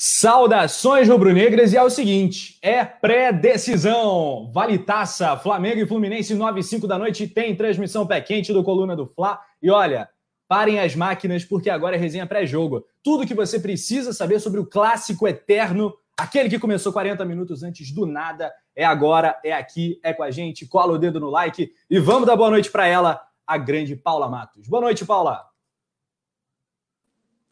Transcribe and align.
Saudações 0.00 1.08
rubro-negras 1.08 1.72
e 1.72 1.76
é 1.76 1.82
o 1.82 1.90
seguinte, 1.90 2.56
é 2.62 2.84
pré-decisão. 2.84 4.48
Vale 4.54 4.78
taça, 4.78 5.36
Flamengo 5.36 5.80
e 5.80 5.88
Fluminense 5.88 6.36
9 6.36 6.60
e 6.60 6.62
5 6.62 6.86
da 6.86 6.96
noite 6.96 7.26
tem 7.26 7.56
transmissão 7.56 8.06
pé 8.06 8.20
quente 8.20 8.52
do 8.52 8.62
Coluna 8.62 8.94
do 8.94 9.08
Fla. 9.08 9.40
E 9.60 9.68
olha, 9.68 10.08
parem 10.46 10.78
as 10.78 10.94
máquinas 10.94 11.44
porque 11.44 11.68
agora 11.68 11.96
é 11.96 11.98
resenha 11.98 12.28
pré-jogo. 12.28 12.86
Tudo 13.02 13.26
que 13.26 13.34
você 13.34 13.58
precisa 13.58 14.12
saber 14.12 14.38
sobre 14.38 14.60
o 14.60 14.66
clássico 14.66 15.26
eterno, 15.26 15.92
aquele 16.16 16.48
que 16.48 16.60
começou 16.60 16.92
40 16.92 17.24
minutos 17.24 17.64
antes 17.64 17.90
do 17.90 18.06
nada, 18.06 18.52
é 18.76 18.84
agora, 18.84 19.36
é 19.44 19.52
aqui, 19.52 19.98
é 20.04 20.12
com 20.12 20.22
a 20.22 20.30
gente. 20.30 20.64
Cola 20.64 20.92
o 20.92 20.98
dedo 20.98 21.18
no 21.18 21.28
like 21.28 21.72
e 21.90 21.98
vamos 21.98 22.28
dar 22.28 22.36
boa 22.36 22.50
noite 22.50 22.70
para 22.70 22.86
ela, 22.86 23.20
a 23.44 23.58
grande 23.58 23.96
Paula 23.96 24.28
Matos. 24.28 24.68
Boa 24.68 24.80
noite, 24.80 25.04
Paula. 25.04 25.44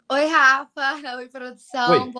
Oi, 0.08 0.26
Rafa. 0.26 0.94
Oi, 1.18 1.28
produção. 1.28 1.90
Oi 1.90 2.12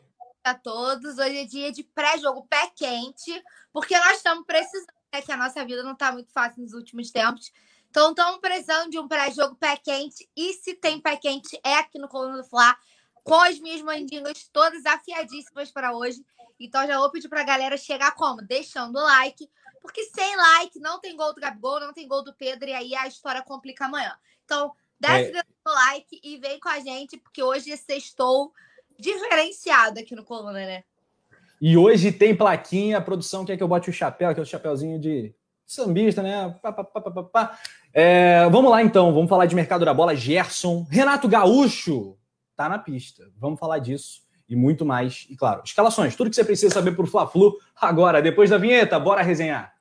a 0.47 0.55
todos. 0.55 1.19
Hoje 1.19 1.39
é 1.39 1.45
dia 1.45 1.73
de 1.73 1.83
pré-jogo, 1.83 2.47
pé 2.49 2.71
quente, 2.77 3.43
porque 3.73 3.99
nós 3.99 4.19
estamos 4.19 4.47
precisando, 4.47 4.87
né, 5.13 5.21
que 5.21 5.33
a 5.33 5.37
nossa 5.37 5.65
vida 5.65 5.83
não 5.83 5.93
está 5.93 6.13
muito 6.13 6.33
fácil 6.33 6.63
nos 6.63 6.73
últimos 6.73 7.11
tempos. 7.11 7.51
Então, 7.91 8.11
estamos 8.11 8.41
precisando 8.41 8.91
de 8.91 8.99
um 8.99 9.09
pré-jogo 9.09 9.57
pé 9.57 9.77
quente. 9.77 10.29
E 10.37 10.53
se 10.53 10.75
tem 10.75 11.01
pé 11.01 11.17
quente, 11.17 11.59
é 11.65 11.75
aqui 11.75 11.99
no 11.99 12.09
Coluna 12.09 12.37
do 12.37 12.45
Fla, 12.45 12.77
com 13.25 13.41
as 13.43 13.59
minhas 13.59 13.83
mandingas 13.83 14.49
todas 14.53 14.87
afiadíssimas 14.87 15.73
para 15.73 15.97
hoje. 15.97 16.25
Então, 16.61 16.87
já 16.87 16.97
vou 16.97 17.11
pedir 17.11 17.29
para 17.29 17.41
a 17.41 17.45
galera 17.45 17.77
chegar 17.77 18.13
como? 18.13 18.41
Deixando 18.41 18.97
o 18.97 19.03
like, 19.03 19.51
porque 19.83 20.05
sem 20.05 20.37
like 20.37 20.79
não 20.79 21.01
tem 21.01 21.17
gol 21.17 21.35
do 21.35 21.41
Gabigol, 21.41 21.81
não 21.81 21.93
tem 21.93 22.07
gol 22.07 22.23
do 22.23 22.33
Pedro, 22.33 22.69
e 22.69 22.73
aí 22.73 22.95
a 22.95 23.09
história 23.09 23.43
complica 23.43 23.87
amanhã. 23.87 24.17
Então, 24.45 24.73
desce 25.01 25.37
é... 25.37 25.41
o 25.41 25.71
like 25.73 26.21
e 26.23 26.37
vem 26.39 26.61
com 26.61 26.69
a 26.69 26.79
gente, 26.79 27.17
porque 27.17 27.43
hoje 27.43 27.73
é 27.73 27.77
sextou 27.77 28.53
diferenciado 28.99 30.01
aqui 30.01 30.15
no 30.15 30.25
Coluna, 30.25 30.53
né? 30.53 30.83
E 31.61 31.77
hoje 31.77 32.13
tem 32.13 32.37
plaquinha, 32.37 32.99
a 32.99 33.01
produção 33.01 33.45
quer 33.45 33.57
que 33.57 33.63
eu 33.63 33.69
bote 33.69 33.89
o 33.89 33.93
chapéu, 33.93 34.35
que 34.35 34.41
é 34.41 34.43
o 34.43 34.47
chapéuzinho 34.47 34.99
de 34.99 35.35
sambista, 35.67 36.23
né? 36.23 36.55
Pá, 36.63 36.73
pá, 36.73 36.85
pá, 36.85 37.59
é, 37.93 38.49
vamos 38.51 38.71
lá 38.71 38.83
então, 38.83 39.13
vamos 39.13 39.29
falar 39.29 39.47
de 39.47 39.55
mercado 39.55 39.85
da 39.85 39.95
bola. 39.95 40.15
Gerson, 40.15 40.87
Renato 40.91 41.27
Gaúcho 41.27 42.17
tá 42.55 42.69
na 42.69 42.79
pista. 42.79 43.25
Vamos 43.39 43.59
falar 43.59 43.79
disso 43.79 44.23
e 44.49 44.55
muito 44.55 44.85
mais. 44.85 45.27
E 45.29 45.37
claro, 45.37 45.63
escalações, 45.65 46.15
tudo 46.15 46.31
que 46.31 46.37
você 46.37 46.45
precisa 46.45 46.73
saber 46.73 46.93
por 46.93 47.07
Fla-Flu 47.07 47.59
agora, 47.81 48.23
depois 48.23 48.51
da 48.51 48.59
vinheta, 48.59 48.99
bora 48.99 49.23
resenhar. 49.23 49.76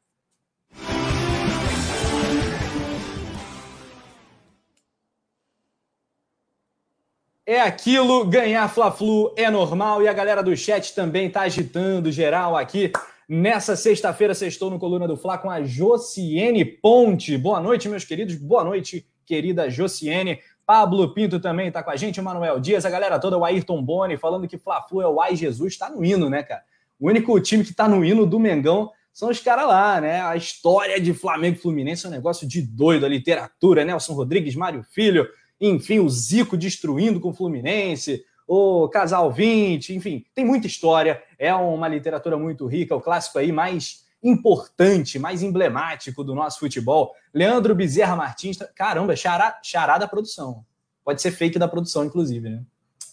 É 7.48 7.62
aquilo, 7.62 8.26
ganhar 8.26 8.68
Fla-Flu 8.68 9.32
é 9.38 9.52
normal 9.52 10.02
e 10.02 10.08
a 10.08 10.14
galera 10.14 10.42
do 10.42 10.58
chat 10.58 10.96
também 10.96 11.30
tá 11.30 11.42
agitando 11.42 12.12
geral 12.12 12.58
aqui. 12.58 12.92
Nessa 13.30 13.76
sexta-feira, 13.76 14.34
sextou 14.34 14.72
no 14.72 14.80
Coluna 14.80 15.08
do 15.08 15.16
Fla 15.16 15.38
com 15.38 15.52
a 15.52 15.62
Josiene 15.62 16.66
Ponte. 16.66 17.38
Boa 17.38 17.60
noite, 17.60 17.88
meus 17.88 18.04
queridos. 18.04 18.34
Boa 18.34 18.64
noite, 18.64 19.06
querida 19.28 19.70
Josiene. 19.70 20.40
Pablo 20.66 21.14
Pinto 21.14 21.40
também 21.40 21.72
tá 21.72 21.84
com 21.84 21.92
a 21.92 21.96
gente, 21.96 22.20
o 22.20 22.24
Manuel 22.24 22.60
Dias, 22.60 22.84
a 22.84 22.90
galera 22.90 23.20
toda, 23.20 23.38
o 23.38 23.46
Ayrton 23.46 23.80
Boni, 23.84 24.18
falando 24.18 24.48
que 24.48 24.58
Fla-Flu 24.58 25.04
é 25.04 25.08
o 25.08 25.22
Ai 25.22 25.36
Jesus, 25.36 25.78
tá 25.78 25.88
no 25.88 26.04
hino, 26.04 26.28
né, 26.32 26.42
cara? 26.42 26.64
O 27.00 27.10
único 27.10 27.40
time 27.40 27.64
que 27.64 27.76
tá 27.76 27.88
no 27.88 28.04
hino 28.04 28.26
do 28.26 28.40
Mengão 28.40 28.90
são 29.14 29.30
os 29.30 29.40
caras 29.40 29.68
lá, 29.68 30.02
né? 30.02 30.20
A 30.20 30.36
história 30.36 31.00
de 31.00 31.14
Flamengo 31.14 31.58
e 31.58 31.62
Fluminense 31.62 32.08
é 32.08 32.10
um 32.10 32.12
negócio 32.12 32.48
de 32.48 32.64
doido, 32.64 33.06
a 33.06 33.10
literatura, 33.10 33.86
Nelson 33.86 34.14
Rodrigues, 34.14 34.56
Mário 34.56 34.82
Filho, 34.82 35.28
enfim, 35.60 36.00
o 36.00 36.10
Zico 36.10 36.58
destruindo 36.58 37.20
com 37.20 37.30
o 37.30 37.34
Fluminense, 37.34 38.24
o 38.48 38.88
Casal 38.90 39.32
20, 39.32 39.96
enfim, 39.96 40.26
tem 40.34 40.46
muita 40.46 40.68
história, 40.68 41.22
é 41.38 41.54
uma 41.54 41.88
literatura 41.88 42.38
muito 42.38 42.68
rica, 42.68 42.96
o 42.96 43.02
clássico 43.02 43.40
aí 43.40 43.52
mais 43.52 44.06
importante, 44.22 45.20
mais 45.20 45.44
emblemático 45.44 46.24
do 46.24 46.34
nosso 46.34 46.60
futebol. 46.60 47.14
Leandro 47.34 47.76
Bezerra 47.76 48.16
Martins, 48.16 48.58
caramba, 48.76 49.16
chará, 49.16 49.60
chará 49.64 49.98
da 49.98 50.08
produção. 50.08 50.66
Pode 51.04 51.22
ser 51.22 51.32
fake 51.32 51.60
da 51.60 51.68
produção, 51.68 52.04
inclusive, 52.04 52.50
né? 52.50 52.64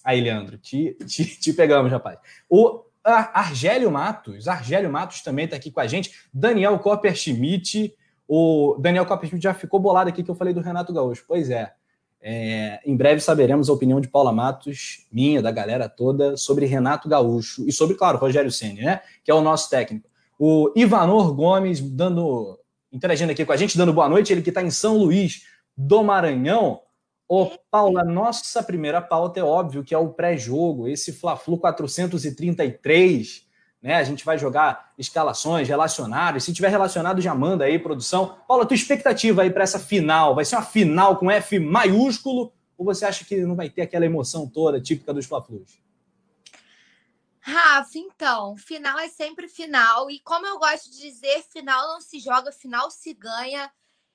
Aí, 0.02 0.20
Leandro, 0.20 0.58
te, 0.58 0.96
te, 1.06 1.24
te 1.24 1.52
pegamos, 1.52 1.92
rapaz. 1.92 2.18
O 2.48 2.82
Argélio 3.04 3.90
Matos, 3.90 4.48
Argélio 4.48 4.90
Matos 4.90 5.20
também 5.22 5.44
está 5.44 5.56
aqui 5.56 5.70
com 5.70 5.80
a 5.80 5.86
gente. 5.86 6.12
Daniel 6.32 6.78
Copper 6.78 7.14
Schmidt, 7.14 7.94
o 8.26 8.76
Daniel 8.80 9.06
Copper 9.06 9.28
Schmidt 9.28 9.44
já 9.44 9.54
ficou 9.54 9.78
bolado 9.78 10.08
aqui 10.08 10.22
que 10.22 10.30
eu 10.30 10.34
falei 10.34 10.54
do 10.54 10.60
Renato 10.60 10.92
Gaúcho. 10.92 11.24
Pois 11.26 11.50
é, 11.50 11.72
é, 12.22 12.80
em 12.86 12.96
breve 12.96 13.20
saberemos 13.20 13.68
a 13.68 13.72
opinião 13.72 14.00
de 14.00 14.06
Paula 14.06 14.32
Matos, 14.32 15.06
minha, 15.10 15.42
da 15.42 15.50
galera 15.50 15.88
toda, 15.88 16.36
sobre 16.36 16.66
Renato 16.66 17.08
Gaúcho 17.08 17.66
e 17.66 17.72
sobre, 17.72 17.96
claro, 17.96 18.16
Rogério 18.16 18.50
Ceni, 18.50 18.82
né? 18.82 19.00
Que 19.24 19.30
é 19.30 19.34
o 19.34 19.40
nosso 19.40 19.68
técnico. 19.68 20.08
O 20.38 20.72
Ivanor 20.76 21.34
Gomes 21.34 21.80
dando, 21.80 22.58
interagindo 22.92 23.32
aqui 23.32 23.44
com 23.44 23.52
a 23.52 23.56
gente, 23.56 23.76
dando 23.76 23.92
boa 23.92 24.08
noite. 24.08 24.32
Ele 24.32 24.40
que 24.40 24.50
está 24.50 24.62
em 24.62 24.70
São 24.70 24.96
Luís 24.98 25.42
do 25.76 26.04
Maranhão. 26.04 26.80
Ô, 27.28 27.50
Paula, 27.70 28.04
nossa 28.04 28.62
primeira 28.62 29.00
pauta 29.00 29.40
é 29.40 29.42
óbvio 29.42 29.82
que 29.82 29.94
é 29.94 29.98
o 29.98 30.10
pré-jogo, 30.10 30.86
esse 30.86 31.12
Fla-Flu 31.12 31.58
433 31.58 33.46
né? 33.82 33.96
A 33.96 34.04
gente 34.04 34.24
vai 34.24 34.38
jogar 34.38 34.92
escalações 34.96 35.68
relacionadas. 35.68 36.44
Se 36.44 36.52
tiver 36.52 36.68
relacionado, 36.68 37.20
já 37.20 37.34
manda 37.34 37.64
aí, 37.64 37.78
produção. 37.78 38.38
Paula, 38.46 38.64
tua 38.64 38.76
expectativa 38.76 39.42
aí 39.42 39.50
para 39.50 39.64
essa 39.64 39.78
final? 39.78 40.34
Vai 40.34 40.44
ser 40.44 40.56
uma 40.56 40.62
final 40.62 41.16
com 41.16 41.30
F 41.30 41.58
maiúsculo 41.58 42.52
ou 42.78 42.84
você 42.84 43.04
acha 43.04 43.24
que 43.24 43.36
não 43.42 43.56
vai 43.56 43.68
ter 43.68 43.82
aquela 43.82 44.06
emoção 44.06 44.48
toda 44.48 44.80
típica 44.80 45.12
dos 45.12 45.26
Fla-Flus? 45.26 45.82
Rafa, 47.40 47.98
então, 47.98 48.56
final 48.56 48.98
é 49.00 49.08
sempre 49.08 49.48
final. 49.48 50.08
E 50.08 50.20
como 50.20 50.46
eu 50.46 50.58
gosto 50.58 50.88
de 50.90 51.00
dizer, 51.00 51.42
final 51.52 51.88
não 51.88 52.00
se 52.00 52.20
joga, 52.20 52.52
final 52.52 52.88
se 52.88 53.12
ganha. 53.14 53.70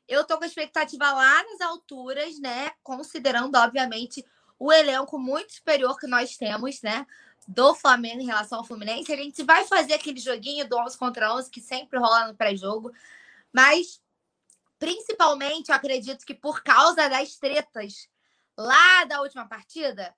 Eu 0.08 0.26
tô 0.26 0.38
com 0.38 0.46
a 0.46 0.48
expectativa 0.48 1.12
lá 1.12 1.44
nas 1.44 1.60
alturas, 1.60 2.40
né? 2.40 2.72
Considerando, 2.82 3.56
obviamente, 3.56 4.26
o 4.58 4.72
elenco 4.72 5.20
muito 5.20 5.54
superior 5.54 6.00
que 6.00 6.08
nós 6.08 6.38
temos, 6.38 6.82
né? 6.82 7.06
Do 7.48 7.74
Flamengo 7.74 8.22
em 8.22 8.26
relação 8.26 8.60
ao 8.60 8.66
Fluminense. 8.66 9.12
A 9.14 9.16
gente 9.16 9.42
vai 9.44 9.66
fazer 9.66 9.94
aquele 9.94 10.20
joguinho 10.20 10.68
do 10.68 10.78
11 10.78 10.98
contra 10.98 11.34
11 11.34 11.50
que 11.50 11.62
sempre 11.62 11.98
rola 11.98 12.28
no 12.28 12.36
pré-jogo, 12.36 12.92
mas 13.54 14.02
principalmente 14.78 15.70
eu 15.70 15.76
acredito 15.76 16.26
que 16.26 16.34
por 16.34 16.62
causa 16.62 17.08
das 17.10 17.38
tretas 17.38 18.10
lá 18.58 19.06
da 19.06 19.22
última 19.22 19.48
partida, 19.48 20.14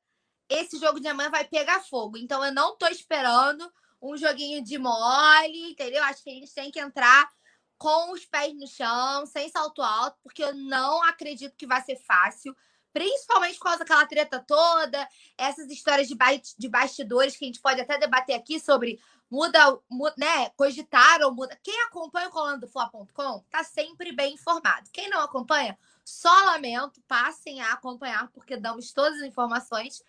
esse 0.50 0.80
jogo 0.80 1.00
de 1.00 1.08
amanhã 1.08 1.30
vai 1.30 1.46
pegar 1.46 1.82
fogo. 1.82 2.18
Então 2.18 2.44
eu 2.44 2.52
não 2.52 2.76
tô 2.76 2.88
esperando 2.88 3.72
um 4.02 4.18
joguinho 4.18 4.64
de 4.64 4.78
mole, 4.78 5.72
entendeu? 5.72 6.04
Acho 6.06 6.24
que 6.24 6.30
a 6.30 6.34
gente 6.34 6.54
tem 6.54 6.72
que 6.72 6.80
entrar 6.80 7.30
com 7.78 8.12
os 8.12 8.26
pés 8.26 8.54
no 8.56 8.68
chão, 8.68 9.26
sem 9.26 9.50
salto 9.50 9.82
alto, 9.82 10.18
porque 10.24 10.44
eu 10.44 10.54
não 10.54 11.04
acredito 11.04 11.56
que 11.56 11.68
vai 11.68 11.82
ser 11.82 11.96
fácil 11.98 12.56
principalmente 12.94 13.60
causa 13.60 13.80
daquela 13.80 14.06
treta 14.06 14.44
toda, 14.46 15.08
essas 15.38 15.70
histórias 15.70 16.08
de, 16.08 16.16
ba 16.16 16.28
de 16.58 16.68
bastidores 16.68 17.36
que 17.36 17.46
a 17.46 17.48
gente 17.48 17.62
pode 17.62 17.80
até 17.80 17.98
debater 17.98 18.36
aqui 18.36 18.60
sobre 18.60 19.00
muda, 19.30 19.78
muda 19.90 20.16
né, 20.18 20.50
cogitaram, 20.56 21.34
muda. 21.34 21.58
Quem 21.64 21.82
acompanha 21.84 22.30
o 22.30 22.32
colando 22.32 22.62
do 22.62 22.68
Fla.com 22.68 23.44
tá 23.50 23.64
sempre 23.64 24.12
bem 24.12 24.34
informado. 24.34 24.90
Quem 24.92 25.10
não 25.10 25.22
acompanha, 25.22 25.78
só 26.04 26.34
lamento, 26.46 27.02
passem 27.08 27.62
a 27.62 27.74
acompanhar, 27.74 28.30
porque 28.34 28.58
damos 28.58 28.92
todas 28.92 29.20
as 29.20 29.28
informações. 29.28 30.04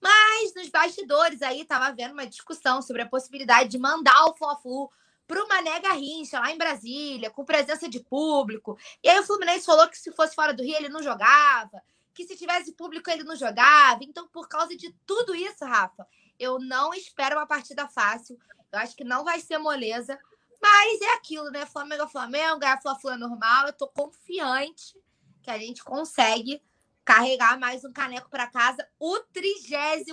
Mas 0.00 0.54
nos 0.54 0.68
bastidores 0.68 1.42
aí 1.42 1.64
tava 1.64 1.86
havendo 1.86 2.14
uma 2.14 2.26
discussão 2.26 2.80
sobre 2.80 3.02
a 3.02 3.08
possibilidade 3.08 3.68
de 3.68 3.78
mandar 3.78 4.24
o 4.26 4.34
Fla-Flu 4.34 4.90
para 5.26 5.44
uma 5.44 5.60
nega 5.60 5.92
rincha 5.92 6.40
lá 6.40 6.50
em 6.50 6.58
Brasília, 6.58 7.30
com 7.30 7.44
presença 7.44 7.88
de 7.88 8.00
público. 8.00 8.78
E 9.02 9.08
aí 9.08 9.18
o 9.20 9.24
Fluminense 9.24 9.66
falou 9.66 9.88
que 9.88 9.98
se 9.98 10.10
fosse 10.12 10.34
fora 10.34 10.54
do 10.54 10.62
Rio 10.62 10.76
ele 10.76 10.88
não 10.88 11.02
jogava 11.02 11.82
que 12.20 12.26
se 12.26 12.36
tivesse 12.36 12.72
público 12.72 13.10
ele 13.10 13.24
não 13.24 13.34
jogava. 13.34 14.02
Então, 14.02 14.28
por 14.28 14.48
causa 14.48 14.76
de 14.76 14.94
tudo 15.06 15.34
isso, 15.34 15.64
Rafa, 15.64 16.06
eu 16.38 16.58
não 16.58 16.92
espero 16.92 17.36
uma 17.36 17.46
partida 17.46 17.88
fácil. 17.88 18.38
Eu 18.70 18.78
acho 18.78 18.94
que 18.94 19.04
não 19.04 19.24
vai 19.24 19.40
ser 19.40 19.58
moleza. 19.58 20.18
Mas 20.60 21.00
é 21.00 21.14
aquilo, 21.14 21.50
né? 21.50 21.64
Flamengo 21.64 22.02
é 22.02 22.08
Flamengo, 22.08 22.58
ganhar 22.58 22.80
Fla-Flu 22.80 23.12
é 23.12 23.16
normal. 23.16 23.66
Eu 23.66 23.72
tô 23.72 23.88
confiante 23.88 24.94
que 25.42 25.50
a 25.50 25.58
gente 25.58 25.82
consegue 25.82 26.62
carregar 27.04 27.58
mais 27.58 27.84
um 27.84 27.92
caneco 27.92 28.28
para 28.28 28.46
casa. 28.46 28.86
O 28.98 29.18
37 29.32 30.12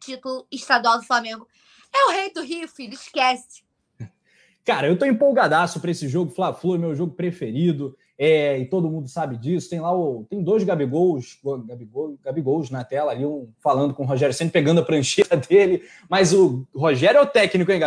título 0.00 0.46
estadual 0.50 0.98
do 0.98 1.06
Flamengo. 1.06 1.46
É 1.94 2.06
o 2.06 2.10
rei 2.10 2.32
do 2.32 2.42
Rio, 2.42 2.66
filho, 2.66 2.94
esquece. 2.94 3.62
Cara, 4.64 4.88
eu 4.88 4.98
tô 4.98 5.04
empolgadaço 5.04 5.80
para 5.80 5.92
esse 5.92 6.08
jogo. 6.08 6.32
Fla-Flu 6.32 6.74
é 6.74 6.78
meu 6.78 6.94
jogo 6.94 7.14
preferido 7.14 7.96
é, 8.18 8.58
e 8.58 8.66
todo 8.66 8.90
mundo 8.90 9.08
sabe 9.08 9.36
disso. 9.36 9.70
Tem 9.70 9.80
lá 9.80 9.94
o, 9.94 10.24
tem 10.28 10.42
dois 10.42 10.64
Gabigols, 10.64 11.38
Gabigol, 11.66 12.16
Gabigols 12.22 12.70
na 12.70 12.84
tela 12.84 13.12
ali, 13.12 13.24
um 13.24 13.52
falando 13.60 13.94
com 13.94 14.04
o 14.04 14.06
Rogério 14.06 14.34
sempre 14.34 14.52
pegando 14.52 14.80
a 14.80 14.84
prancheira 14.84 15.36
dele, 15.48 15.82
mas 16.08 16.32
o 16.32 16.66
Rogério 16.74 17.18
é 17.18 17.22
o 17.22 17.26
técnico, 17.26 17.72
hein, 17.72 17.80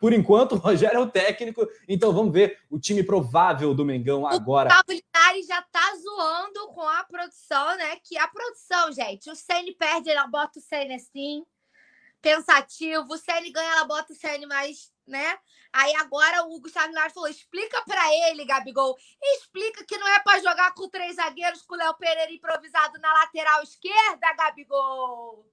Por 0.00 0.12
enquanto, 0.12 0.52
o 0.52 0.58
Rogério 0.58 0.96
é 0.96 1.00
o 1.00 1.10
técnico, 1.10 1.66
então 1.88 2.12
vamos 2.12 2.32
ver 2.32 2.58
o 2.70 2.78
time 2.78 3.02
provável 3.02 3.74
do 3.74 3.84
Mengão 3.84 4.26
agora. 4.26 4.70
O 4.70 4.92
Gustavo 4.92 5.46
já 5.46 5.62
tá 5.62 5.92
zoando 6.02 6.68
com 6.74 6.82
a 6.82 7.04
produção, 7.04 7.76
né? 7.76 7.96
Que 8.02 8.16
a 8.18 8.28
produção, 8.28 8.92
gente, 8.92 9.30
o 9.30 9.36
Ceni 9.36 9.72
perde, 9.72 10.10
ela 10.10 10.26
bota 10.26 10.58
o 10.58 10.62
Ceni 10.62 10.94
assim. 10.94 11.44
Pensativo. 12.20 13.12
O 13.12 13.18
Ceni 13.18 13.50
ganha, 13.50 13.70
ela 13.72 13.84
bota 13.84 14.12
o 14.12 14.16
Ceni 14.16 14.46
mais, 14.46 14.90
né? 15.06 15.38
Aí 15.72 15.94
agora 15.96 16.42
o 16.44 16.60
Gustavo 16.60 16.88
Linares 16.88 17.12
falou: 17.12 17.28
explica 17.28 17.82
para 17.86 18.02
ele, 18.30 18.44
Gabigol. 18.44 18.96
Explica 19.22 19.84
que 19.86 19.98
não 19.98 20.08
é 20.08 20.20
para 20.20 20.40
jogar 20.40 20.72
com 20.74 20.88
três 20.88 21.16
zagueiros, 21.16 21.62
com 21.62 21.74
o 21.74 21.78
Léo 21.78 21.94
Pereira 21.94 22.32
improvisado 22.32 22.98
na 23.00 23.12
lateral 23.12 23.62
esquerda, 23.62 24.34
Gabigol. 24.36 25.46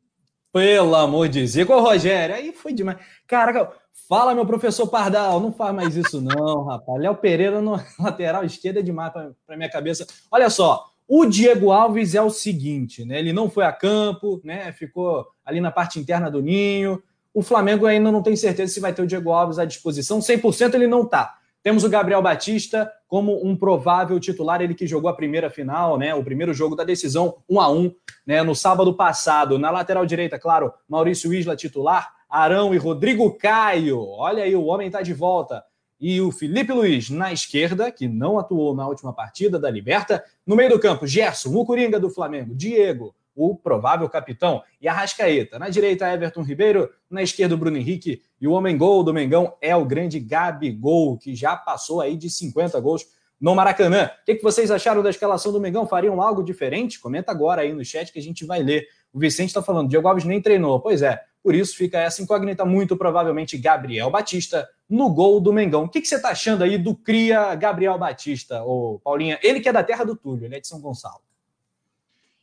Pelo 0.54 0.96
amor 0.96 1.28
de. 1.28 1.64
Ô, 1.64 1.80
Rogério, 1.80 2.36
aí 2.36 2.54
foi 2.54 2.74
demais. 2.74 3.00
Caraca, 3.28 3.74
fala, 4.08 4.36
meu 4.36 4.46
professor 4.46 4.88
Pardal, 4.88 5.40
não 5.40 5.52
faz 5.52 5.74
mais 5.74 5.96
isso, 5.96 6.22
não, 6.22 6.66
rapaz. 6.66 7.02
Léo 7.02 7.16
Pereira 7.16 7.60
no 7.60 7.74
lateral 8.00 8.46
esquerda 8.46 8.80
é 8.80 8.84
demais 8.84 9.12
para 9.12 9.58
minha 9.58 9.70
cabeça. 9.70 10.06
Olha 10.32 10.50
só, 10.50 10.93
o 11.16 11.28
Diego 11.28 11.72
Alves 11.72 12.16
é 12.16 12.22
o 12.24 12.32
seguinte, 12.32 13.06
né? 13.06 13.20
Ele 13.20 13.32
não 13.32 13.48
foi 13.48 13.66
a 13.66 13.72
campo, 13.72 14.42
né? 14.44 14.72
Ficou 14.72 15.28
ali 15.46 15.62
na 15.62 15.70
parte 15.70 16.00
interna 16.00 16.32
do 16.32 16.42
ninho. 16.42 17.04
O 17.32 17.44
Flamengo 17.44 17.86
ainda 17.86 18.12
não 18.12 18.24
tem 18.24 18.36
certeza 18.36 18.74
se 18.74 18.80
vai 18.80 18.92
ter 18.94 19.04
o 19.04 19.06
Diego 19.06 19.32
Alves 19.32 19.60
à 19.60 19.66
disposição. 19.66 20.18
100% 20.18 20.74
ele 20.74 20.88
não 20.88 21.04
está. 21.04 21.36
Temos 21.62 21.84
o 21.84 21.90
Gabriel 21.90 22.20
Batista 22.20 22.92
como 23.08 23.46
um 23.46 23.56
provável 23.56 24.20
titular, 24.20 24.60
ele 24.60 24.74
que 24.74 24.88
jogou 24.88 25.08
a 25.08 25.16
primeira 25.16 25.52
final, 25.52 26.00
né? 26.00 26.16
O 26.16 26.24
primeiro 26.24 26.52
jogo 26.52 26.76
da 26.76 26.84
decisão, 26.84 27.38
1 27.48 27.62
a 27.62 27.72
1 27.72 27.92
né? 28.26 28.42
No 28.42 28.56
sábado 28.56 28.92
passado. 28.96 29.60
Na 29.60 29.70
lateral 29.70 30.08
direita, 30.08 30.40
claro, 30.40 30.74
Maurício 30.90 31.32
Isla 31.32 31.56
titular, 31.56 32.12
Arão 32.28 32.74
e 32.74 32.78
Rodrigo 32.80 33.38
Caio. 33.38 34.04
Olha 34.04 34.46
aí, 34.46 34.56
o 34.56 34.66
homem 34.66 34.88
está 34.88 35.04
de 35.04 35.14
volta. 35.14 35.64
E 36.06 36.20
o 36.20 36.34
Felipe 36.34 36.74
Luiz 36.74 37.10
na 37.10 37.32
esquerda, 37.32 37.90
que 37.90 38.10
não 38.10 38.38
atuou 38.38 38.76
na 38.76 38.86
última 38.86 39.14
partida 39.14 39.58
da 39.58 39.72
Liberta. 39.72 40.22
No 40.46 40.54
meio 40.54 40.72
do 40.72 40.78
campo, 40.78 41.08
Gerson, 41.08 41.56
o 41.56 41.66
Coringa 41.66 41.98
do 41.98 42.10
Flamengo, 42.10 42.54
Diego, 42.54 43.16
o 43.34 43.56
provável 43.56 44.10
capitão, 44.10 44.62
e 44.82 44.88
Arrascaeta. 44.90 45.58
Na 45.58 45.70
direita, 45.70 46.12
Everton 46.12 46.42
Ribeiro, 46.42 46.90
na 47.10 47.24
esquerda, 47.24 47.56
Bruno 47.56 47.78
Henrique, 47.78 48.22
e 48.42 48.46
o 48.46 48.52
homem 48.52 48.78
gol 48.78 49.02
do 49.02 49.14
Mengão 49.14 49.56
é 49.62 49.74
o 49.78 49.86
grande 49.86 50.20
Gabigol, 50.20 51.18
que 51.18 51.34
já 51.34 51.56
passou 51.56 52.02
aí 52.02 52.18
de 52.18 52.30
50 52.30 52.78
gols 52.82 53.06
no 53.40 53.56
Maracanã. 53.56 54.12
O 54.24 54.26
que, 54.26 54.44
vocês 54.44 54.72
acharam 54.72 55.02
da 55.02 55.10
escalação 55.10 55.54
do 55.54 55.62
Mengão? 55.62 55.88
Fariam 55.88 56.22
algo 56.22 56.44
diferente? 56.44 57.00
Comenta 57.00 57.32
agora 57.32 57.62
aí 57.62 57.72
no 57.72 57.86
chat 57.86 58.12
que 58.12 58.20
a 58.20 58.22
gente 58.22 58.44
vai 58.44 58.62
ler. 58.62 58.86
O 59.14 59.20
Vicente 59.20 59.52
está 59.52 59.64
falando, 59.64 59.88
Diego 59.88 60.06
Alves 60.06 60.26
nem 60.26 60.42
treinou. 60.42 60.82
Pois 60.82 61.02
é, 61.02 61.22
por 61.42 61.56
isso 61.56 61.78
fica 61.78 61.98
essa 61.98 62.22
incógnita, 62.22 62.66
muito 62.66 62.98
provavelmente 62.98 63.58
Gabriel 63.58 64.10
Batista 64.10 64.68
no 64.94 65.10
gol 65.10 65.42
do 65.42 65.52
Mengão. 65.52 65.86
O 65.86 65.90
que, 65.90 66.06
você 66.06 66.18
está 66.18 66.30
achando 66.30 66.64
aí 66.64 66.78
do 66.78 66.96
Cria 66.96 67.56
Gabriel 67.56 67.98
Batista, 67.98 68.64
ô 68.64 69.00
Paulinha? 69.04 69.40
Ele 69.42 69.60
que 69.60 69.68
é 69.68 69.74
da 69.74 69.84
terra 69.84 70.04
do 70.04 70.16
Túlio, 70.16 70.46
ele 70.46 70.56
é 70.56 70.60
de 70.60 70.68
São 70.68 70.80
Gonçalo. 70.80 71.24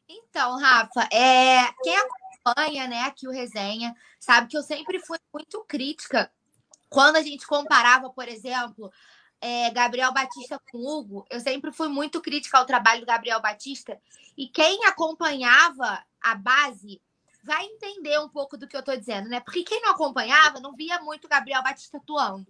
Então, 0.08 0.58
Rafa, 0.58 1.08
é, 1.12 1.72
quem 1.80 1.96
acompanha 1.96 2.88
né, 2.88 3.02
aqui 3.02 3.28
o 3.28 3.30
resenha 3.30 3.94
sabe 4.18 4.48
que 4.48 4.56
eu 4.56 4.64
sempre 4.64 4.98
fui 4.98 5.16
muito 5.32 5.64
crítica 5.64 6.28
quando 6.88 7.14
a 7.14 7.22
gente 7.22 7.46
comparava, 7.46 8.10
por 8.10 8.26
exemplo, 8.26 8.90
é, 9.40 9.70
Gabriel 9.70 10.12
Batista 10.12 10.60
com 10.72 10.78
Hugo. 10.78 11.24
Eu 11.30 11.38
sempre 11.38 11.70
fui 11.70 11.86
muito 11.86 12.20
crítica 12.20 12.58
ao 12.58 12.66
trabalho 12.66 13.02
do 13.02 13.06
Gabriel 13.06 13.40
Batista. 13.40 13.96
E 14.36 14.48
quem 14.48 14.84
acompanhava 14.86 16.02
a 16.20 16.34
base 16.34 17.00
vai 17.42 17.64
entender 17.64 18.18
um 18.18 18.28
pouco 18.28 18.56
do 18.56 18.66
que 18.66 18.76
eu 18.76 18.80
estou 18.80 18.96
dizendo, 18.96 19.28
né? 19.28 19.40
Porque 19.40 19.62
quem 19.62 19.80
não 19.80 19.92
acompanhava 19.92 20.60
não 20.60 20.74
via 20.74 21.00
muito 21.00 21.28
Gabriel 21.28 21.62
Batista 21.62 21.96
atuando. 21.96 22.46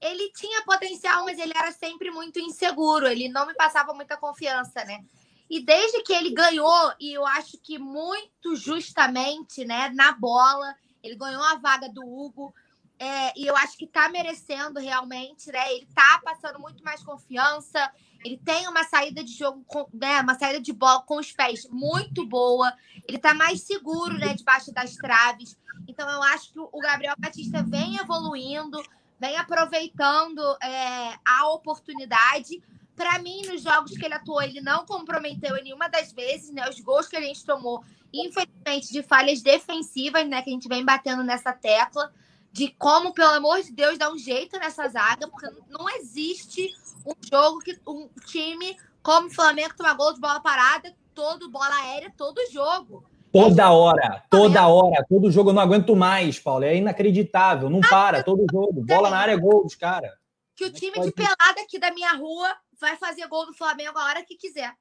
Ele 0.00 0.32
tinha 0.32 0.64
potencial, 0.64 1.24
mas 1.24 1.38
ele 1.38 1.52
era 1.56 1.70
sempre 1.72 2.10
muito 2.10 2.40
inseguro. 2.40 3.06
Ele 3.06 3.28
não 3.28 3.46
me 3.46 3.54
passava 3.54 3.94
muita 3.94 4.16
confiança, 4.16 4.84
né? 4.84 5.04
E 5.48 5.60
desde 5.60 6.02
que 6.02 6.12
ele 6.12 6.30
ganhou, 6.30 6.94
e 6.98 7.12
eu 7.12 7.26
acho 7.26 7.58
que 7.58 7.78
muito 7.78 8.56
justamente, 8.56 9.64
né, 9.64 9.90
na 9.90 10.12
bola, 10.12 10.74
ele 11.02 11.14
ganhou 11.14 11.42
a 11.42 11.56
vaga 11.56 11.88
do 11.88 12.02
Hugo. 12.02 12.54
É, 12.98 13.38
e 13.38 13.46
eu 13.46 13.56
acho 13.56 13.76
que 13.76 13.86
tá 13.86 14.08
merecendo 14.08 14.80
realmente, 14.80 15.50
né? 15.50 15.74
Ele 15.74 15.86
tá 15.94 16.20
passando 16.24 16.58
muito 16.58 16.82
mais 16.82 17.02
confiança. 17.02 17.92
Ele 18.24 18.38
tem 18.38 18.68
uma 18.68 18.84
saída 18.84 19.22
de 19.22 19.32
jogo, 19.32 19.64
com, 19.66 19.88
né? 19.92 20.20
Uma 20.20 20.34
saída 20.34 20.60
de 20.60 20.72
bola 20.72 21.02
com 21.02 21.18
os 21.18 21.32
pés 21.32 21.68
muito 21.70 22.26
boa. 22.26 22.72
Ele 23.06 23.18
tá 23.18 23.34
mais 23.34 23.62
seguro, 23.62 24.16
né? 24.18 24.34
Debaixo 24.34 24.72
das 24.72 24.94
traves. 24.94 25.58
Então 25.88 26.08
eu 26.08 26.22
acho 26.22 26.52
que 26.52 26.58
o 26.58 26.78
Gabriel 26.80 27.14
Batista 27.18 27.62
vem 27.62 27.96
evoluindo, 27.96 28.82
vem 29.18 29.36
aproveitando 29.36 30.40
é, 30.62 31.18
a 31.24 31.48
oportunidade 31.48 32.62
para 32.94 33.18
mim, 33.18 33.42
nos 33.46 33.62
jogos 33.62 33.96
que 33.96 34.04
ele 34.04 34.14
atuou, 34.14 34.42
ele 34.42 34.60
não 34.60 34.84
comprometeu 34.84 35.56
em 35.56 35.64
nenhuma 35.64 35.88
das 35.88 36.12
vezes, 36.12 36.50
né? 36.50 36.68
Os 36.68 36.80
gols 36.80 37.08
que 37.08 37.16
a 37.16 37.20
gente 37.20 37.44
tomou, 37.44 37.82
infelizmente, 38.12 38.92
de 38.92 39.02
falhas 39.02 39.40
defensivas, 39.42 40.28
né? 40.28 40.42
Que 40.42 40.50
a 40.50 40.52
gente 40.52 40.68
vem 40.68 40.84
batendo 40.84 41.24
nessa 41.24 41.52
tecla, 41.52 42.12
de 42.52 42.68
como, 42.78 43.14
pelo 43.14 43.30
amor 43.30 43.62
de 43.62 43.72
Deus, 43.72 43.98
dar 43.98 44.12
um 44.12 44.18
jeito 44.18 44.58
nessa 44.58 44.86
zaga, 44.88 45.26
porque 45.26 45.48
não 45.68 45.88
existe 45.88 46.70
um 47.06 47.14
jogo 47.28 47.60
que 47.60 47.80
um 47.86 48.08
time 48.26 48.76
como 49.02 49.28
o 49.28 49.34
Flamengo 49.34 49.74
toma 49.76 49.94
gol 49.94 50.12
de 50.12 50.20
bola 50.20 50.40
parada, 50.40 50.94
todo 51.14 51.50
bola 51.50 51.74
aérea, 51.74 52.12
todo 52.16 52.38
jogo. 52.52 53.04
Toda 53.32 53.70
hora, 53.72 54.22
toda 54.30 54.68
hora, 54.68 55.04
todo 55.08 55.30
jogo 55.30 55.50
eu 55.50 55.54
não 55.54 55.62
aguento 55.62 55.96
mais, 55.96 56.38
Paulo. 56.38 56.64
É 56.64 56.76
inacreditável, 56.76 57.70
não 57.70 57.80
para, 57.80 58.22
todo 58.22 58.44
jogo. 58.52 58.84
Bola 58.84 59.08
na 59.08 59.16
área, 59.16 59.36
gol 59.36 59.64
dos 59.64 59.74
caras. 59.74 60.12
Que 60.54 60.64
o 60.64 60.68
é 60.68 60.70
time 60.70 61.00
de 61.00 61.10
pelada 61.10 61.62
aqui 61.62 61.78
da 61.78 61.90
minha 61.90 62.12
rua 62.12 62.54
vai 62.78 62.94
fazer 62.96 63.26
gol 63.28 63.46
do 63.46 63.54
Flamengo 63.54 63.98
a 63.98 64.04
hora 64.04 64.24
que 64.24 64.36
quiser. 64.36 64.74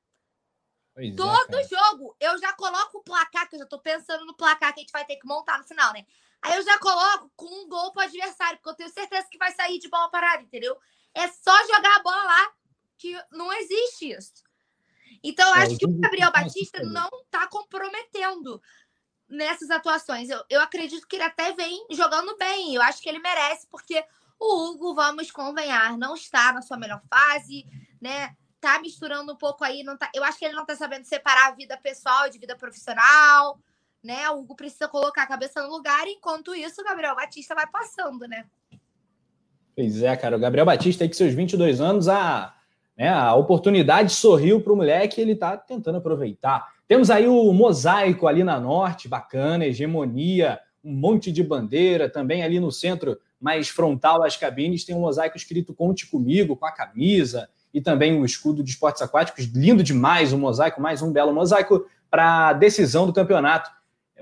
Pois 0.94 1.14
é, 1.14 1.16
Todo 1.16 1.56
é, 1.56 1.64
jogo, 1.64 2.16
eu 2.20 2.38
já 2.40 2.52
coloco 2.54 2.98
o 2.98 3.04
placar, 3.04 3.50
que 3.50 3.56
eu 3.56 3.60
já 3.60 3.66
tô 3.66 3.80
pensando 3.80 4.26
no 4.26 4.36
placar 4.36 4.74
que 4.74 4.82
a 4.82 4.84
gente 4.84 4.92
vai 4.92 5.06
ter 5.06 5.16
que 5.16 5.26
montar 5.26 5.58
no 5.58 5.64
final, 5.64 5.94
né? 5.94 6.06
Aí 6.42 6.58
eu 6.58 6.64
já 6.64 6.80
coloco 6.80 7.32
com 7.36 7.46
um 7.46 7.70
gol 7.70 7.92
pro 7.92 8.04
adversário, 8.04 8.58
porque 8.58 8.70
eu 8.70 8.76
tenho 8.76 8.90
certeza 8.90 9.28
que 9.30 9.38
vai 9.38 9.52
sair 9.54 9.80
de 9.80 9.90
bola 9.90 10.10
parada, 10.10 10.42
entendeu? 10.42 10.76
É 11.14 11.28
só 11.28 11.56
jogar 11.68 11.98
a 11.98 12.04
bola 12.04 12.24
lá, 12.24 12.52
que 12.98 13.16
não 13.32 13.52
existe 13.54 14.12
isso. 14.12 14.34
Então, 15.24 15.48
eu 15.50 15.56
é, 15.56 15.66
acho 15.66 15.78
que 15.78 15.86
o 15.86 16.00
Gabriel 16.00 16.32
Batista 16.32 16.82
não 16.84 17.10
tá 17.30 17.48
comprometendo 17.48 18.62
nessas 19.30 19.70
atuações. 19.70 20.30
Eu, 20.30 20.44
eu 20.50 20.62
acredito 20.62 21.08
que 21.08 21.16
ele 21.16 21.24
até 21.24 21.52
vem 21.54 21.86
jogando 21.92 22.36
bem. 22.38 22.74
Eu 22.74 22.82
acho 22.82 23.02
que 23.02 23.10
ele 23.10 23.20
merece, 23.20 23.68
porque 23.68 24.04
o 24.40 24.66
Hugo, 24.66 24.96
vamos 24.96 25.30
convenhar, 25.30 25.98
não 25.98 26.16
está 26.16 26.52
na 26.52 26.62
sua 26.62 26.78
melhor 26.78 27.02
fase 27.08 27.66
né? 28.02 28.36
Tá 28.60 28.80
misturando 28.80 29.32
um 29.32 29.38
pouco 29.38 29.64
aí, 29.64 29.84
não 29.84 29.96
tá, 29.96 30.10
eu 30.14 30.24
acho 30.24 30.40
que 30.40 30.46
ele 30.46 30.56
não 30.56 30.66
tá 30.66 30.76
sabendo 30.76 31.06
separar 31.06 31.50
a 31.50 31.56
vida 31.56 31.78
pessoal 31.78 32.30
de 32.30 32.40
vida 32.40 32.56
profissional, 32.56 33.60
né? 34.04 34.30
O 34.30 34.40
Hugo 34.40 34.56
precisa 34.56 34.88
colocar 34.88 35.24
a 35.24 35.28
cabeça 35.28 35.62
no 35.62 35.70
lugar, 35.70 36.08
enquanto 36.08 36.56
isso 36.56 36.82
o 36.82 36.84
Gabriel 36.84 37.16
Batista 37.16 37.56
vai 37.56 37.68
passando, 37.68 38.28
né? 38.28 38.46
Pois 39.76 40.02
é, 40.04 40.16
cara, 40.16 40.36
o 40.36 40.40
Gabriel 40.40 40.66
Batista 40.66 41.04
aí 41.04 41.08
com 41.08 41.14
seus 41.14 41.34
22 41.34 41.80
anos, 41.80 42.08
a, 42.08 42.54
né, 42.98 43.10
a 43.10 43.34
oportunidade 43.36 44.12
sorriu 44.12 44.62
para 44.62 44.74
o 44.74 44.76
moleque 44.76 45.22
ele 45.22 45.36
tá 45.36 45.56
tentando 45.56 45.98
aproveitar. 45.98 46.74
Temos 46.88 47.10
aí 47.10 47.28
o 47.28 47.54
mosaico 47.54 48.28
ali 48.28 48.44
na 48.44 48.60
norte, 48.60 49.08
bacana, 49.08 49.66
hegemonia, 49.66 50.60
um 50.84 50.94
monte 50.94 51.32
de 51.32 51.44
bandeira, 51.44 52.10
também 52.10 52.44
ali 52.44 52.60
no 52.60 52.72
centro, 52.72 53.18
mais 53.40 53.70
frontal 53.70 54.24
às 54.24 54.36
cabines, 54.36 54.84
tem 54.84 54.96
um 54.96 55.02
mosaico 55.02 55.38
escrito 55.38 55.74
Conte 55.74 56.06
Comigo, 56.06 56.56
com 56.56 56.66
a 56.66 56.72
camisa, 56.72 57.50
e 57.74 57.80
também 57.80 58.20
o 58.20 58.26
escudo 58.26 58.64
de 58.64 58.72
esportes 58.72 59.02
aquáticos. 59.02 59.46
Lindo 59.46 59.82
demais 59.82 60.34
o 60.34 60.38
mosaico, 60.38 60.82
mais 60.82 61.02
um 61.02 61.12
belo 61.12 61.34
mosaico 61.34 61.86
para 62.10 62.50
a 62.50 62.54
decisão 62.54 63.06
do 63.06 63.14
campeonato. 63.14 63.72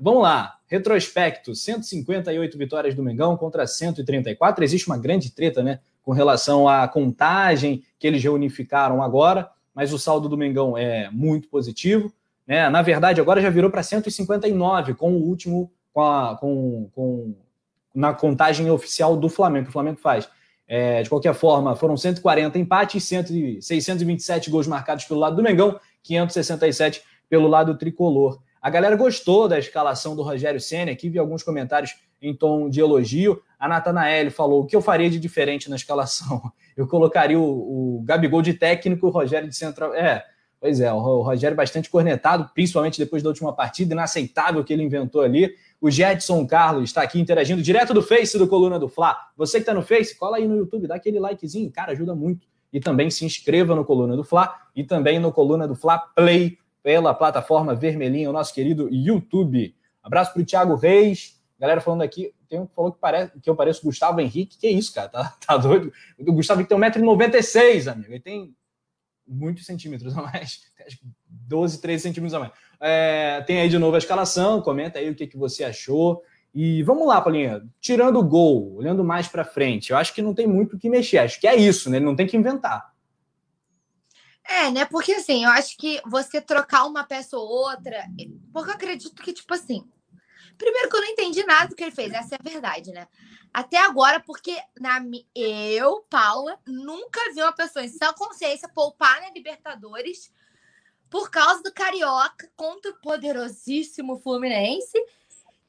Vamos 0.02 0.24
lá, 0.24 0.58
retrospecto: 0.68 1.54
158 1.54 2.58
vitórias 2.58 2.96
do 2.96 3.04
Mengão 3.04 3.36
contra 3.36 3.68
134. 3.68 4.64
Existe 4.64 4.88
uma 4.88 4.98
grande 4.98 5.32
treta, 5.32 5.62
né, 5.62 5.80
com 6.04 6.12
relação 6.12 6.68
à 6.68 6.88
contagem 6.88 7.84
que 8.00 8.08
eles 8.08 8.24
reunificaram 8.24 9.04
agora, 9.04 9.50
mas 9.74 9.94
o 9.94 10.00
saldo 10.00 10.30
do 10.30 10.38
Mengão 10.38 10.78
é 10.78 11.10
muito 11.12 11.48
positivo. 11.50 12.12
Né? 12.48 12.68
Na 12.70 12.82
verdade, 12.82 13.22
agora 13.22 13.42
já 13.42 13.50
virou 13.50 13.70
para 13.70 13.84
159 13.84 14.96
com 14.96 15.12
o 15.12 15.22
último, 15.22 15.72
com, 15.94 16.02
a, 16.02 16.36
com, 16.36 16.90
com 16.96 17.36
na 17.94 18.14
contagem 18.14 18.70
oficial 18.72 19.16
do 19.16 19.30
Flamengo, 19.30 19.66
que 19.66 19.70
o 19.70 19.74
Flamengo 19.74 20.00
faz. 20.00 20.28
É, 20.68 21.02
de 21.02 21.10
qualquer 21.10 21.34
forma, 21.34 21.76
foram 21.76 21.98
140 21.98 22.58
empates, 22.60 23.04
627 23.04 24.52
gols 24.52 24.68
marcados 24.68 25.06
pelo 25.06 25.20
lado 25.20 25.36
do 25.36 25.44
Mengão, 25.44 25.80
567 26.04 27.02
pelo 27.30 27.48
lado 27.48 27.78
tricolor. 27.78 28.40
A 28.62 28.70
galera 28.70 28.96
gostou 28.96 29.48
da 29.48 29.58
escalação 29.58 30.16
do 30.16 30.22
Rogério 30.22 30.60
Senna, 30.60 30.92
aqui 30.92 31.10
vi 31.10 31.18
alguns 31.18 31.44
comentários 31.44 31.96
em 32.22 32.36
tom 32.36 32.70
de 32.70 32.82
elogio. 32.82 33.42
A 33.58 33.68
Natanael 33.68 34.30
falou: 34.32 34.62
o 34.62 34.66
que 34.66 34.76
eu 34.76 34.82
faria 34.82 35.10
de 35.10 35.20
diferente 35.20 35.70
na 35.70 35.76
escalação? 35.76 36.42
Eu 36.76 36.88
colocaria 36.88 37.38
o, 37.38 37.98
o 37.98 38.02
Gabigol 38.04 38.42
de 38.42 38.54
técnico, 38.54 39.08
o 39.08 39.10
Rogério 39.10 39.50
de 39.50 39.56
central. 39.56 39.94
É, 39.94 40.24
pois 40.62 40.80
é, 40.80 40.94
o 40.94 41.22
Rogério 41.22 41.58
bastante 41.58 41.90
cornetado, 41.90 42.50
principalmente 42.54 42.98
depois 42.98 43.22
da 43.22 43.28
última 43.28 43.52
partida, 43.52 43.94
inaceitável 43.94 44.64
que 44.64 44.72
ele 44.72 44.84
inventou 44.84 45.22
ali. 45.22 45.54
O 45.82 45.92
Jetson 45.92 46.48
Carlos 46.48 46.86
está 46.86 47.02
aqui 47.02 47.20
interagindo 47.20 47.62
direto 47.62 47.94
do 47.94 48.02
Face 48.02 48.38
do 48.38 48.48
Coluna 48.48 48.80
do 48.80 48.88
Fla. 48.88 49.18
Você 49.36 49.58
que 49.58 49.64
está 49.64 49.74
no 49.74 49.82
Face, 49.82 50.18
cola 50.18 50.38
aí 50.38 50.48
no 50.48 50.56
YouTube, 50.56 50.88
dá 50.88 50.96
aquele 50.96 51.20
likezinho, 51.20 51.70
cara, 51.70 51.92
ajuda 51.92 52.16
muito. 52.16 52.48
E 52.72 52.80
também 52.80 53.10
se 53.10 53.26
inscreva 53.26 53.76
no 53.76 53.84
Coluna 53.84 54.16
do 54.16 54.24
Fla 54.24 54.56
e 54.74 54.86
também 54.86 55.20
no 55.20 55.34
Coluna 55.34 55.68
do 55.68 55.76
Fla 55.76 55.98
Play 55.98 56.58
pela 56.90 57.14
plataforma 57.14 57.76
vermelhinha, 57.76 58.32
o 58.32 58.34
nosso 58.34 58.52
querido 58.52 58.90
YouTube. 58.92 59.76
Abraço 60.02 60.34
para 60.34 60.42
o 60.42 60.46
Thiago 60.46 60.74
Reis, 60.74 61.40
Galera 61.60 61.82
falando 61.82 62.02
aqui, 62.02 62.34
tem 62.48 62.60
um 62.60 62.66
que 62.66 62.74
falou 62.74 62.92
que, 62.92 63.00
parece, 63.00 63.40
que 63.40 63.48
eu 63.48 63.56
pareço 63.56 63.84
Gustavo 63.84 64.20
Henrique. 64.20 64.58
Que 64.58 64.68
isso, 64.70 64.92
cara? 64.92 65.08
Tá, 65.08 65.36
tá 65.46 65.58
doido? 65.58 65.94
O 66.18 66.34
Gustavo 66.34 66.66
tem 66.66 66.76
1,96m, 66.76 67.92
amigo. 67.92 68.12
Ele 68.12 68.20
tem 68.20 68.56
muitos 69.28 69.68
centímetros 69.68 70.18
a 70.18 70.24
mais. 70.24 70.62
12, 71.30 71.80
13 71.80 72.02
centímetros 72.02 72.34
a 72.34 72.40
mais. 72.40 72.54
É, 72.82 73.44
tem 73.46 73.62
aí 73.62 73.70
de 73.70 73.78
novo 73.78 73.94
a 73.94 74.00
escalação. 74.00 74.60
Comenta 74.64 74.98
aí 74.98 75.12
o 75.12 75.16
que, 75.16 75.28
que 75.28 75.38
você 75.38 75.64
achou. 75.64 76.24
E 76.56 76.82
vamos 76.82 77.08
lá, 77.08 77.22
Paulinha. 77.22 77.62
Tirando 77.80 78.18
o 78.18 78.24
gol, 78.24 78.78
olhando 78.78 79.04
mais 79.04 79.28
para 79.28 79.44
frente, 79.44 79.92
eu 79.92 79.98
acho 79.98 80.16
que 80.16 80.24
não 80.24 80.34
tem 80.34 80.48
muito 80.48 80.76
o 80.76 80.80
que 80.80 80.90
mexer. 80.90 81.20
Acho 81.20 81.40
que 81.40 81.48
é 81.48 81.56
isso, 81.56 81.88
né? 81.90 82.00
Não 82.00 82.16
tem 82.16 82.26
que 82.26 82.36
inventar. 82.36 82.92
É, 84.50 84.72
né? 84.72 84.84
Porque 84.86 85.14
assim, 85.14 85.46
eu 85.46 85.52
acho 85.52 85.78
que 85.78 86.02
você 86.08 86.42
trocar 86.42 86.86
uma 86.86 87.04
peça 87.04 87.38
ou 87.38 87.48
outra. 87.48 88.04
Porque 88.52 88.72
eu 88.72 88.74
acredito 88.74 89.22
que, 89.22 89.32
tipo 89.32 89.54
assim. 89.54 89.88
Primeiro 90.58 90.90
que 90.90 90.96
eu 90.98 91.02
não 91.02 91.08
entendi 91.08 91.46
nada 91.46 91.70
do 91.70 91.76
que 91.76 91.84
ele 91.84 91.92
fez, 91.92 92.12
essa 92.12 92.36
é 92.36 92.38
a 92.38 92.50
verdade, 92.50 92.92
né? 92.92 93.08
Até 93.54 93.78
agora, 93.78 94.20
porque 94.20 94.62
na, 94.78 95.00
eu, 95.34 96.06
Paula, 96.10 96.60
nunca 96.68 97.22
vi 97.34 97.42
uma 97.42 97.54
pessoa 97.54 97.86
em 97.86 97.88
sã 97.88 98.12
consciência 98.14 98.68
poupar 98.68 99.22
na 99.22 99.30
Libertadores 99.30 100.30
por 101.10 101.32
causa 101.32 101.64
do 101.64 101.74
Carioca 101.74 102.52
contra 102.58 102.92
o 102.92 103.00
poderosíssimo 103.00 104.20
Fluminense 104.20 104.98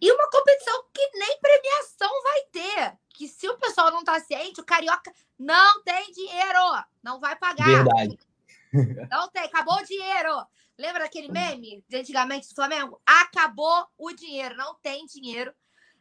e 0.00 0.10
uma 0.10 0.28
competição 0.28 0.84
que 0.92 1.10
nem 1.14 1.38
premiação 1.38 2.10
vai 2.22 2.40
ter. 2.50 2.98
Que 3.10 3.28
se 3.28 3.48
o 3.48 3.58
pessoal 3.58 3.92
não 3.92 4.02
tá 4.02 4.18
ciente, 4.18 4.60
o 4.60 4.64
Carioca 4.64 5.12
não 5.38 5.82
tem 5.82 6.10
dinheiro, 6.10 6.58
não 7.02 7.20
vai 7.20 7.36
pagar. 7.36 7.84
Verdade. 7.84 8.18
Não 9.10 9.28
tem, 9.28 9.42
acabou 9.42 9.76
o 9.76 9.84
dinheiro. 9.84 10.46
Lembra 10.78 11.04
daquele 11.04 11.28
meme 11.28 11.84
de 11.88 11.96
antigamente 11.96 12.48
do 12.48 12.54
Flamengo? 12.54 13.00
Acabou 13.04 13.86
o 13.98 14.12
dinheiro, 14.12 14.56
não 14.56 14.74
tem 14.76 15.04
dinheiro. 15.06 15.54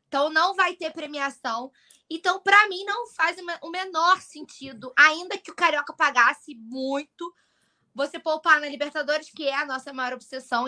Então 0.07 0.29
não 0.29 0.55
vai 0.55 0.73
ter 0.75 0.91
premiação. 0.91 1.71
Então, 2.09 2.41
para 2.41 2.67
mim, 2.67 2.83
não 2.85 3.07
faz 3.07 3.37
o 3.61 3.69
menor 3.69 4.19
sentido, 4.21 4.91
ainda 4.97 5.37
que 5.37 5.51
o 5.51 5.55
Carioca 5.55 5.93
pagasse 5.93 6.55
muito, 6.55 7.31
você 7.93 8.17
poupar 8.17 8.59
na 8.59 8.67
Libertadores, 8.67 9.29
que 9.29 9.47
é 9.47 9.55
a 9.55 9.65
nossa 9.65 9.93
maior 9.93 10.13
obsessão, 10.13 10.65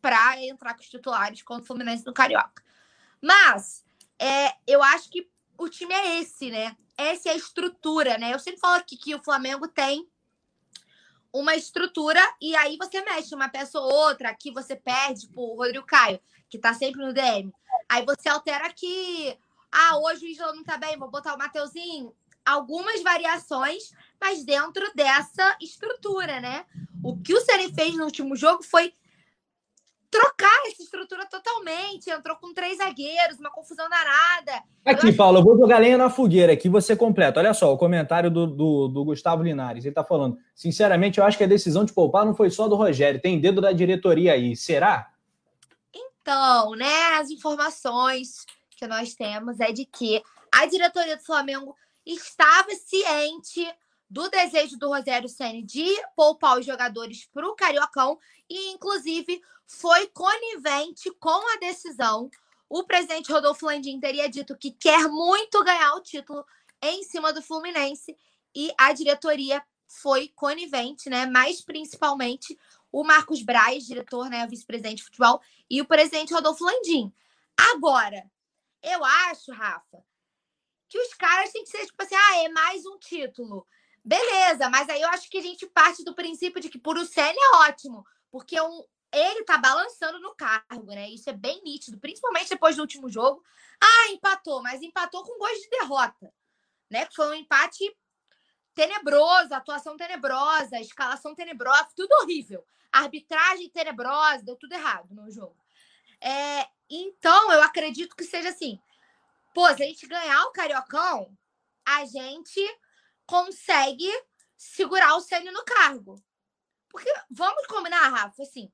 para 0.00 0.42
entrar 0.42 0.74
com 0.74 0.80
os 0.80 0.88
titulares 0.88 1.42
contra 1.42 1.64
o 1.64 1.66
Fluminense 1.66 2.06
no 2.06 2.14
Carioca. 2.14 2.64
Mas 3.20 3.84
é, 4.18 4.54
eu 4.66 4.82
acho 4.82 5.10
que 5.10 5.28
o 5.58 5.68
time 5.68 5.92
é 5.92 6.20
esse, 6.20 6.50
né? 6.50 6.74
Essa 6.96 7.28
é 7.28 7.32
a 7.32 7.36
estrutura, 7.36 8.16
né? 8.16 8.32
Eu 8.32 8.38
sempre 8.38 8.60
falo 8.60 8.76
aqui 8.76 8.96
que 8.96 9.14
o 9.14 9.22
Flamengo 9.22 9.68
tem 9.68 10.08
uma 11.32 11.54
estrutura 11.54 12.20
e 12.40 12.54
aí 12.56 12.76
você 12.76 13.00
mexe 13.02 13.34
uma 13.34 13.48
peça 13.48 13.78
ou 13.78 13.92
outra, 13.92 14.30
aqui 14.30 14.50
você 14.50 14.74
perde 14.74 15.28
pro 15.28 15.54
Rodrigo 15.54 15.86
Caio, 15.86 16.20
que 16.48 16.58
tá 16.58 16.74
sempre 16.74 17.04
no 17.04 17.12
DM. 17.12 17.52
Aí 17.88 18.04
você 18.04 18.28
altera 18.28 18.66
aqui. 18.66 19.36
Ah, 19.70 19.98
hoje 19.98 20.24
o 20.24 20.28
Isla 20.28 20.52
não 20.52 20.64
tá 20.64 20.76
bem, 20.76 20.98
vou 20.98 21.10
botar 21.10 21.34
o 21.34 21.38
Mateuzinho. 21.38 22.14
Algumas 22.44 23.02
variações, 23.02 23.92
mas 24.20 24.44
dentro 24.44 24.90
dessa 24.94 25.56
estrutura, 25.60 26.40
né? 26.40 26.66
O 27.04 27.16
que 27.20 27.34
o 27.34 27.40
Ceni 27.40 27.72
fez 27.72 27.96
no 27.96 28.04
último 28.04 28.34
jogo 28.34 28.62
foi 28.62 28.94
trocar 30.10 30.66
essa 30.66 30.82
estrutura 30.82 31.24
totalmente. 31.26 32.10
Entrou 32.10 32.36
com 32.36 32.52
três 32.52 32.78
zagueiros, 32.78 33.38
uma 33.38 33.50
confusão 33.50 33.88
danada. 33.88 34.62
Aqui, 34.84 35.08
eu 35.08 35.16
Paulo, 35.16 35.38
eu 35.38 35.44
vou 35.44 35.56
jogar 35.56 35.78
lenha 35.78 35.96
na 35.96 36.10
fogueira 36.10 36.52
aqui, 36.52 36.68
você 36.68 36.96
completa. 36.96 37.38
Olha 37.38 37.54
só, 37.54 37.72
o 37.72 37.78
comentário 37.78 38.30
do, 38.30 38.46
do, 38.46 38.88
do 38.88 39.04
Gustavo 39.04 39.42
Linares. 39.42 39.84
Ele 39.84 39.92
está 39.92 40.02
falando: 40.02 40.36
sinceramente, 40.54 41.18
eu 41.18 41.24
acho 41.24 41.38
que 41.38 41.44
a 41.44 41.48
decisão 41.48 41.84
de 41.84 41.92
poupar 41.92 42.26
não 42.26 42.34
foi 42.34 42.50
só 42.50 42.66
do 42.66 42.76
Rogério, 42.76 43.20
tem 43.20 43.40
dedo 43.40 43.60
da 43.60 43.72
diretoria 43.72 44.32
aí. 44.32 44.56
Será? 44.56 45.10
Então, 45.94 46.72
né, 46.72 47.18
as 47.18 47.30
informações 47.30 48.44
que 48.76 48.86
nós 48.86 49.14
temos 49.14 49.60
é 49.60 49.72
de 49.72 49.84
que 49.84 50.22
a 50.52 50.66
diretoria 50.66 51.16
do 51.16 51.22
Flamengo 51.22 51.76
estava 52.04 52.70
ciente 52.70 53.66
do 54.10 54.28
desejo 54.28 54.76
do 54.76 54.88
Rogério 54.88 55.28
Ceni 55.28 55.62
de 55.62 55.86
poupar 56.16 56.58
os 56.58 56.66
jogadores 56.66 57.26
para 57.32 57.48
o 57.48 57.54
Cariocão 57.54 58.18
e, 58.48 58.72
inclusive, 58.72 59.40
foi 59.64 60.08
conivente 60.08 61.08
com 61.20 61.54
a 61.54 61.58
decisão. 61.58 62.28
O 62.68 62.82
presidente 62.82 63.30
Rodolfo 63.30 63.66
Landim 63.66 64.00
teria 64.00 64.28
dito 64.28 64.56
que 64.56 64.72
quer 64.72 65.08
muito 65.08 65.62
ganhar 65.62 65.94
o 65.94 66.02
título 66.02 66.44
em 66.82 67.04
cima 67.04 67.32
do 67.32 67.40
Fluminense 67.40 68.16
e 68.54 68.72
a 68.76 68.92
diretoria 68.92 69.62
foi 69.86 70.28
conivente, 70.28 71.08
né? 71.08 71.26
Mas 71.26 71.60
principalmente 71.60 72.58
o 72.90 73.04
Marcos 73.04 73.42
Braz, 73.42 73.86
diretor, 73.86 74.28
né, 74.28 74.44
vice-presidente 74.48 74.96
de 74.96 75.04
futebol, 75.04 75.40
e 75.68 75.80
o 75.80 75.86
presidente 75.86 76.34
Rodolfo 76.34 76.64
Landim. 76.64 77.12
Agora, 77.72 78.28
eu 78.82 79.04
acho, 79.04 79.52
Rafa, 79.52 80.04
que 80.88 80.98
os 80.98 81.14
caras 81.14 81.52
têm 81.52 81.62
que 81.62 81.70
ser 81.70 81.86
tipo 81.86 82.02
assim, 82.02 82.16
ah, 82.16 82.38
é 82.38 82.48
mais 82.48 82.84
um 82.84 82.98
título. 82.98 83.64
Beleza, 84.10 84.68
mas 84.68 84.88
aí 84.88 85.00
eu 85.00 85.08
acho 85.10 85.30
que 85.30 85.38
a 85.38 85.40
gente 85.40 85.68
parte 85.68 86.02
do 86.02 86.16
princípio 86.16 86.60
de 86.60 86.68
que 86.68 86.80
por 86.80 86.98
o 86.98 87.04
Senna 87.04 87.32
é 87.32 87.56
ótimo, 87.68 88.04
porque 88.28 88.60
um, 88.60 88.84
ele 89.12 89.44
tá 89.44 89.56
balançando 89.56 90.18
no 90.18 90.34
cargo, 90.34 90.86
né? 90.86 91.08
Isso 91.10 91.30
é 91.30 91.32
bem 91.32 91.62
nítido, 91.62 91.96
principalmente 91.96 92.48
depois 92.48 92.74
do 92.74 92.82
último 92.82 93.08
jogo. 93.08 93.40
Ah, 93.80 94.10
empatou, 94.10 94.60
mas 94.64 94.82
empatou 94.82 95.22
com 95.22 95.38
gosto 95.38 95.60
de 95.60 95.70
derrota, 95.70 96.34
né? 96.90 97.06
Foi 97.14 97.28
um 97.28 97.34
empate 97.34 97.96
tenebroso, 98.74 99.54
atuação 99.54 99.96
tenebrosa, 99.96 100.80
escalação 100.80 101.32
tenebrosa, 101.32 101.86
tudo 101.94 102.10
horrível. 102.20 102.66
Arbitragem 102.90 103.70
tenebrosa, 103.70 104.42
deu 104.42 104.56
tudo 104.56 104.72
errado 104.72 105.14
no 105.14 105.30
jogo. 105.30 105.56
É, 106.20 106.66
então, 106.90 107.52
eu 107.52 107.62
acredito 107.62 108.16
que 108.16 108.24
seja 108.24 108.48
assim. 108.48 108.76
Pô, 109.54 109.68
se 109.68 109.84
a 109.84 109.86
gente 109.86 110.04
ganhar 110.08 110.46
o 110.46 110.50
Cariocão, 110.50 111.32
a 111.86 112.04
gente 112.06 112.60
consegue 113.30 114.10
segurar 114.56 115.14
o 115.14 115.20
Ceni 115.20 115.52
no 115.52 115.64
cargo. 115.64 116.20
Porque 116.88 117.08
vamos 117.30 117.64
combinar, 117.68 118.08
Rafa, 118.08 118.42
assim, 118.42 118.68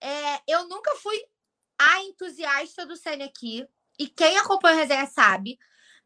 é, 0.00 0.40
eu 0.46 0.68
nunca 0.68 0.94
fui 0.94 1.20
a 1.76 2.00
entusiasta 2.04 2.86
do 2.86 2.96
Ceni 2.96 3.24
aqui, 3.24 3.66
e 3.98 4.06
quem 4.06 4.38
acompanha 4.38 4.76
o 4.76 4.78
resenha 4.78 5.06
sabe, 5.06 5.58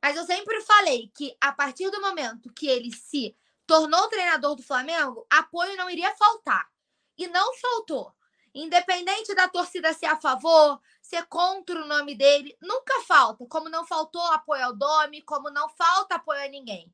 mas 0.03 0.17
eu 0.17 0.25
sempre 0.25 0.63
falei 0.63 1.13
que 1.15 1.37
a 1.39 1.53
partir 1.53 1.91
do 1.91 2.01
momento 2.01 2.51
que 2.55 2.67
ele 2.67 2.91
se 2.91 3.37
tornou 3.67 4.09
treinador 4.09 4.57
do 4.57 4.63
Flamengo, 4.63 5.27
apoio 5.29 5.77
não 5.77 5.91
iria 5.91 6.17
faltar. 6.17 6.71
E 7.19 7.27
não 7.27 7.55
faltou. 7.55 8.15
Independente 8.55 9.35
da 9.35 9.47
torcida 9.47 9.93
ser 9.93 10.07
a 10.07 10.17
favor, 10.17 10.81
ser 11.03 11.27
contra 11.27 11.79
o 11.79 11.87
nome 11.87 12.15
dele, 12.15 12.57
nunca 12.63 12.99
falta. 13.03 13.45
Como 13.47 13.69
não 13.69 13.87
faltou 13.87 14.25
apoio 14.33 14.65
ao 14.65 14.75
Domi, 14.75 15.21
como 15.21 15.51
não 15.51 15.69
falta 15.69 16.15
apoio 16.15 16.43
a 16.43 16.49
ninguém, 16.49 16.91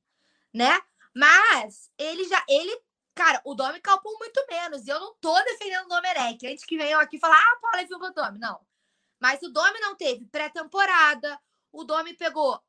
né? 0.53 0.77
Mas 1.17 1.91
ele 1.99 2.25
já 2.29 2.45
ele 2.49 2.79
Cara, 3.17 3.41
o 3.47 3.55
Domi 3.55 3.81
calpou 3.81 4.19
muito 4.19 4.47
menos. 4.47 4.87
E 4.87 4.91
eu 4.91 5.01
não 5.01 5.15
tô 5.19 5.35
defendendo 5.45 5.87
o 5.87 5.89
Domenech. 5.89 6.47
Antes 6.47 6.67
que 6.67 6.77
venham 6.77 7.01
aqui 7.01 7.19
falar, 7.19 7.35
ah, 7.35 7.59
Paula 7.63 7.87
viu 7.87 7.97
o 7.97 8.11
Domi. 8.13 8.39
Não. 8.39 8.61
Mas 9.19 9.41
o 9.41 9.49
Domi 9.49 9.81
não 9.81 9.97
teve 9.97 10.27
pré-temporada. 10.27 11.41
O 11.73 11.83
Domi 11.83 12.13
pegou 12.13 12.63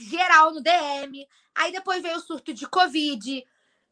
geral 0.00 0.50
no 0.54 0.62
DM. 0.62 1.28
Aí 1.54 1.70
depois 1.72 2.02
veio 2.02 2.16
o 2.16 2.20
surto 2.20 2.54
de 2.54 2.66
Covid. 2.66 3.44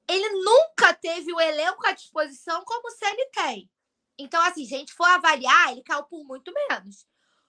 Ele 0.08 0.28
nunca 0.42 0.94
teve 0.94 1.34
o 1.34 1.40
elenco 1.40 1.86
à 1.86 1.92
disposição 1.92 2.64
como 2.64 2.88
o 2.88 2.92
CN 2.92 3.30
tem. 3.34 3.70
Então, 4.16 4.42
assim, 4.42 4.64
se 4.64 4.74
a 4.74 4.78
gente 4.78 4.94
for 4.94 5.04
avaliar, 5.04 5.70
ele 5.70 5.82
caiu 5.82 6.04
por 6.04 6.24
muito 6.24 6.50
menos. 6.52 7.06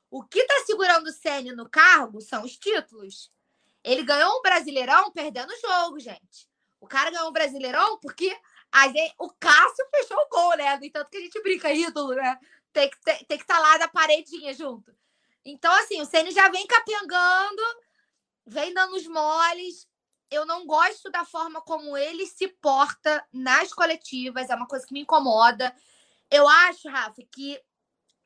O 0.10 0.26
que 0.26 0.46
tá 0.46 0.56
segurando 0.66 1.08
o 1.08 1.14
Ceni 1.14 1.54
no 1.54 1.70
cargo 1.70 2.20
são 2.20 2.44
os 2.44 2.58
títulos. 2.58 3.32
Ele 3.84 4.04
ganhou 4.04 4.38
um 4.38 4.42
Brasileirão 4.42 5.12
perdendo 5.12 5.52
o 5.52 5.60
jogo, 5.60 6.00
gente. 6.00 6.48
O 6.80 6.88
cara 6.88 7.12
ganhou 7.12 7.30
um 7.30 7.34
Brasileirão 7.34 8.00
porque 8.00 8.36
o 9.20 9.30
Cássio 9.32 9.86
fechou 9.92 10.18
o 10.18 10.30
gol, 10.30 10.58
né? 10.58 10.78
No 10.78 10.86
entanto 10.86 11.10
que 11.10 11.18
a 11.18 11.22
gente 11.22 11.42
brinca 11.42 11.74
ídolo, 11.74 12.14
né? 12.14 12.40
Tem 12.72 12.90
que 12.90 12.98
tem 13.02 13.26
que 13.26 13.36
estar 13.36 13.56
tá 13.56 13.60
lá 13.60 13.78
da 13.78 13.88
paredinha 13.88 14.54
junto. 14.54 14.96
Então, 15.44 15.72
assim, 15.80 16.00
o 16.00 16.06
Ceni 16.06 16.32
já 16.32 16.48
vem 16.50 16.66
capengando, 16.68 17.62
vem 18.46 18.74
dando 18.74 18.96
os 18.96 19.08
moles. 19.08 19.88
Eu 20.30 20.46
não 20.46 20.66
gosto 20.66 21.12
da 21.12 21.26
forma 21.26 21.62
como 21.62 21.98
ele 21.98 22.26
se 22.26 22.48
porta 22.48 23.26
nas 23.34 23.74
coletivas, 23.74 24.50
é 24.50 24.56
uma 24.56 24.68
coisa 24.68 24.86
que 24.86 24.94
me 24.94 25.02
incomoda. 25.02 25.76
Eu 26.30 26.48
acho, 26.48 26.88
Rafa, 26.88 27.22
que 27.30 27.62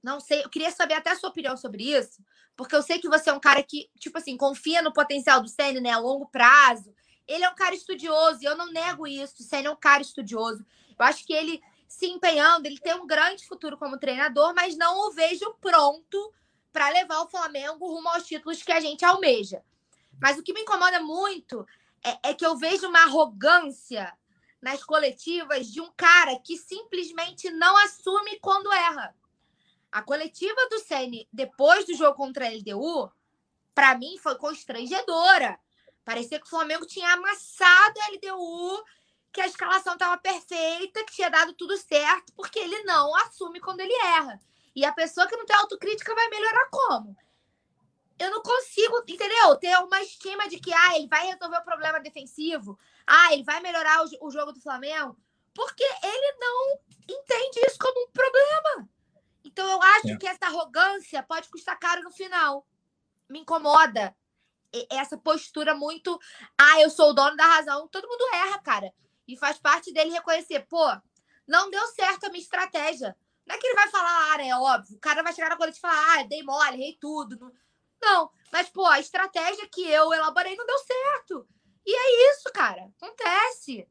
não 0.03 0.19
sei, 0.19 0.43
eu 0.43 0.49
queria 0.49 0.69
saber 0.69 0.93
até 0.93 1.09
a 1.09 1.15
sua 1.15 1.29
opinião 1.31 1.57
sobre 1.57 1.83
isso, 1.97 2.21
porque 2.55 2.75
eu 2.75 2.81
sei 2.81 2.99
que 2.99 3.09
você 3.09 3.29
é 3.29 3.33
um 3.33 3.39
cara 3.39 3.61
que, 3.61 3.89
tipo 3.99 4.17
assim, 4.17 4.37
confia 4.37 4.81
no 4.81 4.93
potencial 4.93 5.41
do 5.41 5.49
Ceni, 5.49 5.79
né, 5.79 5.91
a 5.91 5.99
longo 5.99 6.27
prazo. 6.27 6.93
Ele 7.27 7.43
é 7.43 7.49
um 7.49 7.55
cara 7.55 7.75
estudioso, 7.75 8.39
e 8.41 8.45
eu 8.45 8.55
não 8.55 8.71
nego 8.71 9.07
isso. 9.07 9.43
Senna 9.43 9.67
é 9.67 9.71
um 9.71 9.75
cara 9.75 10.01
estudioso. 10.01 10.65
Eu 10.97 11.05
acho 11.05 11.25
que 11.25 11.33
ele 11.33 11.61
se 11.87 12.07
empenhando, 12.07 12.65
ele 12.65 12.79
tem 12.79 12.93
um 12.93 13.07
grande 13.07 13.47
futuro 13.47 13.77
como 13.77 13.97
treinador, 13.97 14.53
mas 14.55 14.77
não 14.77 15.07
o 15.07 15.11
vejo 15.11 15.53
pronto 15.61 16.33
para 16.71 16.89
levar 16.89 17.21
o 17.21 17.29
Flamengo 17.29 17.87
rumo 17.87 18.09
aos 18.09 18.25
títulos 18.25 18.61
que 18.61 18.71
a 18.71 18.79
gente 18.79 19.05
almeja. 19.05 19.63
Mas 20.19 20.37
o 20.37 20.43
que 20.43 20.53
me 20.53 20.61
incomoda 20.61 20.99
muito 20.99 21.65
é, 22.03 22.29
é 22.29 22.33
que 22.33 22.45
eu 22.45 22.57
vejo 22.57 22.87
uma 22.87 23.03
arrogância 23.03 24.13
nas 24.61 24.83
coletivas 24.83 25.67
de 25.67 25.79
um 25.79 25.91
cara 25.95 26.39
que 26.39 26.57
simplesmente 26.57 27.49
não 27.51 27.77
assume 27.77 28.39
quando 28.39 28.71
erra. 28.71 29.15
A 29.95 30.01
coletiva 30.01 30.67
do 30.69 30.79
Ceni 30.79 31.25
depois 31.31 31.85
do 31.85 31.95
jogo 31.95 32.17
contra 32.17 32.45
a 32.45 32.49
LDU 32.49 33.09
para 33.73 33.97
mim, 33.97 34.17
foi 34.17 34.35
constrangedora. 34.35 35.57
Parecia 36.03 36.37
que 36.37 36.45
o 36.45 36.49
Flamengo 36.49 36.85
tinha 36.85 37.13
amassado 37.13 37.99
a 38.01 38.09
LDU, 38.11 38.83
que 39.31 39.39
a 39.39 39.47
escalação 39.47 39.93
estava 39.93 40.17
perfeita, 40.17 41.01
que 41.05 41.13
tinha 41.13 41.29
dado 41.29 41.53
tudo 41.53 41.77
certo, 41.77 42.33
porque 42.33 42.59
ele 42.59 42.83
não 42.83 43.15
assume 43.15 43.61
quando 43.61 43.79
ele 43.79 43.93
erra. 43.93 44.37
E 44.75 44.83
a 44.83 44.91
pessoa 44.91 45.27
que 45.27 45.37
não 45.37 45.45
tem 45.45 45.55
autocrítica 45.55 46.13
vai 46.13 46.27
melhorar 46.27 46.69
como? 46.69 47.15
Eu 48.19 48.31
não 48.31 48.41
consigo, 48.41 49.01
entendeu? 49.07 49.55
Ter 49.55 49.77
uma 49.79 50.01
estima 50.01 50.49
de 50.49 50.59
que 50.59 50.73
ah, 50.73 50.97
ele 50.97 51.07
vai 51.07 51.25
resolver 51.25 51.57
o 51.57 51.65
problema 51.65 52.01
defensivo, 52.01 52.77
ah, 53.07 53.33
ele 53.33 53.45
vai 53.45 53.61
melhorar 53.61 54.03
o, 54.03 54.27
o 54.27 54.29
jogo 54.29 54.51
do 54.51 54.59
Flamengo, 54.59 55.17
porque 55.53 55.83
ele 55.83 56.37
não 56.37 56.79
entende 57.01 57.61
isso 57.65 57.77
como 57.79 58.05
um 58.05 58.11
problema. 58.11 58.89
Então 59.45 59.69
eu 59.69 59.81
acho 59.81 60.09
é. 60.09 60.17
que 60.17 60.27
essa 60.27 60.47
arrogância 60.47 61.21
pode 61.23 61.49
custar 61.49 61.79
caro 61.79 62.01
no 62.03 62.11
final. 62.11 62.65
Me 63.29 63.39
incomoda 63.39 64.15
essa 64.89 65.17
postura 65.17 65.73
muito, 65.73 66.19
ah, 66.57 66.81
eu 66.81 66.89
sou 66.89 67.11
o 67.11 67.13
dono 67.13 67.35
da 67.37 67.45
razão. 67.45 67.87
Todo 67.87 68.07
mundo 68.07 68.33
erra, 68.33 68.59
cara. 68.59 68.91
E 69.27 69.37
faz 69.37 69.57
parte 69.57 69.93
dele 69.93 70.11
reconhecer, 70.11 70.65
pô, 70.67 70.85
não 71.47 71.69
deu 71.69 71.85
certo 71.87 72.25
a 72.25 72.29
minha 72.29 72.41
estratégia. 72.41 73.15
Não 73.45 73.55
é 73.55 73.57
que 73.57 73.67
ele 73.67 73.75
vai 73.75 73.87
falar, 73.89 74.33
ah, 74.33 74.43
é 74.43 74.55
óbvio. 74.55 74.97
O 74.97 74.99
cara 74.99 75.21
vai 75.21 75.33
chegar 75.33 75.49
na 75.49 75.57
coisa 75.57 75.77
e 75.77 75.79
falar, 75.79 76.19
ah, 76.19 76.23
dei 76.23 76.43
mole, 76.43 76.75
errei 76.75 76.97
tudo. 76.99 77.53
Não, 78.01 78.29
mas, 78.51 78.69
pô, 78.69 78.85
a 78.85 78.99
estratégia 78.99 79.67
que 79.69 79.87
eu 79.87 80.13
elaborei 80.13 80.55
não 80.55 80.65
deu 80.65 80.77
certo. 80.79 81.47
E 81.85 81.93
é 81.93 82.31
isso, 82.31 82.51
cara. 82.51 82.91
Acontece. 82.99 83.87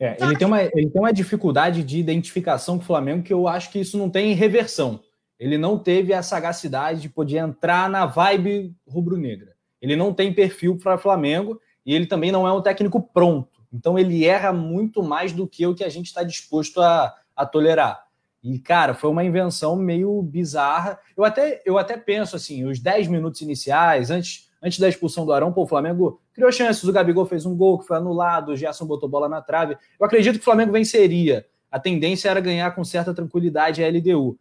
É, 0.00 0.16
ele, 0.20 0.36
tem 0.36 0.46
uma, 0.46 0.62
ele 0.62 0.90
tem 0.90 1.00
uma 1.00 1.12
dificuldade 1.12 1.82
de 1.82 1.98
identificação 1.98 2.76
com 2.76 2.84
o 2.84 2.86
Flamengo 2.86 3.22
que 3.22 3.32
eu 3.32 3.48
acho 3.48 3.70
que 3.70 3.80
isso 3.80 3.98
não 3.98 4.08
tem 4.08 4.32
reversão. 4.32 5.00
Ele 5.38 5.58
não 5.58 5.78
teve 5.78 6.12
a 6.12 6.22
sagacidade 6.22 7.00
de 7.00 7.08
poder 7.08 7.38
entrar 7.38 7.88
na 7.88 8.06
vibe 8.06 8.74
rubro-negra. 8.86 9.54
Ele 9.80 9.96
não 9.96 10.12
tem 10.12 10.32
perfil 10.32 10.76
para 10.76 10.98
Flamengo 10.98 11.60
e 11.84 11.94
ele 11.94 12.06
também 12.06 12.32
não 12.32 12.46
é 12.46 12.52
um 12.52 12.62
técnico 12.62 13.00
pronto. 13.00 13.60
Então 13.72 13.98
ele 13.98 14.24
erra 14.24 14.52
muito 14.52 15.02
mais 15.02 15.32
do 15.32 15.46
que 15.46 15.66
o 15.66 15.74
que 15.74 15.84
a 15.84 15.88
gente 15.88 16.06
está 16.06 16.22
disposto 16.22 16.80
a, 16.80 17.14
a 17.36 17.46
tolerar. 17.46 18.08
E, 18.42 18.58
cara, 18.58 18.94
foi 18.94 19.10
uma 19.10 19.24
invenção 19.24 19.76
meio 19.76 20.22
bizarra. 20.22 20.98
Eu 21.16 21.24
até, 21.24 21.60
eu 21.64 21.76
até 21.76 21.96
penso 21.96 22.36
assim, 22.36 22.64
os 22.64 22.78
10 22.78 23.08
minutos 23.08 23.40
iniciais, 23.40 24.10
antes, 24.10 24.47
antes 24.62 24.78
da 24.78 24.88
expulsão 24.88 25.24
do 25.24 25.32
Arão, 25.32 25.52
pô, 25.52 25.62
o 25.62 25.66
Flamengo 25.66 26.20
criou 26.32 26.50
chances, 26.50 26.84
o 26.84 26.92
Gabigol 26.92 27.26
fez 27.26 27.46
um 27.46 27.56
gol 27.56 27.78
que 27.78 27.86
foi 27.86 27.96
anulado, 27.96 28.52
o 28.52 28.56
Gerson 28.56 28.86
botou 28.86 29.08
bola 29.08 29.28
na 29.28 29.40
trave. 29.40 29.76
Eu 29.98 30.06
acredito 30.06 30.34
que 30.34 30.40
o 30.40 30.44
Flamengo 30.44 30.72
venceria. 30.72 31.46
A 31.70 31.78
tendência 31.78 32.28
era 32.28 32.40
ganhar 32.40 32.74
com 32.74 32.84
certa 32.84 33.12
tranquilidade 33.12 33.84
a 33.84 33.88
LDU 33.88 34.38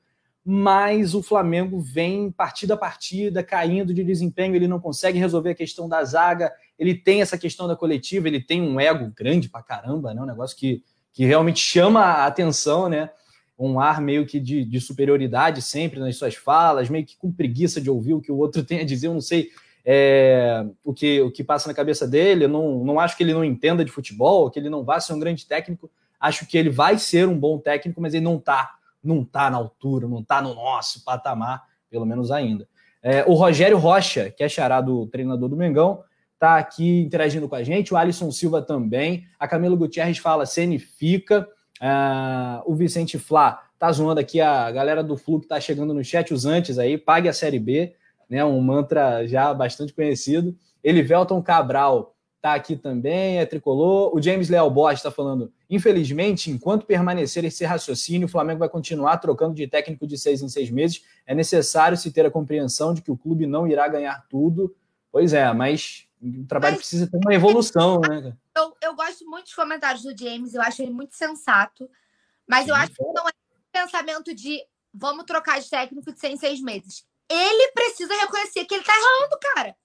mas 0.50 1.14
o 1.14 1.22
Flamengo 1.22 1.78
vem 1.78 2.32
partida 2.32 2.76
a 2.76 2.78
partida 2.78 3.44
caindo 3.44 3.94
de 3.94 4.02
desempenho, 4.02 4.56
ele 4.56 4.66
não 4.66 4.80
consegue 4.80 5.20
resolver 5.20 5.50
a 5.50 5.56
questão 5.56 5.90
da 5.90 6.02
zaga, 6.06 6.54
ele 6.80 6.96
tem 6.96 7.22
essa 7.22 7.38
questão 7.38 7.68
da 7.68 7.76
coletiva, 7.76 8.30
ele 8.30 8.42
tem 8.42 8.62
um 8.62 8.80
ego 8.80 9.12
grande 9.14 9.50
pra 9.50 9.62
caramba, 9.62 10.14
né? 10.14 10.22
um 10.22 10.26
negócio 10.26 10.56
que, 10.56 10.82
que 11.12 11.26
realmente 11.26 11.60
chama 11.60 12.00
a 12.00 12.28
atenção, 12.28 12.88
né? 12.88 13.10
um 13.60 13.78
ar 13.78 14.00
meio 14.00 14.26
que 14.26 14.40
de, 14.40 14.64
de 14.64 14.80
superioridade 14.80 15.62
sempre 15.62 16.00
nas 16.00 16.16
suas 16.16 16.36
falas, 16.36 16.90
meio 16.90 17.06
que 17.06 17.18
com 17.18 17.30
preguiça 17.30 17.82
de 17.82 17.90
ouvir 17.90 18.14
o 18.14 18.22
que 18.22 18.32
o 18.32 18.38
outro 18.38 18.64
tem 18.64 18.80
a 18.80 18.86
dizer, 18.86 19.08
eu 19.08 19.14
não 19.14 19.20
sei 19.20 19.50
é, 19.90 20.66
o, 20.84 20.94
que, 20.94 21.22
o 21.22 21.32
que 21.32 21.46
passa 21.46 21.70
na 21.70 21.74
cabeça 21.74 22.06
dele, 22.06 22.44
eu 22.44 22.50
não, 22.50 22.84
não 22.84 23.00
acho 23.00 23.16
que 23.16 23.24
ele 23.24 23.34
não 23.34 23.46
entenda 23.46 23.86
de 23.86 23.92
futebol, 23.92 24.52
que 24.52 24.60
ele 24.60 24.70
não 24.70 24.84
vá 24.84 25.00
ser 25.00 25.14
um 25.14 25.20
grande 25.20 25.46
técnico, 25.46 25.90
acho 26.20 26.46
que 26.46 26.58
ele 26.58 26.70
vai 26.70 26.98
ser 26.98 27.26
um 27.26 27.40
bom 27.40 27.58
técnico, 27.58 28.02
mas 28.02 28.14
ele 28.14 28.26
não 28.26 28.36
está 28.36 28.74
não 29.02 29.22
está 29.22 29.50
na 29.50 29.56
altura, 29.56 30.06
não 30.06 30.20
está 30.20 30.42
no 30.42 30.54
nosso 30.54 31.06
patamar, 31.06 31.64
pelo 31.90 32.06
menos 32.06 32.30
ainda. 32.32 32.68
É, 33.02 33.24
o 33.26 33.34
Rogério 33.36 33.78
Rocha, 33.78 34.30
que 34.30 34.44
é 34.44 34.50
xará 34.50 34.82
do 34.82 35.08
treinador 35.08 35.48
do 35.48 35.56
Mengão, 35.56 36.04
está 36.34 36.58
aqui 36.58 37.04
interagindo 37.04 37.48
com 37.48 37.56
a 37.56 37.64
gente, 37.64 37.94
o 37.94 37.98
Alisson 37.98 38.30
Silva 38.32 38.62
também, 38.62 39.26
a 39.40 39.48
Camila 39.48 39.78
Gutierrez 39.78 40.18
fala, 40.18 40.46
Ceni 40.46 40.78
fica, 40.78 41.48
uh, 41.82 42.70
o 42.70 42.76
Vicente 42.76 43.18
Flá 43.18 43.64
tá 43.80 43.90
zoando 43.92 44.20
aqui 44.20 44.42
a 44.42 44.70
galera 44.72 45.02
do 45.02 45.16
Flu 45.16 45.40
que 45.40 45.48
tá 45.48 45.62
chegando 45.62 45.94
no 45.94 46.04
chat, 46.04 46.34
os 46.34 46.46
antes 46.46 46.78
aí, 46.78 46.98
pague 46.98 47.30
a 47.30 47.34
Série 47.34 47.60
B, 47.60 47.96
né, 48.30 48.44
um 48.44 48.60
mantra 48.62 49.26
já 49.28 49.54
bastante 49.54 49.94
conhecido. 49.94 50.58
Elivelton 50.84 51.42
Cabral 51.42 52.16
tá 52.42 52.54
aqui 52.54 52.76
também, 52.76 53.40
é 53.40 53.46
tricolor. 53.46 54.16
O 54.16 54.22
James 54.22 54.50
Leal 54.50 54.70
Borges 54.70 55.00
está 55.00 55.12
falando: 55.12 55.52
infelizmente, 55.70 56.50
enquanto 56.50 56.86
permanecer 56.86 57.44
esse 57.46 57.66
raciocínio, 57.66 58.28
o 58.28 58.32
Flamengo 58.32 58.60
vai 58.60 58.70
continuar 58.70 59.18
trocando 59.18 59.54
de 59.54 59.68
técnico 59.68 60.08
de 60.08 60.18
seis 60.18 60.42
em 60.42 60.50
seis 60.50 60.70
meses. 60.70 61.04
É 61.26 61.34
necessário 61.34 61.98
se 61.98 62.12
ter 62.12 62.26
a 62.26 62.32
compreensão 62.32 62.94
de 62.94 63.02
que 63.02 63.12
o 63.12 63.18
clube 63.18 63.46
não 63.46 63.68
irá 63.68 63.88
ganhar 63.88 64.26
tudo. 64.30 64.76
Pois 65.12 65.34
é, 65.34 65.52
mas 65.54 66.08
o 66.22 66.46
trabalho 66.46 66.74
mas, 66.74 66.82
precisa 66.82 67.10
ter 67.10 67.18
uma 67.18 67.34
evolução, 67.34 68.00
né? 68.02 68.34
Eu, 68.56 68.76
eu 68.82 68.96
gosto 68.96 69.26
muito 69.26 69.46
dos 69.46 69.56
comentários 69.56 70.04
do 70.04 70.18
James, 70.18 70.54
eu 70.54 70.62
acho 70.62 70.82
ele 70.82 70.92
muito 70.92 71.16
sensato, 71.16 71.90
mas 72.48 72.66
Sim, 72.66 72.72
eu 72.72 72.76
acho 72.76 72.94
que 72.94 73.04
não 73.04 73.28
é 73.28 73.32
um 73.32 73.86
pensamento 73.86 74.34
de 74.34 74.60
vamos 74.94 75.26
trocar 75.26 75.60
de 75.60 75.70
técnico 75.70 76.12
de 76.12 76.20
seis 76.20 76.34
em 76.34 76.38
seis 76.38 76.62
meses. 76.62 77.06
Ele 77.30 77.72
precisa 77.72 78.14
reconhecer 78.14 78.66
que 78.66 78.76
ele 78.76 78.84
tá 78.84 78.94
errando, 78.94 79.38
cara. 79.54 79.76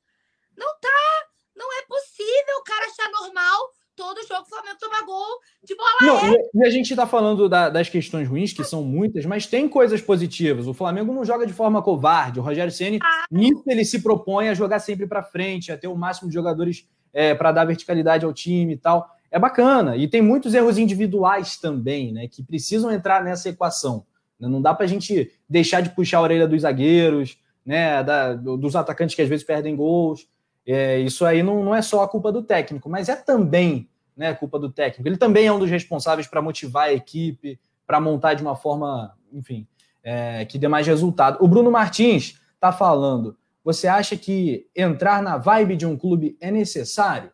Não 0.57 0.69
tá. 0.81 1.27
Não 1.55 1.71
é 1.79 1.83
possível 1.87 2.57
o 2.59 2.65
cara 2.65 2.87
achar 2.87 3.11
normal 3.11 3.71
todo 3.97 4.27
jogo 4.27 4.43
o 4.43 4.49
Flamengo 4.49 4.79
tomar 4.81 5.03
gol 5.05 5.39
de 5.63 5.75
bola 5.77 5.91
Não, 6.01 6.17
aérea. 6.19 6.51
E 6.55 6.67
a 6.67 6.71
gente 6.71 6.91
está 6.91 7.07
falando 7.07 7.49
da, 7.49 7.69
das 7.69 7.89
questões 7.89 8.29
ruins, 8.29 8.53
que 8.53 8.65
são 8.65 8.83
muitas, 8.83 9.27
mas 9.27 9.47
tem 9.47 9.69
coisas 9.69 10.01
positivas. 10.01 10.67
O 10.67 10.75
Flamengo 10.75 11.13
não 11.13 11.25
joga 11.25 11.47
de 11.47 11.53
forma 11.53 11.83
covarde. 11.83 12.41
O 12.41 12.43
Rogério 12.43 12.73
Ceni 12.73 12.99
ah. 13.03 13.25
nisso 13.31 13.63
ele 13.67 13.85
se 13.85 14.03
propõe 14.03 14.49
a 14.49 14.55
jogar 14.55 14.79
sempre 14.79 15.07
para 15.07 15.23
frente, 15.23 15.71
a 15.71 15.77
ter 15.77 15.89
o 15.89 15.97
máximo 15.97 16.29
de 16.29 16.35
jogadores 16.35 16.89
é, 17.13 17.35
para 17.35 17.53
dar 17.53 17.65
verticalidade 17.65 18.25
ao 18.25 18.33
time 18.33 18.75
e 18.75 18.79
tal. 18.79 19.09
É 19.31 19.39
bacana. 19.39 19.97
E 19.97 20.09
tem 20.09 20.23
muitos 20.23 20.55
erros 20.55 20.79
individuais 20.79 21.57
também, 21.57 22.13
né? 22.13 22.29
Que 22.29 22.43
precisam 22.43 22.91
entrar 22.91 23.23
nessa 23.23 23.49
equação. 23.49 24.05
Não 24.49 24.61
dá 24.63 24.75
para 24.75 24.85
a 24.85 24.89
gente 24.89 25.31
deixar 25.49 25.81
de 25.81 25.91
puxar 25.91 26.19
a 26.19 26.23
orelha 26.23 26.49
dos 26.49 26.63
zagueiros, 26.63 27.39
né? 27.65 28.03
Da, 28.03 28.35
dos 28.35 28.77
atacantes 28.77 29.15
que 29.15 29.23
às 29.23 29.29
vezes 29.29 29.45
perdem 29.45 29.77
gols. 29.77 30.27
É, 30.67 30.99
isso 31.01 31.25
aí 31.25 31.43
não, 31.43 31.65
não 31.65 31.75
é 31.75 31.83
só 31.83 32.03
a 32.03 32.09
culpa 32.09 32.31
do 32.31 32.43
técnico, 32.43 32.89
mas 32.89 33.09
é 33.09 33.17
também 33.17 33.89
né, 34.17 34.35
culpa 34.35 34.59
do 34.59 34.71
técnico. 34.71 35.09
Ele 35.09 35.17
também 35.17 35.47
é 35.47 35.53
um 35.53 35.59
dos 35.59 35.71
responsáveis 35.71 36.27
para 36.27 36.43
motivar 36.43 36.89
a 36.89 36.93
equipe, 36.93 37.59
para 37.87 38.01
montar 38.01 38.35
de 38.35 38.43
uma 38.43 38.55
forma, 38.55 39.17
enfim, 39.33 39.67
é, 40.03 40.45
que 40.45 40.59
dê 40.59 40.69
mais 40.69 40.87
resultado. 40.87 41.39
O 41.41 41.49
Bruno 41.49 41.71
Martins 41.71 42.41
está 42.55 42.73
falando. 42.73 43.37
Você 43.65 43.87
acha 43.87 44.17
que 44.17 44.67
entrar 44.75 45.23
na 45.23 45.37
vibe 45.37 45.77
de 45.77 45.87
um 45.87 45.97
clube 45.97 46.37
é 46.41 46.51
necessário? 46.51 47.31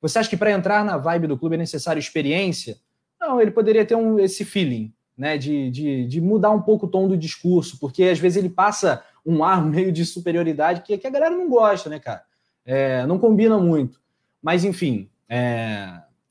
Você 0.00 0.18
acha 0.18 0.28
que 0.28 0.36
para 0.36 0.52
entrar 0.52 0.84
na 0.84 0.96
vibe 0.96 1.26
do 1.26 1.38
clube 1.38 1.54
é 1.54 1.58
necessário 1.58 1.98
experiência? 1.98 2.76
Não, 3.20 3.40
ele 3.40 3.50
poderia 3.50 3.84
ter 3.84 3.94
um, 3.94 4.18
esse 4.18 4.44
feeling, 4.44 4.92
né, 5.16 5.38
de, 5.38 5.70
de, 5.70 6.06
de, 6.06 6.20
mudar 6.20 6.50
um 6.50 6.62
pouco 6.62 6.86
o 6.86 6.88
tom 6.88 7.06
do 7.06 7.16
discurso, 7.16 7.78
porque 7.78 8.04
às 8.04 8.18
vezes 8.18 8.36
ele 8.36 8.48
passa 8.48 9.02
um 9.24 9.44
ar 9.44 9.62
meio 9.66 9.92
de 9.92 10.04
superioridade 10.04 10.82
que, 10.82 10.96
que 10.98 11.06
a 11.06 11.10
galera 11.10 11.34
não 11.34 11.48
gosta, 11.48 11.88
né, 11.88 11.98
cara? 11.98 12.22
é, 12.64 13.04
não 13.06 13.18
combina 13.18 13.58
muito. 13.58 14.00
Mas, 14.42 14.64
enfim, 14.64 15.08
é, 15.28 15.88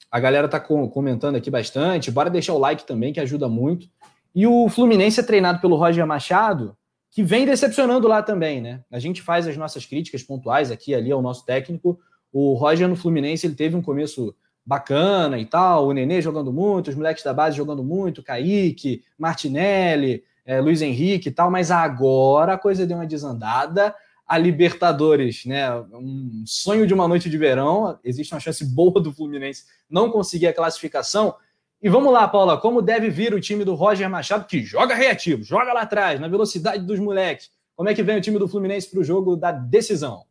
a 0.10 0.19
galera 0.19 0.46
está 0.46 0.60
comentando 0.60 1.36
aqui 1.36 1.50
bastante. 1.50 2.12
Bora 2.12 2.30
deixar 2.30 2.54
o 2.54 2.60
like 2.60 2.86
também, 2.86 3.13
que 3.13 3.19
ajuda 3.19 3.48
muito. 3.48 3.88
E 4.34 4.48
o 4.48 4.67
Fluminense 4.69 5.19
é 5.19 5.24
treinado 5.24 5.62
pelo 5.62 5.76
Roger 5.76 6.06
Machado, 6.08 6.76
que 7.12 7.22
vem 7.22 7.46
decepcionando 7.46 8.08
lá 8.08 8.24
também, 8.24 8.60
né? 8.60 8.82
A 8.91 8.98
gente 8.98 9.22
faz 9.22 9.48
as 9.48 9.56
nossas 9.56 9.86
críticas 9.86 10.24
pontuais 10.24 10.72
aqui 10.72 10.96
ali 10.96 11.12
ao 11.12 11.22
nosso 11.22 11.46
técnico. 11.46 12.00
O 12.32 12.56
Roger 12.56 12.88
no 12.88 12.96
Fluminense 12.96 13.46
ele 13.46 13.56
teve 13.56 13.76
um 13.76 13.82
começo 13.82 14.36
bacana 14.65 15.38
e 15.39 15.45
tal, 15.45 15.88
o 15.88 15.91
Nenê 15.91 16.21
jogando 16.21 16.52
muito, 16.52 16.89
os 16.89 16.95
moleques 16.95 17.23
da 17.23 17.34
base 17.34 17.58
jogando 17.58 17.84
muito, 17.84 18.23
Kaique, 18.23 19.04
Martinelli, 19.17 20.23
é, 20.45 20.60
Luiz 20.62 20.82
Henrique 20.82 21.30
e 21.30 21.32
tal, 21.32 21.52
mas 21.52 21.71
agora 21.71 22.54
a 22.54 22.58
coisa 22.58 22.86
deu 22.86 22.97
uma 22.97 23.08
desandada 23.08 23.93
a 24.26 24.38
Libertadores, 24.38 25.45
né? 25.45 25.69
Um 25.93 26.43
sonho 26.45 26.88
de 26.88 26.93
uma 26.93 27.08
noite 27.08 27.30
de 27.30 27.38
verão. 27.38 27.99
Existe 28.04 28.34
uma 28.34 28.39
chance 28.39 28.65
boa 28.65 29.02
do 29.02 29.13
Fluminense 29.13 29.65
não 29.89 30.10
conseguir 30.10 30.47
a 30.47 30.54
classificação. 30.54 31.36
E 31.82 31.89
vamos 31.89 32.13
lá, 32.13 32.28
Paula, 32.28 32.60
como 32.60 32.82
deve 32.82 33.10
vir 33.10 33.34
o 33.34 33.41
time 33.41 33.65
do 33.65 33.76
Roger 33.76 34.10
Machado, 34.10 34.47
que 34.47 34.63
joga 34.63 34.95
reativo, 34.95 35.43
joga 35.43 35.73
lá 35.73 35.82
atrás, 35.82 36.19
na 36.19 36.28
velocidade 36.28 36.86
dos 36.86 36.99
moleques. 36.99 37.52
Como 37.76 37.89
é 37.89 37.93
que 37.93 38.02
vem 38.02 38.17
o 38.17 38.21
time 38.21 38.39
do 38.39 38.47
Fluminense 38.47 38.89
para 38.89 39.02
o 39.02 39.04
jogo 39.04 39.36
da 39.36 39.52
decisão? 39.52 40.26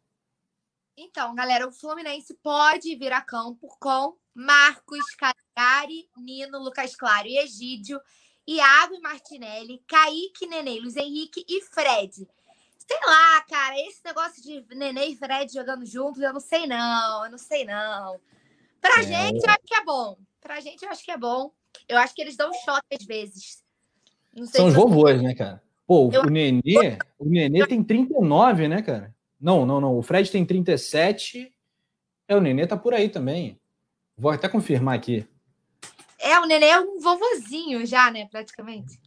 Então, 0.97 1.35
galera, 1.35 1.68
o 1.68 1.73
Fluminense 1.73 2.35
pode 2.42 2.97
vir 2.97 3.12
a 3.12 3.21
campo 3.21 3.68
com 3.79 4.14
Marcos, 4.35 5.05
Cagliari, 5.16 6.09
Nino, 6.16 6.59
Lucas 6.59 6.97
Claro 6.97 7.27
e 7.29 7.38
Egídio, 7.38 8.01
Iago 8.47 8.95
e 8.95 9.01
Martinelli, 9.01 9.83
Kaique, 9.87 10.47
Nenê, 10.47 10.81
Luiz 10.81 10.97
Henrique 10.97 11.45
e 11.49 11.61
Fred. 11.62 12.27
Sei 12.79 13.01
lá, 13.07 13.40
cara, 13.49 13.79
esse 13.81 14.01
negócio 14.05 14.42
de 14.42 14.64
Nenê 14.75 15.07
e 15.07 15.16
Fred 15.16 15.53
jogando 15.53 15.87
juntos, 15.87 16.21
eu 16.21 16.33
não 16.33 16.40
sei 16.40 16.66
não, 16.66 17.25
eu 17.25 17.31
não 17.31 17.38
sei 17.38 17.64
não. 17.64 18.21
Pra 18.81 18.99
é. 18.99 19.03
gente, 19.03 19.45
eu 19.45 19.51
acho 19.51 19.64
que 19.64 19.75
é 19.75 19.85
bom. 19.85 20.16
Pra 20.40 20.61
gente, 20.61 20.83
eu 20.83 20.90
acho 20.90 21.05
que 21.05 21.11
é 21.12 21.16
bom. 21.16 21.53
Eu 21.88 21.99
acho 21.99 22.14
que 22.14 22.23
eles 22.23 22.37
dão 22.37 22.53
choque 22.53 22.97
às 22.99 23.05
vezes. 23.05 23.62
São 24.47 24.66
os 24.66 24.75
vovôs, 24.75 25.23
né, 25.23 25.35
cara? 25.35 25.62
Pô, 25.87 26.11
eu... 26.12 26.23
o 26.23 26.31
Nenê, 26.31 26.99
o 27.18 27.29
Nenê 27.29 27.66
tem 27.66 27.83
39, 27.83 28.66
né, 28.66 28.83
cara? 28.83 29.14
Não, 29.40 29.66
não, 29.66 29.81
não. 29.81 29.97
O 29.99 30.03
Fred 30.03 30.31
tem 30.31 30.45
37. 30.45 31.53
É, 32.27 32.37
o 32.37 32.40
Nenê 32.40 32.66
tá 32.66 32.77
por 32.77 32.95
aí 32.95 33.09
também. 33.09 33.61
Vou 34.23 34.31
até 34.31 34.49
confirmar 34.49 34.95
aqui. 34.95 35.27
É, 36.17 36.39
o 36.39 36.47
Nenê 36.47 36.67
é 36.67 36.79
um 36.79 37.01
vovozinho 37.01 37.85
já, 37.85 38.09
né, 38.09 38.29
praticamente. 38.31 39.01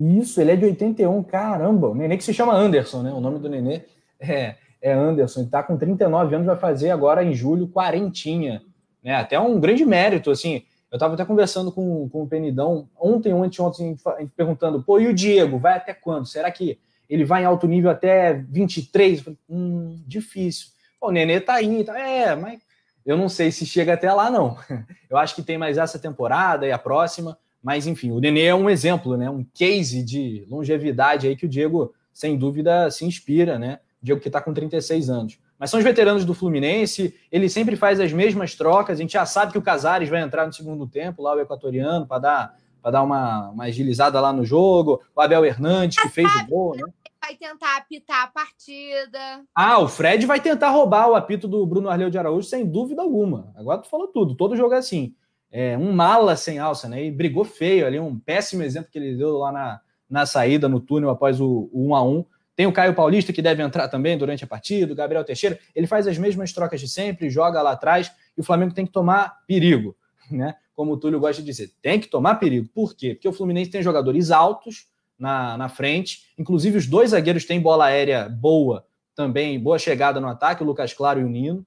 Isso, 0.00 0.40
ele 0.40 0.50
é 0.50 0.56
de 0.56 0.64
81, 0.64 1.22
caramba. 1.22 1.90
O 1.90 1.94
Nenê 1.94 2.16
que 2.16 2.24
se 2.24 2.34
chama 2.34 2.52
Anderson, 2.52 3.04
né? 3.04 3.12
O 3.12 3.20
nome 3.20 3.38
do 3.38 3.48
Nenê 3.48 3.82
é, 4.18 4.56
é 4.82 4.92
Anderson. 4.92 5.42
Ele 5.42 5.50
tá 5.50 5.62
com 5.62 5.76
39 5.76 6.34
anos, 6.34 6.48
vai 6.48 6.56
fazer 6.56 6.90
agora 6.90 7.22
em 7.22 7.32
julho 7.32 7.68
quarentinha. 7.68 8.60
Né? 9.04 9.14
Até 9.14 9.38
um 9.38 9.60
grande 9.60 9.84
mérito, 9.84 10.32
assim. 10.32 10.64
Eu 10.90 10.96
estava 10.96 11.14
até 11.14 11.24
conversando 11.24 11.70
com, 11.70 12.08
com 12.08 12.24
o 12.24 12.26
Penidão 12.26 12.88
ontem, 13.00 13.32
ontem, 13.32 13.62
ontem, 13.62 13.96
perguntando, 14.36 14.82
pô, 14.82 14.98
e 14.98 15.06
o 15.06 15.14
Diego, 15.14 15.60
vai 15.60 15.76
até 15.76 15.94
quando? 15.94 16.26
Será 16.26 16.50
que 16.50 16.80
ele 17.08 17.24
vai 17.24 17.42
em 17.42 17.46
alto 17.46 17.68
nível 17.68 17.88
até 17.88 18.32
23? 18.32 19.18
Eu 19.18 19.24
falei, 19.26 19.38
hum, 19.48 20.02
difícil. 20.04 20.70
Pô, 20.98 21.10
o 21.10 21.12
Nenê 21.12 21.38
tá 21.38 21.54
aí, 21.54 21.84
tá, 21.84 21.96
é, 21.96 22.34
mas 22.34 22.73
eu 23.04 23.16
não 23.16 23.28
sei 23.28 23.52
se 23.52 23.66
chega 23.66 23.94
até 23.94 24.12
lá, 24.12 24.30
não. 24.30 24.56
Eu 25.10 25.18
acho 25.18 25.34
que 25.34 25.42
tem 25.42 25.58
mais 25.58 25.78
essa 25.78 25.98
temporada 25.98 26.66
e 26.66 26.72
a 26.72 26.78
próxima, 26.78 27.38
mas 27.62 27.86
enfim, 27.86 28.10
o 28.10 28.18
Nenê 28.18 28.46
é 28.46 28.54
um 28.54 28.68
exemplo, 28.68 29.16
né? 29.16 29.28
Um 29.28 29.44
case 29.54 30.02
de 30.02 30.44
longevidade 30.48 31.26
aí 31.26 31.36
que 31.36 31.46
o 31.46 31.48
Diego, 31.48 31.94
sem 32.12 32.36
dúvida, 32.36 32.90
se 32.90 33.04
inspira, 33.04 33.58
né? 33.58 33.78
O 34.02 34.04
Diego 34.04 34.20
que 34.20 34.28
está 34.28 34.40
com 34.40 34.52
36 34.52 35.10
anos. 35.10 35.38
Mas 35.58 35.70
são 35.70 35.78
os 35.78 35.84
veteranos 35.84 36.24
do 36.24 36.34
Fluminense, 36.34 37.14
ele 37.30 37.48
sempre 37.48 37.76
faz 37.76 38.00
as 38.00 38.12
mesmas 38.12 38.54
trocas. 38.54 38.98
A 38.98 39.00
gente 39.00 39.12
já 39.12 39.24
sabe 39.24 39.52
que 39.52 39.58
o 39.58 39.62
Casares 39.62 40.08
vai 40.08 40.20
entrar 40.20 40.46
no 40.46 40.52
segundo 40.52 40.86
tempo, 40.86 41.22
lá 41.22 41.34
o 41.34 41.40
equatoriano, 41.40 42.06
para 42.06 42.18
dar, 42.18 42.58
dar 42.82 43.02
uma, 43.02 43.50
uma 43.50 43.64
agilizada 43.64 44.20
lá 44.20 44.32
no 44.32 44.44
jogo. 44.44 45.00
O 45.14 45.20
Abel 45.20 45.44
Hernandes, 45.44 46.02
que 46.02 46.08
fez 46.08 46.28
o 46.36 46.46
gol, 46.46 46.76
né? 46.76 46.84
Vai 47.24 47.36
tentar 47.36 47.78
apitar 47.78 48.24
a 48.24 48.26
partida. 48.26 49.42
Ah, 49.54 49.78
o 49.78 49.88
Fred 49.88 50.26
vai 50.26 50.38
tentar 50.38 50.68
roubar 50.68 51.08
o 51.08 51.14
apito 51.14 51.48
do 51.48 51.64
Bruno 51.64 51.88
Arleu 51.88 52.10
de 52.10 52.18
Araújo, 52.18 52.46
sem 52.46 52.66
dúvida 52.66 53.00
alguma. 53.00 53.50
Agora 53.56 53.80
tu 53.80 53.88
falou 53.88 54.08
tudo, 54.08 54.34
todo 54.34 54.54
jogo 54.54 54.74
é 54.74 54.76
assim. 54.76 55.14
É, 55.50 55.78
um 55.78 55.90
mala 55.90 56.36
sem 56.36 56.58
alça, 56.58 56.86
né? 56.86 57.02
E 57.02 57.10
brigou 57.10 57.42
feio 57.42 57.86
ali, 57.86 57.98
um 57.98 58.18
péssimo 58.18 58.62
exemplo 58.62 58.90
que 58.92 58.98
ele 58.98 59.16
deu 59.16 59.38
lá 59.38 59.50
na, 59.50 59.80
na 60.10 60.26
saída, 60.26 60.68
no 60.68 60.80
túnel, 60.80 61.08
após 61.08 61.40
o, 61.40 61.70
o 61.72 61.88
1 61.88 61.94
a 61.94 62.02
1 62.02 62.24
tem 62.54 62.66
o 62.66 62.72
Caio 62.72 62.94
Paulista, 62.94 63.32
que 63.32 63.40
deve 63.40 63.62
entrar 63.62 63.88
também 63.88 64.18
durante 64.18 64.44
a 64.44 64.46
partida, 64.46 64.92
o 64.92 64.96
Gabriel 64.96 65.24
Teixeira. 65.24 65.58
Ele 65.74 65.86
faz 65.86 66.06
as 66.06 66.18
mesmas 66.18 66.52
trocas 66.52 66.78
de 66.78 66.88
sempre, 66.88 67.30
joga 67.30 67.62
lá 67.62 67.72
atrás, 67.72 68.12
e 68.36 68.42
o 68.42 68.44
Flamengo 68.44 68.74
tem 68.74 68.84
que 68.84 68.92
tomar 68.92 69.44
perigo, 69.46 69.96
né? 70.30 70.56
Como 70.74 70.92
o 70.92 70.96
Túlio 70.98 71.18
gosta 71.18 71.40
de 71.40 71.46
dizer, 71.46 71.72
tem 71.80 71.98
que 71.98 72.06
tomar 72.06 72.34
perigo. 72.34 72.68
Por 72.74 72.94
quê? 72.94 73.14
Porque 73.14 73.28
o 73.28 73.32
Fluminense 73.32 73.70
tem 73.70 73.82
jogadores 73.82 74.30
altos 74.30 74.92
na, 75.18 75.56
na 75.56 75.68
frente, 75.68 76.32
inclusive 76.38 76.78
os 76.78 76.86
dois 76.86 77.10
zagueiros 77.10 77.44
têm 77.44 77.60
bola 77.60 77.86
aérea 77.86 78.28
boa 78.28 78.84
também, 79.14 79.58
boa 79.58 79.78
chegada 79.78 80.20
no 80.20 80.28
ataque, 80.28 80.62
o 80.62 80.66
Lucas 80.66 80.92
Claro 80.92 81.20
e 81.20 81.24
o 81.24 81.28
Nino. 81.28 81.64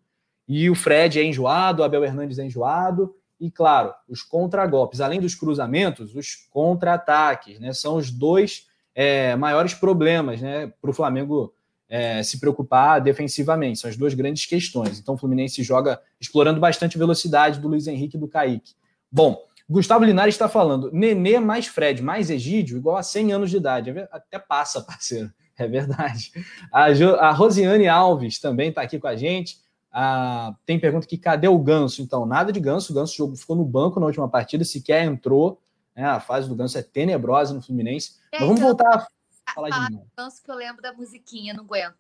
E 0.48 0.70
o 0.70 0.76
Fred 0.76 1.20
é 1.20 1.24
enjoado, 1.24 1.82
o 1.82 1.86
Abel 1.86 2.04
Hernandes 2.04 2.40
é 2.40 2.46
enjoado. 2.46 3.14
E, 3.40 3.52
claro, 3.52 3.94
os 4.08 4.24
contragolpes, 4.24 5.02
além 5.02 5.20
dos 5.20 5.36
cruzamentos, 5.36 6.16
os 6.16 6.36
contra-ataques, 6.50 7.60
né? 7.60 7.72
São 7.74 7.96
os 7.96 8.10
dois 8.10 8.68
é, 8.96 9.36
maiores 9.36 9.74
problemas 9.74 10.42
né, 10.42 10.72
para 10.82 10.90
o 10.90 10.94
Flamengo 10.94 11.54
é, 11.88 12.24
se 12.24 12.40
preocupar 12.40 13.00
defensivamente. 13.00 13.80
São 13.80 13.90
as 13.90 13.96
duas 13.96 14.14
grandes 14.14 14.46
questões. 14.46 15.00
Então 15.00 15.16
o 15.16 15.18
Fluminense 15.18 15.62
joga 15.64 16.02
explorando 16.20 16.60
bastante 16.60 16.98
velocidade 16.98 17.60
do 17.60 17.68
Luiz 17.68 17.86
Henrique 17.88 18.18
e 18.18 18.20
do 18.20 18.28
Kaique. 18.28 18.74
Bom, 19.12 19.40
Gustavo 19.70 20.06
Linares 20.06 20.36
está 20.36 20.48
falando, 20.48 20.90
Nenê 20.94 21.40
mais 21.40 21.68
Fred 21.68 22.02
mais 22.02 22.30
Egídio 22.30 22.78
igual 22.78 22.96
a 22.96 23.04
100 23.04 23.34
anos 23.34 23.50
de 23.50 23.58
idade. 23.58 23.90
É 23.90 24.08
até 24.12 24.40
passa, 24.40 24.82
parceiro. 24.86 25.32
É 25.58 25.68
verdade. 25.68 26.32
A, 26.72 26.94
jo, 26.94 27.16
a 27.16 27.32
Rosiane 27.32 27.88
Alves 27.88 28.40
também 28.40 28.70
está 28.70 28.84
aqui 28.84 29.00
com 29.00 29.08
a 29.08 29.16
gente. 29.16 29.58
Ah, 29.92 30.54
tem 30.66 30.80
pergunta 30.80 31.08
que 31.08 31.18
cadê 31.18 31.48
o 31.48 31.58
Ganso? 31.58 32.02
Então, 32.02 32.26
nada 32.26 32.52
de 32.52 32.60
Ganso. 32.60 32.92
O 32.92 32.96
Ganso 32.96 33.36
ficou 33.36 33.56
no 33.56 33.66
banco 33.66 34.00
na 34.00 34.06
última 34.06 34.30
partida, 34.30 34.64
sequer 34.64 35.04
entrou. 35.04 35.60
Né? 35.96 36.06
A 36.06 36.20
fase 36.20 36.48
do 36.48 36.56
Ganso 36.56 36.78
é 36.78 36.84
tenebrosa 36.84 37.56
no 37.56 37.62
Fluminense. 37.62 38.18
É, 38.32 38.40
Mas 38.40 38.48
vamos 38.48 38.62
então, 38.62 38.68
voltar 38.68 39.08
a 39.48 39.54
falar 39.54 39.70
de 39.70 39.96
novo. 39.96 40.08
Ganso 40.16 40.44
que 40.44 40.52
eu 40.52 40.56
lembro 40.56 40.82
da 40.82 40.94
musiquinha, 40.94 41.56
não 41.56 41.64
aguento. 41.64 41.96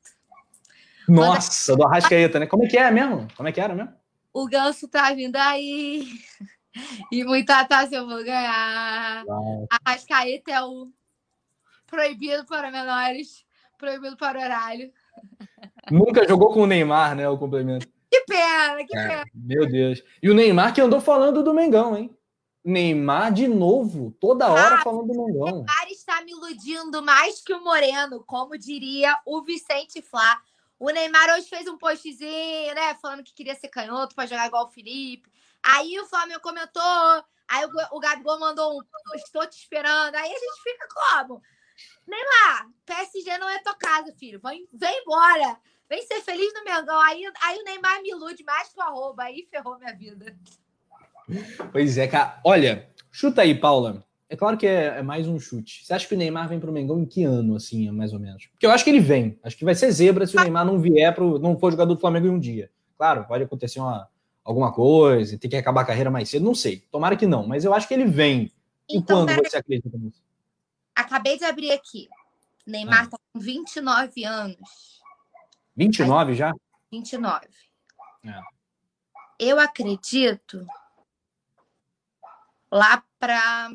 Nossa, 1.09 1.75
do 1.75 1.83
Arrascaeta, 1.83 2.39
né? 2.39 2.45
Como 2.45 2.65
é 2.65 2.67
que 2.67 2.77
é 2.77 2.91
mesmo? 2.91 3.27
Como 3.35 3.49
é 3.49 3.51
que 3.51 3.59
era 3.59 3.73
mesmo? 3.73 3.93
O 4.31 4.45
Ganso 4.45 4.87
tá 4.87 5.11
vindo 5.13 5.35
aí. 5.37 6.07
E 7.11 7.23
muita 7.23 7.65
taça 7.65 7.95
eu 7.95 8.07
vou 8.07 8.23
ganhar. 8.23 9.25
Uau. 9.25 9.67
Arrascaeta 9.69 10.51
é 10.51 10.61
o 10.61 10.91
proibido 11.85 12.45
para 12.45 12.69
menores, 12.69 13.45
proibido 13.77 14.17
para 14.17 14.39
horário. 14.39 14.91
Nunca 15.89 16.27
jogou 16.27 16.53
com 16.53 16.61
o 16.61 16.67
Neymar, 16.67 17.15
né? 17.15 17.27
O 17.27 17.37
complemento. 17.37 17.87
Que 18.09 18.21
pena, 18.21 18.85
que 18.85 18.97
é, 18.97 19.07
pena. 19.07 19.25
Meu 19.33 19.65
Deus. 19.67 20.03
E 20.21 20.29
o 20.29 20.33
Neymar 20.33 20.73
que 20.73 20.81
andou 20.81 20.99
falando 20.99 21.43
do 21.43 21.53
Mengão, 21.53 21.97
hein? 21.97 22.13
Neymar 22.63 23.31
de 23.31 23.47
novo, 23.47 24.11
toda 24.19 24.49
hora 24.49 24.75
ah, 24.75 24.81
falando 24.81 25.07
do 25.07 25.25
Mengão. 25.25 25.41
O 25.41 25.45
Neymar 25.45 25.87
está 25.89 26.21
me 26.21 26.31
iludindo 26.31 27.01
mais 27.01 27.41
que 27.41 27.53
o 27.53 27.63
Moreno, 27.63 28.23
como 28.25 28.57
diria 28.57 29.17
o 29.25 29.41
Vicente 29.41 30.01
Flá. 30.01 30.37
O 30.79 30.89
Neymar 30.89 31.33
hoje 31.35 31.47
fez 31.47 31.67
um 31.67 31.77
postzinho, 31.77 32.75
né, 32.75 32.93
falando 33.01 33.23
que 33.23 33.33
queria 33.33 33.55
ser 33.55 33.69
canhoto 33.69 34.13
para 34.13 34.27
jogar 34.27 34.47
igual 34.47 34.65
o 34.65 34.69
Felipe. 34.69 35.29
Aí 35.63 35.99
o 35.99 36.05
Flamengo 36.05 36.41
comentou, 36.41 37.23
aí 37.47 37.65
o, 37.65 37.97
o 37.97 37.99
Gabigol 37.99 38.39
mandou 38.39 38.77
um, 38.77 38.81
estou 39.15 39.47
te 39.47 39.57
esperando. 39.57 40.15
Aí 40.15 40.31
a 40.31 40.39
gente 40.39 40.63
fica 40.63 40.87
como? 40.93 41.41
Neymar, 42.07 42.69
PSG 42.85 43.37
não 43.37 43.49
é 43.49 43.61
tua 43.61 43.75
casa, 43.75 44.13
filho. 44.17 44.39
Vem, 44.43 44.67
vem 44.73 45.01
embora. 45.01 45.57
Vem 45.89 46.01
ser 46.05 46.21
feliz 46.21 46.53
no 46.53 46.63
Mengão. 46.63 46.99
Aí, 47.01 47.23
aí 47.43 47.59
o 47.59 47.63
Neymar 47.63 48.01
me 48.01 48.09
ilude 48.09 48.43
mais 48.43 48.69
que 48.69 48.79
o 48.79 48.83
arroba. 48.83 49.23
Aí 49.23 49.47
ferrou 49.49 49.77
minha 49.77 49.95
vida. 49.95 50.35
Pois 51.71 51.97
é, 51.97 52.07
cara. 52.07 52.39
Olha, 52.43 52.89
chuta 53.11 53.41
aí, 53.41 53.53
Paula. 53.53 54.05
É 54.29 54.35
claro 54.35 54.57
que 54.57 54.67
é, 54.67 54.97
é, 54.97 55.01
mais 55.01 55.27
um 55.27 55.39
chute. 55.39 55.85
Você 55.85 55.93
acha 55.93 56.05
que 56.05 56.13
o 56.13 56.17
Neymar 56.17 56.49
vem 56.49 56.59
para 56.59 56.69
o 56.69 56.73
Mengão 56.73 56.99
em 56.99 57.05
que 57.05 57.23
ano, 57.23 57.55
assim, 57.55 57.89
mais 57.91 58.11
ou 58.11 58.19
menos? 58.19 58.45
Porque 58.47 58.65
eu 58.65 58.71
acho 58.71 58.83
que 58.83 58.89
ele 58.89 58.99
vem. 58.99 59.39
Acho 59.41 59.55
que 59.55 59.63
vai 59.63 59.73
ser 59.73 59.89
zebra 59.91 60.27
se 60.27 60.35
o 60.35 60.41
Neymar 60.41 60.65
não 60.65 60.79
vier, 60.79 61.15
pro, 61.15 61.39
não 61.39 61.57
for 61.57 61.71
jogador 61.71 61.93
do 61.93 61.99
Flamengo 61.99 62.27
em 62.27 62.31
um 62.31 62.39
dia. 62.39 62.69
Claro, 62.97 63.25
pode 63.25 63.43
acontecer 63.43 63.79
uma, 63.79 64.09
alguma 64.47 64.71
coisa, 64.71 65.37
tem 65.37 65.49
que 65.49 65.57
acabar 65.57 65.81
a 65.81 65.85
carreira 65.85 66.09
mais 66.09 66.29
cedo, 66.29 66.45
não 66.45 66.55
sei. 66.55 66.79
Tomara 66.89 67.17
que 67.17 67.27
não, 67.27 67.45
mas 67.45 67.65
eu 67.65 67.73
acho 67.73 67.85
que 67.85 67.93
ele 67.93 68.05
vem. 68.05 68.49
Então, 68.89 69.23
e 69.23 69.25
quando 69.25 69.43
você 69.43 69.57
acredita 69.57 69.97
nisso? 69.97 70.23
Acabei 70.95 71.37
de 71.37 71.43
abrir 71.43 71.71
aqui. 71.71 72.07
Neymar 72.65 73.03
está 73.03 73.17
ah. 73.17 73.19
com 73.33 73.39
29 73.39 74.23
anos. 74.23 75.01
29 75.75 76.33
já? 76.33 76.53
29. 76.89 77.47
É. 78.25 78.41
Eu 79.37 79.59
acredito 79.59 80.65
lá 82.71 83.03
para 83.19 83.69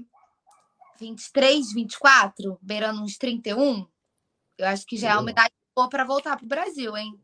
23, 0.99 1.75
24, 1.75 2.59
beirando 2.63 3.03
uns 3.03 3.19
31, 3.19 3.87
eu 4.57 4.67
acho 4.67 4.87
que 4.87 4.97
já 4.97 5.11
é 5.11 5.17
uma 5.19 5.31
idade 5.31 5.53
boa 5.77 5.89
para 5.91 6.05
voltar 6.05 6.37
para 6.37 6.45
o 6.45 6.49
Brasil, 6.49 6.97
hein? 6.97 7.21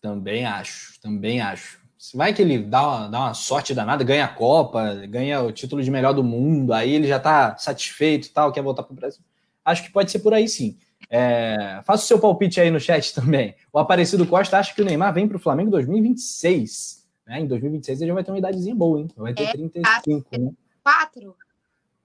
Também 0.00 0.44
acho, 0.44 1.00
também 1.00 1.40
acho. 1.40 1.87
Se 1.98 2.16
vai 2.16 2.32
que 2.32 2.40
ele 2.40 2.58
dá 2.58 2.80
uma, 2.80 3.08
dá 3.08 3.18
uma 3.18 3.34
sorte 3.34 3.74
danada, 3.74 4.04
ganha 4.04 4.24
a 4.24 4.28
Copa, 4.28 4.94
ganha 5.08 5.42
o 5.42 5.50
título 5.50 5.82
de 5.82 5.90
melhor 5.90 6.14
do 6.14 6.22
mundo, 6.22 6.72
aí 6.72 6.94
ele 6.94 7.08
já 7.08 7.16
está 7.16 7.56
satisfeito 7.58 8.28
e 8.28 8.30
tal, 8.30 8.52
quer 8.52 8.62
voltar 8.62 8.84
para 8.84 8.92
o 8.92 8.96
Brasil. 8.96 9.20
Acho 9.64 9.82
que 9.82 9.90
pode 9.90 10.10
ser 10.10 10.20
por 10.20 10.32
aí 10.32 10.48
sim. 10.48 10.78
É, 11.10 11.80
faça 11.84 12.04
o 12.04 12.06
seu 12.06 12.20
palpite 12.20 12.60
aí 12.60 12.70
no 12.70 12.78
chat 12.78 13.12
também. 13.14 13.56
O 13.72 13.80
Aparecido 13.80 14.24
Costa 14.26 14.58
acha 14.58 14.72
que 14.72 14.80
o 14.80 14.84
Neymar 14.84 15.12
vem 15.12 15.26
para 15.26 15.36
o 15.36 15.40
Flamengo 15.40 15.68
em 15.68 15.72
2026. 15.72 17.04
Né? 17.26 17.40
Em 17.40 17.46
2026 17.46 18.00
ele 18.00 18.08
já 18.08 18.14
vai 18.14 18.22
ter 18.22 18.30
uma 18.30 18.38
idadezinha 18.38 18.74
boa, 18.76 19.00
hein? 19.00 19.08
Vai 19.16 19.34
ter 19.34 19.44
é, 19.44 19.52
35, 19.52 20.38
né? 20.38 20.52
34? 20.84 21.36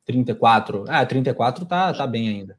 34. 0.06 0.86
Ah, 0.88 1.06
34 1.06 1.66
tá, 1.66 1.94
tá 1.94 2.08
bem 2.08 2.30
ainda. 2.30 2.58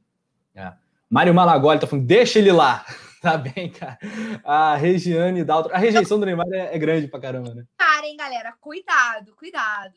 É. 0.54 0.72
Mário 1.10 1.34
Malagoli 1.34 1.80
tá 1.80 1.86
falando, 1.86 2.06
deixa 2.06 2.38
ele 2.38 2.52
lá. 2.52 2.86
Tá 3.24 3.38
bem, 3.38 3.70
cara. 3.70 3.98
A 4.44 4.76
Regiane 4.76 5.42
Daltro. 5.42 5.74
A 5.74 5.78
rejeição 5.78 6.20
do 6.20 6.26
Neymar 6.26 6.46
é, 6.52 6.74
é 6.74 6.78
grande 6.78 7.08
pra 7.08 7.18
caramba, 7.18 7.54
né? 7.54 7.64
Cara, 7.78 8.06
hein, 8.06 8.16
galera? 8.18 8.52
Cuidado, 8.60 9.34
cuidado. 9.34 9.94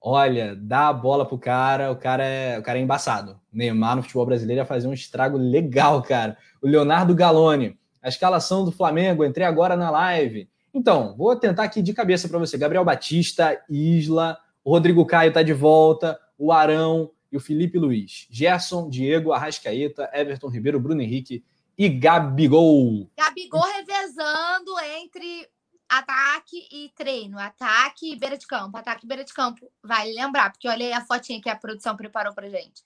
Olha, 0.00 0.56
dá 0.56 0.88
a 0.88 0.92
bola 0.92 1.26
pro 1.26 1.38
cara, 1.38 1.90
o 1.90 1.96
cara 1.96 2.24
é, 2.24 2.58
o 2.58 2.62
cara 2.62 2.78
é 2.78 2.82
embaçado. 2.82 3.32
O 3.52 3.56
Neymar 3.56 3.96
no 3.96 4.02
futebol 4.02 4.26
brasileiro 4.26 4.62
ia 4.62 4.66
fazer 4.66 4.88
um 4.88 4.94
estrago 4.94 5.36
legal, 5.36 6.02
cara. 6.02 6.38
O 6.62 6.66
Leonardo 6.66 7.14
Galone, 7.14 7.78
a 8.02 8.08
escalação 8.08 8.64
do 8.64 8.72
Flamengo, 8.72 9.24
entrei 9.24 9.46
agora 9.46 9.76
na 9.76 9.90
live. 9.90 10.48
Então, 10.72 11.14
vou 11.16 11.36
tentar 11.36 11.64
aqui 11.64 11.82
de 11.82 11.92
cabeça 11.92 12.28
para 12.28 12.38
você. 12.38 12.56
Gabriel 12.56 12.84
Batista, 12.84 13.62
Isla, 13.68 14.38
o 14.62 14.70
Rodrigo 14.70 15.04
Caio 15.06 15.28
está 15.28 15.42
de 15.42 15.52
volta, 15.52 16.18
o 16.38 16.50
Arão 16.50 17.10
e 17.30 17.36
o 17.36 17.40
Felipe 17.40 17.78
Luiz. 17.78 18.26
Gerson, 18.30 18.88
Diego, 18.88 19.32
Arrascaeta, 19.32 20.10
Everton 20.12 20.48
Ribeiro, 20.48 20.80
Bruno 20.80 21.02
Henrique 21.02 21.44
e 21.76 21.88
Gabigol. 21.88 23.10
Gabigol 23.16 23.62
revezando 23.62 24.78
entre 25.00 25.48
ataque 25.88 26.66
e 26.72 26.90
treino, 26.96 27.38
ataque 27.38 28.12
e 28.12 28.16
beira 28.16 28.36
de 28.36 28.46
campo, 28.46 28.76
ataque 28.76 29.04
e 29.04 29.08
beira 29.08 29.24
de 29.24 29.32
campo. 29.32 29.70
Vale 29.82 30.12
lembrar, 30.12 30.50
porque 30.50 30.68
olha 30.68 30.86
aí 30.86 30.92
a 30.92 31.04
fotinha 31.04 31.40
que 31.40 31.48
a 31.48 31.56
produção 31.56 31.96
preparou 31.96 32.34
pra 32.34 32.48
gente. 32.48 32.82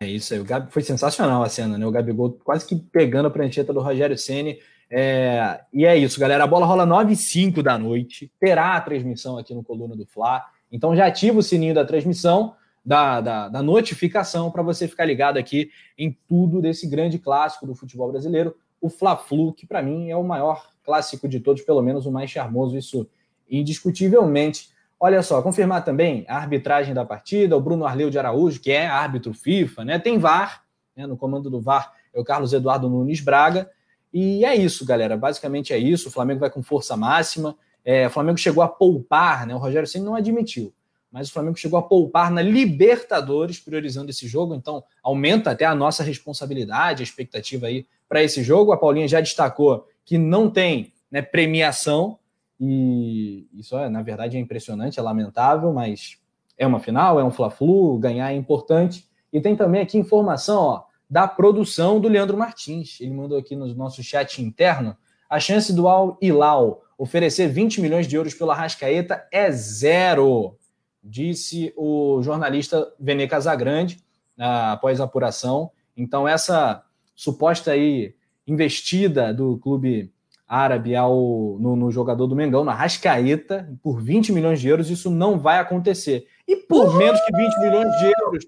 É 0.00 0.06
isso 0.06 0.34
aí, 0.34 0.40
o 0.40 0.44
Gabi 0.44 0.72
foi 0.72 0.82
sensacional 0.82 1.42
a 1.42 1.48
cena, 1.48 1.78
né? 1.78 1.86
O 1.86 1.90
Gabigol 1.92 2.32
quase 2.42 2.66
que 2.66 2.74
pegando 2.74 3.28
a 3.28 3.30
prancheta 3.30 3.72
do 3.72 3.80
Rogério 3.80 4.18
Ceni. 4.18 4.58
É, 4.90 5.60
e 5.72 5.86
é 5.86 5.96
isso, 5.96 6.18
galera. 6.18 6.44
A 6.44 6.46
bola 6.46 6.66
rola 6.66 6.84
9 6.84 7.12
e 7.12 7.16
5 7.16 7.62
da 7.62 7.78
noite. 7.78 8.30
Terá 8.40 8.76
a 8.76 8.80
transmissão 8.80 9.38
aqui 9.38 9.54
no 9.54 9.62
Coluna 9.62 9.96
do 9.96 10.04
Fla. 10.04 10.44
Então 10.72 10.96
já 10.96 11.06
ativa 11.06 11.38
o 11.38 11.42
sininho 11.42 11.74
da 11.74 11.84
transmissão, 11.84 12.56
da, 12.84 13.20
da, 13.20 13.48
da 13.48 13.62
notificação, 13.62 14.50
para 14.50 14.62
você 14.62 14.88
ficar 14.88 15.04
ligado 15.04 15.36
aqui 15.36 15.70
em 15.96 16.16
tudo 16.28 16.60
desse 16.60 16.86
grande 16.86 17.18
clássico 17.18 17.66
do 17.66 17.74
futebol 17.74 18.10
brasileiro, 18.10 18.56
o 18.80 18.88
Fla-Flu, 18.88 19.52
que 19.52 19.66
para 19.66 19.82
mim 19.82 20.10
é 20.10 20.16
o 20.16 20.24
maior 20.24 20.68
clássico 20.84 21.28
de 21.28 21.38
todos, 21.38 21.62
pelo 21.62 21.82
menos 21.82 22.06
o 22.06 22.10
mais 22.10 22.30
charmoso, 22.30 22.76
isso 22.76 23.08
indiscutivelmente. 23.48 24.70
Olha 24.98 25.22
só, 25.22 25.40
confirmar 25.42 25.84
também 25.84 26.24
a 26.28 26.36
arbitragem 26.36 26.92
da 26.92 27.04
partida, 27.04 27.56
o 27.56 27.60
Bruno 27.60 27.84
Arleu 27.84 28.10
de 28.10 28.18
Araújo, 28.18 28.60
que 28.60 28.72
é 28.72 28.86
árbitro 28.86 29.32
FIFA, 29.32 29.84
né? 29.84 29.98
Tem 29.98 30.18
VAR, 30.18 30.64
né? 30.96 31.06
no 31.06 31.16
comando 31.16 31.48
do 31.48 31.60
VAR 31.60 31.92
é 32.12 32.20
o 32.20 32.24
Carlos 32.24 32.52
Eduardo 32.52 32.88
Nunes 32.88 33.20
Braga. 33.20 33.70
E 34.12 34.44
é 34.44 34.54
isso, 34.54 34.84
galera. 34.84 35.16
Basicamente 35.16 35.72
é 35.72 35.78
isso. 35.78 36.08
O 36.08 36.12
Flamengo 36.12 36.40
vai 36.40 36.50
com 36.50 36.62
força 36.62 36.96
máxima. 36.96 37.56
É, 37.84 38.06
o 38.06 38.10
Flamengo 38.10 38.38
chegou 38.38 38.62
a 38.62 38.68
poupar, 38.68 39.46
né? 39.46 39.54
O 39.54 39.58
Rogério 39.58 39.88
Senna 39.88 40.04
não 40.04 40.14
admitiu, 40.14 40.72
mas 41.12 41.28
o 41.28 41.32
Flamengo 41.32 41.58
chegou 41.58 41.78
a 41.78 41.82
poupar 41.82 42.30
na 42.30 42.40
Libertadores, 42.40 43.60
priorizando 43.60 44.10
esse 44.10 44.26
jogo. 44.26 44.54
Então, 44.54 44.82
aumenta 45.02 45.50
até 45.50 45.66
a 45.66 45.74
nossa 45.74 46.02
responsabilidade, 46.02 47.02
a 47.02 47.04
expectativa 47.04 47.66
aí 47.66 47.86
para 48.08 48.22
esse 48.22 48.42
jogo. 48.42 48.72
A 48.72 48.78
Paulinha 48.78 49.06
já 49.06 49.20
destacou 49.20 49.86
que 50.04 50.16
não 50.16 50.50
tem 50.50 50.92
né, 51.10 51.20
premiação, 51.20 52.18
e 52.58 53.46
isso, 53.52 53.76
é, 53.76 53.88
na 53.90 54.02
verdade, 54.02 54.36
é 54.36 54.40
impressionante, 54.40 54.98
é 54.98 55.02
lamentável, 55.02 55.72
mas 55.72 56.18
é 56.56 56.66
uma 56.66 56.80
final, 56.80 57.20
é 57.20 57.24
um 57.24 57.30
Fla-Flu, 57.30 57.98
ganhar 57.98 58.32
é 58.32 58.36
importante. 58.36 59.06
E 59.32 59.40
tem 59.40 59.54
também 59.54 59.82
aqui 59.82 59.98
informação, 59.98 60.58
ó, 60.58 60.82
da 61.10 61.28
produção 61.28 62.00
do 62.00 62.08
Leandro 62.08 62.38
Martins. 62.38 63.00
Ele 63.00 63.12
mandou 63.12 63.36
aqui 63.36 63.54
no 63.54 63.66
nosso 63.74 64.02
chat 64.02 64.40
interno 64.40 64.96
a 65.28 65.40
chance 65.40 65.72
do 65.72 65.88
Al 65.88 66.16
Hilal 66.20 66.82
oferecer 66.96 67.48
20 67.48 67.80
milhões 67.80 68.06
de 68.06 68.14
euros 68.14 68.34
pela 68.34 68.54
Rascaeta 68.54 69.26
é 69.32 69.50
zero, 69.50 70.56
disse 71.02 71.72
o 71.76 72.22
jornalista 72.22 72.92
Vene 72.98 73.26
Casagrande 73.26 73.98
após 74.38 75.00
a 75.00 75.04
apuração. 75.04 75.70
Então, 75.96 76.26
essa 76.26 76.84
suposta 77.14 77.72
aí 77.72 78.14
investida 78.46 79.32
do 79.32 79.58
clube 79.58 80.12
árabe 80.46 80.94
ao, 80.94 81.56
no, 81.58 81.74
no, 81.74 81.90
jogador 81.90 82.26
do 82.26 82.36
Mengão, 82.36 82.62
na 82.62 82.74
Rascaeta, 82.74 83.74
por 83.82 84.02
20 84.02 84.32
milhões 84.32 84.60
de 84.60 84.68
euros, 84.68 84.90
isso 84.90 85.10
não 85.10 85.38
vai 85.38 85.58
acontecer. 85.58 86.26
E 86.46 86.56
por 86.56 86.88
Uhul! 86.88 86.98
menos 86.98 87.20
que 87.22 87.34
20 87.34 87.58
milhões 87.60 87.98
de 87.98 88.12
euros, 88.20 88.44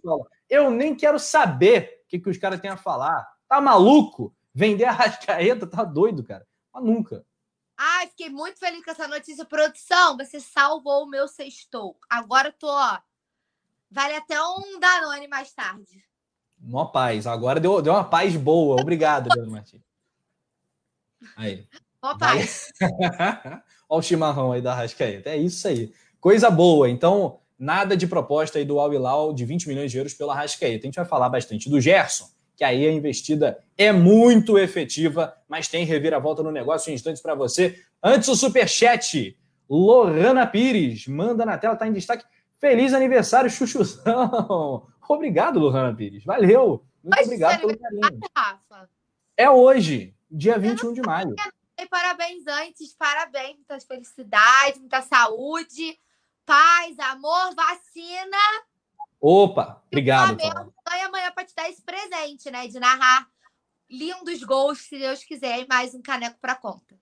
eu 0.50 0.70
nem 0.70 0.94
quero 0.94 1.18
saber 1.18 2.02
que, 2.06 2.18
que 2.18 2.28
os 2.28 2.36
caras 2.36 2.60
têm 2.60 2.70
a 2.70 2.76
falar. 2.76 3.26
Tá 3.48 3.60
maluco? 3.60 4.34
Vender 4.54 4.84
a 4.84 4.92
Rascaeta? 4.92 5.66
Tá 5.66 5.82
doido, 5.82 6.22
cara. 6.22 6.46
Mas 6.72 6.84
nunca. 6.84 7.24
Ai, 7.76 8.06
fiquei 8.08 8.30
muito 8.30 8.58
feliz 8.58 8.84
com 8.84 8.90
essa 8.90 9.08
notícia. 9.08 9.44
Produção, 9.44 10.16
você 10.16 10.40
salvou 10.40 11.04
o 11.04 11.10
meu 11.10 11.26
sextou. 11.26 11.96
Agora 12.08 12.52
tô, 12.52 12.68
ó. 12.68 12.98
Vale 13.90 14.14
até 14.14 14.40
um 14.42 14.78
Danone 14.80 15.28
mais 15.28 15.52
tarde. 15.52 16.04
Uma 16.60 16.90
paz. 16.90 17.26
Agora 17.26 17.60
deu, 17.60 17.82
deu 17.82 17.92
uma 17.92 18.04
paz 18.04 18.36
boa. 18.36 18.80
Obrigado, 18.80 19.28
Leandro 19.34 19.52
Martins. 19.52 19.82
Aí. 21.36 21.66
Uma 22.02 22.16
paz. 22.16 22.72
Olha 23.88 23.98
o 23.98 24.02
chimarrão 24.02 24.52
aí 24.52 24.62
da 24.62 24.74
Rascaeta. 24.74 25.30
É 25.30 25.36
isso 25.36 25.66
aí. 25.68 25.92
Coisa 26.20 26.50
boa. 26.50 26.88
Então, 26.88 27.40
nada 27.58 27.96
de 27.96 28.06
proposta 28.06 28.58
aí 28.58 28.64
do 28.64 28.78
Al 28.80 28.92
Hilal 28.92 29.32
de 29.32 29.44
20 29.44 29.68
milhões 29.68 29.90
de 29.90 29.98
euros 29.98 30.14
pela 30.14 30.34
Rascaeta. 30.34 30.84
A 30.84 30.86
gente 30.86 30.96
vai 30.96 31.04
falar 31.04 31.28
bastante 31.28 31.68
do 31.68 31.80
Gerson, 31.80 32.28
que 32.56 32.64
aí 32.64 32.86
a 32.86 32.92
investida 32.92 33.58
é 33.76 33.92
muito 33.92 34.58
efetiva, 34.58 35.36
mas 35.48 35.68
tem 35.68 35.84
reviravolta 35.84 36.42
no 36.42 36.52
negócio 36.52 36.90
em 36.90 36.94
instantes 36.94 37.22
para 37.22 37.34
você. 37.34 37.82
Antes 38.02 38.28
o 38.28 38.36
superchat, 38.36 39.36
Lorana 39.68 40.46
Pires, 40.46 41.06
manda 41.06 41.44
na 41.44 41.58
tela, 41.58 41.76
tá 41.76 41.86
em 41.86 41.92
destaque. 41.92 42.24
Feliz 42.58 42.94
aniversário, 42.94 43.50
Chuchuzão. 43.50 44.86
Obrigado, 45.08 45.58
Lorana 45.58 45.94
Pires. 45.94 46.24
Valeu. 46.24 46.84
Muito 47.02 47.16
Mas 47.16 47.26
obrigado 47.26 47.60
pelo 47.60 47.78
carinho. 47.78 48.20
Rafa. 48.36 48.88
É 49.36 49.50
hoje, 49.50 50.14
dia 50.30 50.58
21 50.58 50.92
de 50.92 51.02
maio. 51.02 51.34
Parabéns 51.90 52.46
antes, 52.46 52.94
parabéns, 52.94 53.56
muitas 53.56 53.84
felicidades, 53.84 54.80
muita 54.80 55.02
saúde 55.02 55.98
paz, 56.44 56.98
amor, 56.98 57.54
vacina. 57.54 58.36
Opa, 59.26 59.82
obrigado. 59.86 60.38
E 60.38 60.46
o 60.46 60.72
ganha 60.86 61.06
amanhã 61.06 61.32
para 61.34 61.46
te 61.46 61.54
dar 61.56 61.70
esse 61.70 61.80
presente, 61.80 62.50
né? 62.50 62.68
De 62.68 62.78
narrar 62.78 63.26
lindos 63.90 64.42
gols, 64.42 64.80
se 64.80 64.98
Deus 64.98 65.24
quiser, 65.24 65.60
e 65.60 65.66
mais 65.66 65.94
um 65.94 66.02
caneco 66.02 66.36
para 66.38 66.54
conta. 66.54 66.94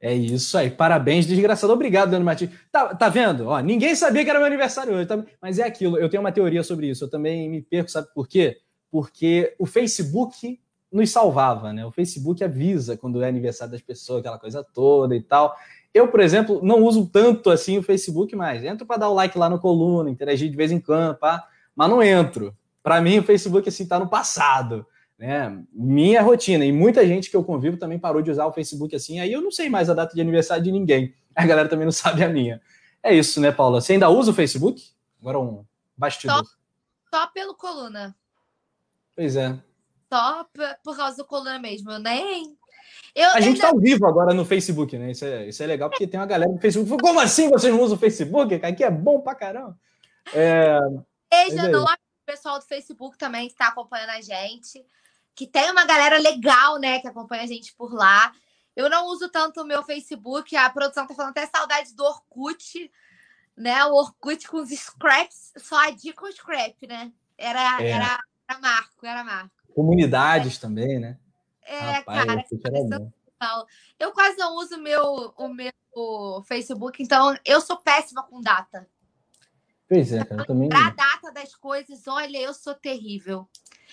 É 0.00 0.12
isso 0.12 0.58
aí, 0.58 0.68
parabéns, 0.68 1.28
desgraçado. 1.28 1.72
Obrigado, 1.72 2.10
Dani 2.10 2.24
Martins. 2.24 2.50
Tá, 2.72 2.92
tá 2.96 3.08
vendo? 3.08 3.46
Ó, 3.46 3.60
ninguém 3.60 3.94
sabia 3.94 4.24
que 4.24 4.30
era 4.30 4.40
meu 4.40 4.48
aniversário 4.48 4.94
hoje, 4.94 5.06
tá? 5.06 5.24
mas 5.40 5.60
é 5.60 5.62
aquilo. 5.62 5.96
Eu 5.96 6.08
tenho 6.08 6.24
uma 6.24 6.32
teoria 6.32 6.64
sobre 6.64 6.88
isso. 6.88 7.04
Eu 7.04 7.08
também 7.08 7.48
me 7.48 7.62
perco, 7.62 7.88
sabe 7.88 8.08
por 8.12 8.26
quê? 8.26 8.60
Porque 8.90 9.54
o 9.56 9.64
Facebook 9.64 10.60
nos 10.90 11.08
salvava, 11.12 11.72
né? 11.72 11.86
O 11.86 11.92
Facebook 11.92 12.42
avisa 12.42 12.96
quando 12.96 13.22
é 13.22 13.28
aniversário 13.28 13.70
das 13.70 13.80
pessoas, 13.80 14.18
aquela 14.20 14.40
coisa 14.40 14.64
toda 14.64 15.14
e 15.14 15.22
tal. 15.22 15.56
Eu, 15.94 16.08
por 16.08 16.18
exemplo, 16.18 16.60
não 16.60 16.82
uso 16.82 17.06
tanto 17.06 17.50
assim 17.50 17.78
o 17.78 17.82
Facebook 17.82 18.34
mais. 18.34 18.64
Entro 18.64 18.84
para 18.84 18.96
dar 18.96 19.08
o 19.08 19.14
like 19.14 19.38
lá 19.38 19.48
no 19.48 19.60
coluna, 19.60 20.10
interagir 20.10 20.50
de 20.50 20.56
vez 20.56 20.72
em 20.72 20.80
quando, 20.80 21.14
pá, 21.14 21.46
mas 21.74 21.88
não 21.88 22.02
entro. 22.02 22.54
Para 22.82 23.00
mim, 23.00 23.20
o 23.20 23.22
Facebook 23.22 23.68
assim 23.68 23.86
tá 23.86 23.96
no 23.96 24.08
passado, 24.08 24.84
né? 25.16 25.56
Minha 25.72 26.20
rotina 26.20 26.64
e 26.64 26.72
muita 26.72 27.06
gente 27.06 27.30
que 27.30 27.36
eu 27.36 27.44
convivo 27.44 27.76
também 27.76 27.96
parou 27.96 28.20
de 28.20 28.30
usar 28.32 28.44
o 28.44 28.52
Facebook 28.52 28.94
assim. 28.96 29.20
Aí 29.20 29.32
eu 29.32 29.40
não 29.40 29.52
sei 29.52 29.70
mais 29.70 29.88
a 29.88 29.94
data 29.94 30.12
de 30.12 30.20
aniversário 30.20 30.64
de 30.64 30.72
ninguém. 30.72 31.14
A 31.34 31.46
galera 31.46 31.68
também 31.68 31.84
não 31.84 31.92
sabe 31.92 32.22
a 32.22 32.28
minha. 32.28 32.62
É 33.02 33.12
isso, 33.12 33.40
né, 33.40 33.50
Paula? 33.50 33.80
Você 33.80 33.94
ainda 33.94 34.08
usa 34.08 34.30
o 34.30 34.34
Facebook? 34.34 34.80
Agora 35.20 35.40
um 35.40 35.64
bastidor. 35.96 36.44
Só, 36.44 37.18
só 37.18 37.26
pelo 37.28 37.56
coluna. 37.56 38.14
Pois 39.16 39.34
é. 39.34 39.58
Só 40.12 40.46
por 40.84 40.96
causa 40.96 41.16
do 41.16 41.24
coluna 41.24 41.58
mesmo. 41.58 41.90
Eu 41.90 41.98
nem 41.98 42.56
eu, 43.14 43.30
a 43.30 43.40
gente 43.40 43.56
está 43.56 43.68
ao 43.68 43.78
vivo 43.78 44.06
agora 44.06 44.34
no 44.34 44.44
Facebook, 44.44 44.98
né? 44.98 45.12
Isso 45.12 45.24
é, 45.24 45.48
isso 45.48 45.62
é 45.62 45.66
legal, 45.66 45.88
porque 45.88 46.06
tem 46.06 46.18
uma 46.18 46.26
galera 46.26 46.50
no 46.50 46.58
Facebook. 46.58 47.00
Como 47.00 47.20
assim 47.20 47.48
vocês 47.48 47.72
não 47.72 47.80
usam 47.80 47.96
o 47.96 48.00
Facebook? 48.00 48.54
Aqui 48.56 48.82
é 48.82 48.90
bom 48.90 49.20
pra 49.20 49.36
caramba. 49.36 49.78
É... 50.32 50.78
Beijo 51.30 51.58
enorme 51.58 51.96
o 52.22 52.26
pessoal 52.26 52.58
do 52.58 52.64
Facebook 52.64 53.16
também 53.16 53.46
que 53.46 53.52
está 53.52 53.68
acompanhando 53.68 54.10
a 54.10 54.20
gente. 54.20 54.84
Que 55.32 55.46
tem 55.46 55.70
uma 55.70 55.84
galera 55.84 56.18
legal, 56.18 56.78
né? 56.78 56.98
Que 56.98 57.06
acompanha 57.06 57.44
a 57.44 57.46
gente 57.46 57.72
por 57.76 57.92
lá. 57.92 58.32
Eu 58.74 58.90
não 58.90 59.06
uso 59.06 59.28
tanto 59.28 59.62
o 59.62 59.66
meu 59.66 59.84
Facebook. 59.84 60.56
A 60.56 60.68
produção 60.70 61.06
tá 61.06 61.14
falando 61.14 61.30
até 61.30 61.46
saudade 61.46 61.94
do 61.94 62.04
Orkut, 62.04 62.90
né? 63.56 63.84
O 63.84 63.94
Orkut 63.94 64.48
com 64.48 64.58
os 64.58 64.70
scraps, 64.70 65.52
só 65.56 65.76
a 65.76 65.90
dica 65.90 66.20
com 66.20 66.32
scrap, 66.32 66.86
né? 66.88 67.12
Era, 67.38 67.80
é. 67.80 67.90
era, 67.90 68.18
era 68.48 68.60
marco, 68.60 69.06
era 69.06 69.22
marco. 69.22 69.50
Comunidades 69.72 70.56
é. 70.56 70.60
também, 70.60 70.98
né? 70.98 71.18
É, 71.64 71.78
Rapaz, 71.78 72.26
cara, 72.26 73.66
eu 73.98 74.12
quase 74.12 74.36
não 74.38 74.56
uso 74.56 74.78
meu, 74.78 75.34
o 75.36 75.48
meu 75.48 75.72
Facebook, 76.46 77.02
então 77.02 77.36
eu 77.44 77.60
sou 77.60 77.76
péssima 77.76 78.22
com 78.22 78.40
data. 78.40 78.88
Pois 79.88 80.12
é, 80.12 80.24
cara, 80.24 80.42
eu 80.42 80.46
também. 80.46 80.68
Pra 80.68 80.90
data 80.90 81.30
das 81.32 81.54
coisas, 81.54 82.06
olha, 82.06 82.38
eu 82.38 82.54
sou 82.54 82.74
terrível. 82.74 83.48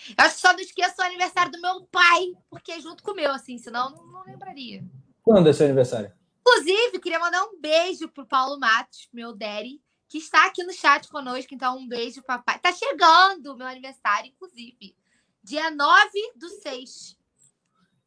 Eu 0.09 0.25
acho 0.25 0.35
que 0.35 0.41
só 0.41 0.53
não 0.53 0.59
esqueço 0.59 0.95
o 0.99 1.03
aniversário 1.03 1.51
do 1.51 1.61
meu 1.61 1.83
pai, 1.91 2.33
porque 2.49 2.71
é 2.71 2.79
junto 2.79 3.03
com 3.03 3.11
o 3.11 3.15
meu, 3.15 3.31
assim, 3.31 3.57
senão 3.57 3.91
não, 3.91 4.05
não 4.07 4.23
lembraria. 4.23 4.83
Quando 5.21 5.47
é 5.47 5.53
seu 5.53 5.65
aniversário? 5.65 6.11
Inclusive, 6.39 6.99
queria 6.99 7.19
mandar 7.19 7.43
um 7.43 7.59
beijo 7.59 8.09
pro 8.09 8.25
Paulo 8.25 8.59
Matos, 8.59 9.07
meu 9.13 9.35
daddy, 9.35 9.81
que 10.07 10.17
está 10.17 10.47
aqui 10.47 10.63
no 10.63 10.73
chat 10.73 11.07
conosco. 11.07 11.53
Então, 11.53 11.77
um 11.77 11.87
beijo, 11.87 12.23
papai. 12.23 12.57
Tá 12.59 12.71
chegando 12.71 13.53
o 13.53 13.57
meu 13.57 13.67
aniversário, 13.67 14.31
inclusive. 14.31 14.95
Dia 15.43 15.69
9 15.69 16.09
do 16.35 16.49
6. 16.49 17.20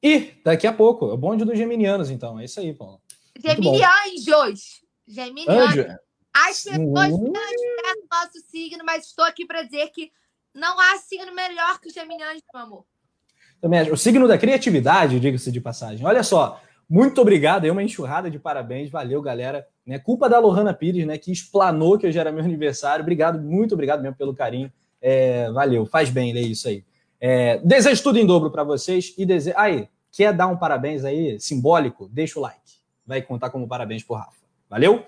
E 0.05 0.35
daqui 0.45 0.67
a 0.67 0.73
pouco, 0.73 1.09
é 1.09 1.15
o 1.15 1.17
bonde 1.17 1.47
dos 1.47 1.57
geminianos, 1.57 2.11
então. 2.11 2.39
É 2.39 2.45
isso 2.45 2.61
aí, 2.61 2.75
Paulo. 2.75 3.01
Geminianjos. 3.43 4.83
Geminianos. 5.09 5.97
As 6.37 6.63
pessoas 6.63 7.11
não 7.11 7.33
esquecem 7.33 8.03
o 8.03 8.09
nosso 8.11 8.51
signo, 8.51 8.85
mas 8.85 9.07
estou 9.07 9.25
aqui 9.25 9.47
para 9.47 9.63
dizer 9.63 9.89
que 9.89 10.13
não 10.55 10.79
há 10.79 10.99
signo 10.99 11.35
melhor 11.35 11.81
que 11.81 11.89
os 11.89 11.95
geminianos, 11.95 12.43
meu 12.53 12.63
amor. 12.63 12.85
Também 13.63 13.91
O 13.91 13.97
signo 13.97 14.29
da 14.29 14.37
criatividade, 14.37 15.19
diga-se 15.19 15.51
de 15.51 15.59
passagem. 15.59 16.05
Olha 16.05 16.23
só, 16.23 16.61
muito 16.87 17.23
obrigado. 17.23 17.65
É 17.65 17.73
uma 17.73 17.83
enxurrada 17.83 18.31
de 18.31 18.39
parabéns. 18.39 18.91
Valeu, 18.91 19.23
galera. 19.23 19.67
Né, 19.87 19.99
culpa 19.99 20.29
da 20.29 20.39
Lohana 20.39 20.75
Pires, 20.75 21.07
né? 21.07 21.17
Que 21.17 21.33
explanou 21.33 21.97
que 21.97 22.07
hoje 22.07 22.19
era 22.19 22.31
meu 22.31 22.45
aniversário. 22.45 23.03
Obrigado, 23.03 23.41
muito 23.41 23.73
obrigado 23.73 24.03
mesmo 24.03 24.17
pelo 24.17 24.35
carinho. 24.35 24.71
É, 25.01 25.51
valeu, 25.51 25.87
faz 25.87 26.11
bem, 26.11 26.37
é 26.37 26.43
isso 26.43 26.69
aí. 26.69 26.85
É, 27.19 27.59
desejo 27.65 28.03
tudo 28.03 28.19
em 28.19 28.27
dobro 28.27 28.51
para 28.51 28.65
vocês 28.65 29.15
e 29.17 29.25
desejo. 29.25 29.57
Aí, 29.59 29.89
Quer 30.15 30.33
dar 30.33 30.47
um 30.47 30.57
parabéns 30.57 31.05
aí 31.05 31.41
simbólico? 31.41 32.09
Deixa 32.09 32.39
o 32.39 32.43
like. 32.43 32.79
Vai 33.05 33.21
contar 33.21 33.51
como 33.51 33.67
parabéns 33.67 34.05
pro 34.05 34.15
Rafa. 34.15 34.45
Valeu? 34.71 35.05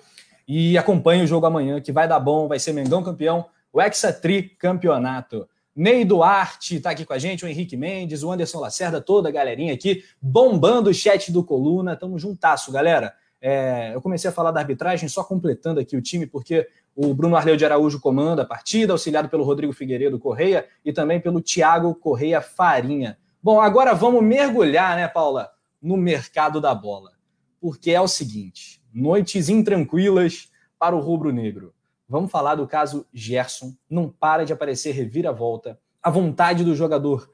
E 0.49 0.77
acompanhe 0.77 1.23
o 1.23 1.27
jogo 1.29 1.47
amanhã, 1.47 1.81
que 1.81 1.92
vai 1.92 2.09
dar 2.09 2.19
bom, 2.19 2.49
vai 2.49 2.59
ser 2.59 2.73
Mengão 2.73 3.05
campeão, 3.05 3.47
o 3.73 3.81
Hexatri 3.81 4.42
campeonato. 4.59 5.49
Ney 5.77 6.05
Duarte 6.05 6.77
está 6.77 6.90
aqui 6.90 7.05
com 7.05 7.12
a 7.12 7.19
gente, 7.19 7.45
o 7.45 7.49
Henrique 7.49 7.77
Mendes, 7.77 8.25
o 8.25 8.33
Anderson 8.33 8.59
Lacerda, 8.59 9.01
toda 9.01 9.29
a 9.29 9.33
galerinha 9.33 9.75
aqui, 9.75 10.03
bombando 10.21 10.90
o 10.90 10.95
chat 10.95 11.31
do 11.31 11.45
Coluna. 11.45 11.95
Tamo 11.95 12.19
juntasso, 12.19 12.73
galera. 12.73 13.14
É, 13.40 13.92
eu 13.95 14.01
comecei 14.01 14.29
a 14.29 14.33
falar 14.33 14.51
da 14.51 14.59
arbitragem, 14.59 15.09
só 15.09 15.23
completando 15.23 15.79
aqui 15.79 15.97
o 15.97 16.03
time, 16.03 16.27
porque 16.27 16.66
o 16.97 17.14
Bruno 17.14 17.37
Arleu 17.37 17.57
de 17.57 17.64
Araújo 17.64 18.01
comanda 18.01 18.42
a 18.42 18.47
partida, 18.47 18.92
auxiliado 18.92 19.29
pelo 19.29 19.45
Rodrigo 19.45 19.73
Figueiredo 19.73 20.19
Correia 20.19 20.66
e 20.85 20.92
também 20.92 21.21
pelo 21.21 21.40
Thiago 21.40 21.95
Correia 21.95 22.40
Farinha. 22.40 23.16
Bom, 23.47 23.61
agora 23.61 23.95
vamos 23.95 24.25
mergulhar, 24.25 24.97
né, 24.97 25.07
Paula, 25.07 25.53
no 25.81 25.97
mercado 25.97 26.61
da 26.61 26.75
bola. 26.75 27.13
Porque 27.61 27.93
é 27.93 28.01
o 28.01 28.09
seguinte: 28.09 28.83
noites 28.93 29.49
intranquilas 29.49 30.51
para 30.77 30.97
o 30.97 31.01
rubro-negro. 31.01 31.73
Vamos 32.09 32.29
falar 32.29 32.57
do 32.57 32.67
caso 32.67 33.07
Gerson. 33.15 33.73
Não 33.89 34.09
para 34.11 34.45
de 34.45 34.53
aparecer 34.53 34.91
reviravolta. 34.91 35.79
A 36.03 36.11
vontade 36.11 36.65
do 36.65 36.75
jogador 36.75 37.31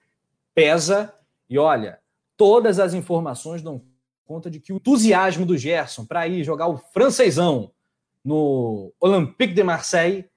pesa. 0.55 1.14
E 1.48 1.59
olha, 1.59 1.98
todas 2.37 2.79
as 2.79 2.92
informações 2.92 3.62
dão 3.62 3.81
conta 4.27 4.51
de 4.51 4.61
que 4.61 4.70
o 4.70 4.77
entusiasmo 4.77 5.46
do 5.46 5.57
Gerson 5.57 6.05
para 6.05 6.29
ir 6.29 6.44
jogar 6.44 6.66
o 6.66 6.77
francesão 6.77 7.72
no 8.22 8.92
Olympique 9.01 9.55
de 9.55 9.62
Marseille 9.62 10.29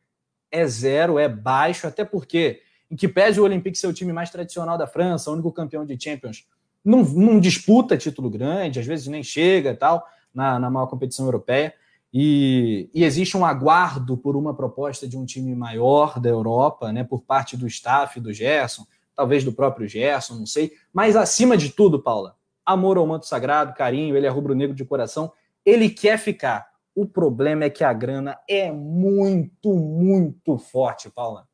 é 0.50 0.66
zero, 0.66 1.20
é 1.20 1.28
baixo, 1.28 1.86
até 1.86 2.06
porque, 2.06 2.62
em 2.90 2.96
que 2.96 3.08
pese 3.08 3.40
o 3.40 3.44
Olympique 3.44 3.78
ser 3.78 3.88
o 3.88 3.94
time 3.94 4.14
mais 4.14 4.30
tradicional 4.30 4.78
da 4.78 4.88
França, 4.88 5.30
o 5.30 5.34
único 5.34 5.52
campeão 5.52 5.86
de 5.86 6.02
Champions, 6.02 6.46
não, 6.84 7.04
não 7.04 7.40
disputa 7.40 7.98
título 7.98 8.30
grande, 8.30 8.80
às 8.80 8.86
vezes 8.86 9.08
nem 9.08 9.24
chega 9.24 9.76
tal, 9.76 10.06
na, 10.34 10.60
na 10.60 10.70
maior 10.70 10.88
competição 10.88 11.26
europeia. 11.26 11.74
E, 12.14 12.90
e, 12.94 13.04
existe 13.04 13.36
um 13.36 13.44
aguardo 13.44 14.16
por 14.16 14.38
uma 14.38 14.54
proposta 14.54 15.06
de 15.08 15.18
um 15.18 15.26
time 15.26 15.54
maior 15.54 16.20
da 16.20 16.30
Europa, 16.30 16.94
né, 16.94 17.04
por 17.04 17.22
parte 17.22 17.58
do 17.58 17.68
staff 17.68 18.20
do 18.22 18.32
Gerson, 18.32 18.86
talvez 19.14 19.44
do 19.44 19.52
próprio 19.52 19.88
Gerson, 19.88 20.36
não 20.36 20.46
sei. 20.46 20.72
Mas 20.94 21.16
acima 21.16 21.58
de 21.58 21.70
tudo, 21.70 22.02
Paula, 22.02 22.38
amor 22.66 22.98
ao 22.98 23.06
manto 23.06 23.26
sagrado, 23.26 23.74
carinho, 23.74 24.16
ele 24.16 24.26
é 24.26 24.30
rubro-negro 24.30 24.76
de 24.76 24.86
coração, 24.86 25.32
ele 25.66 25.90
quer 25.90 26.18
ficar. 26.18 26.68
O 26.96 27.06
problema 27.06 27.66
é 27.66 27.70
que 27.70 27.84
a 27.84 27.92
grana 27.92 28.40
é 28.48 28.72
muito, 28.72 29.74
muito 29.74 30.58
forte, 30.58 31.10
Paula. 31.10 31.46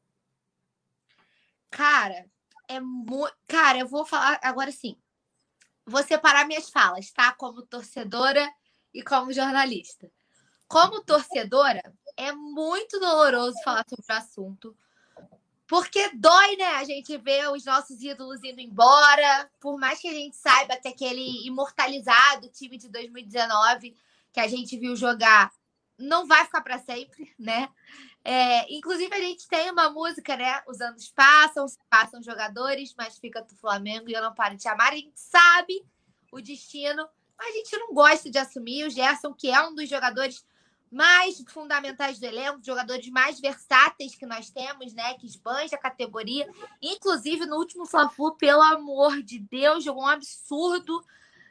Cara, 1.72 2.30
é 2.68 2.80
muito. 2.80 3.34
Cara, 3.48 3.80
eu 3.80 3.88
vou 3.88 4.06
falar 4.06 4.40
agora 4.44 4.72
sim. 4.72 4.98
Vou 5.86 6.04
separar 6.04 6.46
minhas 6.46 6.70
falas, 6.70 7.10
tá? 7.12 7.34
Como 7.34 7.64
torcedora 7.64 8.48
e 8.94 9.02
como 9.02 9.34
jornalista. 9.34 10.12
Como 10.68 11.04
torcedora, 11.04 11.82
é 12.16 12.32
muito 12.32 13.00
doloroso 13.00 13.58
falar 13.64 13.86
sobre 13.90 14.06
o 14.08 14.16
assunto. 14.16 14.78
Porque 15.68 16.12
dói, 16.14 16.58
né? 16.58 16.76
A 16.76 16.84
gente 16.84 17.18
vê 17.18 17.48
os 17.48 17.64
nossos 17.66 18.02
ídolos 18.02 18.44
indo 18.44 18.60
embora. 18.60 19.50
Por 19.60 19.80
mais 19.80 20.00
que 20.00 20.08
a 20.10 20.14
gente 20.14 20.36
saiba 20.36 20.76
que 20.78 20.88
aquele 20.88 21.48
imortalizado 21.48 22.50
time 22.50 22.78
de 22.78 22.90
2019 22.90 23.96
que 24.34 24.40
a 24.40 24.48
gente 24.48 24.78
viu 24.78 24.96
jogar 24.96 25.52
não 25.98 26.26
vai 26.26 26.44
ficar 26.46 26.62
para 26.62 26.80
sempre, 26.80 27.34
né? 27.40 27.70
É, 28.24 28.72
inclusive, 28.74 29.14
a 29.14 29.20
gente 29.20 29.48
tem 29.48 29.72
uma 29.72 29.90
música, 29.90 30.38
né? 30.38 30.62
Os 30.68 30.80
anos 30.80 31.10
passam, 31.10 31.66
passam 31.90 32.22
jogadores, 32.22 32.94
mas 32.98 33.18
fica 33.18 33.42
do 33.42 33.56
Flamengo 33.56 34.10
e 34.10 34.14
eu 34.14 34.22
não 34.22 34.34
paro 34.34 34.56
de 34.56 34.64
chamar. 34.64 34.94
A 34.94 34.96
gente 34.96 35.20
sabe 35.20 35.84
o 36.32 36.40
destino, 36.40 37.08
mas 37.38 37.50
a 37.50 37.58
gente 37.58 37.78
não 37.78 37.94
gosta 37.94 38.30
de 38.30 38.38
assumir. 38.38 38.86
O 38.86 38.90
Gerson, 38.90 39.34
que 39.34 39.50
é 39.50 39.62
um 39.68 39.74
dos 39.74 39.90
jogadores 39.90 40.46
mais 40.92 41.42
fundamentais 41.48 42.20
do 42.20 42.26
elenco, 42.26 42.64
jogadores 42.64 43.10
mais 43.10 43.40
versáteis 43.40 44.14
que 44.14 44.26
nós 44.26 44.50
temos, 44.52 44.94
né? 44.94 45.16
Que 45.16 45.26
esbanja 45.26 45.76
a 45.76 45.80
categoria. 45.80 46.48
Inclusive, 46.82 47.46
no 47.46 47.56
último 47.56 47.86
Fla-Flu, 47.86 48.36
pelo 48.36 48.62
amor 48.62 49.24
de 49.24 49.40
Deus, 49.40 49.84
jogou 49.84 50.04
um 50.04 50.08
absurdo, 50.08 51.04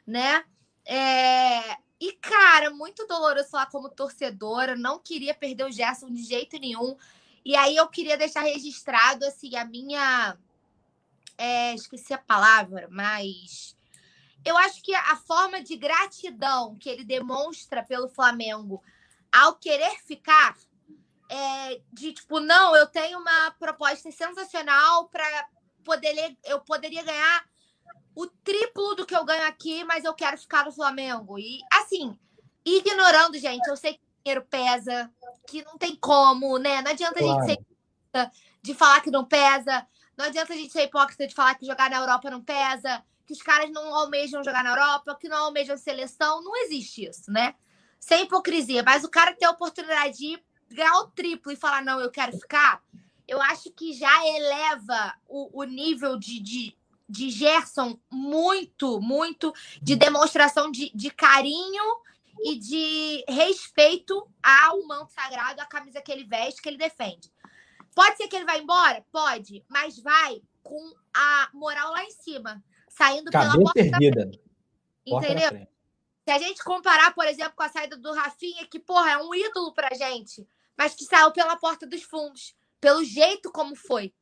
né? 0.05 0.45
É... 0.85 1.77
E, 2.01 2.13
cara, 2.13 2.71
muito 2.71 3.05
doloroso 3.05 3.51
falar 3.51 3.67
como 3.67 3.87
torcedora. 3.87 4.75
Não 4.75 4.97
queria 4.97 5.35
perder 5.35 5.65
o 5.65 5.71
Gerson 5.71 6.11
de 6.11 6.23
jeito 6.23 6.57
nenhum. 6.57 6.97
E 7.45 7.55
aí 7.55 7.75
eu 7.75 7.87
queria 7.87 8.17
deixar 8.17 8.41
registrado, 8.41 9.23
assim, 9.23 9.55
a 9.55 9.63
minha... 9.63 10.35
É... 11.37 11.75
esqueci 11.75 12.11
a 12.11 12.17
palavra, 12.17 12.87
mas... 12.89 13.77
Eu 14.43 14.57
acho 14.57 14.81
que 14.81 14.95
a 14.95 15.15
forma 15.15 15.61
de 15.61 15.77
gratidão 15.77 16.75
que 16.75 16.89
ele 16.89 17.03
demonstra 17.03 17.83
pelo 17.83 18.09
Flamengo 18.09 18.83
ao 19.31 19.53
querer 19.53 19.99
ficar, 20.03 20.57
é, 21.29 21.81
de 21.93 22.13
tipo, 22.13 22.39
não, 22.39 22.75
eu 22.75 22.87
tenho 22.87 23.19
uma 23.19 23.51
proposta 23.51 24.11
sensacional 24.11 25.07
para 25.09 25.47
poder 25.83 26.35
eu 26.43 26.59
poderia 26.61 27.03
ganhar 27.03 27.45
o 28.15 28.27
triplo 28.27 28.95
do 28.95 29.05
que 29.05 29.15
eu 29.15 29.25
ganho 29.25 29.47
aqui, 29.47 29.83
mas 29.83 30.03
eu 30.03 30.13
quero 30.13 30.37
ficar 30.37 30.65
no 30.65 30.71
Flamengo. 30.71 31.39
E 31.39 31.59
assim, 31.71 32.17
ignorando, 32.65 33.37
gente, 33.37 33.67
eu 33.67 33.77
sei 33.77 33.93
que 33.93 33.99
o 33.99 34.23
dinheiro 34.23 34.47
pesa, 34.49 35.11
que 35.47 35.63
não 35.63 35.77
tem 35.77 35.95
como, 35.95 36.57
né? 36.57 36.81
Não 36.81 36.91
adianta 36.91 37.19
claro. 37.19 37.43
a 37.43 37.47
gente 37.47 37.57
ser 37.57 38.31
de 38.61 38.73
falar 38.75 39.01
que 39.01 39.09
não 39.09 39.25
pesa, 39.25 39.87
não 40.15 40.25
adianta 40.25 40.53
a 40.53 40.55
gente 40.55 40.71
ser 40.71 40.83
hipócrita 40.83 41.25
de 41.25 41.33
falar 41.33 41.55
que 41.55 41.65
jogar 41.65 41.89
na 41.89 41.97
Europa 41.97 42.29
não 42.29 42.43
pesa, 42.43 43.03
que 43.25 43.33
os 43.33 43.41
caras 43.41 43.71
não 43.71 43.95
almejam 43.95 44.43
jogar 44.43 44.63
na 44.63 44.71
Europa, 44.71 45.17
que 45.19 45.27
não 45.27 45.45
almejam 45.45 45.77
seleção, 45.77 46.43
não 46.43 46.55
existe 46.57 47.05
isso, 47.05 47.31
né? 47.31 47.55
sem 48.01 48.23
hipocrisia, 48.23 48.81
mas 48.83 49.03
o 49.03 49.09
cara 49.09 49.35
ter 49.35 49.45
a 49.45 49.51
oportunidade 49.51 50.17
de 50.17 50.43
ganhar 50.69 50.97
o 51.01 51.07
triplo 51.07 51.51
e 51.51 51.55
falar, 51.55 51.83
não, 51.83 51.99
eu 51.99 52.09
quero 52.09 52.35
ficar, 52.35 52.81
eu 53.27 53.39
acho 53.39 53.71
que 53.71 53.93
já 53.93 54.27
eleva 54.27 55.13
o, 55.27 55.61
o 55.61 55.63
nível 55.63 56.17
de, 56.17 56.39
de, 56.39 56.77
de 57.11 57.29
Gerson 57.29 57.99
muito, 58.09 59.01
muito 59.01 59.53
de 59.81 59.95
demonstração 59.95 60.71
de, 60.71 60.89
de 60.95 61.11
carinho 61.11 61.83
e 62.43 62.57
de 62.57 63.25
respeito 63.27 64.25
ao 64.41 64.81
manto 64.87 65.11
sagrado, 65.11 65.59
à 65.61 65.65
camisa 65.65 66.01
que 66.01 66.11
ele 66.11 66.23
veste, 66.23 66.61
que 66.61 66.69
ele 66.69 66.77
defende. 66.77 67.31
Pode 67.93 68.15
ser 68.15 68.27
que 68.29 68.35
ele 68.35 68.45
vá 68.45 68.57
embora? 68.57 69.05
Pode, 69.11 69.63
mas 69.67 69.99
vai 69.99 70.41
com 70.63 70.93
a 71.13 71.49
moral 71.53 71.91
lá 71.91 72.05
em 72.05 72.11
cima, 72.11 72.63
saindo 72.87 73.29
pela 73.29 73.51
porta 73.51 73.83
da 73.83 73.97
frente. 73.97 74.41
Entendeu? 75.05 75.67
Se 76.23 76.31
a 76.31 76.39
gente 76.39 76.63
comparar, 76.63 77.13
por 77.13 77.25
exemplo, 77.25 77.53
com 77.55 77.63
a 77.63 77.69
saída 77.69 77.97
do 77.97 78.13
Rafinha, 78.13 78.65
que, 78.67 78.79
porra, 78.79 79.11
é 79.11 79.17
um 79.17 79.35
ídolo 79.35 79.73
pra 79.73 79.93
gente, 79.93 80.47
mas 80.77 80.93
que 80.95 81.03
saiu 81.03 81.31
pela 81.31 81.57
porta 81.57 81.85
dos 81.85 82.03
fundos, 82.03 82.55
pelo 82.79 83.03
jeito 83.03 83.51
como 83.51 83.75
foi. 83.75 84.13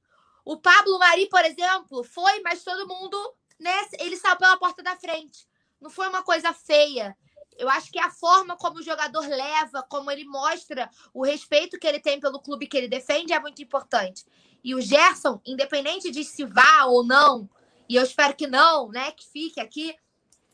O 0.49 0.57
Pablo 0.57 0.97
Mari, 0.97 1.29
por 1.29 1.45
exemplo, 1.45 2.03
foi, 2.03 2.41
mas 2.41 2.63
todo 2.63 2.87
mundo, 2.87 3.35
né, 3.59 3.71
ele 3.99 4.17
saiu 4.17 4.35
pela 4.35 4.57
porta 4.57 4.81
da 4.81 4.95
frente. 4.95 5.47
Não 5.79 5.91
foi 5.91 6.07
uma 6.09 6.23
coisa 6.23 6.51
feia. 6.51 7.15
Eu 7.55 7.69
acho 7.69 7.91
que 7.91 7.99
a 7.99 8.09
forma 8.09 8.57
como 8.57 8.79
o 8.79 8.81
jogador 8.81 9.27
leva, 9.27 9.83
como 9.83 10.09
ele 10.09 10.25
mostra 10.25 10.89
o 11.13 11.23
respeito 11.23 11.77
que 11.77 11.85
ele 11.85 11.99
tem 11.99 12.19
pelo 12.19 12.39
clube 12.39 12.65
que 12.65 12.75
ele 12.75 12.87
defende 12.87 13.31
é 13.31 13.39
muito 13.39 13.61
importante. 13.61 14.25
E 14.63 14.73
o 14.73 14.81
Gerson, 14.81 15.39
independente 15.45 16.09
de 16.09 16.23
se 16.23 16.43
vá 16.45 16.85
ou 16.85 17.05
não, 17.05 17.47
e 17.87 17.95
eu 17.95 18.01
espero 18.01 18.33
que 18.33 18.47
não, 18.47 18.89
né, 18.89 19.11
que 19.11 19.29
fique 19.29 19.61
aqui, 19.61 19.95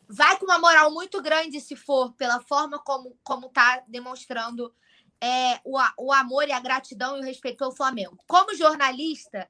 vai 0.10 0.38
com 0.38 0.44
uma 0.44 0.60
moral 0.60 0.92
muito 0.92 1.22
grande 1.22 1.62
se 1.62 1.78
for 1.78 2.12
pela 2.16 2.42
forma 2.42 2.80
como 2.80 3.18
como 3.24 3.48
está 3.48 3.82
demonstrando 3.88 4.76
é, 5.22 5.62
o, 5.64 5.80
o 5.98 6.12
amor 6.12 6.50
e 6.50 6.52
a 6.52 6.60
gratidão 6.60 7.16
e 7.16 7.22
o 7.22 7.24
respeito 7.24 7.60
pelo 7.60 7.72
Flamengo. 7.72 8.22
Como 8.28 8.54
jornalista, 8.54 9.50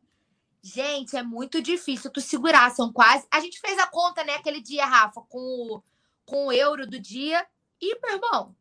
gente, 0.66 1.16
é 1.16 1.24
muito 1.24 1.62
difícil 1.62 2.12
tu 2.12 2.22
segurar. 2.22 2.72
São 2.72 2.92
quase. 2.92 3.28
A 3.32 3.40
gente 3.40 3.60
fez 3.60 3.78
a 3.78 3.88
conta, 3.88 4.24
né, 4.24 4.36
aquele 4.36 4.62
dia, 4.62 4.86
Rafa, 4.86 5.22
com 5.22 5.38
o, 5.40 5.84
com 6.26 6.48
o 6.48 6.52
euro 6.52 6.88
do 6.88 7.00
dia. 7.00 7.46
E, 7.80 8.00
meu 8.02 8.16
irmão, 8.16 8.56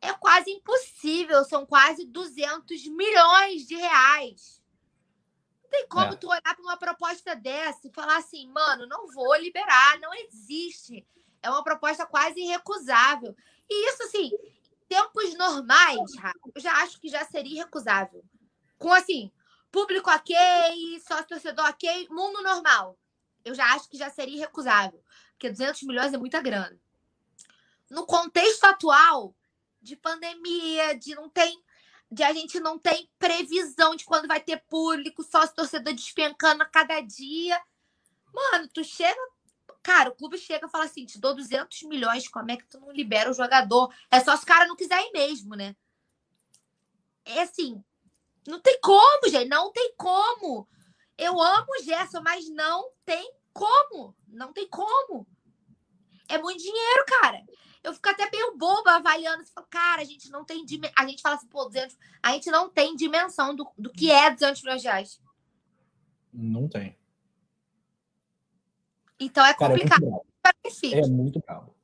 é 0.00 0.12
quase 0.14 0.50
impossível. 0.50 1.44
São 1.44 1.66
quase 1.66 2.06
200 2.06 2.86
milhões 2.88 3.66
de 3.66 3.74
reais. 3.74 4.62
Não 5.62 5.70
tem 5.70 5.88
como 5.88 6.12
é. 6.12 6.16
tu 6.16 6.28
olhar 6.28 6.42
para 6.42 6.62
uma 6.62 6.76
proposta 6.76 7.34
dessa 7.34 7.86
e 7.86 7.92
falar 7.92 8.18
assim, 8.18 8.46
mano, 8.48 8.86
não 8.86 9.08
vou 9.08 9.34
liberar, 9.36 9.98
não 10.00 10.14
existe 10.14 11.04
é 11.44 11.50
uma 11.50 11.62
proposta 11.62 12.06
quase 12.06 12.40
irrecusável. 12.40 13.36
E 13.68 13.90
isso, 13.90 14.02
assim, 14.04 14.30
tempos 14.88 15.34
normais, 15.34 16.10
eu 16.54 16.60
já 16.60 16.72
acho 16.82 16.98
que 16.98 17.08
já 17.08 17.22
seria 17.26 17.56
irrecusável. 17.56 18.24
Com, 18.78 18.90
assim, 18.92 19.30
público 19.74 20.08
ok, 20.08 20.36
sócio 21.00 21.26
torcedor 21.26 21.66
ok, 21.66 22.06
mundo 22.08 22.40
normal. 22.44 22.96
Eu 23.44 23.56
já 23.56 23.74
acho 23.74 23.88
que 23.88 23.98
já 23.98 24.08
seria 24.08 24.36
irrecusável. 24.36 25.02
Porque 25.32 25.50
200 25.50 25.82
milhões 25.82 26.14
é 26.14 26.16
muita 26.16 26.40
grana. 26.40 26.80
No 27.90 28.06
contexto 28.06 28.62
atual 28.64 29.34
de 29.82 29.96
pandemia, 29.96 30.96
de 30.96 31.16
não 31.16 31.28
tem 31.28 31.60
de 32.08 32.22
a 32.22 32.32
gente 32.32 32.60
não 32.60 32.78
tem 32.78 33.10
previsão 33.18 33.96
de 33.96 34.04
quando 34.04 34.28
vai 34.28 34.40
ter 34.40 34.62
público, 34.68 35.24
sócio 35.24 35.56
torcedor 35.56 35.92
despencando 35.92 36.62
a 36.62 36.66
cada 36.66 37.00
dia. 37.00 37.60
Mano, 38.32 38.68
tu 38.72 38.84
chega 38.84 39.20
Cara, 39.82 40.08
o 40.08 40.14
clube 40.14 40.38
chega 40.38 40.66
e 40.66 40.70
fala 40.70 40.84
assim: 40.84 41.04
te 41.04 41.18
dou 41.18 41.34
200 41.34 41.82
milhões, 41.82 42.28
como 42.28 42.50
é 42.50 42.56
que 42.56 42.64
tu 42.66 42.80
não 42.80 42.90
libera 42.90 43.30
o 43.30 43.34
jogador? 43.34 43.92
É 44.10 44.20
só 44.20 44.34
se 44.36 44.44
o 44.44 44.46
cara 44.46 44.66
não 44.66 44.76
quiser 44.76 44.98
ir 45.02 45.12
mesmo, 45.12 45.54
né? 45.54 45.76
É 47.24 47.42
assim, 47.42 47.84
não 48.46 48.60
tem 48.60 48.78
como, 48.80 49.28
gente, 49.28 49.48
não 49.48 49.72
tem 49.72 49.94
como. 49.96 50.68
Eu 51.16 51.40
amo 51.40 51.66
o 51.78 51.82
Gerson, 51.82 52.20
mas 52.22 52.48
não 52.48 52.90
tem 53.04 53.32
como. 53.52 54.14
Não 54.28 54.52
tem 54.52 54.68
como. 54.68 55.26
É 56.28 56.38
muito 56.38 56.62
dinheiro, 56.62 57.04
cara. 57.06 57.42
Eu 57.82 57.92
fico 57.94 58.08
até 58.08 58.30
meio 58.30 58.56
boba 58.56 58.92
avaliando. 58.92 59.44
Cara, 59.70 60.02
a 60.02 60.04
gente 60.04 60.30
não 60.30 60.44
tem. 60.44 60.64
A 60.96 61.06
gente 61.06 61.22
fala 61.22 61.36
assim, 61.36 61.48
pô, 61.48 61.66
200... 61.66 61.96
a 62.22 62.32
gente 62.32 62.50
não 62.50 62.68
tem 62.68 62.96
dimensão 62.96 63.54
do, 63.54 63.70
do 63.76 63.90
que 63.90 64.10
é 64.10 64.30
200 64.30 64.62
milhões 64.62 64.82
de 64.82 64.88
reais. 64.88 65.20
Não 66.32 66.66
tem. 66.66 66.96
Então 69.20 69.44
é 69.44 69.54
complicado. 69.54 70.00
Cara, 70.42 70.56
é, 70.64 70.70
muito 70.70 70.96
é 70.96 71.08
muito 71.08 71.40
bravo. 71.40 71.74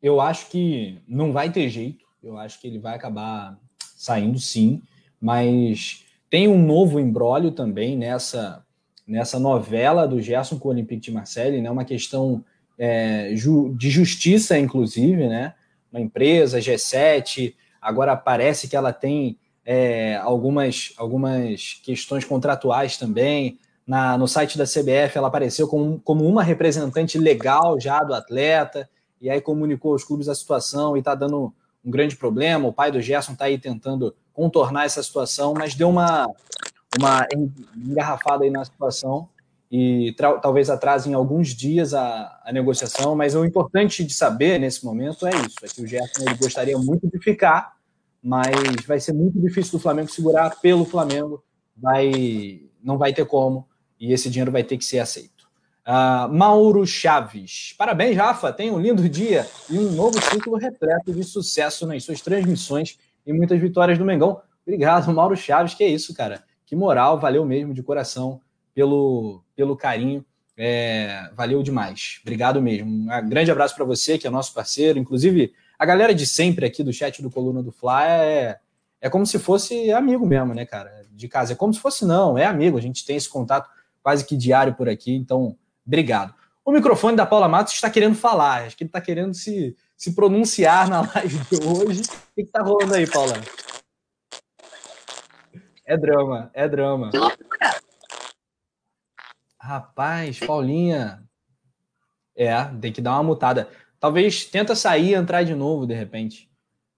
Eu 0.00 0.20
acho 0.20 0.48
que 0.48 1.02
não 1.08 1.32
vai 1.32 1.50
ter 1.50 1.68
jeito. 1.68 2.06
Eu 2.22 2.38
acho 2.38 2.60
que 2.60 2.66
ele 2.66 2.78
vai 2.78 2.94
acabar 2.94 3.58
saindo 3.78 4.38
sim, 4.38 4.82
mas 5.20 6.04
tem 6.30 6.48
um 6.48 6.62
novo 6.62 7.00
embrólio 7.00 7.50
também 7.50 7.96
nessa 7.96 8.64
nessa 9.06 9.38
novela 9.38 10.06
do 10.06 10.20
Gerson 10.20 10.58
com 10.58 10.68
o 10.68 10.70
Olympique 10.70 11.00
de 11.00 11.10
Marseille, 11.10 11.62
né? 11.62 11.70
Uma 11.70 11.86
questão 11.86 12.44
é, 12.78 13.30
ju, 13.34 13.74
de 13.74 13.88
justiça, 13.88 14.58
inclusive, 14.58 15.26
né? 15.26 15.54
Uma 15.90 16.00
empresa 16.00 16.58
G7 16.58 17.54
agora 17.80 18.14
parece 18.14 18.68
que 18.68 18.76
ela 18.76 18.92
tem 18.92 19.38
é, 19.64 20.16
algumas 20.16 20.92
algumas 20.98 21.80
questões 21.82 22.24
contratuais 22.24 22.98
também. 22.98 23.58
Na, 23.86 24.18
no 24.18 24.28
site 24.28 24.58
da 24.58 24.64
CBF, 24.64 25.16
ela 25.16 25.28
apareceu 25.28 25.66
como, 25.66 25.98
como 26.00 26.26
uma 26.28 26.42
representante 26.42 27.16
legal 27.16 27.80
já 27.80 28.04
do 28.04 28.12
atleta, 28.12 28.86
e 29.18 29.30
aí 29.30 29.40
comunicou 29.40 29.92
aos 29.92 30.04
clubes 30.04 30.28
a 30.28 30.34
situação 30.34 30.94
e 30.94 30.98
está 30.98 31.14
dando 31.14 31.54
um 31.88 31.90
grande 31.90 32.14
problema. 32.14 32.68
O 32.68 32.72
pai 32.72 32.92
do 32.92 33.00
Gerson 33.00 33.32
está 33.32 33.46
aí 33.46 33.58
tentando 33.58 34.14
contornar 34.34 34.84
essa 34.84 35.02
situação, 35.02 35.54
mas 35.54 35.74
deu 35.74 35.88
uma, 35.88 36.30
uma 36.98 37.26
engarrafada 37.74 38.44
aí 38.44 38.50
na 38.50 38.64
situação 38.64 39.28
e 39.70 40.14
talvez 40.40 40.70
atrasem 40.70 41.12
alguns 41.14 41.48
dias 41.48 41.92
a, 41.92 42.40
a, 42.44 42.52
negociação, 42.52 43.14
mas 43.14 43.34
o 43.34 43.44
importante 43.44 44.04
de 44.04 44.14
saber 44.14 44.58
nesse 44.58 44.84
momento 44.84 45.26
é 45.26 45.30
isso, 45.30 45.56
é 45.62 45.68
que 45.68 45.82
o 45.82 45.86
Gerson 45.86 46.22
ele 46.22 46.36
gostaria 46.36 46.78
muito 46.78 47.06
de 47.06 47.18
ficar, 47.18 47.74
mas 48.22 48.50
vai 48.86 48.98
ser 48.98 49.12
muito 49.12 49.38
difícil 49.38 49.72
do 49.72 49.78
Flamengo 49.78 50.10
segurar 50.10 50.58
pelo 50.60 50.86
Flamengo, 50.86 51.44
vai 51.76 52.62
não 52.82 52.96
vai 52.96 53.12
ter 53.12 53.26
como, 53.26 53.68
e 54.00 54.12
esse 54.12 54.30
dinheiro 54.30 54.52
vai 54.52 54.62
ter 54.62 54.78
que 54.78 54.84
ser 54.84 55.00
aceito. 55.00 55.37
Uh, 55.88 56.30
Mauro 56.30 56.86
Chaves. 56.86 57.74
Parabéns, 57.78 58.14
Rafa. 58.14 58.52
Tenha 58.52 58.74
um 58.74 58.78
lindo 58.78 59.08
dia 59.08 59.48
e 59.70 59.78
um 59.78 59.90
novo 59.92 60.20
ciclo 60.20 60.58
repleto 60.58 61.14
de 61.14 61.24
sucesso 61.24 61.86
nas 61.86 62.04
suas 62.04 62.20
transmissões 62.20 62.98
e 63.26 63.32
muitas 63.32 63.58
vitórias 63.58 63.96
do 63.96 64.04
Mengão. 64.04 64.38
Obrigado, 64.66 65.10
Mauro 65.14 65.34
Chaves. 65.34 65.72
Que 65.72 65.84
é 65.84 65.88
isso, 65.88 66.12
cara. 66.12 66.44
Que 66.66 66.76
moral. 66.76 67.18
Valeu 67.18 67.42
mesmo 67.46 67.72
de 67.72 67.82
coração 67.82 68.38
pelo, 68.74 69.42
pelo 69.56 69.74
carinho. 69.78 70.22
É, 70.58 71.30
valeu 71.34 71.62
demais. 71.62 72.18
Obrigado 72.20 72.60
mesmo. 72.60 72.90
Um 72.90 73.28
grande 73.30 73.50
abraço 73.50 73.74
para 73.74 73.86
você, 73.86 74.18
que 74.18 74.26
é 74.26 74.30
nosso 74.30 74.52
parceiro. 74.52 74.98
Inclusive, 74.98 75.54
a 75.78 75.86
galera 75.86 76.14
de 76.14 76.26
sempre 76.26 76.66
aqui 76.66 76.84
do 76.84 76.92
chat 76.92 77.22
do 77.22 77.30
Coluna 77.30 77.62
do 77.62 77.72
Fly 77.72 78.04
é, 78.04 78.58
é 79.00 79.08
como 79.08 79.24
se 79.24 79.38
fosse 79.38 79.90
amigo 79.90 80.26
mesmo, 80.26 80.52
né, 80.52 80.66
cara? 80.66 81.06
De 81.10 81.28
casa. 81.28 81.54
É 81.54 81.56
como 81.56 81.72
se 81.72 81.80
fosse, 81.80 82.04
não, 82.04 82.36
é 82.36 82.44
amigo. 82.44 82.76
A 82.76 82.82
gente 82.82 83.06
tem 83.06 83.16
esse 83.16 83.30
contato 83.30 83.70
quase 84.02 84.26
que 84.26 84.36
diário 84.36 84.74
por 84.74 84.86
aqui, 84.86 85.14
então 85.14 85.56
obrigado. 85.88 86.32
O 86.64 86.70
microfone 86.70 87.16
da 87.16 87.26
Paula 87.26 87.48
Matos 87.48 87.72
está 87.72 87.90
querendo 87.90 88.14
falar, 88.14 88.66
acho 88.66 88.76
que 88.76 88.84
ele 88.84 88.88
está 88.88 89.00
querendo 89.00 89.34
se, 89.34 89.74
se 89.96 90.14
pronunciar 90.14 90.88
na 90.88 91.00
live 91.00 91.38
de 91.50 91.66
hoje. 91.66 92.02
O 92.02 92.34
que 92.36 92.42
está 92.42 92.62
rolando 92.62 92.94
aí, 92.94 93.10
Paula? 93.10 93.34
É 95.84 95.96
drama, 95.96 96.50
é 96.52 96.68
drama. 96.68 97.10
Que 97.10 97.16
loucura! 97.16 97.80
Rapaz, 99.58 100.38
Paulinha. 100.38 101.22
É, 102.36 102.64
tem 102.80 102.92
que 102.92 103.00
dar 103.00 103.14
uma 103.14 103.22
mutada. 103.22 103.68
Talvez 103.98 104.44
tenta 104.44 104.74
sair 104.74 105.10
e 105.10 105.14
entrar 105.14 105.42
de 105.42 105.54
novo, 105.54 105.86
de 105.86 105.94
repente. 105.94 106.48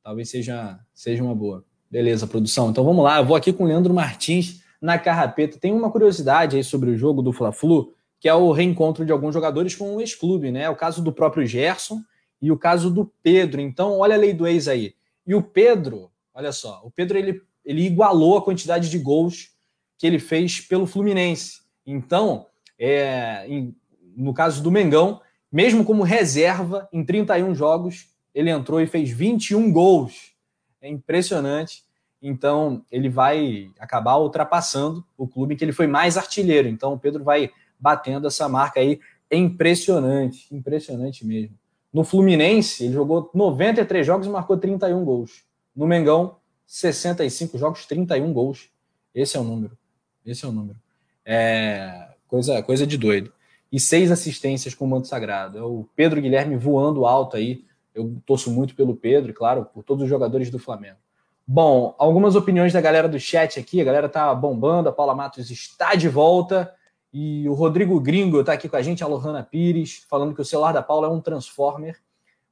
Talvez 0.03 0.29
seja, 0.29 0.79
seja 0.93 1.23
uma 1.23 1.35
boa. 1.35 1.65
Beleza, 1.91 2.27
produção. 2.27 2.71
Então 2.71 2.85
vamos 2.85 3.05
lá. 3.05 3.19
Eu 3.19 3.25
vou 3.25 3.37
aqui 3.37 3.53
com 3.53 3.65
o 3.65 3.67
Leandro 3.67 3.95
Martins 3.95 4.63
na 4.81 4.99
carrapeta. 4.99 5.59
Tem 5.59 5.73
uma 5.73 5.91
curiosidade 5.91 6.57
aí 6.57 6.65
sobre 6.65 6.91
o 6.91 6.97
jogo 6.97 7.23
do 7.23 7.33
Fla-Flu, 7.33 7.95
que 8.21 8.29
é 8.29 8.35
o 8.35 8.53
reencontro 8.53 9.05
de 9.05 9.11
alguns 9.11 9.33
jogadores 9.33 9.75
com 9.75 9.97
o 9.97 10.01
ex-clube, 10.01 10.53
né? 10.53 10.69
O 10.69 10.77
caso 10.77 11.03
do 11.03 11.11
próprio 11.11 11.47
Gerson 11.47 12.03
e 12.41 12.53
o 12.53 12.59
caso 12.59 12.91
do 12.91 13.11
Pedro. 13.23 13.61
Então, 13.61 13.99
olha 13.99 14.15
a 14.15 14.19
lei 14.19 14.35
do 14.35 14.47
ex 14.47 14.69
aí. 14.69 14.95
E 15.27 15.35
o 15.35 15.43
Pedro, 15.43 16.11
olha 16.35 16.53
só, 16.53 16.83
o 16.85 16.91
Pedro 16.91 17.17
ele, 17.17 17.43
ele 17.65 17.87
igualou 17.87 18.37
a 18.37 18.43
quantidade 18.43 18.91
de 18.91 18.99
gols 18.99 19.53
que 19.99 20.07
ele 20.07 20.19
fez 20.19 20.61
pelo 20.61 20.87
Fluminense. 20.87 21.61
Então, 21.87 22.47
é, 22.79 23.47
em, 23.49 23.75
no 24.15 24.35
caso 24.35 24.63
do 24.63 24.71
Mengão, 24.71 25.21
mesmo 25.51 25.85
como 25.85 26.03
reserva, 26.03 26.89
em 26.93 27.05
31 27.05 27.55
jogos, 27.55 28.09
ele 28.35 28.51
entrou 28.51 28.81
e 28.81 28.87
fez 28.87 29.11
21 29.11 29.73
gols. 29.73 30.33
É 30.81 30.89
impressionante. 30.89 31.85
Então, 32.23 32.85
ele 32.91 33.09
vai 33.09 33.71
acabar 33.79 34.17
ultrapassando 34.17 35.05
o 35.17 35.27
clube 35.27 35.57
que 35.57 35.65
ele 35.65 35.73
foi 35.73 35.87
mais 35.87 36.19
artilheiro. 36.19 36.69
Então, 36.69 36.93
o 36.93 36.99
Pedro 36.99 37.25
vai 37.25 37.51
batendo 37.81 38.27
essa 38.27 38.49
marca 38.49 38.81
aí. 38.81 39.01
É 39.31 39.37
impressionante, 39.37 40.55
impressionante 40.55 41.27
mesmo. 41.27 41.57
No 41.93 42.05
Fluminense, 42.05 42.85
ele 42.85 42.95
jogou 42.95 43.31
93 43.35 44.07
jogos 44.07 44.27
e 44.27 44.31
marcou 44.31 44.57
31 44.57 45.05
gols. 45.05 45.45
No 45.75 45.87
Mengão, 45.87 46.37
65 46.67 47.59
jogos, 47.59 47.87
31 47.87 48.33
gols. 48.33 48.71
Esse 49.15 49.37
é 49.37 49.41
o 49.41 49.45
número. 49.45 49.77
Esse 50.25 50.45
é 50.45 50.49
o 50.49 50.53
número. 50.53 50.79
É 51.25 52.11
coisa, 52.29 52.63
coisa 52.63 52.87
de 52.87 52.97
doido. 52.97 53.33
E 53.73 53.79
seis 53.79 54.11
assistências 54.11 54.75
com 54.75 54.85
o 54.85 54.89
manto 54.89 55.09
sagrado. 55.09 55.59
É 55.59 55.63
o 55.63 55.87
Pedro 55.97 56.21
Guilherme 56.21 56.57
voando 56.57 57.07
alto 57.07 57.37
aí. 57.37 57.65
Eu 57.93 58.21
torço 58.25 58.51
muito 58.51 58.75
pelo 58.75 58.95
Pedro, 58.97 59.35
claro, 59.35 59.65
por 59.65 59.83
todos 59.83 60.05
os 60.05 60.09
jogadores 60.09 60.49
do 60.51 60.59
Flamengo. 60.59 60.99
Bom, 61.47 61.95
algumas 61.99 62.37
opiniões 62.37 62.73
da 62.73 62.81
galera 62.81 63.09
do 63.09 63.19
chat 63.19 63.59
aqui. 63.59 63.81
A 63.81 63.85
galera 63.85 64.09
tá 64.09 64.33
bombando. 64.33 64.89
A 64.89 64.93
Paula 64.93 65.15
Matos 65.15 65.51
está 65.51 65.97
de 65.97 66.09
volta. 66.09 66.73
E 67.13 67.49
o 67.49 67.55
Rodrigo 67.55 67.99
Gringo 68.01 68.41
está 68.41 68.53
aqui 68.53 68.69
com 68.69 68.77
a 68.77 68.83
gente, 68.83 69.03
a 69.03 69.07
Lohana 69.07 69.43
Pires, 69.43 70.07
falando 70.09 70.35
que 70.35 70.41
o 70.41 70.45
celular 70.45 70.73
da 70.73 70.83
Paula 70.83 71.09
é 71.09 71.11
um 71.11 71.21
Transformer. 71.21 72.01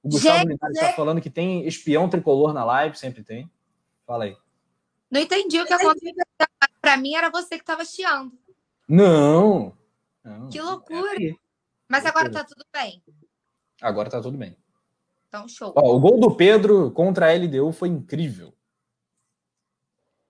O 0.02 0.09
Gustavo 0.09 0.48
Linares 0.48 0.76
está 0.76 0.92
falando 0.92 1.20
que 1.20 1.30
tem 1.30 1.66
espião 1.66 2.09
tricolor 2.09 2.52
na 2.52 2.64
live, 2.64 2.98
sempre 2.98 3.22
tem. 3.22 3.50
Fala 4.06 4.24
aí. 4.24 4.36
Não 5.11 5.20
entendi 5.20 5.61
o 5.61 5.66
que 5.66 5.72
aconteceu. 5.72 6.14
Para 6.80 6.96
mim 6.96 7.14
era 7.14 7.30
você 7.30 7.56
que 7.56 7.62
estava 7.62 7.84
chiando. 7.84 8.32
Não, 8.88 9.76
não. 10.24 10.48
Que 10.48 10.61
loucura. 10.61 11.22
É 11.22 11.34
Mas 11.88 12.06
agora 12.06 12.30
tá 12.30 12.44
tudo 12.44 12.64
bem. 12.72 13.02
Agora 13.80 14.11
tá 14.11 14.20
tudo 14.20 14.36
bem. 14.36 14.56
Então, 15.28 15.46
show. 15.46 15.72
Ó, 15.76 15.96
o 15.96 16.00
gol 16.00 16.18
do 16.18 16.34
Pedro 16.34 16.90
contra 16.90 17.26
a 17.26 17.34
LDU 17.34 17.70
foi 17.72 17.88
incrível. 17.88 18.52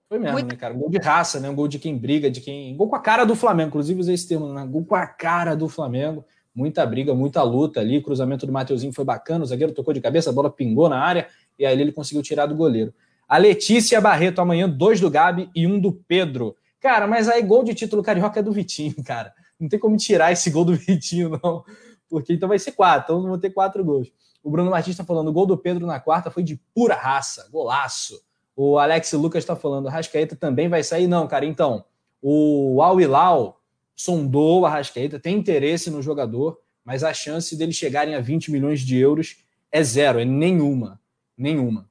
Foi 0.09 0.17
mesmo, 0.17 0.33
Muito... 0.33 0.47
né, 0.47 0.55
cara? 0.55 0.73
Um 0.73 0.79
gol 0.79 0.89
de 0.89 0.97
raça, 0.97 1.39
né? 1.39 1.47
Um 1.47 1.55
gol 1.55 1.67
de 1.67 1.77
quem 1.77 1.95
briga, 1.95 2.31
de 2.31 2.41
quem. 2.41 2.73
Um 2.73 2.77
gol 2.77 2.89
com 2.89 2.95
a 2.95 2.99
cara 2.99 3.23
do 3.23 3.35
Flamengo, 3.35 3.69
inclusive 3.69 3.99
usei 3.99 4.15
esse 4.15 4.27
termo, 4.27 4.51
né? 4.51 4.65
Gol 4.65 4.83
com 4.83 4.95
a 4.95 5.05
cara 5.05 5.55
do 5.55 5.69
Flamengo. 5.69 6.25
Muita 6.53 6.83
briga, 6.83 7.13
muita 7.13 7.43
luta 7.43 7.79
ali. 7.79 8.01
Cruzamento 8.01 8.47
do 8.47 8.51
Mateuzinho 8.51 8.91
foi 8.91 9.05
bacana. 9.05 9.43
O 9.43 9.47
zagueiro 9.47 9.71
tocou 9.71 9.93
de 9.93 10.01
cabeça, 10.01 10.31
a 10.31 10.33
bola 10.33 10.49
pingou 10.49 10.89
na 10.89 10.99
área 10.99 11.27
e 11.59 11.65
aí 11.65 11.79
ele 11.79 11.91
conseguiu 11.91 12.23
tirar 12.23 12.47
do 12.47 12.55
goleiro. 12.55 12.91
A 13.27 13.37
Letícia 13.37 14.01
Barreto 14.01 14.41
amanhã, 14.41 14.67
dois 14.67 14.99
do 14.99 15.11
Gabi 15.11 15.47
e 15.55 15.67
um 15.67 15.79
do 15.79 15.91
Pedro. 15.91 16.55
Cara, 16.79 17.05
mas 17.05 17.29
aí 17.29 17.43
gol 17.43 17.63
de 17.63 17.75
título 17.75 18.01
carioca 18.01 18.39
é 18.39 18.43
do 18.43 18.51
Vitinho, 18.51 18.95
cara. 19.05 19.31
Não 19.59 19.69
tem 19.69 19.77
como 19.77 19.95
tirar 19.95 20.31
esse 20.31 20.49
gol 20.49 20.65
do 20.65 20.73
Vitinho, 20.73 21.29
não. 21.43 21.63
Porque 22.09 22.33
então 22.33 22.49
vai 22.49 22.57
ser 22.57 22.71
quatro, 22.71 23.15
então 23.15 23.29
vão 23.29 23.39
ter 23.39 23.51
quatro 23.51 23.85
gols. 23.85 24.11
O 24.43 24.49
Bruno 24.49 24.71
Martins 24.71 24.93
está 24.93 25.03
falando: 25.03 25.27
o 25.27 25.33
gol 25.33 25.45
do 25.45 25.55
Pedro 25.55 25.85
na 25.85 25.99
quarta 25.99 26.31
foi 26.31 26.41
de 26.41 26.59
pura 26.73 26.95
raça, 26.95 27.47
golaço. 27.51 28.19
O 28.61 28.77
Alex 28.77 29.13
Lucas 29.13 29.41
está 29.41 29.55
falando, 29.55 29.87
a 29.87 29.91
Rascaeta 29.91 30.35
também 30.35 30.67
vai 30.67 30.83
sair? 30.83 31.07
Não, 31.07 31.25
cara. 31.29 31.45
Então, 31.45 31.85
o 32.21 32.81
Al 32.81 32.99
Hilal 32.99 33.61
sondou 33.95 34.65
a 34.65 34.69
Rascaeta, 34.69 35.17
tem 35.17 35.37
interesse 35.37 35.89
no 35.89 36.01
jogador, 36.01 36.59
mas 36.83 37.01
a 37.01 37.13
chance 37.13 37.55
dele 37.55 37.71
chegarem 37.71 38.15
a 38.15 38.19
20 38.19 38.51
milhões 38.51 38.81
de 38.81 38.97
euros 38.97 39.45
é 39.71 39.81
zero, 39.81 40.19
é 40.19 40.25
nenhuma. 40.25 40.99
Nenhuma. 41.37 41.89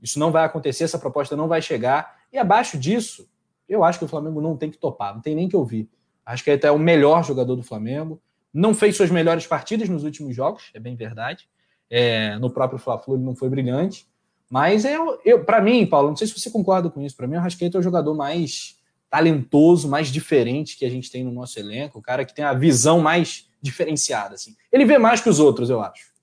Isso 0.00 0.18
não 0.18 0.32
vai 0.32 0.46
acontecer, 0.46 0.84
essa 0.84 0.98
proposta 0.98 1.36
não 1.36 1.48
vai 1.48 1.60
chegar. 1.60 2.16
E 2.32 2.38
abaixo 2.38 2.78
disso, 2.78 3.28
eu 3.68 3.84
acho 3.84 3.98
que 3.98 4.06
o 4.06 4.08
Flamengo 4.08 4.40
não 4.40 4.56
tem 4.56 4.70
que 4.70 4.78
topar, 4.78 5.14
não 5.14 5.20
tem 5.20 5.34
nem 5.34 5.50
que 5.50 5.56
ouvir. 5.56 5.86
A 6.24 6.30
Rascaeta 6.30 6.66
é 6.66 6.70
o 6.70 6.78
melhor 6.78 7.24
jogador 7.24 7.56
do 7.56 7.62
Flamengo, 7.62 8.18
não 8.54 8.72
fez 8.72 8.96
suas 8.96 9.10
melhores 9.10 9.46
partidas 9.46 9.86
nos 9.86 10.02
últimos 10.02 10.34
jogos, 10.34 10.70
é 10.72 10.80
bem 10.80 10.96
verdade. 10.96 11.46
É, 11.90 12.38
no 12.38 12.48
próprio 12.48 12.78
Fla-Flu 12.78 13.16
ele 13.16 13.22
não 13.22 13.36
foi 13.36 13.50
brilhante, 13.50 14.08
mas 14.48 14.84
é, 14.84 14.96
eu, 14.96 15.20
eu 15.24 15.44
para 15.44 15.60
mim, 15.60 15.86
Paulo, 15.86 16.08
não 16.08 16.16
sei 16.16 16.26
se 16.26 16.38
você 16.38 16.50
concorda 16.50 16.88
com 16.88 17.00
isso, 17.00 17.16
para 17.16 17.26
mim 17.26 17.36
o 17.36 17.40
Rascaeta 17.40 17.78
é 17.78 17.80
o 17.80 17.82
jogador 17.82 18.14
mais 18.14 18.78
talentoso, 19.10 19.88
mais 19.88 20.08
diferente 20.08 20.76
que 20.76 20.84
a 20.84 20.90
gente 20.90 21.10
tem 21.10 21.24
no 21.24 21.32
nosso 21.32 21.58
elenco, 21.58 21.98
o 21.98 22.02
cara 22.02 22.24
que 22.24 22.34
tem 22.34 22.44
a 22.44 22.52
visão 22.52 23.00
mais 23.00 23.48
diferenciada, 23.60 24.34
assim. 24.34 24.56
Ele 24.70 24.84
vê 24.84 24.98
mais 24.98 25.20
que 25.20 25.28
os 25.28 25.38
outros, 25.38 25.70
eu 25.70 25.80
acho. 25.80 26.14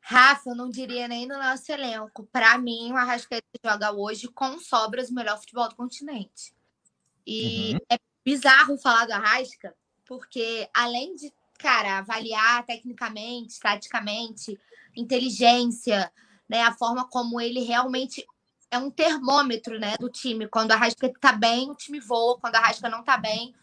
Rafa, 0.00 0.50
eu 0.50 0.56
não 0.56 0.70
diria 0.70 1.06
nem 1.06 1.26
no 1.26 1.38
nosso 1.38 1.70
elenco. 1.70 2.26
Para 2.32 2.56
mim, 2.56 2.92
o 2.92 2.96
Arrascaeta 2.96 3.46
joga 3.62 3.92
hoje 3.92 4.26
com 4.28 4.58
sobras 4.58 5.10
o 5.10 5.14
melhor 5.14 5.38
futebol 5.38 5.68
do 5.68 5.76
continente. 5.76 6.54
E 7.26 7.74
uhum. 7.74 7.78
é 7.90 7.98
bizarro 8.24 8.78
falar 8.78 9.04
do 9.04 9.12
Arrasca, 9.12 9.74
porque 10.06 10.66
além 10.72 11.14
de, 11.14 11.30
cara, 11.58 11.98
avaliar 11.98 12.64
tecnicamente, 12.64 13.60
taticamente, 13.60 14.58
inteligência, 14.96 16.10
né, 16.48 16.62
a 16.62 16.72
forma 16.72 17.06
como 17.08 17.40
ele 17.40 17.60
realmente 17.60 18.26
é 18.70 18.78
um 18.78 18.90
termômetro, 18.90 19.78
né, 19.78 19.96
do 19.98 20.08
time. 20.08 20.48
Quando 20.48 20.72
a 20.72 20.74
Arrasca 20.74 21.12
tá 21.20 21.32
bem, 21.32 21.70
o 21.70 21.74
time 21.74 22.00
voa, 22.00 22.38
quando 22.38 22.54
a 22.54 22.58
Arrasca 22.58 22.88
não 22.88 23.02
tá 23.02 23.16
bem, 23.16 23.54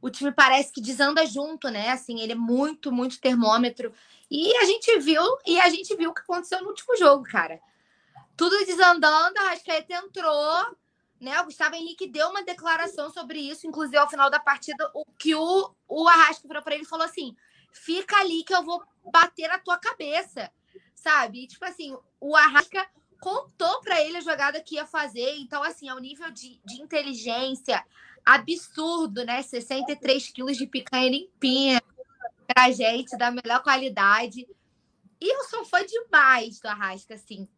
o 0.00 0.10
time 0.10 0.32
parece 0.32 0.72
que 0.72 0.80
desanda 0.80 1.26
junto, 1.26 1.68
né? 1.68 1.90
Assim, 1.90 2.20
ele 2.20 2.32
é 2.32 2.36
muito, 2.36 2.92
muito 2.92 3.20
termômetro. 3.20 3.92
E 4.30 4.54
a 4.56 4.64
gente 4.64 4.98
viu, 5.00 5.22
e 5.46 5.60
a 5.60 5.68
gente 5.68 5.94
viu 5.96 6.10
o 6.10 6.14
que 6.14 6.20
aconteceu 6.20 6.62
no 6.62 6.68
último 6.68 6.96
jogo, 6.96 7.24
cara. 7.24 7.60
Tudo 8.36 8.64
desandando, 8.64 9.38
a 9.38 9.42
Arrascaeta 9.42 9.94
entrou, 9.94 10.76
né? 11.20 11.40
O 11.40 11.46
Gustavo 11.46 11.74
Henrique 11.74 12.06
deu 12.06 12.28
uma 12.28 12.44
declaração 12.44 13.10
sobre 13.10 13.40
isso, 13.40 13.66
inclusive 13.66 13.96
ao 13.96 14.08
final 14.08 14.30
da 14.30 14.38
partida, 14.38 14.88
o 14.94 15.04
que 15.18 15.34
o, 15.34 15.74
o 15.88 16.08
Arrasca 16.08 16.46
virou 16.46 16.62
para 16.62 16.76
ele 16.76 16.84
falou 16.84 17.04
assim: 17.04 17.34
fica 17.72 18.16
ali 18.18 18.44
que 18.44 18.54
eu 18.54 18.62
vou 18.62 18.82
bater 19.10 19.48
na 19.48 19.58
tua 19.58 19.78
cabeça, 19.78 20.50
sabe? 21.08 21.44
E, 21.44 21.46
tipo 21.46 21.64
assim, 21.64 21.96
o 22.20 22.36
Arrasca 22.36 22.86
contou 23.18 23.80
para 23.80 24.00
ele 24.02 24.18
a 24.18 24.20
jogada 24.20 24.60
que 24.60 24.74
ia 24.74 24.86
fazer, 24.86 25.38
então, 25.38 25.62
assim, 25.62 25.88
é 25.88 25.94
um 25.94 25.98
nível 25.98 26.30
de, 26.30 26.60
de 26.66 26.82
inteligência 26.82 27.82
absurdo, 28.24 29.24
né? 29.24 29.40
63 29.40 30.28
quilos 30.28 30.58
de 30.58 30.66
picanha 30.66 31.10
limpinha 31.10 31.82
pra 32.46 32.70
gente, 32.70 33.16
da 33.16 33.30
melhor 33.30 33.62
qualidade. 33.62 34.46
E 35.18 35.34
eu 35.34 35.44
sou 35.44 35.64
fã 35.64 35.84
demais 35.84 36.60
do 36.60 36.66
Arrasca, 36.66 37.14
assim. 37.14 37.48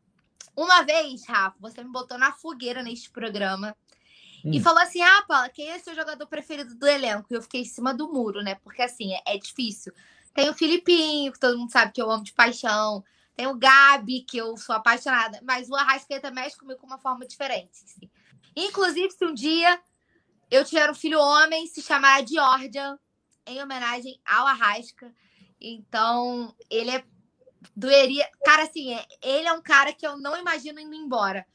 Uma 0.57 0.82
vez, 0.82 1.26
Rafa, 1.26 1.57
você 1.59 1.82
me 1.82 1.90
botou 1.90 2.16
na 2.18 2.32
fogueira 2.32 2.84
neste 2.84 3.11
programa 3.11 3.76
hum. 4.44 4.51
e 4.53 4.61
falou 4.61 4.80
assim: 4.80 5.03
Ah, 5.03 5.24
Paula, 5.26 5.48
quem 5.48 5.70
é 5.70 5.78
seu 5.78 5.94
jogador 5.94 6.26
preferido 6.26 6.74
do 6.74 6.86
elenco? 6.86 7.26
E 7.30 7.34
eu 7.34 7.42
fiquei 7.42 7.62
em 7.62 7.64
cima 7.64 7.92
do 7.92 8.12
muro, 8.12 8.42
né? 8.42 8.55
Porque 8.57 8.82
assim, 8.82 9.12
é, 9.12 9.34
é 9.34 9.38
difícil. 9.38 9.92
Tem 10.34 10.48
o 10.48 10.55
Filipinho, 10.55 11.32
que 11.32 11.40
todo 11.40 11.59
mundo 11.59 11.72
sabe 11.72 11.92
que 11.92 12.01
eu 12.01 12.11
amo 12.11 12.24
de 12.24 12.32
paixão. 12.32 13.05
Tem 13.41 13.47
o 13.47 13.55
Gabi, 13.55 14.20
que 14.20 14.36
eu 14.36 14.55
sou 14.59 14.74
apaixonada. 14.74 15.41
Mas 15.43 15.70
o 15.70 15.74
Arrascaeta 15.74 16.30
mexe 16.30 16.59
comigo 16.59 16.78
de 16.78 16.84
uma 16.84 16.99
forma 16.99 17.26
diferente. 17.26 17.86
Inclusive, 18.55 19.11
se 19.12 19.24
um 19.24 19.32
dia 19.32 19.80
eu 20.51 20.62
tiver 20.62 20.91
um 20.91 20.95
filho 20.95 21.18
homem, 21.18 21.66
se 21.66 21.80
chamará 21.80 22.22
Georgia, 22.22 22.99
em 23.47 23.62
homenagem 23.62 24.20
ao 24.26 24.47
Arrasca. 24.47 25.11
Então, 25.59 26.55
ele 26.68 26.91
é 26.91 27.03
doeria. 27.74 28.28
Cara, 28.45 28.64
assim, 28.64 28.93
é, 28.93 29.07
ele 29.22 29.49
é 29.49 29.53
um 29.55 29.62
cara 29.62 29.95
que 29.95 30.07
eu 30.07 30.18
não 30.18 30.36
imagino 30.36 30.78
indo 30.78 30.95
embora. 30.95 31.47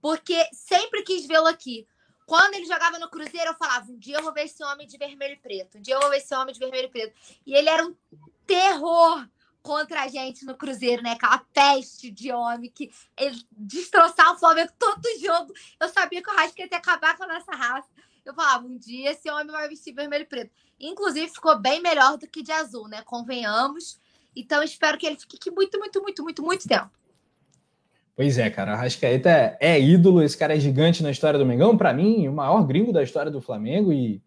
Porque 0.00 0.48
sempre 0.50 1.02
quis 1.02 1.26
vê-lo 1.26 1.48
aqui. 1.48 1.86
Quando 2.24 2.54
ele 2.54 2.64
jogava 2.64 2.98
no 2.98 3.10
Cruzeiro, 3.10 3.50
eu 3.50 3.54
falava: 3.58 3.92
um 3.92 3.98
dia 3.98 4.16
eu 4.16 4.22
vou 4.22 4.32
ver 4.32 4.44
esse 4.44 4.64
homem 4.64 4.86
de 4.86 4.96
vermelho 4.96 5.34
e 5.34 5.40
preto. 5.40 5.76
Um 5.76 5.82
dia 5.82 5.96
eu 5.96 6.00
vou 6.00 6.08
ver 6.08 6.16
esse 6.16 6.34
homem 6.34 6.54
de 6.54 6.58
vermelho 6.58 6.86
e 6.86 6.90
preto. 6.90 7.14
E 7.44 7.54
ele 7.54 7.68
era 7.68 7.84
um 7.84 7.94
terror 8.46 9.28
contra 9.64 10.02
a 10.02 10.08
gente 10.08 10.44
no 10.44 10.54
Cruzeiro, 10.54 11.02
né? 11.02 11.12
Aquela 11.12 11.38
peste 11.52 12.10
de 12.10 12.30
homem 12.30 12.70
que 12.70 12.92
ele 13.18 13.42
destroçava 13.50 14.34
o 14.34 14.38
Flamengo 14.38 14.70
todo 14.78 15.02
jogo. 15.18 15.54
Eu 15.80 15.88
sabia 15.88 16.22
que 16.22 16.30
o 16.30 16.34
Rasca 16.36 16.62
ia 16.62 16.68
acabar 16.70 17.16
com 17.16 17.24
a 17.24 17.26
nossa 17.26 17.50
raça. 17.50 17.88
Eu 18.24 18.34
falava: 18.34 18.66
um 18.66 18.76
dia 18.76 19.10
esse 19.10 19.28
homem 19.30 19.46
vai 19.46 19.66
vestir 19.66 19.94
vermelho 19.94 20.22
e 20.22 20.26
preto. 20.26 20.52
Inclusive, 20.78 21.28
ficou 21.28 21.58
bem 21.58 21.80
melhor 21.80 22.18
do 22.18 22.28
que 22.28 22.42
de 22.42 22.52
azul, 22.52 22.86
né? 22.88 23.00
Convenhamos. 23.06 23.98
Então, 24.36 24.62
espero 24.62 24.98
que 24.98 25.06
ele 25.06 25.16
fique 25.16 25.50
muito, 25.50 25.78
muito, 25.78 26.02
muito, 26.02 26.22
muito, 26.22 26.42
muito 26.42 26.68
tempo. 26.68 26.90
Pois 28.14 28.36
é, 28.36 28.50
cara. 28.50 28.74
A 28.74 28.76
Rascaeta 28.76 29.30
é, 29.30 29.56
é 29.60 29.80
ídolo. 29.80 30.22
Esse 30.22 30.36
cara 30.36 30.54
é 30.54 30.60
gigante 30.60 31.02
na 31.02 31.10
história 31.10 31.38
do 31.38 31.46
Mengão. 31.46 31.76
Para 31.76 31.94
mim, 31.94 32.28
o 32.28 32.32
maior 32.32 32.62
gringo 32.66 32.92
da 32.92 33.02
história 33.02 33.30
do 33.30 33.40
Flamengo. 33.40 33.92
E 33.92 34.22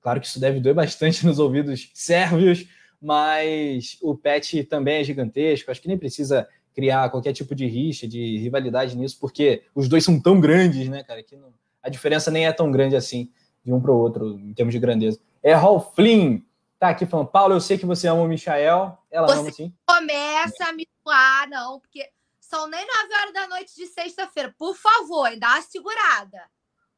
claro 0.00 0.20
que 0.20 0.26
isso 0.26 0.40
deve 0.40 0.58
doer 0.58 0.74
bastante 0.74 1.24
nos 1.24 1.38
ouvidos 1.38 1.90
sérvios. 1.94 2.66
Mas 3.02 3.98
o 4.00 4.16
Pet 4.16 4.62
também 4.64 5.00
é 5.00 5.04
gigantesco. 5.04 5.70
Acho 5.70 5.82
que 5.82 5.88
nem 5.88 5.98
precisa 5.98 6.48
criar 6.72 7.10
qualquer 7.10 7.32
tipo 7.32 7.54
de 7.54 7.66
rixa, 7.66 8.06
de 8.06 8.38
rivalidade 8.38 8.96
nisso, 8.96 9.18
porque 9.20 9.64
os 9.74 9.88
dois 9.88 10.04
são 10.04 10.20
tão 10.20 10.40
grandes, 10.40 10.88
né, 10.88 11.02
cara? 11.02 11.22
Que 11.22 11.36
não, 11.36 11.52
a 11.82 11.88
diferença 11.88 12.30
nem 12.30 12.46
é 12.46 12.52
tão 12.52 12.70
grande 12.70 12.94
assim 12.94 13.30
de 13.64 13.72
um 13.72 13.80
para 13.80 13.90
o 13.90 13.98
outro 13.98 14.38
em 14.38 14.54
termos 14.54 14.72
de 14.72 14.78
grandeza. 14.78 15.20
É 15.42 15.52
Hall 15.52 15.80
Flynn 15.80 16.40
tá 16.78 16.88
aqui 16.88 17.06
falando, 17.06 17.28
Paulo, 17.28 17.54
eu 17.54 17.60
sei 17.60 17.78
que 17.78 17.86
você 17.86 18.08
ama 18.08 18.22
o 18.22 18.28
Michael. 18.28 18.98
Ela 19.10 19.26
você 19.26 19.38
ama 19.38 19.52
sim. 19.52 19.72
Começa 19.86 20.64
a 20.64 20.72
me 20.72 20.88
zoar, 21.04 21.48
não, 21.48 21.80
porque 21.80 22.08
são 22.40 22.68
nem 22.68 22.84
9 22.84 23.14
horas 23.14 23.32
da 23.32 23.48
noite 23.48 23.74
de 23.76 23.86
sexta-feira. 23.86 24.54
Por 24.58 24.76
favor, 24.76 25.30
dá 25.38 25.54
uma 25.54 25.62
segurada. 25.62 26.42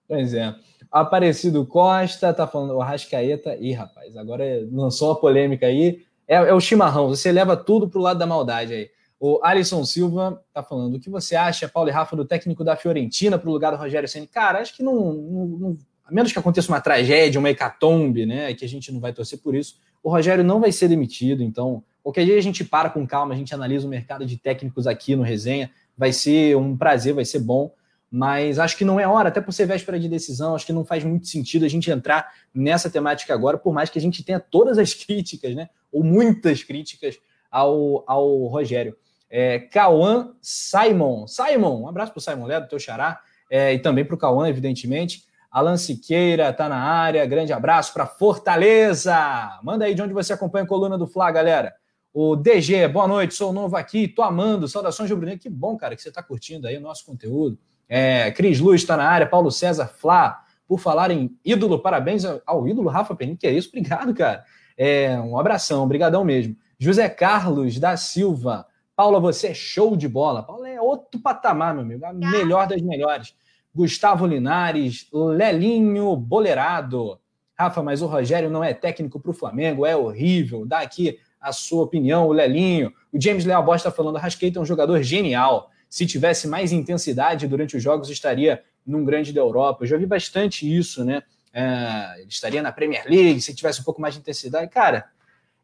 Pois 0.06 0.34
é. 0.34 0.54
Aparecido 0.90 1.66
Costa 1.66 2.32
tá 2.32 2.46
falando 2.46 2.74
o 2.74 2.78
Rascaeta. 2.78 3.56
Ih, 3.56 3.72
rapaz, 3.72 4.16
agora 4.16 4.44
lançou 4.70 5.12
a 5.12 5.16
polêmica 5.16 5.66
aí. 5.66 6.02
É, 6.26 6.36
é, 6.36 6.54
o 6.54 6.60
chimarrão, 6.60 7.08
você 7.08 7.32
leva 7.32 7.56
tudo 7.56 7.88
pro 7.88 8.00
lado 8.00 8.18
da 8.18 8.26
maldade 8.26 8.72
aí. 8.72 8.90
O 9.18 9.40
Alisson 9.42 9.84
Silva 9.84 10.42
tá 10.52 10.62
falando: 10.62 10.94
o 10.94 11.00
que 11.00 11.10
você 11.10 11.34
acha, 11.34 11.68
Paulo 11.68 11.88
e 11.88 11.92
Rafa, 11.92 12.14
do 12.14 12.24
técnico 12.24 12.62
da 12.62 12.76
Fiorentina 12.76 13.38
para 13.38 13.48
o 13.48 13.52
lugar 13.52 13.72
do 13.72 13.78
Rogério 13.78 14.08
Senna? 14.08 14.26
Cara, 14.26 14.60
acho 14.60 14.76
que 14.76 14.82
não, 14.82 15.12
não, 15.12 15.46
não 15.46 15.78
a 16.04 16.12
menos 16.12 16.32
que 16.32 16.38
aconteça 16.38 16.70
uma 16.70 16.80
tragédia, 16.80 17.38
uma 17.38 17.50
hecatombe, 17.50 18.26
né, 18.26 18.52
que 18.54 18.64
a 18.64 18.68
gente 18.68 18.92
não 18.92 19.00
vai 19.00 19.12
torcer 19.12 19.38
por 19.38 19.54
isso, 19.54 19.76
o 20.02 20.10
Rogério 20.10 20.44
não 20.44 20.60
vai 20.60 20.70
ser 20.70 20.86
demitido. 20.86 21.42
Então, 21.42 21.82
qualquer 22.02 22.26
dia 22.26 22.36
a 22.36 22.42
gente 22.42 22.62
para 22.62 22.90
com 22.90 23.06
calma, 23.06 23.34
a 23.34 23.36
gente 23.36 23.54
analisa 23.54 23.86
o 23.86 23.90
mercado 23.90 24.26
de 24.26 24.36
técnicos 24.36 24.86
aqui 24.86 25.16
no 25.16 25.22
Resenha. 25.22 25.70
Vai 25.96 26.12
ser 26.12 26.56
um 26.56 26.76
prazer, 26.76 27.14
vai 27.14 27.24
ser 27.24 27.38
bom. 27.38 27.72
Mas 28.16 28.60
acho 28.60 28.76
que 28.76 28.84
não 28.84 29.00
é 29.00 29.08
hora, 29.08 29.28
até 29.28 29.40
por 29.40 29.50
ser 29.50 29.66
véspera 29.66 29.98
de 29.98 30.08
decisão, 30.08 30.54
acho 30.54 30.64
que 30.64 30.72
não 30.72 30.84
faz 30.84 31.02
muito 31.02 31.26
sentido 31.26 31.64
a 31.64 31.68
gente 31.68 31.90
entrar 31.90 32.32
nessa 32.54 32.88
temática 32.88 33.34
agora, 33.34 33.58
por 33.58 33.74
mais 33.74 33.90
que 33.90 33.98
a 33.98 34.00
gente 34.00 34.22
tenha 34.22 34.38
todas 34.38 34.78
as 34.78 34.94
críticas, 34.94 35.52
né? 35.56 35.68
Ou 35.90 36.04
muitas 36.04 36.62
críticas 36.62 37.18
ao, 37.50 38.04
ao 38.06 38.46
Rogério. 38.46 38.96
É, 39.28 39.58
Cauã 39.58 40.32
Simon. 40.40 41.26
Simon, 41.26 41.80
um 41.80 41.88
abraço 41.88 42.12
para 42.12 42.20
o 42.20 42.22
Simon 42.22 42.46
Ledo, 42.46 42.68
teu 42.68 42.78
xará, 42.78 43.18
é, 43.50 43.74
e 43.74 43.80
também 43.80 44.04
para 44.04 44.14
o 44.14 44.18
Cauã, 44.18 44.48
evidentemente. 44.48 45.24
Alan 45.50 45.76
Siqueira 45.76 46.50
está 46.50 46.68
na 46.68 46.78
área. 46.78 47.26
Grande 47.26 47.52
abraço 47.52 47.92
para 47.92 48.06
Fortaleza. 48.06 49.58
Manda 49.60 49.86
aí 49.86 49.94
de 49.94 50.02
onde 50.02 50.14
você 50.14 50.32
acompanha 50.32 50.64
a 50.64 50.68
coluna 50.68 50.96
do 50.96 51.08
Fla, 51.08 51.32
galera. 51.32 51.74
O 52.12 52.36
DG, 52.36 52.86
boa 52.86 53.08
noite, 53.08 53.34
sou 53.34 53.52
novo 53.52 53.76
aqui, 53.76 54.06
tô 54.06 54.22
amando. 54.22 54.68
Saudações, 54.68 55.10
Rubro 55.10 55.36
Que 55.36 55.50
bom, 55.50 55.76
cara, 55.76 55.96
que 55.96 56.02
você 56.02 56.10
está 56.10 56.22
curtindo 56.22 56.68
aí 56.68 56.76
o 56.76 56.80
nosso 56.80 57.04
conteúdo. 57.04 57.58
É, 57.88 58.30
Cris 58.32 58.60
Luz 58.60 58.80
está 58.80 58.96
na 58.96 59.08
área, 59.08 59.26
Paulo 59.26 59.50
César 59.50 59.86
Flá. 59.86 60.42
Por 60.66 60.80
falar 60.80 61.10
em 61.10 61.36
ídolo, 61.44 61.78
parabéns 61.78 62.24
ao 62.46 62.66
ídolo 62.66 62.88
Rafa 62.88 63.14
Penin, 63.14 63.36
que 63.36 63.46
é 63.46 63.52
isso, 63.52 63.68
obrigado, 63.68 64.14
cara. 64.14 64.44
É, 64.76 65.18
um 65.20 65.38
abração, 65.38 65.84
obrigadão 65.84 66.24
mesmo. 66.24 66.56
José 66.78 67.08
Carlos 67.08 67.78
da 67.78 67.96
Silva. 67.96 68.66
Paula, 68.96 69.20
você 69.20 69.48
é 69.48 69.54
show 69.54 69.96
de 69.96 70.08
bola. 70.08 70.42
Paula 70.42 70.68
é 70.68 70.80
outro 70.80 71.20
patamar, 71.20 71.74
meu 71.74 71.82
amigo, 71.82 72.04
a 72.04 72.12
melhor 72.12 72.66
das 72.66 72.80
melhores. 72.80 73.34
Gustavo 73.74 74.26
Linares, 74.26 75.08
Lelinho 75.12 76.16
Bolerado. 76.16 77.18
Rafa, 77.56 77.82
mas 77.82 78.02
o 78.02 78.06
Rogério 78.06 78.50
não 78.50 78.62
é 78.64 78.72
técnico 78.72 79.20
para 79.20 79.30
o 79.30 79.34
Flamengo, 79.34 79.86
é 79.86 79.96
horrível. 79.96 80.64
Dá 80.66 80.80
aqui 80.80 81.18
a 81.40 81.52
sua 81.52 81.84
opinião, 81.84 82.26
o 82.26 82.32
Lelinho. 82.32 82.92
O 83.12 83.20
James 83.20 83.44
Leal 83.44 83.64
Bosta 83.64 83.88
está 83.88 83.96
falando, 83.96 84.16
Rasqueta 84.16 84.58
é 84.58 84.62
um 84.62 84.66
jogador 84.66 85.02
genial. 85.02 85.70
Se 85.94 86.04
tivesse 86.06 86.48
mais 86.48 86.72
intensidade 86.72 87.46
durante 87.46 87.76
os 87.76 87.82
jogos, 87.82 88.10
estaria 88.10 88.60
num 88.84 89.04
grande 89.04 89.32
da 89.32 89.40
Europa. 89.40 89.84
Eu 89.84 89.86
já 89.86 89.96
vi 89.96 90.06
bastante 90.06 90.66
isso, 90.66 91.04
né? 91.04 91.22
É, 91.52 92.16
ele 92.18 92.26
estaria 92.28 92.60
na 92.60 92.72
Premier 92.72 93.04
League, 93.08 93.40
se 93.40 93.54
tivesse 93.54 93.80
um 93.80 93.84
pouco 93.84 94.00
mais 94.00 94.12
de 94.12 94.18
intensidade. 94.18 94.68
Cara, 94.72 95.04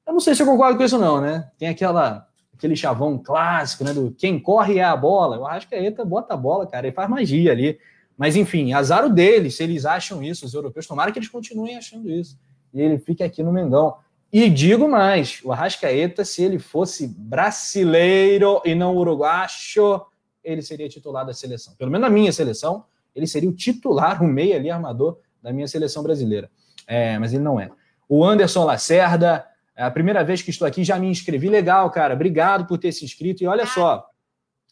eu 0.06 0.12
não 0.12 0.20
sei 0.20 0.36
se 0.36 0.40
eu 0.40 0.46
concordo 0.46 0.78
com 0.78 0.84
isso, 0.84 0.96
não, 0.96 1.20
né? 1.20 1.50
Tem 1.58 1.66
aquela 1.66 2.28
aquele 2.56 2.76
chavão 2.76 3.18
clássico, 3.18 3.82
né? 3.82 3.92
Do 3.92 4.12
quem 4.12 4.38
corre 4.38 4.78
é 4.78 4.84
a 4.84 4.96
bola. 4.96 5.34
Eu 5.34 5.48
acho 5.48 5.68
que 5.68 5.74
a 5.74 5.82
ETA 5.82 6.04
bota 6.04 6.34
a 6.34 6.36
bola, 6.36 6.64
cara, 6.64 6.86
e 6.86 6.92
faz 6.92 7.10
magia 7.10 7.50
ali. 7.50 7.80
Mas, 8.16 8.36
enfim, 8.36 8.72
azar 8.72 9.04
o 9.04 9.10
deles, 9.10 9.56
se 9.56 9.64
eles 9.64 9.84
acham 9.84 10.22
isso, 10.22 10.46
os 10.46 10.54
europeus, 10.54 10.86
tomara 10.86 11.10
que 11.10 11.18
eles 11.18 11.28
continuem 11.28 11.76
achando 11.76 12.08
isso. 12.08 12.38
E 12.72 12.80
ele 12.80 13.00
fique 13.00 13.24
aqui 13.24 13.42
no 13.42 13.52
Mengão. 13.52 13.96
E 14.32 14.48
digo 14.48 14.88
mais, 14.88 15.40
o 15.42 15.50
Arrascaeta, 15.50 16.24
se 16.24 16.40
ele 16.40 16.60
fosse 16.60 17.08
brasileiro 17.08 18.62
e 18.64 18.76
não 18.76 18.94
uruguacho, 18.96 20.06
ele 20.52 20.62
seria 20.62 20.88
titular 20.88 21.24
da 21.24 21.32
seleção. 21.32 21.74
Pelo 21.74 21.90
menos 21.90 22.08
na 22.08 22.12
minha 22.12 22.32
seleção, 22.32 22.84
ele 23.14 23.26
seria 23.26 23.48
o 23.48 23.52
titular, 23.52 24.22
o 24.22 24.26
meia 24.26 24.56
ali, 24.56 24.70
armador 24.70 25.18
da 25.42 25.52
minha 25.52 25.68
seleção 25.68 26.02
brasileira. 26.02 26.50
É, 26.86 27.18
mas 27.18 27.32
ele 27.32 27.42
não 27.42 27.60
é. 27.60 27.70
O 28.08 28.24
Anderson 28.24 28.64
Lacerda, 28.64 29.46
é 29.76 29.84
a 29.84 29.90
primeira 29.90 30.22
vez 30.22 30.42
que 30.42 30.50
estou 30.50 30.66
aqui, 30.66 30.84
já 30.84 30.98
me 30.98 31.08
inscrevi. 31.08 31.48
Legal, 31.48 31.90
cara. 31.90 32.14
Obrigado 32.14 32.66
por 32.66 32.76
ter 32.76 32.92
se 32.92 33.04
inscrito. 33.04 33.42
E 33.42 33.46
olha 33.46 33.66
só, 33.66 34.06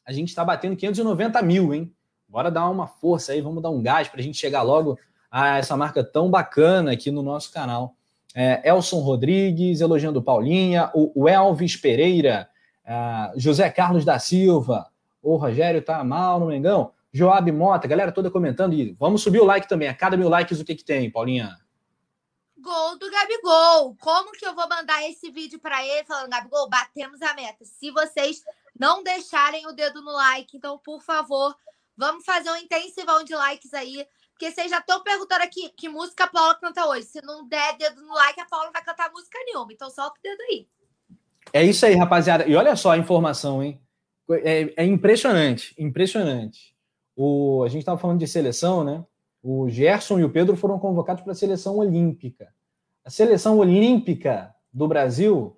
a 0.05 0.12
gente 0.12 0.29
está 0.29 0.45
batendo 0.45 0.76
590 0.76 1.41
mil, 1.43 1.72
hein? 1.72 1.93
Bora 2.29 2.51
dar 2.51 2.68
uma 2.68 2.87
força 2.87 3.33
aí, 3.33 3.41
vamos 3.41 3.62
dar 3.62 3.70
um 3.70 3.83
gás 3.83 4.09
para 4.09 4.20
a 4.20 4.22
gente 4.22 4.37
chegar 4.37 4.62
logo 4.62 4.99
a 5.31 5.59
essa 5.59 5.76
marca 5.76 6.05
tão 6.05 6.31
bacana 6.31 6.93
aqui 6.93 7.11
no 7.11 7.22
nosso 7.22 7.51
canal. 7.53 7.95
É, 8.35 8.68
Elson 8.68 9.01
Rodrigues, 9.01 9.81
elogiando 9.81 10.22
Paulinha, 10.22 10.91
o, 10.93 11.22
o 11.22 11.29
Elvis 11.29 11.76
Pereira, 11.76 12.49
é, 12.85 13.33
José 13.37 13.70
Carlos 13.70 14.05
da 14.05 14.18
Silva, 14.18 14.89
o 15.33 15.37
Rogério 15.37 15.83
tá 15.83 16.03
mal 16.05 16.39
no 16.41 16.47
Mengão, 16.47 16.93
Joab 17.12 17.51
Mota, 17.53 17.89
galera 17.89 18.12
toda 18.12 18.31
comentando, 18.31 18.74
e 18.74 18.93
vamos 18.99 19.22
subir 19.22 19.41
o 19.41 19.45
like 19.45 19.68
também, 19.68 19.89
a 19.89 19.95
cada 19.95 20.16
mil 20.16 20.29
likes 20.29 20.61
o 20.61 20.64
que 20.64 20.74
que 20.74 20.85
tem, 20.85 21.11
Paulinha? 21.11 21.57
gol 22.68 22.99
do 22.99 23.11
Gabigol. 23.11 23.97
Como 23.97 24.33
que 24.33 24.47
eu 24.47 24.55
vou 24.55 24.68
mandar 24.68 25.03
esse 25.09 25.31
vídeo 25.31 25.59
para 25.59 25.85
ele 25.85 26.05
falando, 26.05 26.31
Gabigol, 26.31 26.68
batemos 26.68 27.22
a 27.22 27.33
meta? 27.35 27.64
Se 27.64 27.91
vocês 27.91 28.43
não 28.79 29.03
deixarem 29.03 29.66
o 29.66 29.72
dedo 29.72 30.03
no 30.03 30.12
like, 30.12 30.57
então, 30.57 30.79
por 30.79 31.03
favor, 31.03 31.57
vamos 31.97 32.24
fazer 32.24 32.51
um 32.51 32.57
intensivão 32.57 33.24
de 33.24 33.35
likes 33.35 33.72
aí. 33.72 34.07
Porque 34.33 34.53
vocês 34.53 34.70
já 34.70 34.79
estão 34.79 35.03
perguntando 35.03 35.43
aqui 35.43 35.68
que 35.70 35.89
música 35.89 36.24
a 36.24 36.29
Paula 36.29 36.55
canta 36.55 36.87
hoje. 36.87 37.07
Se 37.07 37.20
não 37.22 37.49
der 37.49 37.76
dedo 37.76 38.03
no 38.03 38.14
like, 38.14 38.41
a 38.41 38.45
Paula 38.45 38.66
não 38.66 38.72
vai 38.72 38.85
cantar 38.85 39.11
música 39.11 39.39
nenhuma. 39.45 39.72
Então 39.72 39.91
solta 39.91 40.18
o 40.18 40.22
dedo 40.22 40.41
aí. 40.43 40.68
É 41.53 41.64
isso 41.64 41.85
aí, 41.85 41.95
rapaziada. 41.95 42.47
E 42.47 42.55
olha 42.55 42.76
só 42.76 42.93
a 42.93 42.99
informação, 42.99 43.62
hein? 43.62 43.81
É, 44.31 44.83
é 44.83 44.85
impressionante, 44.85 45.74
impressionante. 45.79 46.74
O, 47.16 47.62
a 47.64 47.68
gente 47.68 47.81
estava 47.81 47.99
falando 47.99 48.18
de 48.18 48.26
seleção, 48.26 48.85
né? 48.85 49.05
O 49.43 49.68
Gerson 49.68 50.18
e 50.18 50.24
o 50.24 50.31
Pedro 50.31 50.57
foram 50.57 50.79
convocados 50.79 51.22
para 51.22 51.33
a 51.33 51.37
seleção 51.37 51.79
olímpica. 51.79 52.53
A 53.05 53.11
seleção 53.11 53.59
olímpica 53.59 54.55
do 54.72 54.87
Brasil, 54.87 55.57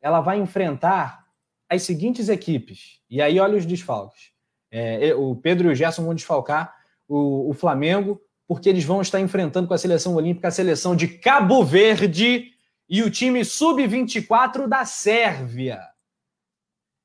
ela 0.00 0.20
vai 0.20 0.38
enfrentar 0.38 1.26
as 1.68 1.82
seguintes 1.82 2.28
equipes. 2.28 3.00
E 3.10 3.20
aí, 3.20 3.40
olha 3.40 3.56
os 3.56 3.66
desfalques. 3.66 4.30
É, 4.70 5.14
o 5.14 5.34
Pedro 5.36 5.68
e 5.68 5.72
o 5.72 5.74
Gerson 5.74 6.04
vão 6.04 6.14
desfalcar 6.14 6.74
o, 7.08 7.50
o 7.50 7.52
Flamengo, 7.52 8.20
porque 8.46 8.68
eles 8.68 8.84
vão 8.84 9.02
estar 9.02 9.20
enfrentando 9.20 9.68
com 9.68 9.74
a 9.74 9.78
seleção 9.78 10.14
olímpica 10.14 10.48
a 10.48 10.52
seleção 10.52 10.94
de 10.96 11.08
Cabo 11.08 11.64
Verde 11.64 12.52
e 12.88 13.02
o 13.02 13.10
time 13.10 13.44
sub-24 13.44 14.66
da 14.66 14.84
Sérvia. 14.84 15.80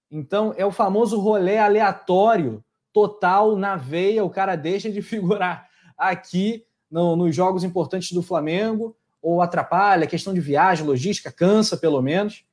Então, 0.10 0.53
é 0.58 0.66
o 0.66 0.72
famoso 0.72 1.20
rolê 1.20 1.58
aleatório, 1.58 2.64
total, 2.93 3.55
na 3.55 3.76
veia. 3.76 4.24
O 4.24 4.30
cara 4.30 4.55
deixa 4.55 4.89
de 4.89 5.01
figurar 5.03 5.68
aqui 5.97 6.66
no, 6.89 7.16
nos 7.16 7.36
jogos 7.36 7.64
importantes 7.64 8.12
do 8.12 8.24
Flamengo, 8.24 8.95
ou 9.22 9.41
atrapalha, 9.41 10.08
questão 10.08 10.34
de 10.34 10.39
viagem, 10.39 10.86
logística, 10.86 11.32
cansa 11.32 11.76
pelo 11.76 12.01
menos, 12.01 12.45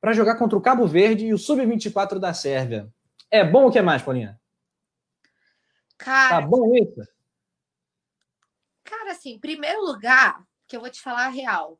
para 0.00 0.12
jogar 0.12 0.36
contra 0.36 0.58
o 0.58 0.60
Cabo 0.60 0.86
Verde 0.86 1.26
e 1.26 1.34
o 1.34 1.38
sub-24 1.38 2.18
da 2.18 2.34
Sérvia. 2.34 2.92
É 3.30 3.44
bom 3.44 3.66
o 3.66 3.70
que 3.70 3.80
mais, 3.80 4.02
Paulinha? 4.02 4.38
Cara, 5.96 6.40
tá 6.40 6.46
bom 6.46 6.74
isso? 6.74 7.00
Cara, 8.84 9.12
assim, 9.12 9.34
em 9.34 9.38
primeiro 9.38 9.82
lugar, 9.82 10.42
que 10.66 10.76
eu 10.76 10.80
vou 10.80 10.90
te 10.90 11.00
falar 11.00 11.26
a 11.26 11.28
real. 11.28 11.78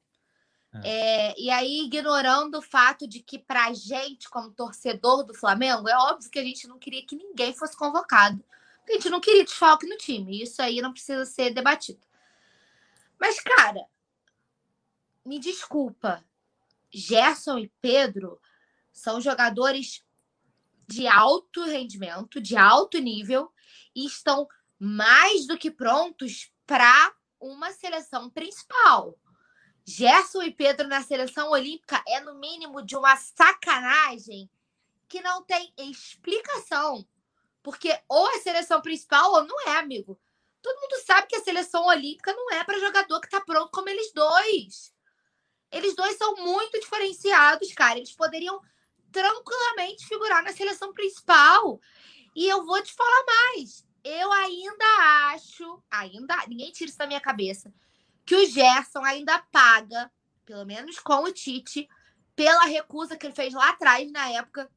É. 0.72 1.30
É, 1.30 1.34
e 1.38 1.50
aí, 1.50 1.84
ignorando 1.84 2.58
o 2.58 2.62
fato 2.62 3.06
de 3.06 3.20
que, 3.20 3.38
pra 3.38 3.72
gente, 3.72 4.28
como 4.28 4.52
torcedor 4.52 5.24
do 5.24 5.34
Flamengo, 5.34 5.88
é 5.88 5.96
óbvio 5.96 6.30
que 6.30 6.38
a 6.38 6.44
gente 6.44 6.68
não 6.68 6.78
queria 6.78 7.04
que 7.04 7.16
ninguém 7.16 7.52
fosse 7.52 7.76
convocado. 7.76 8.44
A 8.88 8.92
gente 8.92 9.10
não 9.10 9.20
queria 9.20 9.44
desfalque 9.44 9.86
no 9.86 9.96
time. 9.96 10.42
Isso 10.42 10.60
aí 10.62 10.80
não 10.80 10.92
precisa 10.92 11.24
ser 11.24 11.52
debatido. 11.52 12.00
Mas, 13.18 13.40
cara, 13.40 13.84
me 15.24 15.38
desculpa. 15.38 16.24
Gerson 16.92 17.58
e 17.58 17.72
Pedro 17.80 18.40
são 18.92 19.20
jogadores 19.20 20.04
de 20.88 21.06
alto 21.06 21.64
rendimento, 21.64 22.40
de 22.40 22.56
alto 22.56 22.98
nível, 22.98 23.52
e 23.94 24.06
estão 24.06 24.48
mais 24.78 25.46
do 25.46 25.56
que 25.56 25.70
prontos 25.70 26.50
para 26.66 27.14
uma 27.38 27.70
seleção 27.70 28.28
principal. 28.28 29.16
Gerson 29.90 30.42
e 30.42 30.52
Pedro 30.52 30.86
na 30.86 31.02
seleção 31.02 31.50
olímpica 31.50 32.00
é, 32.06 32.20
no 32.20 32.36
mínimo, 32.36 32.80
de 32.80 32.96
uma 32.96 33.16
sacanagem 33.16 34.48
que 35.08 35.20
não 35.20 35.42
tem 35.42 35.72
explicação. 35.76 37.04
Porque 37.60 37.98
ou 38.08 38.30
é 38.30 38.38
seleção 38.38 38.80
principal 38.80 39.32
ou 39.32 39.44
não 39.44 39.60
é, 39.68 39.78
amigo. 39.78 40.18
Todo 40.62 40.80
mundo 40.80 41.04
sabe 41.04 41.26
que 41.26 41.36
a 41.36 41.42
seleção 41.42 41.84
olímpica 41.86 42.32
não 42.32 42.52
é 42.52 42.62
para 42.62 42.78
jogador 42.78 43.20
que 43.20 43.26
está 43.26 43.40
pronto 43.40 43.70
como 43.72 43.88
eles 43.88 44.12
dois. 44.12 44.94
Eles 45.72 45.96
dois 45.96 46.16
são 46.16 46.36
muito 46.36 46.78
diferenciados, 46.78 47.72
cara. 47.72 47.98
Eles 47.98 48.12
poderiam 48.12 48.60
tranquilamente 49.10 50.06
figurar 50.06 50.42
na 50.44 50.52
seleção 50.52 50.92
principal. 50.92 51.80
E 52.36 52.46
eu 52.46 52.64
vou 52.64 52.80
te 52.80 52.92
falar 52.94 53.24
mais. 53.26 53.84
Eu 54.04 54.32
ainda 54.32 54.84
acho, 55.32 55.82
ainda, 55.90 56.46
ninguém 56.46 56.70
tira 56.70 56.88
isso 56.88 56.98
da 56.98 57.06
minha 57.06 57.20
cabeça, 57.20 57.72
que 58.30 58.36
o 58.36 58.46
Gerson 58.46 59.04
ainda 59.04 59.40
paga, 59.50 60.08
pelo 60.46 60.64
menos 60.64 61.00
com 61.00 61.24
o 61.24 61.32
Tite, 61.32 61.88
pela 62.36 62.64
recusa 62.66 63.16
que 63.16 63.26
ele 63.26 63.34
fez 63.34 63.52
lá 63.52 63.70
atrás, 63.70 64.08
na 64.12 64.30
época 64.30 64.70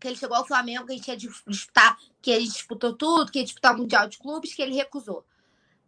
que 0.00 0.08
ele 0.08 0.16
chegou 0.16 0.36
ao 0.36 0.44
Flamengo, 0.44 0.84
que 0.84 0.90
a 0.90 0.96
gente 0.96 1.06
ia 1.06 1.16
disputar, 1.16 1.96
que 2.20 2.28
ele 2.28 2.48
disputou 2.48 2.96
tudo, 2.96 3.30
que 3.30 3.38
ia 3.38 3.44
disputar 3.44 3.72
o 3.72 3.78
Mundial 3.78 4.08
de 4.08 4.18
Clubes, 4.18 4.52
que 4.52 4.60
ele 4.60 4.74
recusou. 4.74 5.24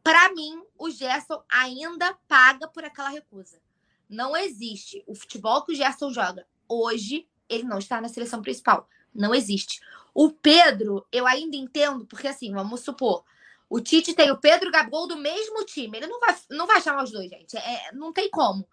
Para 0.05 0.33
mim, 0.33 0.63
o 0.79 0.89
Gerson 0.89 1.43
ainda 1.51 2.17
paga 2.29 2.69
por 2.69 2.85
aquela 2.85 3.09
recusa. 3.09 3.61
Não 4.09 4.37
existe. 4.37 5.03
O 5.05 5.13
futebol 5.13 5.65
que 5.65 5.73
o 5.73 5.75
Gerson 5.75 6.13
joga 6.13 6.47
hoje, 6.69 7.29
ele 7.49 7.65
não 7.65 7.79
está 7.79 8.01
na 8.01 8.09
seleção 8.09 8.41
principal. 8.41 8.89
Não 9.13 9.35
existe. 9.35 9.81
O 10.15 10.31
Pedro, 10.31 11.05
eu 11.11 11.27
ainda 11.27 11.57
entendo, 11.57 12.07
porque 12.07 12.29
assim, 12.29 12.53
vamos 12.53 12.83
supor, 12.83 13.25
o 13.71 13.81
Tite 13.81 14.15
tem 14.15 14.33
o 14.33 14.37
Pedro 14.37 14.67
e 14.67 14.69
o 14.69 14.73
Gabigol 14.73 15.07
do 15.07 15.17
mesmo 15.17 15.65
time. 15.65 15.97
Ele 15.97 16.09
não 16.09 16.19
vai, 16.19 16.37
não 16.51 16.67
vai 16.67 16.81
chamar 16.81 17.05
os 17.05 17.13
dois, 17.13 17.31
gente. 17.31 17.57
É, 17.57 17.93
não 17.93 18.13
tem 18.13 18.29
como. 18.29 18.69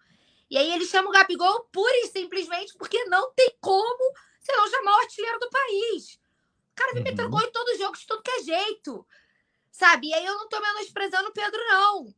E 0.50 0.58
aí 0.58 0.72
ele 0.72 0.84
chama 0.84 1.08
o 1.08 1.12
Gabigol 1.12 1.68
pura 1.72 1.96
e 1.98 2.08
simplesmente 2.08 2.76
porque 2.76 3.04
não 3.04 3.32
tem 3.32 3.56
como 3.60 4.12
você 4.40 4.52
não 4.56 4.68
chamar 4.68 4.96
o 4.96 5.00
artilheiro 5.00 5.38
do 5.38 5.48
país. 5.48 6.14
O 6.72 6.74
cara 6.74 6.92
vem 6.94 7.02
uhum. 7.02 7.10
metendo 7.10 7.30
gol 7.30 7.42
em 7.42 7.52
todos 7.52 7.74
os 7.74 7.78
jogos, 7.78 8.00
de 8.00 8.06
tudo 8.08 8.22
que 8.22 8.30
é 8.30 8.42
jeito. 8.42 9.06
Sabe? 9.70 10.08
E 10.08 10.14
aí 10.14 10.26
eu 10.26 10.34
não 10.34 10.48
tô 10.48 10.60
menosprezando 10.60 11.28
o 11.28 11.32
Pedro, 11.32 11.60
não. 11.68 12.14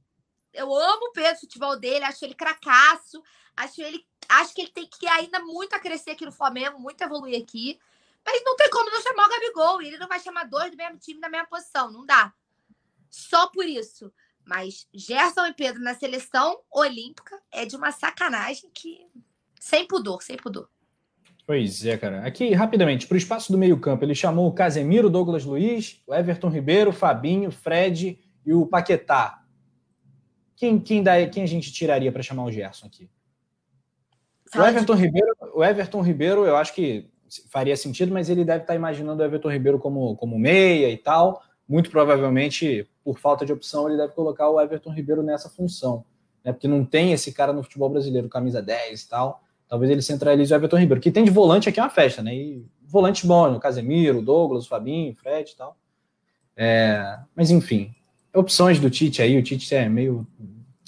Eu 0.51 0.75
amo 0.75 1.07
o 1.09 1.13
Pedro, 1.13 1.37
o 1.37 1.41
futebol 1.41 1.79
dele, 1.79 2.07
acho 2.07 2.25
ele 2.25 2.35
cracaço. 2.35 3.23
Acho, 3.55 3.83
ele, 3.83 4.07
acho 4.27 4.55
que 4.55 4.63
ele 4.63 4.71
tem 4.71 4.89
que 4.89 5.07
ainda 5.07 5.39
muito 5.41 5.75
a 5.75 5.79
crescer 5.79 6.13
aqui 6.13 6.25
no 6.25 6.33
Flamengo, 6.33 6.79
muito 6.79 7.03
evoluir 7.03 7.43
aqui. 7.43 7.79
Mas 8.25 8.43
não 8.43 8.57
tem 8.57 8.71
como 8.71 8.91
não 8.91 9.03
chamar 9.03 9.27
o 9.27 9.31
Gabigol. 9.31 9.83
Ele 9.83 9.99
não 9.99 10.09
vai 10.09 10.19
chamar 10.19 10.45
dois 10.45 10.71
do 10.71 10.79
mesmo 10.79 10.99
time 10.99 11.21
na 11.21 11.29
mesma 11.29 11.47
posição. 11.47 11.91
Não 11.91 12.07
dá. 12.07 12.33
Só 13.11 13.49
por 13.49 13.67
isso. 13.67 14.13
Mas 14.47 14.87
Gerson 14.95 15.47
e 15.47 15.55
Pedro 15.55 15.83
na 15.83 15.95
seleção 15.95 16.61
olímpica 16.73 17.39
é 17.53 17.67
de 17.67 17.77
uma 17.77 17.93
sacanagem 17.93 18.71
que. 18.73 19.07
Sem 19.59 19.87
pudor, 19.87 20.23
sem 20.23 20.37
pudor. 20.37 20.69
Pois 21.47 21.85
é, 21.85 21.99
cara. 21.99 22.25
Aqui, 22.25 22.53
rapidamente, 22.55 23.07
para 23.07 23.17
o 23.17 23.19
espaço 23.19 23.53
do 23.53 23.59
meio-campo, 23.59 24.05
ele 24.05 24.15
chamou 24.15 24.49
o 24.49 24.53
Casemiro, 24.53 25.11
Douglas 25.11 25.45
Luiz, 25.45 26.01
o 26.07 26.15
Everton 26.15 26.49
Ribeiro, 26.49 26.93
Fabinho, 26.93 27.51
Fred 27.51 28.19
e 28.47 28.53
o 28.53 28.67
Paquetá. 28.67 29.43
Quem, 30.57 30.79
quem, 30.79 31.03
dá, 31.03 31.27
quem 31.27 31.43
a 31.43 31.47
gente 31.47 31.73
tiraria 31.73 32.13
para 32.13 32.23
chamar 32.23 32.45
o 32.45 32.53
Gerson 32.53 32.87
aqui? 32.87 33.11
O 34.55 34.63
Everton, 34.63 34.95
Ribeiro, 34.95 35.37
o 35.55 35.65
Everton 35.65 36.03
Ribeiro, 36.03 36.45
eu 36.45 36.57
acho 36.57 36.75
que 36.75 37.09
faria 37.49 37.77
sentido, 37.77 38.13
mas 38.13 38.29
ele 38.29 38.45
deve 38.45 38.63
estar 38.63 38.75
imaginando 38.75 39.23
o 39.23 39.25
Everton 39.25 39.51
Ribeiro 39.51 39.79
como, 39.79 40.17
como 40.17 40.39
meia 40.39 40.91
e 40.91 40.97
tal. 40.97 41.43
Muito 41.71 41.89
provavelmente, 41.89 42.85
por 43.05 43.17
falta 43.21 43.47
de 43.47 43.53
opção, 43.53 43.89
ele 43.89 43.97
deve 43.97 44.13
colocar 44.13 44.51
o 44.51 44.61
Everton 44.61 44.93
Ribeiro 44.93 45.23
nessa 45.23 45.49
função, 45.49 46.05
né? 46.45 46.53
Porque 46.53 46.67
não 46.67 46.85
tem 46.85 47.13
esse 47.13 47.31
cara 47.31 47.53
no 47.53 47.63
futebol 47.63 47.89
brasileiro, 47.89 48.29
camisa 48.29 48.61
10 48.61 49.01
e 49.01 49.09
tal. 49.09 49.41
Talvez 49.69 49.89
ele 49.89 50.03
centralize 50.03 50.53
o 50.53 50.57
Everton 50.57 50.79
Ribeiro, 50.79 51.01
que 51.01 51.13
tem 51.13 51.23
de 51.23 51.31
volante 51.31 51.69
aqui 51.69 51.79
é 51.79 51.83
uma 51.85 51.89
festa, 51.89 52.25
né? 52.25 52.35
E 52.35 52.67
volante 52.83 53.25
bom, 53.25 53.53
né? 53.53 53.61
Casemiro, 53.61 54.21
Douglas, 54.21 54.67
Fabinho, 54.67 55.15
Fred 55.15 55.49
e 55.49 55.57
tal. 55.57 55.77
É, 56.57 57.21
mas 57.37 57.53
enfim, 57.53 57.95
opções 58.35 58.81
do 58.81 58.91
Tite 58.91 59.23
aí, 59.23 59.39
o 59.39 59.43
Tite 59.43 59.73
é 59.73 59.89
meio, 59.89 60.27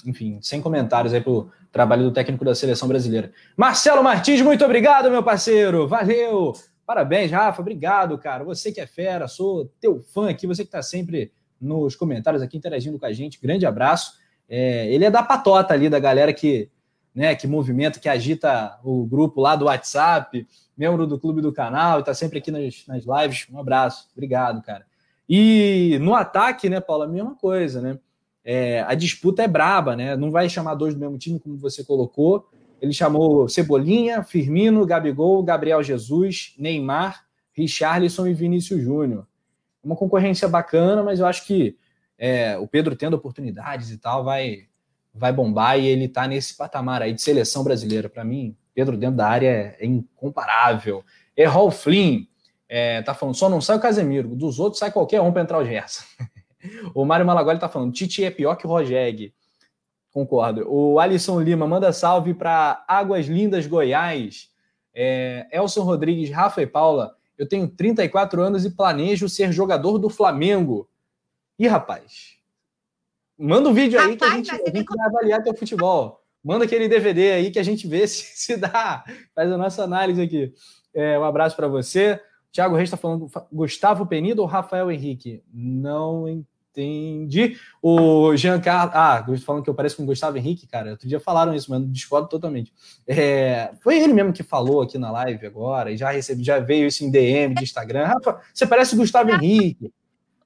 enfim, 0.05 0.37
sem 0.41 0.59
comentários 0.59 1.13
aí 1.13 1.21
pro 1.21 1.49
trabalho 1.71 2.03
do 2.03 2.11
técnico 2.11 2.43
da 2.43 2.53
seleção 2.53 2.89
brasileira. 2.89 3.31
Marcelo 3.55 4.03
Martins, 4.03 4.41
muito 4.41 4.65
obrigado, 4.65 5.09
meu 5.09 5.23
parceiro. 5.23 5.87
Valeu! 5.87 6.53
Parabéns, 6.85 7.31
Rafa. 7.31 7.61
Obrigado, 7.61 8.17
cara. 8.17 8.43
Você 8.43 8.71
que 8.71 8.81
é 8.81 8.85
fera, 8.85 9.27
sou 9.27 9.71
teu 9.79 10.01
fã 10.01 10.29
aqui, 10.29 10.45
você 10.45 10.63
que 10.63 10.67
está 10.67 10.81
sempre 10.81 11.31
nos 11.59 11.95
comentários 11.95 12.41
aqui 12.41 12.57
interagindo 12.57 12.99
com 12.99 13.05
a 13.05 13.13
gente. 13.13 13.39
Grande 13.41 13.65
abraço. 13.65 14.13
É, 14.49 14.91
ele 14.93 15.05
é 15.05 15.11
da 15.11 15.23
patota 15.23 15.73
ali, 15.73 15.89
da 15.89 15.99
galera 15.99 16.33
que, 16.33 16.69
né, 17.15 17.35
que 17.35 17.47
movimenta, 17.47 17.99
que 17.99 18.09
agita 18.09 18.79
o 18.83 19.05
grupo 19.05 19.39
lá 19.39 19.55
do 19.55 19.65
WhatsApp, 19.65 20.45
membro 20.77 21.07
do 21.07 21.19
clube 21.19 21.41
do 21.41 21.53
canal, 21.53 22.01
está 22.01 22.13
sempre 22.13 22.39
aqui 22.39 22.51
nas, 22.51 22.85
nas 22.87 23.05
lives. 23.05 23.47
Um 23.51 23.59
abraço. 23.59 24.09
Obrigado, 24.13 24.61
cara. 24.61 24.85
E 25.27 25.97
no 26.01 26.13
ataque, 26.13 26.69
né, 26.69 26.81
Paulo, 26.81 27.03
a 27.03 27.07
mesma 27.07 27.35
coisa, 27.35 27.81
né? 27.81 27.97
é, 28.43 28.81
a 28.81 28.93
disputa 28.93 29.41
é 29.41 29.47
braba, 29.47 29.95
né? 29.95 30.17
Não 30.17 30.29
vai 30.29 30.49
chamar 30.49 30.75
dois 30.75 30.93
do 30.93 30.99
mesmo 30.99 31.17
time, 31.17 31.39
como 31.39 31.57
você 31.57 31.83
colocou. 31.83 32.49
Ele 32.83 32.91
chamou 32.91 33.47
Cebolinha, 33.47 34.23
Firmino, 34.23 34.85
Gabigol, 34.85 35.41
Gabriel 35.41 35.81
Jesus, 35.81 36.53
Neymar, 36.59 37.23
Richarlison 37.53 38.27
e 38.27 38.33
Vinícius 38.33 38.81
Júnior. 38.81 39.25
Uma 39.81 39.95
concorrência 39.95 40.49
bacana, 40.49 41.01
mas 41.01 41.21
eu 41.21 41.25
acho 41.25 41.47
que 41.47 41.77
é, 42.17 42.57
o 42.57 42.67
Pedro 42.67 42.93
tendo 42.93 43.13
oportunidades 43.13 43.89
e 43.89 43.97
tal 43.97 44.25
vai, 44.25 44.63
vai 45.13 45.31
bombar 45.31 45.79
e 45.79 45.85
ele 45.85 46.09
tá 46.09 46.27
nesse 46.27 46.57
patamar 46.57 47.01
aí 47.01 47.13
de 47.13 47.21
seleção 47.21 47.63
brasileira. 47.63 48.09
Para 48.09 48.25
mim, 48.25 48.53
Pedro 48.75 48.97
dentro 48.97 49.15
da 49.15 49.29
área 49.29 49.47
é, 49.47 49.77
é 49.79 49.85
incomparável. 49.85 51.05
Errol 51.37 51.71
Flynn 51.71 52.25
é, 52.67 53.01
tá 53.01 53.13
falando, 53.13 53.35
só 53.35 53.47
não 53.47 53.61
sai 53.61 53.77
o 53.77 53.81
Casemiro, 53.81 54.35
dos 54.35 54.59
outros 54.59 54.79
sai 54.79 54.91
qualquer 54.91 55.21
um 55.21 55.31
para 55.31 55.41
entrar 55.41 55.57
o 55.57 55.65
Gerson. 55.65 56.03
O 56.95 57.03
Mário 57.03 57.25
Malagoli 57.25 57.59
tá 57.59 57.67
falando, 57.67 57.91
Tite 57.91 58.23
é 58.23 58.31
pior 58.31 58.55
que 58.55 58.65
o 58.65 58.69
Rogério. 58.69 59.33
Concordo. 60.13 60.71
O 60.71 60.99
Alisson 60.99 61.41
Lima 61.41 61.65
manda 61.65 61.91
salve 61.91 62.35
para 62.35 62.85
Águas 62.87 63.25
Lindas, 63.25 63.65
Goiás. 63.65 64.47
É, 64.93 65.47
Elson 65.51 65.81
Rodrigues, 65.81 66.29
Rafa 66.29 66.61
e 66.61 66.67
Paula. 66.67 67.15
Eu 67.35 67.49
tenho 67.49 67.67
34 67.67 68.39
anos 68.39 68.63
e 68.63 68.69
planejo 68.69 69.27
ser 69.27 69.51
jogador 69.51 69.97
do 69.97 70.11
Flamengo. 70.11 70.87
Ih, 71.57 71.67
rapaz. 71.67 72.37
Manda 73.35 73.67
um 73.69 73.73
vídeo 73.73 73.99
rapaz, 73.99 74.11
aí 74.11 74.17
que 74.17 74.23
a 74.23 74.29
gente, 74.35 74.51
a 74.51 74.77
gente 74.77 74.95
vai 74.95 75.07
avaliar 75.07 75.43
teu 75.43 75.55
futebol. 75.55 76.23
Manda 76.43 76.65
aquele 76.65 76.87
DVD 76.87 77.31
aí 77.31 77.49
que 77.49 77.57
a 77.57 77.63
gente 77.63 77.87
vê 77.87 78.05
se, 78.07 78.37
se 78.37 78.55
dá. 78.55 79.03
Faz 79.33 79.51
a 79.51 79.57
nossa 79.57 79.83
análise 79.83 80.21
aqui. 80.21 80.53
É, 80.93 81.17
um 81.17 81.23
abraço 81.23 81.55
para 81.55 81.67
você. 81.67 82.21
Tiago 82.51 82.75
Reis 82.75 82.87
está 82.87 82.97
falando 82.97 83.31
Gustavo 83.51 84.05
Penido 84.05 84.43
ou 84.43 84.47
Rafael 84.47 84.91
Henrique? 84.91 85.43
Não 85.51 86.27
entendi. 86.73 87.57
O 87.81 88.35
Jean 88.35 88.59
Carlos. 88.59 88.95
Ah, 88.95 89.25
falando 89.45 89.63
que 89.63 89.69
eu 89.69 89.75
pareço 89.75 89.97
com 89.97 90.03
o 90.03 90.05
Gustavo 90.05 90.37
Henrique, 90.37 90.67
cara. 90.67 90.91
Outro 90.91 91.07
dia 91.07 91.19
falaram 91.19 91.53
isso, 91.53 91.69
mas 91.69 91.91
discordo 91.91 92.27
totalmente. 92.27 92.73
É, 93.07 93.73
foi 93.81 94.01
ele 94.01 94.13
mesmo 94.13 94.33
que 94.33 94.43
falou 94.43 94.81
aqui 94.81 94.97
na 94.97 95.11
live 95.11 95.45
agora, 95.45 95.91
e 95.91 95.97
já 95.97 96.11
recebi, 96.11 96.43
já 96.43 96.59
veio 96.59 96.87
isso 96.87 97.03
em 97.03 97.11
DM 97.11 97.55
de 97.55 97.63
Instagram. 97.63 98.05
Rafa, 98.05 98.41
você 98.53 98.65
parece 98.65 98.95
o 98.95 98.97
Gustavo 98.97 99.31
Henrique. 99.31 99.91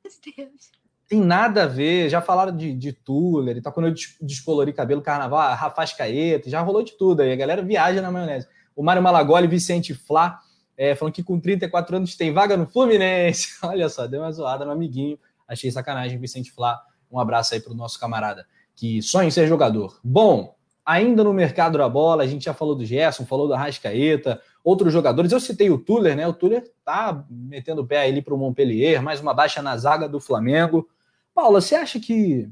Meu 0.04 0.14
Deus. 0.36 0.78
Tem 1.08 1.22
nada 1.22 1.64
a 1.64 1.68
ver. 1.68 2.10
Já 2.10 2.22
falaram 2.22 2.56
de, 2.56 2.74
de 2.74 2.92
Tuller, 2.92 3.62
tá 3.62 3.72
quando 3.72 3.88
eu 3.88 3.94
descolori 4.22 4.74
cabelo, 4.74 5.02
carnaval, 5.02 5.56
Rafa 5.56 5.86
Caeta, 5.96 6.50
já 6.50 6.62
rolou 6.62 6.84
de 6.84 6.98
tudo 6.98 7.22
aí. 7.22 7.32
A 7.32 7.36
galera 7.36 7.62
viaja 7.62 8.02
na 8.02 8.12
maionese. 8.12 8.48
O 8.76 8.84
Mário 8.84 9.02
Malagoli, 9.02 9.48
Vicente 9.48 9.94
Flá, 9.94 10.40
é, 10.78 10.94
falando 10.94 11.14
que 11.14 11.24
com 11.24 11.40
34 11.40 11.96
anos 11.96 12.16
tem 12.16 12.32
vaga 12.32 12.58
no 12.58 12.68
Fluminense. 12.68 13.58
Olha 13.64 13.90
só, 13.90 14.06
deu 14.06 14.22
uma 14.22 14.32
zoada 14.32 14.66
no 14.66 14.72
amiguinho. 14.72 15.18
Achei 15.48 15.72
sacanagem, 15.72 16.20
Vicente 16.20 16.52
Flá. 16.52 16.82
Um 17.10 17.20
abraço 17.20 17.54
aí 17.54 17.60
para 17.60 17.72
o 17.72 17.76
nosso 17.76 18.00
camarada 18.00 18.46
que 18.78 19.02
sonha 19.02 19.28
em 19.28 19.32
ser 19.32 19.48
jogador. 19.48 20.00
Bom, 20.04 20.56
ainda 20.86 21.24
no 21.24 21.34
mercado 21.34 21.80
da 21.80 21.90
bola, 21.90 22.24
a 22.24 22.28
gente 22.28 22.46
já 22.46 22.54
falou 22.54 22.76
do 22.76 22.86
Gerson, 22.86 23.26
falou 23.26 23.48
do 23.48 23.56
Arrascaeta, 23.56 24.40
outros 24.64 24.94
jogadores. 24.94 25.32
Eu 25.32 25.40
citei 25.40 25.72
o 25.72 25.80
Tuller, 25.80 26.16
né? 26.16 26.28
O 26.28 26.34
Tuller 26.34 26.72
tá 26.86 27.26
metendo 27.28 27.82
o 27.82 27.88
pé 27.88 28.04
ali 28.04 28.22
para 28.22 28.36
o 28.36 28.38
Montpellier, 28.38 29.02
mais 29.02 29.20
uma 29.20 29.34
baixa 29.34 29.64
na 29.64 29.76
zaga 29.76 30.08
do 30.08 30.20
Flamengo. 30.20 30.88
Paula, 31.34 31.60
você 31.60 31.74
acha 31.74 32.00
que 32.00 32.48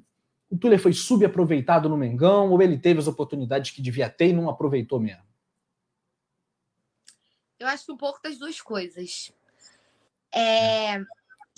o 0.49 0.57
Tuller 0.57 0.79
foi 0.79 0.93
subaproveitado 0.93 1.87
no 1.87 1.95
Mengão 1.95 2.49
ou 2.49 2.59
ele 2.59 2.79
teve 2.79 2.99
as 2.99 3.07
oportunidades 3.07 3.69
que 3.69 3.81
devia 3.81 4.09
ter 4.09 4.29
e 4.29 4.33
não 4.33 4.49
aproveitou 4.49 4.99
mesmo? 4.99 5.23
Eu 7.59 7.67
acho 7.67 7.93
um 7.93 7.97
pouco 7.97 8.19
das 8.21 8.37
duas 8.39 8.59
coisas. 8.59 9.31
É... 10.33 10.99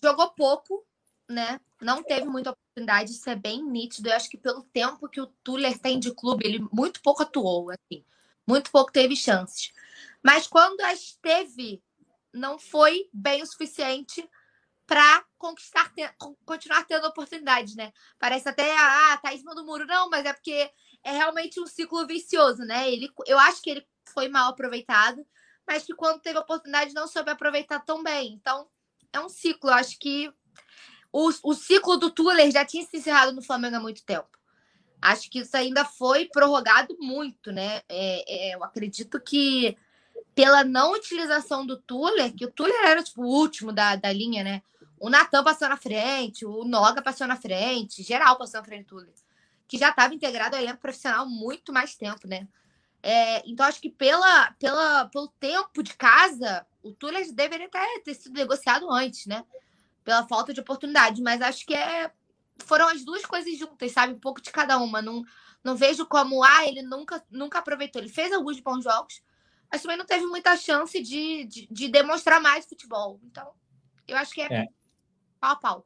Jogou 0.03 0.29
pouco, 0.31 0.85
né? 1.29 1.59
Não 1.81 2.01
teve 2.03 2.25
muita 2.25 2.51
oportunidade, 2.51 3.11
isso 3.11 3.29
é 3.29 3.35
bem 3.35 3.63
nítido. 3.63 4.09
Eu 4.09 4.15
acho 4.15 4.29
que 4.29 4.37
pelo 4.37 4.63
tempo 4.63 5.09
que 5.09 5.21
o 5.21 5.27
Tuller 5.43 5.77
tem 5.79 5.99
de 5.99 6.13
clube, 6.13 6.45
ele 6.45 6.65
muito 6.71 7.01
pouco 7.01 7.23
atuou, 7.23 7.69
assim. 7.71 8.03
Muito 8.47 8.71
pouco 8.71 8.91
teve 8.91 9.15
chances. 9.15 9.73
Mas 10.23 10.47
quando 10.47 10.79
as 10.81 11.17
teve, 11.21 11.81
não 12.33 12.57
foi 12.57 13.09
bem 13.11 13.41
o 13.41 13.45
suficiente 13.45 14.27
para 14.85 15.25
conquistar, 15.37 15.91
continuar 16.45 16.85
tendo 16.85 17.05
oportunidades, 17.07 17.75
né? 17.75 17.91
Parece 18.17 18.47
até, 18.47 18.75
ah, 18.77 19.19
tá 19.21 19.33
em 19.33 19.37
cima 19.37 19.53
do 19.53 19.65
muro. 19.65 19.85
Não, 19.85 20.09
mas 20.09 20.25
é 20.25 20.31
porque 20.31 20.71
é 21.03 21.11
realmente 21.11 21.59
um 21.59 21.67
ciclo 21.67 22.07
vicioso, 22.07 22.63
né? 22.63 22.89
Ele, 22.89 23.11
eu 23.25 23.37
acho 23.37 23.61
que 23.61 23.69
ele 23.69 23.87
foi 24.05 24.29
mal 24.29 24.51
aproveitado, 24.51 25.25
mas 25.67 25.83
que 25.83 25.93
quando 25.93 26.21
teve 26.21 26.39
oportunidade 26.39 26.93
não 26.93 27.07
soube 27.07 27.29
aproveitar 27.29 27.81
tão 27.81 28.01
bem. 28.01 28.33
Então, 28.33 28.69
é 29.11 29.19
um 29.19 29.27
ciclo. 29.27 29.69
Eu 29.69 29.73
acho 29.73 29.99
que 29.99 30.33
o, 31.17 31.31
o 31.49 31.53
ciclo 31.55 31.97
do 31.97 32.11
Tuller 32.11 32.51
já 32.51 32.63
tinha 32.63 32.85
se 32.85 32.97
encerrado 32.97 33.33
no 33.33 33.41
Flamengo 33.41 33.77
há 33.77 33.79
muito 33.79 34.03
tempo. 34.03 34.29
Acho 35.01 35.27
que 35.31 35.39
isso 35.39 35.57
ainda 35.57 35.83
foi 35.83 36.25
prorrogado 36.25 36.95
muito, 36.99 37.51
né? 37.51 37.81
É, 37.89 38.51
é, 38.51 38.55
eu 38.55 38.63
acredito 38.63 39.19
que 39.19 39.75
pela 40.35 40.63
não 40.63 40.93
utilização 40.93 41.65
do 41.65 41.75
Tuller, 41.75 42.35
que 42.35 42.45
o 42.45 42.51
Tuller 42.51 42.83
era 42.83 43.01
tipo, 43.01 43.23
o 43.23 43.27
último 43.27 43.73
da, 43.73 43.95
da 43.95 44.13
linha, 44.13 44.43
né? 44.43 44.61
O 44.99 45.09
Natan 45.09 45.43
passou 45.43 45.67
na 45.67 45.77
frente, 45.77 46.45
o 46.45 46.63
Noga 46.63 47.01
passou 47.01 47.25
na 47.25 47.35
frente, 47.35 48.03
geral 48.03 48.37
passou 48.37 48.59
na 48.59 48.65
frente 48.65 48.83
do 48.83 48.97
Tuller, 48.97 49.13
que 49.67 49.77
já 49.77 49.89
estava 49.89 50.13
integrado 50.13 50.55
ao 50.55 50.61
elenco 50.61 50.81
profissional 50.81 51.27
muito 51.27 51.73
mais 51.73 51.95
tempo, 51.95 52.27
né? 52.27 52.47
É, 53.01 53.41
então, 53.49 53.65
acho 53.65 53.81
que 53.81 53.89
pela, 53.89 54.51
pela, 54.59 55.05
pelo 55.05 55.27
tempo 55.39 55.81
de 55.81 55.95
casa, 55.95 56.65
o 56.83 56.91
Tuller 56.91 57.31
deveria 57.33 57.69
ter, 57.69 58.01
ter 58.03 58.13
sido 58.13 58.33
negociado 58.33 58.91
antes, 58.91 59.25
né? 59.25 59.43
Pela 60.07 60.25
falta 60.25 60.53
de 60.53 60.61
oportunidade. 60.61 61.21
Mas 61.21 61.41
acho 61.41 61.65
que 61.65 61.75
é, 61.75 62.09
foram 62.59 62.87
as 62.87 63.03
duas 63.03 63.25
coisas 63.25 63.57
juntas, 63.59 63.91
sabe? 63.91 64.13
Um 64.13 64.19
pouco 64.19 64.41
de 64.41 64.51
cada 64.51 64.77
uma. 64.77 65.01
Não, 65.01 65.21
não 65.61 65.75
vejo 65.75 66.05
como, 66.05 66.41
ah, 66.45 66.65
ele 66.65 66.81
nunca, 66.81 67.21
nunca 67.29 67.59
aproveitou. 67.59 68.01
Ele 68.01 68.07
fez 68.07 68.31
alguns 68.31 68.57
bons 68.61 68.85
jogos, 68.85 69.21
mas 69.69 69.81
também 69.81 69.97
não 69.97 70.05
teve 70.05 70.25
muita 70.25 70.55
chance 70.55 70.97
de, 71.03 71.43
de, 71.43 71.67
de 71.69 71.87
demonstrar 71.89 72.39
mais 72.39 72.65
futebol. 72.65 73.19
Então, 73.25 73.49
eu 74.07 74.15
acho 74.15 74.33
que 74.33 74.39
é, 74.39 74.47
é 74.49 74.67
pau 75.41 75.51
a 75.51 75.55
pau. 75.57 75.85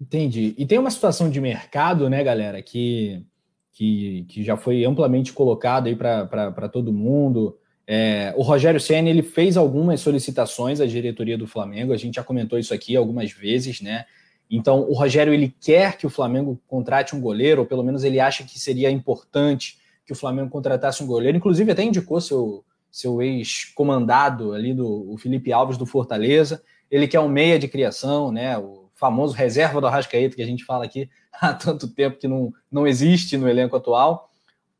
Entendi. 0.00 0.54
E 0.56 0.64
tem 0.64 0.78
uma 0.78 0.90
situação 0.92 1.28
de 1.28 1.40
mercado, 1.40 2.08
né, 2.08 2.22
galera, 2.22 2.62
que, 2.62 3.26
que, 3.72 4.26
que 4.28 4.44
já 4.44 4.56
foi 4.56 4.84
amplamente 4.84 5.32
colocada 5.32 5.88
aí 5.88 5.96
para 5.96 6.68
todo 6.68 6.92
mundo. 6.92 7.58
É, 7.86 8.32
o 8.36 8.42
Rogério 8.42 8.80
Senna 8.80 9.08
ele 9.08 9.22
fez 9.22 9.56
algumas 9.56 10.00
solicitações 10.00 10.80
à 10.80 10.86
diretoria 10.86 11.38
do 11.38 11.46
Flamengo, 11.46 11.92
a 11.92 11.96
gente 11.96 12.16
já 12.16 12.24
comentou 12.24 12.58
isso 12.58 12.74
aqui 12.74 12.96
algumas 12.96 13.30
vezes, 13.30 13.80
né? 13.80 14.06
Então, 14.50 14.88
o 14.88 14.92
Rogério 14.92 15.32
ele 15.32 15.54
quer 15.60 15.96
que 15.96 16.06
o 16.06 16.10
Flamengo 16.10 16.60
contrate 16.68 17.14
um 17.14 17.20
goleiro, 17.20 17.62
ou 17.62 17.66
pelo 17.66 17.82
menos 17.82 18.04
ele 18.04 18.20
acha 18.20 18.44
que 18.44 18.58
seria 18.58 18.90
importante 18.90 19.78
que 20.04 20.12
o 20.12 20.16
Flamengo 20.16 20.48
contratasse 20.48 21.02
um 21.02 21.06
goleiro. 21.06 21.36
Inclusive, 21.36 21.72
até 21.72 21.82
indicou 21.82 22.20
seu, 22.20 22.64
seu 22.90 23.20
ex-comandado 23.20 24.52
ali, 24.52 24.72
do 24.72 25.12
o 25.12 25.18
Felipe 25.18 25.52
Alves 25.52 25.76
do 25.76 25.84
Fortaleza. 25.84 26.62
Ele 26.88 27.08
quer 27.08 27.18
um 27.18 27.28
meia 27.28 27.58
de 27.58 27.66
criação, 27.66 28.30
né? 28.30 28.56
O 28.56 28.88
famoso 28.94 29.34
reserva 29.34 29.80
do 29.80 29.86
Arrascaeta, 29.88 30.36
que 30.36 30.42
a 30.42 30.46
gente 30.46 30.64
fala 30.64 30.84
aqui 30.84 31.10
há 31.32 31.52
tanto 31.52 31.88
tempo 31.88 32.18
que 32.18 32.28
não, 32.28 32.52
não 32.70 32.86
existe 32.86 33.36
no 33.36 33.48
elenco 33.48 33.76
atual. 33.76 34.25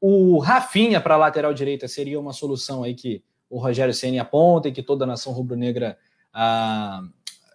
O 0.00 0.38
Rafinha 0.38 1.00
para 1.00 1.14
a 1.14 1.18
lateral 1.18 1.54
direita 1.54 1.88
seria 1.88 2.20
uma 2.20 2.32
solução 2.32 2.82
aí 2.82 2.94
que 2.94 3.22
o 3.48 3.58
Rogério 3.58 3.94
Ceni 3.94 4.18
aponta 4.18 4.68
e 4.68 4.72
que 4.72 4.82
toda 4.82 5.04
a 5.04 5.06
nação 5.06 5.32
rubro-negra 5.32 5.96
ah, 6.32 7.02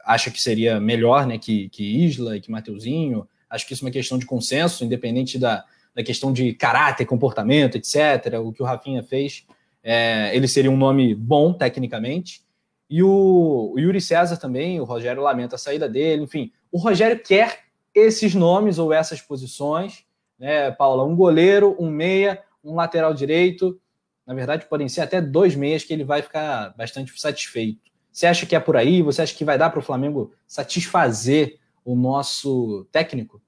acha 0.05 0.31
que 0.31 0.41
seria 0.41 0.79
melhor 0.79 1.27
né, 1.27 1.37
que, 1.37 1.69
que 1.69 1.83
Isla 2.05 2.37
e 2.37 2.41
que 2.41 2.51
Mateuzinho. 2.51 3.27
Acho 3.49 3.67
que 3.67 3.73
isso 3.73 3.83
é 3.83 3.87
uma 3.87 3.91
questão 3.91 4.17
de 4.17 4.25
consenso, 4.25 4.83
independente 4.83 5.37
da, 5.37 5.63
da 5.93 6.03
questão 6.03 6.31
de 6.31 6.53
caráter, 6.53 7.05
comportamento, 7.05 7.75
etc. 7.75 8.39
O 8.43 8.51
que 8.51 8.63
o 8.63 8.65
Rafinha 8.65 9.03
fez, 9.03 9.45
é, 9.83 10.35
ele 10.35 10.47
seria 10.47 10.71
um 10.71 10.77
nome 10.77 11.13
bom 11.13 11.53
tecnicamente. 11.53 12.41
E 12.89 13.03
o, 13.03 13.73
o 13.73 13.79
Yuri 13.79 14.01
César 14.01 14.37
também, 14.37 14.79
o 14.79 14.83
Rogério 14.83 15.21
lamenta 15.21 15.55
a 15.55 15.59
saída 15.59 15.87
dele, 15.87 16.23
enfim. 16.23 16.51
O 16.71 16.77
Rogério 16.77 17.21
quer 17.21 17.59
esses 17.93 18.33
nomes 18.33 18.77
ou 18.79 18.93
essas 18.93 19.21
posições, 19.21 20.05
né, 20.41 20.71
Paula? 20.71 21.03
Um 21.03 21.15
goleiro, 21.15 21.75
um 21.79 21.91
meia, 21.91 22.43
um 22.63 22.73
lateral 22.73 23.13
direito. 23.13 23.79
Na 24.25 24.33
verdade, 24.33 24.65
podem 24.65 24.89
ser 24.89 25.01
até 25.01 25.21
dois 25.21 25.55
meias 25.55 25.83
que 25.83 25.93
ele 25.93 26.03
vai 26.03 26.23
ficar 26.23 26.73
bastante 26.75 27.17
satisfeito. 27.19 27.79
Você 28.11 28.25
acha 28.25 28.45
que 28.47 28.55
é 28.55 28.59
por 28.59 28.75
aí? 28.75 29.03
Você 29.03 29.21
acha 29.21 29.35
que 29.35 29.45
vai 29.45 29.57
dar 29.57 29.69
para 29.69 29.79
o 29.79 29.83
Flamengo 29.83 30.33
satisfazer 30.47 31.59
o 31.85 31.95
nosso 31.95 32.85
técnico? 32.91 33.39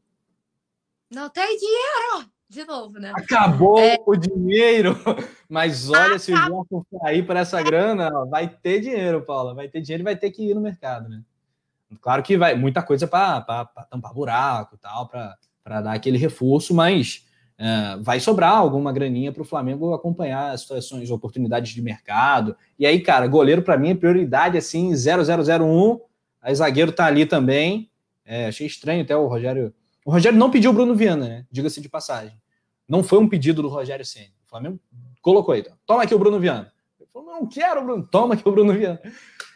Não 1.09 1.29
tem 1.29 1.57
dinheiro! 1.57 2.31
de 2.49 2.63
novo, 2.65 2.99
né? 2.99 3.11
Acabou 3.15 3.79
é... 3.79 3.97
o 4.05 4.15
dinheiro, 4.15 4.95
mas 5.49 5.89
olha, 5.89 6.19
se 6.19 6.31
o 6.31 6.37
João 6.37 6.67
sair 7.01 7.25
para 7.25 7.39
essa 7.39 7.59
grana, 7.63 8.11
vai 8.25 8.47
ter 8.47 8.79
dinheiro, 8.79 9.23
Paula, 9.23 9.55
vai 9.55 9.67
ter 9.67 9.81
dinheiro 9.81 10.03
e 10.03 10.05
vai 10.05 10.15
ter 10.15 10.29
que 10.29 10.51
ir 10.51 10.53
no 10.53 10.61
mercado, 10.61 11.09
né? 11.09 11.23
Claro 11.99 12.21
que 12.21 12.37
vai 12.37 12.53
muita 12.53 12.83
coisa 12.83 13.07
para 13.07 13.41
tampar 13.89 14.13
buraco 14.13 14.75
e 14.75 14.77
tal, 14.77 15.07
para 15.07 15.35
dar 15.63 15.93
aquele 15.93 16.17
reforço, 16.17 16.73
mas 16.73 17.25
é, 17.57 17.97
vai 18.01 18.19
sobrar 18.19 18.57
alguma 18.57 18.91
graninha 18.91 19.31
para 19.31 19.41
o 19.41 19.45
Flamengo 19.45 19.93
acompanhar 19.93 20.51
as 20.51 20.61
situações, 20.61 21.09
oportunidades 21.09 21.71
de 21.71 21.81
mercado. 21.81 22.55
E 22.77 22.85
aí, 22.85 22.99
cara, 22.99 23.27
goleiro 23.27 23.61
para 23.61 23.77
mim 23.77 23.91
é 23.91 23.95
prioridade 23.95 24.57
assim, 24.57 24.91
0001. 24.93 25.99
Aí 26.41 26.55
zagueiro 26.55 26.91
tá 26.91 27.05
ali 27.05 27.25
também. 27.25 27.89
É, 28.25 28.47
achei 28.47 28.67
estranho 28.67 29.03
até 29.03 29.15
o 29.15 29.27
Rogério. 29.27 29.73
O 30.05 30.11
Rogério 30.11 30.37
não 30.37 30.51
pediu 30.51 30.71
o 30.71 30.73
Bruno 30.73 30.95
Viana, 30.95 31.27
né? 31.27 31.45
Diga-se 31.51 31.79
de 31.79 31.87
passagem. 31.87 32.37
Não 32.87 33.03
foi 33.03 33.19
um 33.19 33.29
pedido 33.29 33.61
do 33.61 33.69
Rogério 33.69 34.05
Senna. 34.05 34.33
O 34.45 34.49
Flamengo 34.49 34.79
colocou 35.21 35.53
aí. 35.53 35.61
Então. 35.61 35.73
Toma 35.85 36.03
aqui 36.03 36.13
o 36.13 36.19
Bruno 36.19 36.39
Viana. 36.39 36.71
Ele 36.99 37.09
falou, 37.13 37.29
não 37.29 37.47
quero, 37.47 37.83
Bruno. 37.83 38.05
Toma 38.05 38.33
aqui 38.33 38.47
o 38.47 38.51
Bruno 38.51 38.73
Viana. 38.73 38.99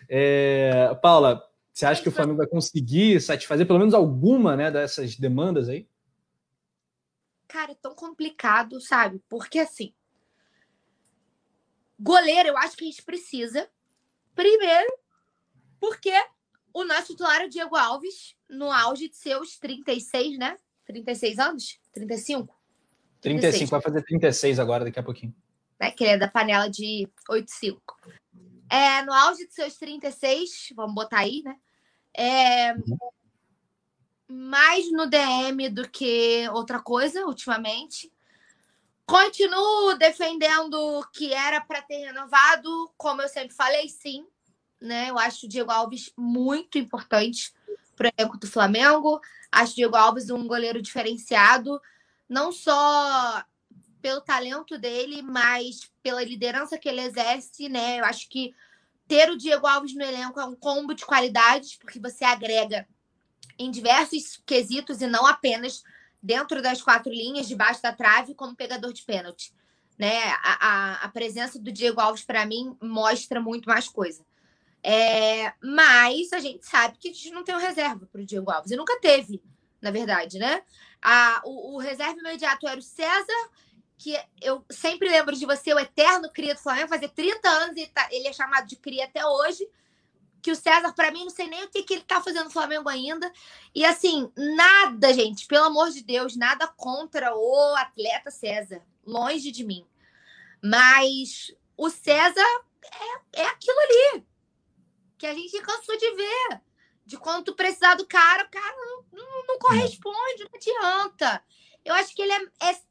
É, 0.09 0.95
Paula, 1.01 1.43
você 1.73 1.85
acha 1.85 2.01
que 2.01 2.09
o 2.09 2.11
Flamengo 2.11 2.37
vai 2.37 2.47
conseguir 2.47 3.19
satisfazer 3.19 3.67
pelo 3.67 3.79
menos 3.79 3.93
alguma 3.93 4.55
né, 4.55 4.71
dessas 4.71 5.17
demandas 5.17 5.67
aí? 5.67 5.87
Cara, 7.47 7.71
é 7.71 7.75
tão 7.75 7.95
complicado, 7.95 8.79
sabe? 8.81 9.23
Porque 9.29 9.59
assim, 9.59 9.93
goleiro, 11.99 12.49
eu 12.49 12.57
acho 12.57 12.75
que 12.75 12.83
a 12.83 12.87
gente 12.87 13.03
precisa. 13.03 13.69
Primeiro, 14.35 14.91
porque 15.79 16.13
o 16.73 16.83
nosso 16.83 17.07
titular 17.07 17.41
é 17.41 17.45
o 17.45 17.49
Diego 17.49 17.75
Alves, 17.75 18.35
no 18.49 18.71
auge 18.71 19.09
de 19.09 19.15
seus 19.15 19.57
36, 19.57 20.37
né? 20.37 20.57
36 20.85 21.39
anos? 21.39 21.79
35? 21.93 22.55
35, 23.19 23.41
36. 23.41 23.69
vai 23.69 23.81
fazer 23.81 24.03
36 24.03 24.59
agora, 24.59 24.85
daqui 24.85 24.99
a 24.99 25.03
pouquinho. 25.03 25.35
Né, 25.79 25.91
que 25.91 26.03
ele 26.03 26.13
é 26.13 26.17
da 26.17 26.27
panela 26.27 26.69
de 26.69 27.07
8,5. 27.29 27.79
É, 28.69 29.01
no 29.03 29.13
auge 29.13 29.47
de 29.47 29.53
seus 29.53 29.77
36, 29.77 30.73
vamos 30.75 30.93
botar 30.93 31.19
aí, 31.19 31.41
né? 31.43 31.55
É, 32.13 32.73
uhum. 32.73 32.97
Mais 34.29 34.91
no 34.91 35.07
DM 35.07 35.69
do 35.69 35.87
que 35.87 36.47
outra 36.49 36.81
coisa, 36.81 37.25
ultimamente. 37.25 38.11
Continuo 39.05 39.95
defendendo 39.97 41.07
que 41.13 41.33
era 41.33 41.61
para 41.61 41.81
ter 41.81 42.05
renovado, 42.05 42.91
como 42.97 43.21
eu 43.21 43.29
sempre 43.29 43.55
falei, 43.55 43.87
sim. 43.87 44.25
Né? 44.81 45.09
Eu 45.09 45.17
acho 45.17 45.45
o 45.45 45.49
Diego 45.49 45.71
Alves 45.71 46.11
muito 46.17 46.77
importante 46.77 47.53
para 47.95 48.09
o 48.09 48.11
elenco 48.17 48.37
do 48.37 48.47
Flamengo. 48.47 49.19
Acho 49.51 49.71
o 49.71 49.75
Diego 49.75 49.95
Alves 49.95 50.29
um 50.29 50.45
goleiro 50.45 50.81
diferenciado, 50.81 51.81
não 52.27 52.51
só 52.51 53.43
pelo 54.01 54.21
talento 54.21 54.77
dele, 54.77 55.21
mas 55.21 55.91
pela 56.03 56.23
liderança 56.23 56.77
que 56.77 56.87
ele 56.87 57.01
exerce, 57.01 57.67
né? 57.69 57.99
Eu 57.99 58.05
acho 58.05 58.29
que 58.29 58.53
ter 59.07 59.29
o 59.29 59.37
Diego 59.37 59.65
Alves 59.65 59.95
no 59.95 60.03
elenco 60.03 60.39
é 60.39 60.45
um 60.45 60.55
combo 60.55 60.93
de 60.93 61.05
qualidades, 61.05 61.77
porque 61.77 61.99
você 61.99 62.25
agrega 62.25 62.87
em 63.57 63.71
diversos 63.71 64.41
quesitos 64.45 65.01
e 65.01 65.07
não 65.07 65.25
apenas 65.25 65.83
dentro 66.21 66.61
das 66.61 66.81
quatro 66.81 67.11
linhas, 67.11 67.47
debaixo 67.47 67.81
da 67.81 67.93
trave, 67.93 68.33
como 68.33 68.55
pegador 68.55 68.91
de 68.91 69.03
pênalti. 69.03 69.53
Né? 69.97 70.23
A, 70.43 70.67
a, 70.67 70.93
a 71.05 71.09
presença 71.09 71.59
do 71.59 71.71
Diego 71.71 71.99
Alves, 71.99 72.23
para 72.23 72.45
mim, 72.45 72.77
mostra 72.81 73.41
muito 73.41 73.67
mais 73.67 73.87
coisa. 73.87 74.25
É, 74.83 75.53
mas 75.61 76.31
a 76.33 76.39
gente 76.39 76.65
sabe 76.65 76.97
que 76.97 77.09
a 77.09 77.13
gente 77.13 77.31
não 77.31 77.43
tem 77.43 77.55
um 77.55 77.59
reserva 77.59 78.07
para 78.11 78.21
o 78.21 78.25
Diego 78.25 78.51
Alves. 78.51 78.71
E 78.71 78.75
nunca 78.75 78.99
teve, 78.99 79.41
na 79.81 79.91
verdade, 79.91 80.37
né? 80.37 80.61
A, 81.01 81.41
o, 81.45 81.75
o 81.75 81.77
reserva 81.79 82.19
imediato 82.19 82.67
era 82.67 82.79
o 82.79 82.83
César, 82.83 83.49
que 83.97 84.17
eu 84.41 84.63
sempre 84.69 85.09
lembro 85.09 85.35
de 85.35 85.45
você, 85.45 85.73
o 85.73 85.79
eterno 85.79 86.29
cria 86.31 86.53
do 86.53 86.59
Flamengo, 86.59 86.89
fazer 86.89 87.09
30 87.09 87.49
anos 87.49 87.77
e 87.77 87.87
tá, 87.87 88.07
ele 88.11 88.27
é 88.27 88.33
chamado 88.33 88.67
de 88.67 88.75
cria 88.75 89.05
até 89.05 89.25
hoje. 89.25 89.67
Que 90.41 90.51
o 90.51 90.55
César, 90.55 90.93
para 90.93 91.11
mim, 91.11 91.23
não 91.23 91.29
sei 91.29 91.47
nem 91.47 91.63
o 91.63 91.69
que, 91.69 91.83
que 91.83 91.93
ele 91.95 92.03
tá 92.03 92.21
fazendo 92.21 92.45
no 92.45 92.51
Flamengo 92.51 92.87
ainda. 92.87 93.31
E 93.73 93.83
assim, 93.83 94.31
nada, 94.35 95.13
gente, 95.13 95.47
pelo 95.47 95.65
amor 95.65 95.89
de 95.89 96.03
Deus, 96.03 96.35
nada 96.35 96.67
contra 96.67 97.35
o 97.35 97.75
atleta 97.75 98.31
César. 98.31 98.81
Longe 99.05 99.51
de 99.51 99.63
mim. 99.63 99.85
Mas 100.63 101.53
o 101.75 101.89
César 101.89 102.63
é, 103.33 103.41
é 103.41 103.45
aquilo 103.47 103.79
ali 103.79 104.25
que 105.17 105.25
a 105.25 105.33
gente 105.33 105.61
cansou 105.61 105.97
de 105.97 106.15
ver. 106.15 106.61
De 107.05 107.17
quanto 107.17 107.55
precisar 107.55 107.95
do 107.95 108.05
cara, 108.05 108.43
o 108.43 108.49
cara 108.49 108.75
não, 108.75 109.05
não, 109.13 109.47
não 109.47 109.59
corresponde, 109.59 110.43
não 110.43 110.51
adianta. 110.53 111.41
Eu 111.85 111.95
acho 111.95 112.13
que 112.13 112.21
ele 112.21 112.33
é, 112.33 112.69
é 112.69 112.81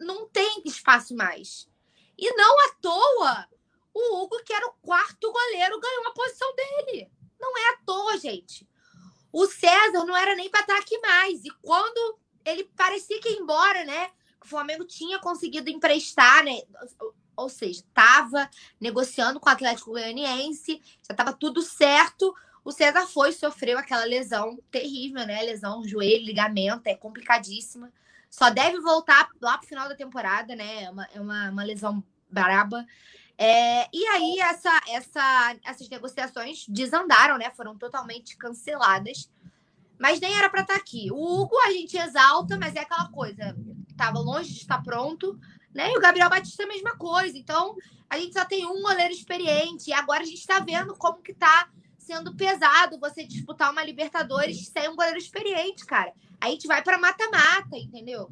não 0.00 0.26
tem 0.28 0.62
espaço 0.64 1.14
mais. 1.14 1.68
E 2.16 2.34
não 2.34 2.58
à 2.60 2.72
toa, 2.80 3.48
o 3.96 4.22
Hugo, 4.22 4.42
que 4.44 4.52
era 4.52 4.66
o 4.66 4.74
quarto 4.82 5.32
goleiro, 5.32 5.80
ganhou 5.80 6.06
a 6.06 6.12
posição 6.12 6.54
dele. 6.54 7.10
Não 7.40 7.56
é 7.56 7.70
à 7.70 7.78
toa, 7.84 8.18
gente. 8.18 8.68
O 9.32 9.46
César 9.46 10.04
não 10.04 10.16
era 10.16 10.34
nem 10.34 10.50
para 10.50 10.60
estar 10.60 10.78
aqui 10.78 10.98
mais. 10.98 11.44
E 11.44 11.50
quando 11.62 12.18
ele 12.44 12.64
parecia 12.76 13.20
que 13.20 13.30
ia 13.30 13.38
embora, 13.38 13.84
né? 13.84 14.10
O 14.44 14.46
Flamengo 14.46 14.84
tinha 14.84 15.18
conseguido 15.18 15.70
emprestar, 15.70 16.44
né? 16.44 16.60
Ou 17.34 17.48
seja, 17.48 17.80
estava 17.80 18.48
negociando 18.80 19.40
com 19.40 19.48
o 19.48 19.52
Atlético 19.52 19.90
Goianiense, 19.90 20.80
já 21.02 21.12
estava 21.12 21.32
tudo 21.32 21.62
certo. 21.62 22.34
O 22.64 22.72
César 22.72 23.06
foi, 23.06 23.32
sofreu 23.32 23.78
aquela 23.78 24.04
lesão 24.04 24.58
terrível, 24.70 25.26
né? 25.26 25.42
Lesão, 25.42 25.86
joelho, 25.86 26.24
ligamento, 26.24 26.86
é 26.86 26.94
complicadíssima. 26.94 27.92
Só 28.30 28.50
deve 28.50 28.80
voltar 28.80 29.28
lá 29.40 29.56
pro 29.56 29.66
final 29.66 29.88
da 29.88 29.94
temporada, 29.94 30.54
né? 30.54 30.84
É 30.84 30.90
uma, 30.90 31.08
é 31.14 31.20
uma, 31.20 31.50
uma 31.50 31.64
lesão 31.64 32.02
braba. 32.30 32.86
É, 33.38 33.88
e 33.92 34.06
aí, 34.06 34.38
essa, 34.40 34.80
essa, 34.88 35.56
essas 35.64 35.88
negociações 35.88 36.64
desandaram, 36.68 37.36
né? 37.36 37.50
Foram 37.50 37.76
totalmente 37.76 38.36
canceladas. 38.36 39.30
Mas 39.98 40.20
nem 40.20 40.36
era 40.36 40.48
para 40.48 40.62
estar 40.62 40.74
tá 40.74 40.80
aqui. 40.80 41.10
O 41.10 41.40
Hugo 41.40 41.56
a 41.60 41.70
gente 41.70 41.96
exalta, 41.96 42.56
mas 42.58 42.74
é 42.74 42.80
aquela 42.80 43.08
coisa. 43.10 43.56
Tava 43.96 44.18
longe 44.18 44.52
de 44.52 44.60
estar 44.60 44.82
pronto, 44.82 45.38
né? 45.74 45.90
E 45.92 45.96
o 45.96 46.00
Gabriel 46.00 46.30
Batista 46.30 46.64
a 46.64 46.68
mesma 46.68 46.96
coisa. 46.96 47.36
Então, 47.36 47.76
a 48.08 48.18
gente 48.18 48.34
só 48.34 48.44
tem 48.44 48.66
um 48.66 48.82
goleiro 48.82 49.12
experiente. 49.12 49.90
E 49.90 49.92
agora 49.92 50.22
a 50.22 50.26
gente 50.26 50.38
está 50.38 50.60
vendo 50.60 50.94
como 50.96 51.22
que 51.22 51.34
tá 51.34 51.68
sendo 51.98 52.34
pesado 52.36 53.00
você 53.00 53.24
disputar 53.24 53.72
uma 53.72 53.82
Libertadores 53.82 54.68
sem 54.68 54.88
um 54.88 54.96
goleiro 54.96 55.18
experiente, 55.18 55.84
cara. 55.84 56.12
A 56.40 56.48
gente 56.48 56.66
vai 56.66 56.82
para 56.82 56.98
mata-mata, 56.98 57.76
entendeu? 57.76 58.30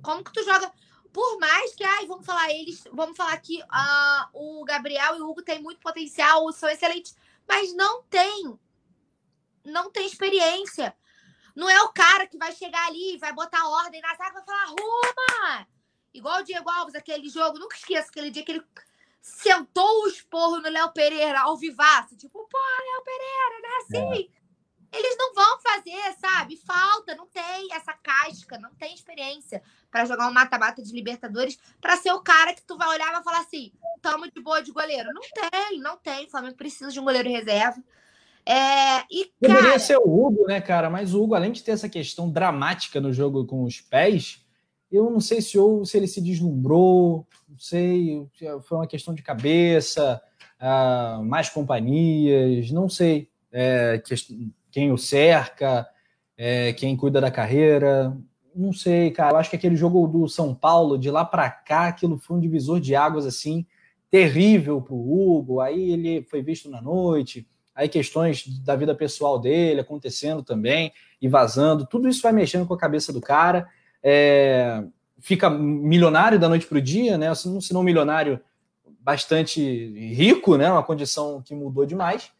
Como 0.00 0.22
que 0.22 0.32
tu 0.32 0.44
joga? 0.44 0.70
Por 1.12 1.38
mais 1.38 1.74
que, 1.74 1.84
ai, 1.84 2.06
vamos 2.06 2.26
falar 2.26 2.50
eles, 2.50 2.84
vamos 2.92 3.16
falar 3.16 3.36
que 3.38 3.60
uh, 3.62 4.28
o 4.32 4.64
Gabriel 4.64 5.16
e 5.16 5.20
o 5.20 5.28
Hugo 5.28 5.42
têm 5.42 5.60
muito 5.60 5.80
potencial, 5.80 6.50
são 6.52 6.68
excelentes, 6.68 7.16
mas 7.46 7.74
não 7.74 8.02
tem, 8.04 8.58
não 9.64 9.90
tem 9.90 10.06
experiência. 10.06 10.94
Não 11.54 11.68
é 11.68 11.82
o 11.82 11.92
cara 11.92 12.26
que 12.26 12.38
vai 12.38 12.52
chegar 12.52 12.86
ali, 12.86 13.18
vai 13.18 13.32
botar 13.32 13.68
ordem 13.68 14.00
na 14.00 14.14
zaga, 14.14 14.34
vai 14.34 14.44
falar, 14.44 14.66
Roma! 14.66 15.66
Igual 16.14 16.40
o 16.40 16.44
Diego 16.44 16.70
Alves, 16.70 16.94
aquele 16.94 17.28
jogo, 17.28 17.58
nunca 17.58 17.76
esqueço 17.76 18.10
aquele 18.10 18.30
dia 18.30 18.44
que 18.44 18.52
ele 18.52 18.64
sentou 19.20 20.04
o 20.04 20.08
esporro 20.08 20.60
no 20.60 20.68
Léo 20.68 20.92
Pereira 20.92 21.40
ao 21.40 21.56
vivaço, 21.56 22.16
tipo, 22.16 22.46
pô, 22.48 22.58
Léo 22.58 23.04
Pereira, 23.04 23.60
né? 23.60 23.68
Assim. 23.80 24.37
Eles 24.92 25.16
não 25.18 25.34
vão 25.34 25.60
fazer, 25.60 26.14
sabe? 26.18 26.56
Falta, 26.56 27.14
não 27.14 27.26
tem 27.26 27.68
essa 27.72 27.92
casca, 27.92 28.58
não 28.58 28.74
tem 28.74 28.94
experiência 28.94 29.62
para 29.90 30.04
jogar 30.04 30.28
um 30.28 30.32
mata-mata 30.32 30.82
de 30.82 30.92
Libertadores, 30.92 31.58
para 31.80 31.96
ser 31.96 32.12
o 32.12 32.20
cara 32.20 32.54
que 32.54 32.62
tu 32.62 32.76
vai 32.76 32.88
olhar 32.88 33.08
e 33.08 33.12
vai 33.12 33.22
falar 33.22 33.40
assim: 33.40 33.72
tamo 34.00 34.30
de 34.30 34.40
boa 34.40 34.62
de 34.62 34.72
goleiro. 34.72 35.10
Não 35.12 35.22
tem, 35.22 35.80
não 35.80 35.96
tem. 35.96 36.26
O 36.26 36.30
Flamengo 36.30 36.56
precisa 36.56 36.90
de 36.90 36.98
um 36.98 37.04
goleiro 37.04 37.28
reserva. 37.28 37.82
É, 38.46 39.00
e, 39.10 39.30
cara... 39.42 39.54
Deveria 39.54 39.78
ser 39.78 39.98
o 39.98 40.04
Hugo, 40.04 40.46
né, 40.46 40.60
cara? 40.60 40.88
Mas 40.88 41.12
o 41.12 41.22
Hugo, 41.22 41.34
além 41.34 41.52
de 41.52 41.62
ter 41.62 41.72
essa 41.72 41.88
questão 41.88 42.30
dramática 42.30 42.98
no 42.98 43.12
jogo 43.12 43.44
com 43.44 43.62
os 43.64 43.80
pés, 43.82 44.42
eu 44.90 45.10
não 45.10 45.20
sei 45.20 45.42
se, 45.42 45.58
ou, 45.58 45.84
se 45.84 45.98
ele 45.98 46.06
se 46.06 46.22
deslumbrou, 46.22 47.26
não 47.46 47.58
sei, 47.58 48.26
foi 48.62 48.78
uma 48.78 48.86
questão 48.86 49.14
de 49.14 49.22
cabeça, 49.22 50.18
uh, 50.58 51.22
mais 51.22 51.50
companhias, 51.50 52.70
não 52.70 52.88
sei 52.88 53.28
é, 53.52 53.98
que, 53.98 54.14
quem 54.70 54.92
o 54.92 54.98
cerca, 54.98 55.86
é, 56.36 56.72
quem 56.72 56.96
cuida 56.96 57.20
da 57.20 57.30
carreira, 57.30 58.16
não 58.54 58.72
sei, 58.72 59.10
cara. 59.10 59.34
Eu 59.34 59.36
acho 59.38 59.50
que 59.50 59.56
aquele 59.56 59.76
jogo 59.76 60.06
do 60.06 60.28
São 60.28 60.54
Paulo, 60.54 60.98
de 60.98 61.10
lá 61.10 61.24
para 61.24 61.50
cá, 61.50 61.88
aquilo 61.88 62.18
foi 62.18 62.36
um 62.36 62.40
divisor 62.40 62.80
de 62.80 62.94
águas 62.94 63.26
assim 63.26 63.66
terrível 64.10 64.80
para 64.80 64.94
o 64.94 65.38
Hugo. 65.38 65.60
Aí 65.60 65.92
ele 65.92 66.22
foi 66.22 66.42
visto 66.42 66.70
na 66.70 66.80
noite, 66.80 67.46
aí 67.74 67.88
questões 67.88 68.46
da 68.64 68.74
vida 68.74 68.94
pessoal 68.94 69.38
dele 69.38 69.80
acontecendo 69.80 70.42
também 70.42 70.92
e 71.20 71.28
vazando. 71.28 71.86
Tudo 71.86 72.08
isso 72.08 72.22
vai 72.22 72.32
mexendo 72.32 72.66
com 72.66 72.74
a 72.74 72.78
cabeça 72.78 73.12
do 73.12 73.20
cara 73.20 73.68
é, 74.02 74.84
fica 75.20 75.50
milionário 75.50 76.38
da 76.38 76.48
noite 76.48 76.66
para 76.66 76.78
o 76.78 76.82
dia, 76.82 77.18
né? 77.18 77.34
Se 77.34 77.48
não, 77.48 77.60
se 77.60 77.72
não 77.72 77.82
milionário, 77.82 78.40
bastante 79.00 79.60
rico, 80.14 80.56
né? 80.56 80.70
Uma 80.70 80.82
condição 80.82 81.42
que 81.42 81.54
mudou 81.54 81.84
demais. 81.84 82.30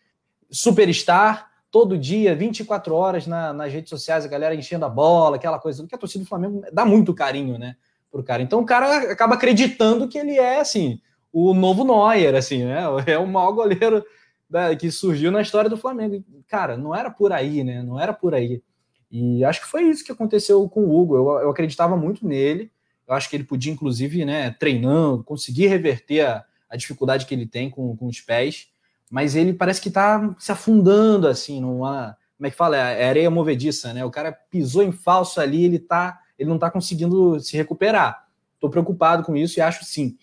Superstar, 0.51 1.48
todo 1.71 1.99
dia, 1.99 2.35
24 2.35 2.95
horas 2.95 3.27
na, 3.27 3.53
nas 3.53 3.73
redes 3.73 3.91
sociais, 3.91 4.25
a 4.25 4.29
galera 4.29 4.55
enchendo 4.55 4.85
a 4.85 4.89
bola, 4.89 5.37
aquela 5.37 5.59
coisa, 5.59 5.87
que 5.87 5.95
a 5.95 5.99
torcida 5.99 6.25
do 6.25 6.29
Flamengo 6.29 6.63
dá 6.73 6.85
muito 6.85 7.15
carinho, 7.15 7.59
né? 7.59 7.77
Pro 8.11 8.23
cara. 8.23 8.43
Então 8.43 8.61
o 8.61 8.67
cara 8.67 9.13
acaba 9.13 9.35
acreditando 9.35 10.09
que 10.09 10.19
ele 10.19 10.39
é, 10.39 10.61
assim, 10.61 11.01
o 11.33 11.53
novo 11.53 11.85
Neuer, 11.85 12.35
assim, 12.35 12.65
né? 12.65 12.85
É 13.07 13.19
o 13.19 13.27
maior 13.27 13.53
goleiro 13.53 14.05
da, 14.49 14.75
que 14.75 14.91
surgiu 14.91 15.31
na 15.31 15.43
história 15.43 15.69
do 15.69 15.77
Flamengo. 15.77 16.25
Cara, 16.47 16.77
não 16.77 16.95
era 16.95 17.11
por 17.11 17.33
aí, 17.33 17.63
né? 17.63 17.83
Não 17.83 18.01
era 18.01 18.13
por 18.13 18.35
aí. 18.35 18.63
E 19.11 19.45
acho 19.45 19.61
que 19.61 19.67
foi 19.67 19.85
isso 19.85 20.05
que 20.05 20.13
aconteceu 20.13 20.67
com 20.69 20.85
o 20.85 20.99
Hugo. 20.99 21.17
Eu, 21.17 21.29
eu 21.41 21.51
acreditava 21.51 21.97
muito 21.97 22.27
nele. 22.27 22.71
Eu 23.07 23.15
acho 23.15 23.29
que 23.29 23.37
ele 23.37 23.45
podia, 23.45 23.73
inclusive, 23.73 24.25
né, 24.25 24.51
treinando, 24.51 25.25
conseguir 25.25 25.67
reverter 25.67 26.27
a, 26.27 26.45
a 26.69 26.77
dificuldade 26.77 27.25
que 27.25 27.35
ele 27.35 27.47
tem 27.47 27.71
com, 27.71 27.97
com 27.97 28.07
os 28.07 28.21
pés. 28.21 28.69
Mas 29.11 29.35
ele 29.35 29.53
parece 29.53 29.81
que 29.81 29.89
está 29.89 30.35
se 30.39 30.53
afundando, 30.53 31.27
assim, 31.27 31.61
numa. 31.61 32.17
Como 32.37 32.47
é 32.47 32.51
que 32.51 32.57
fala? 32.57 32.77
É 32.77 33.09
areia 33.09 33.31
movediça, 33.31 33.93
né? 33.93 34.05
O 34.05 34.11
cara 34.11 34.33
pisou 34.33 34.83
em 34.83 34.93
falso 34.93 35.41
ali, 35.41 35.65
ele 35.65 35.79
tá, 35.79 36.21
ele 36.39 36.49
não 36.49 36.57
está 36.57 36.71
conseguindo 36.71 37.41
se 37.41 37.57
recuperar. 37.57 38.29
Estou 38.55 38.71
preocupado 38.71 39.25
com 39.25 39.37
isso 39.37 39.59
e 39.59 39.63
acho 39.63 39.85
sim. 39.85 40.19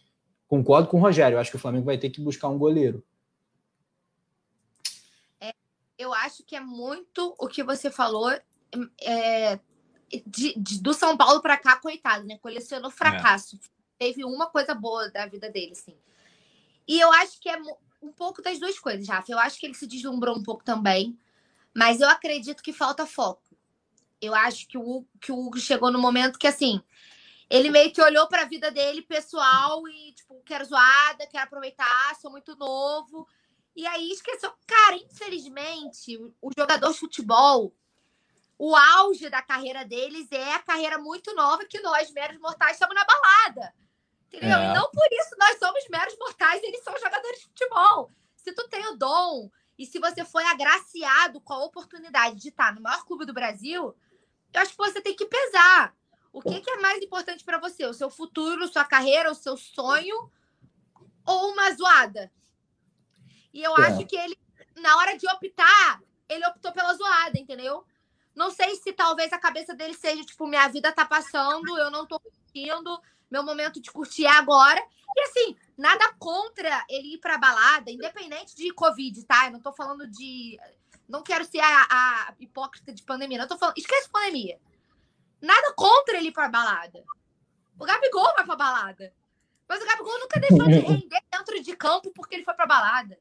Concordo 0.47 0.87
com 0.87 0.97
o 0.97 1.01
Rogério. 1.01 1.35
Eu 1.35 1.39
acho 1.39 1.49
que 1.49 1.57
o 1.57 1.59
Flamengo 1.59 1.85
vai 1.85 1.97
ter 1.97 2.09
que 2.09 2.21
buscar 2.21 2.47
um 2.47 2.57
goleiro. 2.57 3.03
É, 5.41 5.53
eu 5.97 6.13
acho 6.13 6.43
que 6.43 6.55
é 6.55 6.59
muito 6.59 7.35
o 7.39 7.47
que 7.47 7.63
você 7.63 7.89
falou 7.89 8.31
é, 9.01 9.59
de, 10.25 10.53
de, 10.57 10.81
do 10.81 10.93
São 10.93 11.17
Paulo 11.17 11.41
para 11.41 11.57
cá, 11.57 11.77
coitado, 11.77 12.25
né? 12.25 12.37
Colecionou 12.37 12.91
fracasso. 12.91 13.57
É. 13.57 13.59
Teve 13.97 14.23
uma 14.23 14.47
coisa 14.47 14.73
boa 14.73 15.09
da 15.09 15.25
vida 15.25 15.49
dele, 15.49 15.71
assim. 15.71 15.97
E 16.87 16.99
eu 16.99 17.11
acho 17.13 17.39
que 17.39 17.49
é 17.49 17.57
um 18.05 18.11
pouco 18.11 18.41
das 18.41 18.59
duas 18.59 18.79
coisas, 18.79 19.07
Rafa. 19.07 19.31
Eu 19.31 19.39
acho 19.39 19.59
que 19.59 19.65
ele 19.65 19.73
se 19.73 19.87
deslumbrou 19.87 20.37
um 20.37 20.43
pouco 20.43 20.63
também, 20.63 21.17
mas 21.73 21.99
eu 21.99 22.09
acredito 22.09 22.63
que 22.63 22.71
falta 22.71 23.05
foco. 23.05 23.43
Eu 24.21 24.33
acho 24.33 24.67
que 24.67 24.77
o, 24.77 25.05
que 25.19 25.31
o 25.31 25.37
Hugo 25.37 25.59
chegou 25.59 25.91
no 25.91 25.99
momento 25.99 26.39
que, 26.39 26.47
assim, 26.47 26.81
ele 27.49 27.69
meio 27.69 27.91
que 27.91 28.01
olhou 28.01 28.27
para 28.27 28.43
a 28.43 28.45
vida 28.45 28.71
dele 28.71 29.01
pessoal 29.01 29.87
e, 29.87 30.13
tipo, 30.13 30.41
quero 30.45 30.65
zoada, 30.65 31.27
quero 31.27 31.43
aproveitar, 31.43 32.15
sou 32.21 32.31
muito 32.31 32.55
novo. 32.55 33.27
E 33.75 33.85
aí 33.85 34.09
esqueceu. 34.11 34.51
Cara, 34.65 34.95
infelizmente, 34.95 36.17
o 36.41 36.49
jogador 36.57 36.91
de 36.91 36.97
futebol, 36.97 37.75
o 38.57 38.75
auge 38.75 39.29
da 39.29 39.41
carreira 39.41 39.83
deles 39.83 40.31
é 40.31 40.53
a 40.53 40.59
carreira 40.59 40.97
muito 40.97 41.35
nova 41.35 41.65
que 41.65 41.81
nós, 41.81 42.09
meros 42.11 42.39
mortais, 42.39 42.73
estamos 42.73 42.95
na 42.95 43.03
balada. 43.03 43.73
Entendeu? 44.35 44.59
É. 44.59 44.65
E 44.69 44.73
não 44.73 44.89
por 44.91 45.07
isso 45.11 45.35
nós 45.39 45.57
somos 45.57 45.87
meros 45.89 46.17
mortais, 46.17 46.61
eles 46.63 46.83
são 46.83 46.93
jogadores 46.97 47.39
de 47.39 47.45
futebol. 47.45 48.11
Se 48.35 48.51
tu 48.53 48.67
tem 48.67 48.85
o 48.87 48.97
dom 48.97 49.49
e 49.77 49.85
se 49.85 49.99
você 49.99 50.23
foi 50.25 50.43
agraciado 50.45 51.39
com 51.41 51.53
a 51.53 51.63
oportunidade 51.63 52.39
de 52.39 52.49
estar 52.49 52.73
no 52.75 52.81
maior 52.81 53.03
clube 53.05 53.25
do 53.25 53.33
Brasil, 53.33 53.95
eu 54.53 54.61
acho 54.61 54.71
que 54.71 54.77
você 54.77 55.01
tem 55.01 55.15
que 55.15 55.25
pesar. 55.25 55.95
O 56.31 56.41
que, 56.41 56.59
que 56.59 56.69
é 56.69 56.77
mais 56.81 57.01
importante 57.01 57.45
para 57.45 57.57
você? 57.57 57.85
O 57.85 57.93
seu 57.93 58.09
futuro, 58.09 58.67
sua 58.67 58.83
carreira, 58.83 59.31
o 59.31 59.35
seu 59.35 59.55
sonho 59.55 60.29
ou 61.25 61.51
uma 61.51 61.73
zoada? 61.73 62.31
E 63.53 63.63
eu 63.63 63.75
é. 63.77 63.87
acho 63.87 64.05
que 64.05 64.17
ele, 64.17 64.37
na 64.75 64.97
hora 64.97 65.17
de 65.17 65.27
optar, 65.29 66.01
ele 66.27 66.45
optou 66.45 66.73
pela 66.73 66.93
zoada, 66.93 67.39
entendeu? 67.39 67.85
Não 68.35 68.51
sei 68.51 68.75
se 68.75 68.91
talvez 68.91 69.31
a 69.31 69.39
cabeça 69.39 69.73
dele 69.73 69.93
seja 69.93 70.25
tipo, 70.25 70.45
minha 70.45 70.67
vida 70.67 70.91
tá 70.91 71.05
passando, 71.05 71.77
eu 71.77 71.89
não 71.89 72.05
tô 72.05 72.19
curtindo, 72.19 73.01
meu 73.35 73.43
momento 73.43 73.81
de 73.81 73.91
curtir 73.91 74.25
é 74.25 74.31
agora. 74.31 74.81
E 75.15 75.21
assim, 75.21 75.55
nada 75.77 76.13
contra 76.17 76.85
ele 76.89 77.15
ir 77.15 77.17
pra 77.17 77.37
balada, 77.37 77.91
independente 77.91 78.55
de 78.55 78.73
Covid, 78.73 79.23
tá? 79.25 79.47
Eu 79.47 79.51
não 79.51 79.59
tô 79.59 79.73
falando 79.73 80.07
de. 80.07 80.57
Não 81.07 81.21
quero 81.21 81.45
ser 81.45 81.59
a, 81.59 81.87
a 81.89 82.33
hipócrita 82.39 82.93
de 82.93 83.03
pandemia, 83.03 83.37
não 83.37 83.47
tô 83.47 83.57
falando. 83.57 83.77
Esquece 83.77 84.09
pandemia. 84.09 84.57
Nada 85.41 85.73
contra 85.75 86.17
ele 86.17 86.29
ir 86.29 86.31
pra 86.31 86.49
balada. 86.49 87.03
O 87.77 87.85
Gabigol 87.85 88.33
vai 88.35 88.45
pra 88.45 88.55
balada. 88.55 89.13
Mas 89.67 89.81
o 89.81 89.85
Gabigol 89.85 90.19
nunca 90.19 90.39
deixou 90.39 90.65
de 90.65 90.79
render 90.79 91.21
dentro 91.31 91.61
de 91.61 91.75
campo 91.75 92.11
porque 92.15 92.35
ele 92.35 92.45
foi 92.45 92.53
pra 92.53 92.65
balada. 92.65 93.17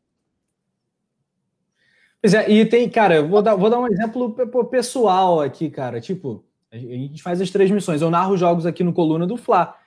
Pois 2.21 2.33
é, 2.33 2.51
e 2.51 2.65
tem, 2.65 2.89
cara, 2.89 3.23
vou 3.23 3.43
dar, 3.43 3.55
vou 3.55 3.69
dar 3.69 3.79
um 3.79 3.87
exemplo 3.87 4.35
pessoal 4.71 5.41
aqui, 5.43 5.69
cara. 5.69 6.01
Tipo, 6.01 6.45
a 6.73 6.77
gente 6.77 7.23
faz 7.23 7.41
as 7.41 7.51
três 7.51 7.71
missões. 7.71 8.01
Eu 8.01 8.11
narro 8.11 8.37
jogos 8.37 8.65
aqui 8.65 8.83
no 8.83 8.95
Coluna 8.95 9.27
do 9.27 9.37
Fla. 9.37 9.79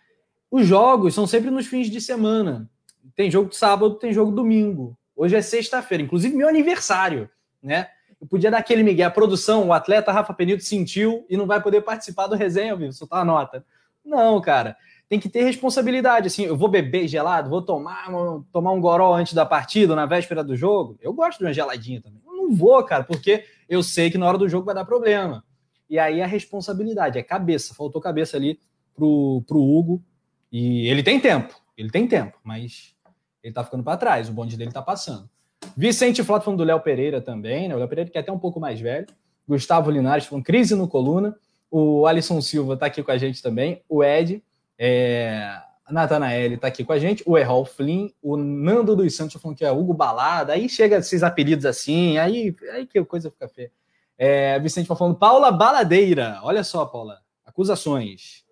Os 0.50 0.66
jogos 0.66 1.14
são 1.14 1.28
sempre 1.28 1.50
nos 1.50 1.68
fins 1.68 1.90
de 1.90 2.00
semana. 2.00 2.70
Tem 3.16 3.30
jogo 3.30 3.54
sábado, 3.54 3.96
tem 3.96 4.14
jogo 4.14 4.32
domingo. 4.32 4.98
Hoje 5.16 5.36
é 5.36 5.42
sexta-feira, 5.42 6.04
inclusive 6.04 6.36
meu 6.36 6.48
aniversário, 6.48 7.30
né? 7.62 7.90
Eu 8.20 8.28
podia 8.28 8.50
dar 8.50 8.60
aquele 8.60 8.84
migué. 8.84 9.04
A 9.04 9.12
produção, 9.12 9.68
o 9.68 9.74
atleta 9.74 10.12
Rafa 10.12 10.34
Penito 10.34 10.64
sentiu 10.64 11.26
e 11.30 11.38
não 11.38 11.46
vai 11.46 11.62
poder 11.62 11.82
participar 11.82 12.28
do 12.28 12.36
resenha, 12.36 12.76
viu? 12.76 12.92
Soltar 12.92 13.22
a 13.22 13.26
nota. 13.26 13.66
Não, 14.04 14.40
cara. 14.42 14.76
Tem 15.08 15.20
que 15.20 15.30
ter 15.30 15.44
responsabilidade. 15.44 16.28
Assim, 16.28 16.44
eu 16.44 16.58
vou 16.58 16.68
beber 16.68 17.08
gelado, 17.08 17.50
vou 17.50 17.62
tomar, 17.62 18.08
tomar 18.52 18.72
um 18.72 18.82
goró 18.82 19.14
antes 19.14 19.34
da 19.34 19.46
partida, 19.46 19.96
na 19.96 20.06
véspera 20.06 20.44
do 20.44 20.56
jogo. 20.56 20.98
Eu 21.02 21.14
gosto 21.14 21.40
de 21.40 21.46
uma 21.46 21.54
geladinha 21.54 22.02
também. 22.02 22.22
Eu 22.26 22.34
não 22.36 22.56
vou, 22.56 22.84
cara, 22.84 23.04
porque 23.04 23.46
eu 23.70 23.84
sei 23.84 24.10
que 24.10 24.18
na 24.18 24.28
hora 24.28 24.38
do 24.38 24.50
jogo 24.50 24.66
vai 24.66 24.76
dar 24.76 24.86
problema. 24.86 25.44
E 25.90 26.00
aí 26.00 26.22
a 26.22 26.28
responsabilidade, 26.28 27.20
é 27.20 27.24
cabeça. 27.24 27.76
Faltou 27.76 28.02
cabeça 28.02 28.36
ali 28.36 28.60
pro, 28.96 29.44
pro 29.48 29.62
Hugo. 29.62 30.04
E 30.52 30.88
ele 30.88 31.04
tem 31.04 31.20
tempo, 31.20 31.56
ele 31.78 31.90
tem 31.90 32.08
tempo, 32.08 32.38
mas 32.44 32.96
ele 33.44 33.54
tá 33.54 33.64
ficando 33.64 33.84
para 33.84 33.98
trás. 33.98 34.30
O 34.30 34.34
bonde 34.34 34.58
dele 34.58 34.72
tá 34.72 34.82
passando. 34.82 35.30
Vicente 35.76 36.24
Flota 36.24 36.46
falando 36.46 36.60
do 36.60 36.64
Léo 36.64 36.80
Pereira 36.80 37.22
também, 37.22 37.68
né? 37.68 37.76
O 37.76 37.78
Léo 37.78 37.88
Pereira 37.88 38.10
que 38.10 38.18
é 38.18 38.22
até 38.22 38.32
um 38.32 38.40
pouco 38.40 38.60
mais 38.60 38.80
velho. 38.80 39.08
Gustavo 39.48 39.90
Linares 39.90 40.26
falando 40.26 40.44
crise 40.44 40.76
no 40.76 40.88
coluna. 40.88 41.38
O 41.70 42.06
Alisson 42.06 42.42
Silva 42.42 42.74
está 42.74 42.86
aqui 42.86 43.04
com 43.04 43.12
a 43.12 43.18
gente 43.18 43.42
também. 43.42 43.82
O 43.88 44.04
Ed, 44.04 44.44
é... 44.78 45.62
Natanael 45.90 46.54
está 46.54 46.68
aqui 46.68 46.84
com 46.84 46.94
a 46.94 47.00
gente. 47.00 47.24
O 47.26 47.38
Errol 47.38 47.66
Flynn, 47.66 48.10
o 48.22 48.36
Nando 48.36 48.96
dos 48.96 49.16
Santos 49.16 49.42
falando 49.42 49.58
que 49.58 49.66
é 49.66 49.72
Hugo 49.72 49.94
Balada. 49.94 50.54
Aí 50.54 50.68
chega 50.68 50.98
esses 50.98 51.24
apelidos 51.24 51.66
assim, 51.66 52.18
aí, 52.18 52.56
aí 52.74 52.86
que 52.86 53.04
coisa 53.06 53.32
fica 53.32 53.48
feia. 53.48 53.72
É... 54.18 54.60
Vicente 54.60 54.88
falando 54.88 55.16
Paula 55.16 55.52
Baladeira. 55.52 56.40
Olha 56.44 56.64
só, 56.64 56.86
Paula. 56.86 57.20
Acusações. 57.46 58.47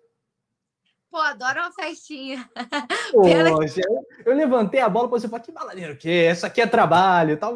Pô, 1.16 1.22
adoro 1.22 1.60
uma 1.60 1.72
festinha. 1.72 2.46
Poxa, 3.10 3.80
eu, 4.26 4.36
levantei 4.36 4.80
a 4.80 4.88
bola 4.90 5.08
para 5.08 5.18
você 5.18 5.26
falar, 5.26 5.40
que 5.40 5.50
baladeiro 5.50 5.94
o 5.94 5.96
quê? 5.96 6.26
Essa 6.28 6.48
aqui 6.48 6.60
é 6.60 6.66
trabalho, 6.66 7.38
tá 7.38 7.48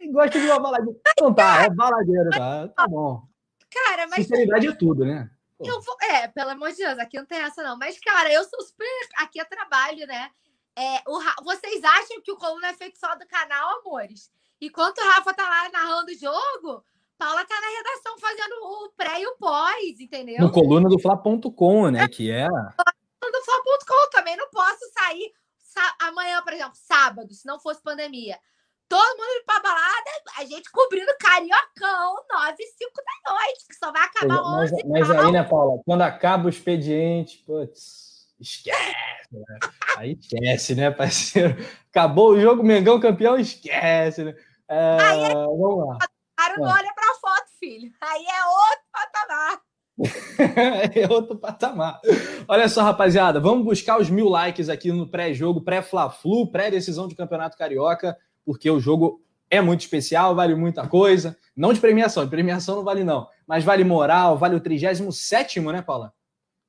E 0.00 0.10
gosta 0.10 0.40
de 0.40 0.46
uma 0.46 0.58
baladinha. 0.58 0.96
Então 1.10 1.34
tá, 1.34 1.64
é 1.64 1.68
baladeiro, 1.68 2.30
tá? 2.30 2.68
Tá 2.68 2.88
bom. 2.88 3.22
Cara, 3.70 4.06
mas. 4.06 4.26
Sinceridade 4.26 4.68
é 4.68 4.72
tudo, 4.72 5.04
né? 5.04 5.28
Eu 5.60 5.78
vou... 5.82 5.94
É, 6.04 6.28
pelo 6.28 6.52
amor 6.52 6.70
de 6.70 6.78
Deus, 6.78 6.98
aqui 6.98 7.18
não 7.18 7.26
tem 7.26 7.38
essa, 7.38 7.62
não. 7.62 7.76
Mas, 7.76 8.00
cara, 8.00 8.32
eu 8.32 8.42
sou 8.44 8.62
super. 8.62 8.86
Aqui 9.18 9.40
é 9.40 9.44
trabalho, 9.44 10.06
né? 10.06 10.30
É, 10.74 11.02
o... 11.06 11.20
Vocês 11.44 11.84
acham 11.84 12.22
que 12.22 12.32
o 12.32 12.36
coluna 12.38 12.68
é 12.68 12.72
feito 12.72 12.98
só 12.98 13.14
do 13.14 13.26
canal, 13.26 13.80
amores? 13.80 14.30
Enquanto 14.58 14.96
o 14.96 15.04
Rafa 15.04 15.34
tá 15.34 15.42
lá 15.42 15.68
narrando 15.68 16.10
o 16.10 16.18
jogo, 16.18 16.82
Paula 17.18 17.44
tá 17.44 17.54
na 17.60 17.68
redação 17.68 18.18
fazendo 18.18 18.54
o 18.62 18.90
pré 18.96 19.20
e 19.20 19.26
o 19.26 19.36
pós, 19.36 20.00
entendeu? 20.00 20.40
No 20.40 20.52
coluna 20.52 20.88
do 20.88 20.98
Fla.com, 20.98 21.90
né? 21.90 22.06
Que 22.08 22.30
é. 22.30 22.46
Do 22.46 23.44
Fla.com 23.44 24.10
também 24.10 24.36
não 24.36 24.48
posso 24.50 24.80
sair 24.92 25.32
amanhã, 26.00 26.42
por 26.42 26.52
exemplo, 26.52 26.74
sábado, 26.74 27.32
se 27.34 27.46
não 27.46 27.58
fosse 27.60 27.82
pandemia. 27.82 28.38
Todo 28.88 29.18
mundo 29.18 29.44
pra 29.44 29.60
balada, 29.60 30.10
a 30.38 30.44
gente 30.44 30.70
cobrindo 30.70 31.10
cariocão, 31.18 32.24
9 32.30 32.56
e 32.60 32.66
5 32.66 32.92
da 32.94 33.32
noite, 33.32 33.66
que 33.68 33.74
só 33.74 33.90
vai 33.90 34.04
acabar 34.04 34.42
mas, 34.42 34.72
11 34.72 34.88
Mas, 34.88 35.08
mas 35.08 35.10
aí, 35.10 35.32
né, 35.32 35.42
Paula, 35.42 35.82
quando 35.84 36.02
acaba 36.02 36.46
o 36.46 36.48
expediente, 36.48 37.42
putz, 37.44 38.28
esquece, 38.38 39.28
né? 39.32 39.58
Aí 39.96 40.12
esquece, 40.12 40.74
né, 40.76 40.90
parceiro? 40.92 41.56
Acabou 41.90 42.30
o 42.30 42.40
jogo, 42.40 42.62
Mengão 42.62 43.00
campeão, 43.00 43.36
esquece, 43.36 44.22
né? 44.22 44.36
É, 44.68 44.98
aí, 45.00 45.24
é 45.24 45.34
vamos 45.34 45.88
lá. 45.88 45.98
Não 46.58 46.64
olha 46.68 46.92
pra 46.94 47.14
foto, 47.20 47.46
filho. 47.58 47.92
Aí 48.00 48.24
é 48.24 48.44
outro 48.44 48.84
patamar. 48.92 49.60
é 50.94 51.12
outro 51.12 51.36
patamar. 51.38 52.00
Olha 52.46 52.68
só, 52.68 52.82
rapaziada, 52.82 53.40
vamos 53.40 53.64
buscar 53.64 53.98
os 53.98 54.10
mil 54.10 54.28
likes 54.28 54.68
aqui 54.68 54.92
no 54.92 55.08
pré-jogo, 55.08 55.62
pré-Fla-Flu, 55.62 56.50
pré-decisão 56.50 57.08
de 57.08 57.14
Campeonato 57.14 57.56
Carioca, 57.56 58.16
porque 58.44 58.70
o 58.70 58.78
jogo 58.78 59.22
é 59.50 59.60
muito 59.60 59.80
especial, 59.80 60.34
vale 60.34 60.54
muita 60.54 60.86
coisa. 60.86 61.36
Não 61.56 61.72
de 61.72 61.80
premiação, 61.80 62.24
de 62.24 62.30
premiação 62.30 62.76
não 62.76 62.84
vale 62.84 63.04
não, 63.04 63.28
mas 63.46 63.64
vale 63.64 63.84
moral, 63.84 64.36
vale 64.36 64.56
o 64.56 64.60
37 64.60 65.60
né, 65.60 65.82
Paula? 65.82 66.12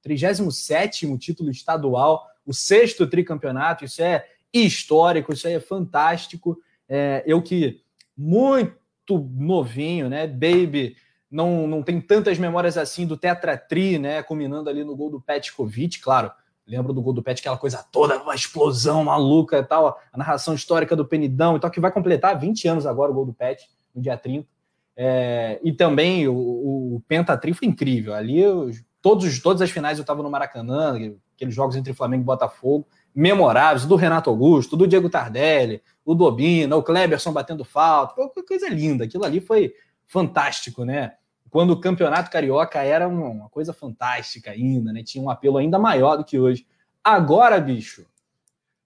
37 0.01 1.17
título 1.17 1.49
estadual, 1.49 2.25
o 2.45 2.53
sexto 2.53 3.05
tricampeonato, 3.05 3.83
isso 3.83 4.01
é 4.01 4.25
histórico, 4.53 5.33
isso 5.33 5.47
aí 5.47 5.55
é 5.55 5.59
fantástico. 5.59 6.57
É, 6.87 7.23
eu 7.27 7.41
que 7.41 7.81
muito 8.15 8.73
novinho, 9.15 10.09
né? 10.09 10.27
Baby 10.27 10.95
não, 11.29 11.67
não 11.67 11.83
tem 11.83 11.99
tantas 11.99 12.39
memórias 12.39 12.77
assim 12.77 13.05
do 13.05 13.17
Tetra 13.17 13.57
Tri, 13.57 13.99
né? 13.99 14.23
Culminando 14.23 14.69
ali 14.69 14.83
no 14.83 14.95
gol 14.95 15.09
do 15.09 15.21
Petkovic, 15.21 15.99
claro. 15.99 16.31
Lembro 16.65 16.91
do 16.91 17.01
gol 17.01 17.13
do 17.13 17.23
Pet, 17.23 17.39
aquela 17.39 17.57
coisa 17.57 17.85
toda, 17.91 18.21
uma 18.21 18.35
explosão 18.35 19.05
maluca 19.05 19.59
e 19.59 19.63
tal, 19.63 19.97
a 20.11 20.17
narração 20.17 20.53
histórica 20.53 20.97
do 20.97 21.05
Penidão 21.05 21.55
e 21.55 21.59
tal, 21.61 21.71
que 21.71 21.79
vai 21.79 21.91
completar 21.91 22.37
20 22.37 22.67
anos 22.67 22.85
agora 22.85 23.09
o 23.09 23.13
gol 23.13 23.25
do 23.25 23.33
Pet, 23.33 23.65
no 23.95 24.01
dia 24.01 24.17
30. 24.17 24.45
É, 24.93 25.61
e 25.63 25.71
também 25.71 26.27
o, 26.27 26.35
o 26.35 27.03
Pentatri 27.07 27.53
foi 27.53 27.69
incrível. 27.69 28.13
Ali, 28.13 28.39
eu, 28.39 28.69
todos, 29.01 29.39
todas 29.41 29.61
as 29.61 29.71
finais 29.71 29.97
eu 29.97 30.01
estava 30.01 30.21
no 30.21 30.29
Maracanã, 30.29 30.93
aqueles 31.33 31.55
jogos 31.55 31.77
entre 31.77 31.93
Flamengo 31.93 32.23
e 32.23 32.25
Botafogo 32.25 32.85
memoráveis, 33.17 33.83
do 33.83 33.95
Renato 33.95 34.29
Augusto, 34.29 34.77
do 34.77 34.85
Diego 34.85 35.09
Tardelli, 35.09 35.81
o 36.05 36.13
Dobina, 36.13 36.75
o 36.75 36.83
Kleberson 36.83 37.33
batendo 37.33 37.65
falta, 37.65 38.13
foi 38.31 38.43
coisa 38.43 38.69
linda. 38.69 39.05
Aquilo 39.05 39.25
ali 39.25 39.41
foi 39.41 39.73
fantástico, 40.05 40.85
né? 40.85 41.15
Quando 41.49 41.71
o 41.71 41.79
campeonato 41.79 42.29
carioca 42.29 42.79
era 42.83 43.07
uma 43.07 43.49
coisa 43.49 43.73
fantástica 43.73 44.51
ainda, 44.51 44.93
né? 44.93 45.01
Tinha 45.01 45.23
um 45.23 45.31
apelo 45.31 45.57
ainda 45.57 45.79
maior 45.79 46.15
do 46.15 46.23
que 46.23 46.37
hoje. 46.37 46.67
Agora, 47.03 47.59
bicho, 47.59 48.05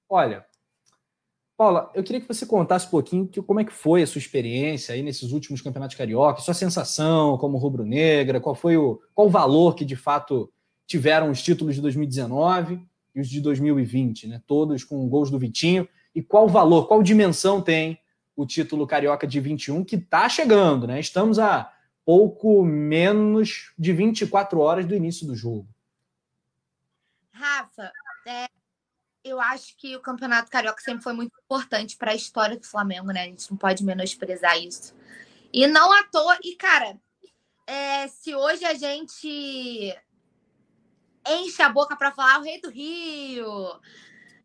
olha, 0.07 0.45
Paula, 1.57 1.91
eu 1.93 2.01
queria 2.01 2.21
que 2.21 2.27
você 2.27 2.45
contasse 2.45 2.87
um 2.87 2.91
pouquinho 2.91 3.27
que, 3.27 3.41
como 3.41 3.59
é 3.59 3.65
que 3.65 3.73
foi 3.73 4.01
a 4.01 4.07
sua 4.07 4.19
experiência 4.19 4.95
aí 4.95 5.03
nesses 5.03 5.33
últimos 5.33 5.61
campeonatos 5.61 5.97
carioca, 5.97 6.39
sua 6.39 6.53
sensação 6.53 7.37
como 7.37 7.57
rubro-negra, 7.57 8.39
qual 8.39 8.55
foi 8.55 8.77
o 8.77 9.01
qual 9.13 9.27
o 9.27 9.29
valor 9.29 9.75
que 9.75 9.83
de 9.83 9.97
fato 9.97 10.49
tiveram 10.87 11.29
os 11.29 11.41
títulos 11.41 11.75
de 11.75 11.81
2019 11.81 12.89
e 13.13 13.21
os 13.21 13.29
de 13.29 13.41
2020, 13.41 14.27
né? 14.27 14.41
Todos 14.47 14.83
com 14.83 15.07
gols 15.07 15.29
do 15.29 15.39
Vitinho. 15.39 15.87
E 16.13 16.21
qual 16.21 16.47
valor, 16.47 16.87
qual 16.87 17.01
dimensão 17.01 17.61
tem 17.61 17.99
o 18.35 18.45
título 18.45 18.87
carioca 18.87 19.27
de 19.27 19.39
21 19.39 19.83
que 19.83 19.95
está 19.95 20.27
chegando, 20.27 20.87
né? 20.87 20.99
Estamos 20.99 21.39
a 21.39 21.71
pouco 22.05 22.63
menos 22.63 23.73
de 23.77 23.93
24 23.93 24.59
horas 24.59 24.85
do 24.85 24.95
início 24.95 25.25
do 25.27 25.35
jogo. 25.35 25.67
Rafa, 27.31 27.91
é, 28.27 28.47
eu 29.23 29.39
acho 29.39 29.77
que 29.77 29.95
o 29.95 30.01
Campeonato 30.01 30.49
Carioca 30.49 30.81
sempre 30.81 31.03
foi 31.03 31.13
muito 31.13 31.31
importante 31.43 31.97
para 31.97 32.11
a 32.11 32.15
história 32.15 32.57
do 32.57 32.65
Flamengo, 32.65 33.07
né? 33.07 33.23
A 33.23 33.25
gente 33.25 33.49
não 33.49 33.57
pode 33.57 33.83
menosprezar 33.83 34.57
isso. 34.57 34.95
E 35.53 35.67
não 35.67 35.91
à 35.91 36.03
toa, 36.03 36.37
e 36.43 36.55
cara, 36.55 36.97
é, 37.67 38.07
se 38.07 38.33
hoje 38.35 38.65
a 38.65 38.73
gente 38.73 39.95
enche 41.27 41.61
a 41.61 41.69
boca 41.69 41.95
para 41.95 42.11
falar 42.11 42.39
o 42.39 42.43
rei 42.43 42.59
do 42.59 42.69
Rio. 42.69 43.79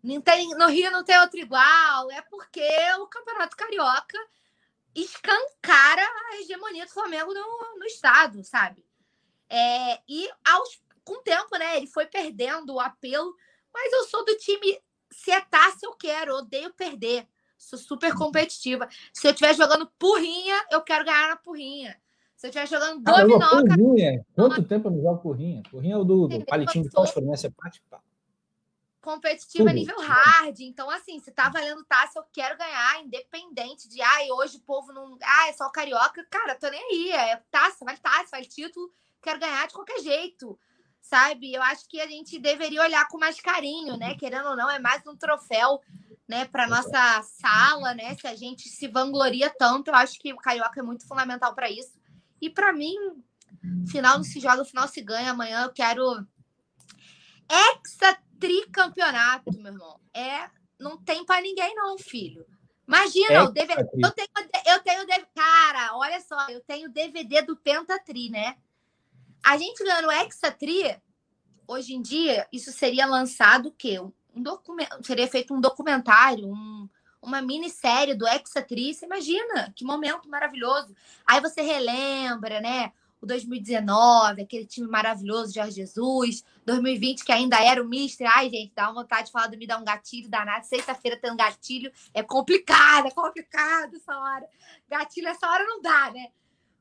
Não 0.03 0.21
tem, 0.21 0.49
no 0.51 0.69
Rio 0.69 0.91
não 0.91 1.05
tem 1.05 1.19
outro 1.19 1.39
igual. 1.39 2.11
É 2.11 2.23
porque 2.23 2.67
o 3.01 3.07
Campeonato 3.07 3.57
Carioca 3.57 4.19
escancara 4.95 6.03
a 6.03 6.37
hegemonia 6.41 6.87
do 6.87 6.93
Flamengo 6.93 7.35
no, 7.35 7.79
no 7.79 7.85
estado, 7.85 8.43
sabe? 8.45 8.85
É, 9.49 10.01
e 10.09 10.29
aos, 10.45 10.81
com 11.05 11.15
o 11.15 11.23
tempo, 11.23 11.57
né? 11.57 11.77
Ele 11.77 11.87
foi 11.87 12.07
perdendo 12.07 12.75
o 12.75 12.81
apelo. 12.81 13.35
Mas 13.73 13.93
eu 13.93 14.05
sou 14.05 14.25
do 14.25 14.37
time. 14.39 14.81
Se 15.11 15.31
é 15.31 15.41
taça, 15.41 15.81
eu 15.85 15.95
quero. 15.95 16.37
Odeio 16.37 16.73
perder. 16.73 17.29
Sou 17.59 17.79
super 17.79 18.15
competitiva. 18.15 18.89
Se 19.13 19.27
eu 19.27 19.33
estiver 19.33 19.55
jogando 19.55 19.91
porrinha, 19.99 20.67
eu 20.71 20.83
quero 20.83 21.05
ganhar 21.05 21.29
na 21.29 21.37
porrinha. 21.37 22.01
Se 22.37 22.47
eu 22.47 22.51
estiver 22.51 22.69
jogando 22.69 23.03
dominó. 23.03 23.45
Ah, 23.45 23.63
porrinha. 23.77 24.27
Quanto 24.35 24.63
tempo 24.65 24.89
eu 24.89 24.93
não 24.93 25.03
jogo 25.03 25.23
porrinha? 25.23 25.63
Porrinha 25.71 25.95
é 25.95 25.99
o 25.99 26.05
do, 26.05 26.29
do 26.29 26.45
palitinho 26.45 26.85
de 26.85 26.91
parte, 26.91 27.83
pá 27.89 28.01
competitiva 29.07 29.69
Tudo. 29.69 29.75
nível 29.75 30.01
hard. 30.01 30.59
Então, 30.59 30.91
assim, 30.91 31.21
se 31.21 31.31
tá 31.31 31.49
valendo 31.49 31.85
taça, 31.85 32.19
eu 32.19 32.25
quero 32.33 32.59
ganhar, 32.59 33.05
independente 33.05 33.89
de, 33.89 34.03
ai, 34.03 34.29
hoje 34.33 34.57
o 34.57 34.63
povo 34.63 34.93
não. 34.93 35.17
Ah, 35.23 35.49
é 35.49 35.53
só 35.53 35.71
carioca. 35.71 36.27
Cara, 36.29 36.57
tô 36.57 36.69
nem 36.69 36.83
aí. 36.91 37.13
É 37.13 37.41
taça, 37.49 37.85
vale 37.85 37.99
taça, 37.99 38.31
vale 38.33 38.47
título. 38.47 38.91
Quero 39.23 39.39
ganhar 39.39 39.69
de 39.69 39.75
qualquer 39.75 40.01
jeito. 40.01 40.59
Sabe? 41.01 41.55
Eu 41.55 41.63
acho 41.63 41.89
que 41.89 42.01
a 42.01 42.07
gente 42.09 42.37
deveria 42.41 42.83
olhar 42.83 43.07
com 43.07 43.17
mais 43.17 43.41
carinho, 43.41 43.97
né? 43.97 44.17
Querendo 44.17 44.49
ou 44.49 44.57
não, 44.57 44.69
é 44.69 44.81
mais 44.81 45.07
um 45.07 45.17
troféu, 45.17 45.81
né, 46.27 46.45
para 46.47 46.67
nossa 46.67 47.23
sala, 47.23 47.95
né? 47.95 48.17
Se 48.17 48.27
a 48.27 48.35
gente 48.35 48.69
se 48.69 48.89
vangloria 48.89 49.49
tanto, 49.57 49.89
eu 49.89 49.95
acho 49.95 50.19
que 50.19 50.33
o 50.33 50.37
carioca 50.37 50.81
é 50.81 50.83
muito 50.83 51.07
fundamental 51.07 51.55
para 51.55 51.71
isso. 51.71 51.93
E 52.41 52.51
para 52.51 52.73
mim, 52.73 52.95
final 53.91 54.19
não 54.19 54.25
se 54.25 54.41
joga, 54.41 54.65
final 54.65 54.89
se 54.89 55.01
ganha. 55.01 55.31
Amanhã 55.31 55.65
eu 55.65 55.73
quero 55.73 56.27
Hexa 57.49 58.19
tricampeonato, 58.39 59.53
meu 59.59 59.73
irmão. 59.73 60.01
É, 60.13 60.51
não 60.79 60.99
tem 60.99 61.25
para 61.25 61.41
ninguém 61.41 61.75
não, 61.75 61.99
filho. 61.99 62.47
Imagina, 62.87 63.35
eu, 63.35 63.53
DVD, 63.53 63.81
eu 63.81 64.13
tenho, 64.13 64.29
eu 64.67 64.83
tenho, 64.83 65.27
cara, 65.35 65.97
olha 65.97 66.21
só, 66.21 66.49
eu 66.49 66.61
tenho 66.61 66.89
DVD 66.89 67.43
do 67.43 67.57
Pentatri, 67.57 68.31
né? 68.31 68.57
A 69.45 69.57
gente 69.57 69.83
ganhando 69.83 70.11
Hexatri, 70.11 70.97
hoje 71.67 71.95
em 71.95 72.03
dia, 72.03 72.47
isso 72.53 72.71
seria 72.71 73.07
lançado 73.07 73.71
o 73.71 73.73
quê? 73.73 73.99
Um 74.01 74.43
documento, 74.43 75.05
seria 75.05 75.27
feito 75.27 75.53
um 75.53 75.61
documentário, 75.61 76.47
um, 76.49 76.89
uma 77.21 77.43
minissérie 77.43 78.15
do 78.15 78.27
Hexatri. 78.27 78.95
Você 78.95 79.07
imagina, 79.07 79.73
que 79.75 79.85
momento 79.85 80.29
maravilhoso. 80.29 80.95
Aí 81.27 81.41
você 81.41 81.63
relembra, 81.63 82.61
né? 82.61 82.93
o 83.21 83.27
2019, 83.27 84.43
aquele 84.43 84.67
time 84.67 84.87
maravilhoso, 84.87 85.55
Jorge 85.55 85.77
Jesus, 85.77 86.45
2020, 86.65 87.25
que 87.25 87.33
ainda 87.33 87.63
era 87.63 87.83
o 87.83 87.89
Mister. 87.89 88.29
Ai, 88.31 88.51
gente, 88.51 88.73
dá 88.75 88.91
uma 88.91 89.03
vontade 89.03 89.27
de 89.27 89.33
falar 89.33 89.47
do 89.49 89.57
me 89.57 89.67
dar 89.67 89.79
um 89.79 89.85
gatilho 89.85 90.29
danado. 90.29 90.67
Sexta-feira 90.67 91.17
tem 91.17 91.33
um 91.33 91.37
gatilho, 91.37 91.91
é 92.13 92.23
complicado, 92.23 93.07
é 93.07 93.11
complicado 93.11 93.97
essa 93.97 94.17
hora. 94.17 94.47
Gatilho 94.89 95.29
essa 95.29 95.49
hora 95.49 95.65
não 95.65 95.81
dá, 95.81 96.11
né? 96.11 96.29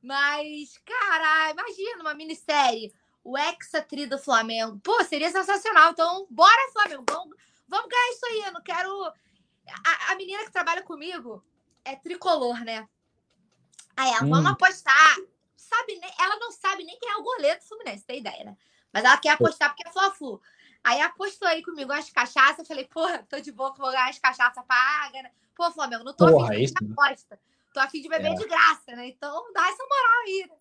Mas, 0.01 0.77
cara, 0.85 1.51
imagina 1.51 2.01
uma 2.01 2.13
minissérie, 2.13 2.93
o 3.23 3.37
Hexatri 3.37 4.05
do 4.05 4.19
Flamengo. 4.19 4.79
Pô, 4.83 5.03
seria 5.03 5.31
sensacional. 5.31 5.91
Então, 5.91 6.27
bora, 6.29 6.71
Flamengo, 6.73 7.05
vamos, 7.09 7.35
vamos 7.67 7.89
ganhar 7.89 8.11
isso 8.11 8.25
aí. 8.27 8.41
Eu 8.45 8.53
não 8.53 8.61
quero. 8.61 9.13
A, 9.71 10.11
a 10.11 10.15
menina 10.15 10.43
que 10.43 10.51
trabalha 10.51 10.83
comigo 10.83 11.43
é 11.83 11.95
tricolor, 11.95 12.63
né? 12.63 12.87
Aí 13.97 14.09
ela, 14.09 14.23
hum. 14.23 14.29
vamos 14.29 14.51
apostar 14.51 15.15
sabe 15.65 15.99
nem, 15.99 16.11
ela 16.19 16.37
não 16.37 16.51
sabe 16.51 16.83
nem 16.83 16.97
quem 16.97 17.09
é 17.09 17.15
o 17.17 17.23
goleiro 17.23 17.59
do 17.59 17.65
Fluminense, 17.65 18.05
tem 18.05 18.19
ideia, 18.19 18.43
né? 18.43 18.57
Mas 18.93 19.03
ela 19.03 19.17
quer 19.17 19.31
apostar 19.31 19.69
porque 19.69 19.87
é 19.87 19.91
Fla-Flu. 19.91 20.41
Aí 20.83 21.01
apostou 21.01 21.47
aí 21.47 21.63
comigo 21.63 21.91
as 21.91 22.09
cachaças, 22.09 22.59
eu 22.59 22.65
falei, 22.65 22.85
porra, 22.85 23.25
tô 23.29 23.39
de 23.39 23.51
boa 23.51 23.73
que 23.73 23.79
vou 23.79 23.91
ganhar 23.91 24.09
as 24.09 24.19
cachaças 24.19 24.63
paga, 24.65 25.23
né? 25.23 25.31
Pô, 25.55 25.69
Flamengo, 25.71 26.03
não 26.03 26.13
tô 26.13 26.27
porra, 26.27 26.53
afim 26.53 26.65
de 26.65 26.73
aposta. 26.91 27.39
Tô 27.73 27.79
afim 27.79 28.01
de 28.01 28.07
beber 28.07 28.31
é. 28.31 28.35
de 28.35 28.47
graça, 28.47 28.95
né? 28.95 29.07
Então 29.07 29.51
dá 29.53 29.67
essa 29.67 29.83
moral 29.83 30.21
aí, 30.25 30.47
né? 30.49 30.55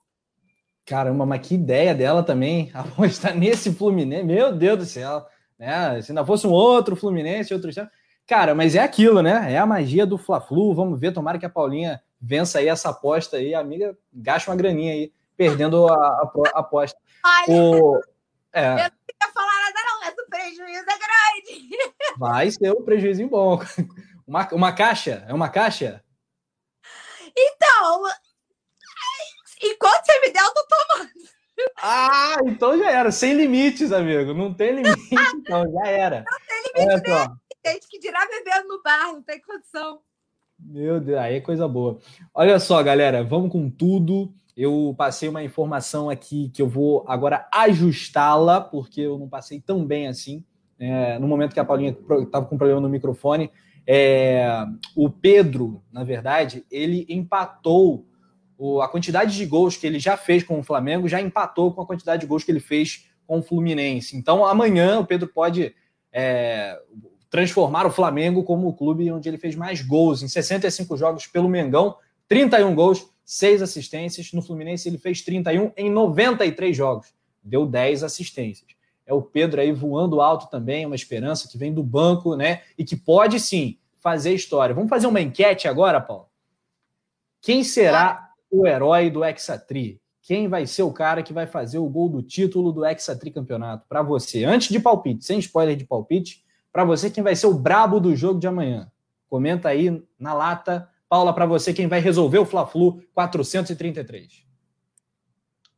Caramba, 0.87 1.25
mas 1.25 1.47
que 1.47 1.55
ideia 1.55 1.95
dela 1.95 2.23
também, 2.23 2.71
apostar 2.75 3.35
nesse 3.35 3.73
Fluminense, 3.75 4.25
meu 4.25 4.53
Deus 4.53 4.79
do 4.79 4.87
céu, 4.87 5.27
né? 5.59 6.01
Se 6.01 6.11
ainda 6.11 6.25
fosse 6.25 6.47
um 6.47 6.53
outro 6.53 6.97
Fluminense, 6.97 7.55
outro 7.55 7.71
Cara, 8.27 8.55
mas 8.55 8.75
é 8.75 8.81
aquilo, 8.81 9.21
né? 9.21 9.53
É 9.53 9.59
a 9.59 9.67
magia 9.67 10.07
do 10.07 10.17
Fla-Flu. 10.17 10.75
Vamos 10.75 10.99
ver, 10.99 11.13
tomara 11.13 11.39
que 11.39 11.45
a 11.45 11.51
Paulinha 11.51 12.03
vença 12.21 12.59
aí 12.59 12.69
essa 12.69 12.89
aposta 12.89 13.37
aí, 13.37 13.55
a 13.55 13.61
amiga 13.61 13.97
gasta 14.13 14.51
uma 14.51 14.57
graninha 14.57 14.95
aí, 14.95 15.13
perdendo 15.37 15.87
a, 15.87 15.95
a, 15.95 16.33
a 16.55 16.61
aposta. 16.61 16.99
Olha, 17.25 17.45
o, 17.49 18.01
é. 18.53 18.65
eu 18.65 18.71
não 18.71 18.77
queria 18.77 19.33
falar 19.35 19.53
nada 19.53 19.81
não, 19.87 20.01
mas 20.01 20.15
o 20.15 20.31
prejuízo 20.31 20.85
é 20.89 20.99
grande. 20.99 21.77
Vai 22.17 22.51
ser 22.51 22.73
um 22.73 22.83
prejuízo 22.83 23.27
bom. 23.29 23.61
Uma, 24.27 24.49
uma 24.53 24.73
caixa? 24.73 25.23
É 25.29 25.35
uma 25.35 25.51
caixa? 25.51 26.03
Então, 27.37 28.05
enquanto 29.63 30.07
você 30.07 30.21
me 30.21 30.33
der, 30.33 30.43
eu 30.43 30.55
tô 30.55 30.67
tomando. 30.67 31.11
Ah, 31.83 32.37
então 32.47 32.79
já 32.79 32.91
era. 32.91 33.13
Sem 33.13 33.35
limites, 33.35 33.93
amigo. 33.93 34.33
Não 34.33 34.55
tem 34.55 34.77
limite, 34.77 35.15
então 35.37 35.71
já 35.71 35.87
era. 35.87 36.25
Não 36.25 36.39
tem 36.47 36.87
limite, 36.87 37.11
é, 37.11 37.27
né? 37.29 37.37
Tem 37.65 37.81
que 37.81 37.99
dirá 37.99 38.21
bebendo 38.27 38.69
no 38.69 38.83
bar, 38.83 39.15
não 39.15 39.23
tem 39.23 39.41
condição. 39.41 40.01
Meu 40.59 41.01
Deus, 41.01 41.19
aí 41.19 41.37
é 41.37 41.41
coisa 41.41 41.67
boa. 41.67 41.99
Olha 42.35 42.61
só, 42.61 42.83
galera, 42.83 43.25
vamos 43.25 43.51
com 43.51 43.71
tudo. 43.71 44.35
Eu 44.55 44.95
passei 44.99 45.31
uma 45.31 45.43
informação 45.43 46.11
aqui 46.11 46.51
que 46.51 46.61
eu 46.61 46.69
vou 46.69 47.07
agora 47.09 47.49
ajustá-la, 47.51 48.61
porque 48.61 49.01
eu 49.01 49.19
não 49.19 49.31
passei 49.31 49.63
tão 49.63 49.83
bem 49.83 50.07
assim. 50.07 50.45
É, 50.79 51.19
no 51.19 51.27
momento 51.27 51.55
que 51.55 51.61
a 51.61 51.65
Paulinha 51.65 51.97
estava 52.23 52.45
com 52.45 52.59
problema 52.59 52.83
no 52.83 52.89
microfone, 52.89 53.51
é, 53.87 54.47
o 54.95 55.09
Pedro, 55.09 55.83
na 55.91 56.05
verdade, 56.05 56.67
ele 56.71 57.07
empatou 57.09 58.07
o, 58.59 58.83
a 58.83 58.89
quantidade 58.89 59.35
de 59.35 59.47
gols 59.47 59.79
que 59.79 59.87
ele 59.87 59.99
já 59.99 60.19
fez 60.19 60.43
com 60.43 60.61
o 60.61 60.63
Flamengo, 60.63 61.09
já 61.09 61.19
empatou 61.19 61.73
com 61.73 61.81
a 61.81 61.87
quantidade 61.87 62.21
de 62.21 62.27
gols 62.27 62.45
que 62.45 62.53
ele 62.53 62.61
fez 62.61 63.09
com 63.27 63.39
o 63.39 63.43
Fluminense. 63.43 64.19
Então, 64.19 64.45
amanhã 64.45 65.01
o 65.01 65.07
Pedro 65.07 65.29
pode. 65.29 65.75
É, 66.13 66.79
transformar 67.35 67.85
o 67.85 67.91
Flamengo 67.91 68.45
como 68.45 68.69
o 68.69 68.73
clube 68.73 69.11
onde 69.11 69.29
ele 69.29 69.39
fez 69.39 69.57
mais 69.57 69.83
gols 69.83 70.23
em 70.23 70.29
65 70.29 70.97
jogos 70.97 71.27
pelo 71.27 71.49
Mengão, 71.49 71.97
31 72.29 72.73
gols, 72.77 73.11
6 73.25 73.61
assistências. 73.61 74.33
No 74.33 74.41
Fluminense 74.41 74.89
ele 74.89 74.99
fez 74.99 75.21
31 75.21 75.73
em 75.77 75.91
93 75.91 76.77
jogos, 76.77 77.13
deu 77.43 77.67
10 77.67 78.05
assistências. 78.05 78.71
É 79.05 79.13
o 79.13 79.21
Pedro 79.21 79.61
aí 79.61 79.73
voando 79.73 80.21
alto 80.21 80.49
também, 80.49 80.87
uma 80.87 80.95
esperança 80.95 81.49
que 81.49 81.59
vem 81.59 81.75
do 81.75 81.83
banco, 81.83 82.37
né? 82.37 82.63
E 82.79 82.85
que 82.85 82.95
pode 82.95 83.41
sim 83.41 83.79
fazer 83.97 84.33
história. 84.33 84.73
Vamos 84.73 84.89
fazer 84.89 85.09
uma 85.09 85.21
enquete 85.21 85.67
agora, 85.67 86.01
Paulo? 86.01 86.29
Quem 87.41 87.65
será 87.65 88.31
o 88.49 88.65
herói 88.65 89.11
do 89.11 89.25
Hexatri? 89.25 90.01
Quem 90.23 90.47
vai 90.47 90.69
ser 90.69 90.85
o 90.85 90.93
cara 90.93 91.21
que 91.21 91.33
vai 91.33 91.49
fazer 91.49 91.79
o 91.79 91.89
gol 91.89 92.09
do 92.09 92.23
título 92.23 92.71
do 92.71 92.87
Hexatri 92.87 93.33
Campeonato? 93.33 93.89
Para 93.89 94.03
você, 94.03 94.45
antes 94.45 94.69
de 94.69 94.79
palpite, 94.79 95.25
sem 95.25 95.41
spoiler 95.41 95.75
de 95.75 95.85
palpite, 95.85 96.44
para 96.75 96.85
você 96.85 97.09
quem 97.09 97.23
vai 97.23 97.37
ser 97.37 97.47
o 97.47 97.55
brabo 97.55 98.01
do 98.01 98.17
jogo 98.17 98.41
de 98.41 98.49
amanhã. 98.49 98.91
Comenta 99.29 99.69
aí 99.69 100.05
na 100.19 100.35
lata. 100.35 100.91
Paula, 101.09 101.33
para 101.33 101.47
você 101.47 101.73
quem 101.73 101.87
vai 101.87 102.01
resolver 102.01 102.39
o 102.39 102.45
Fla-Flu 102.45 103.01
433. 103.15 104.45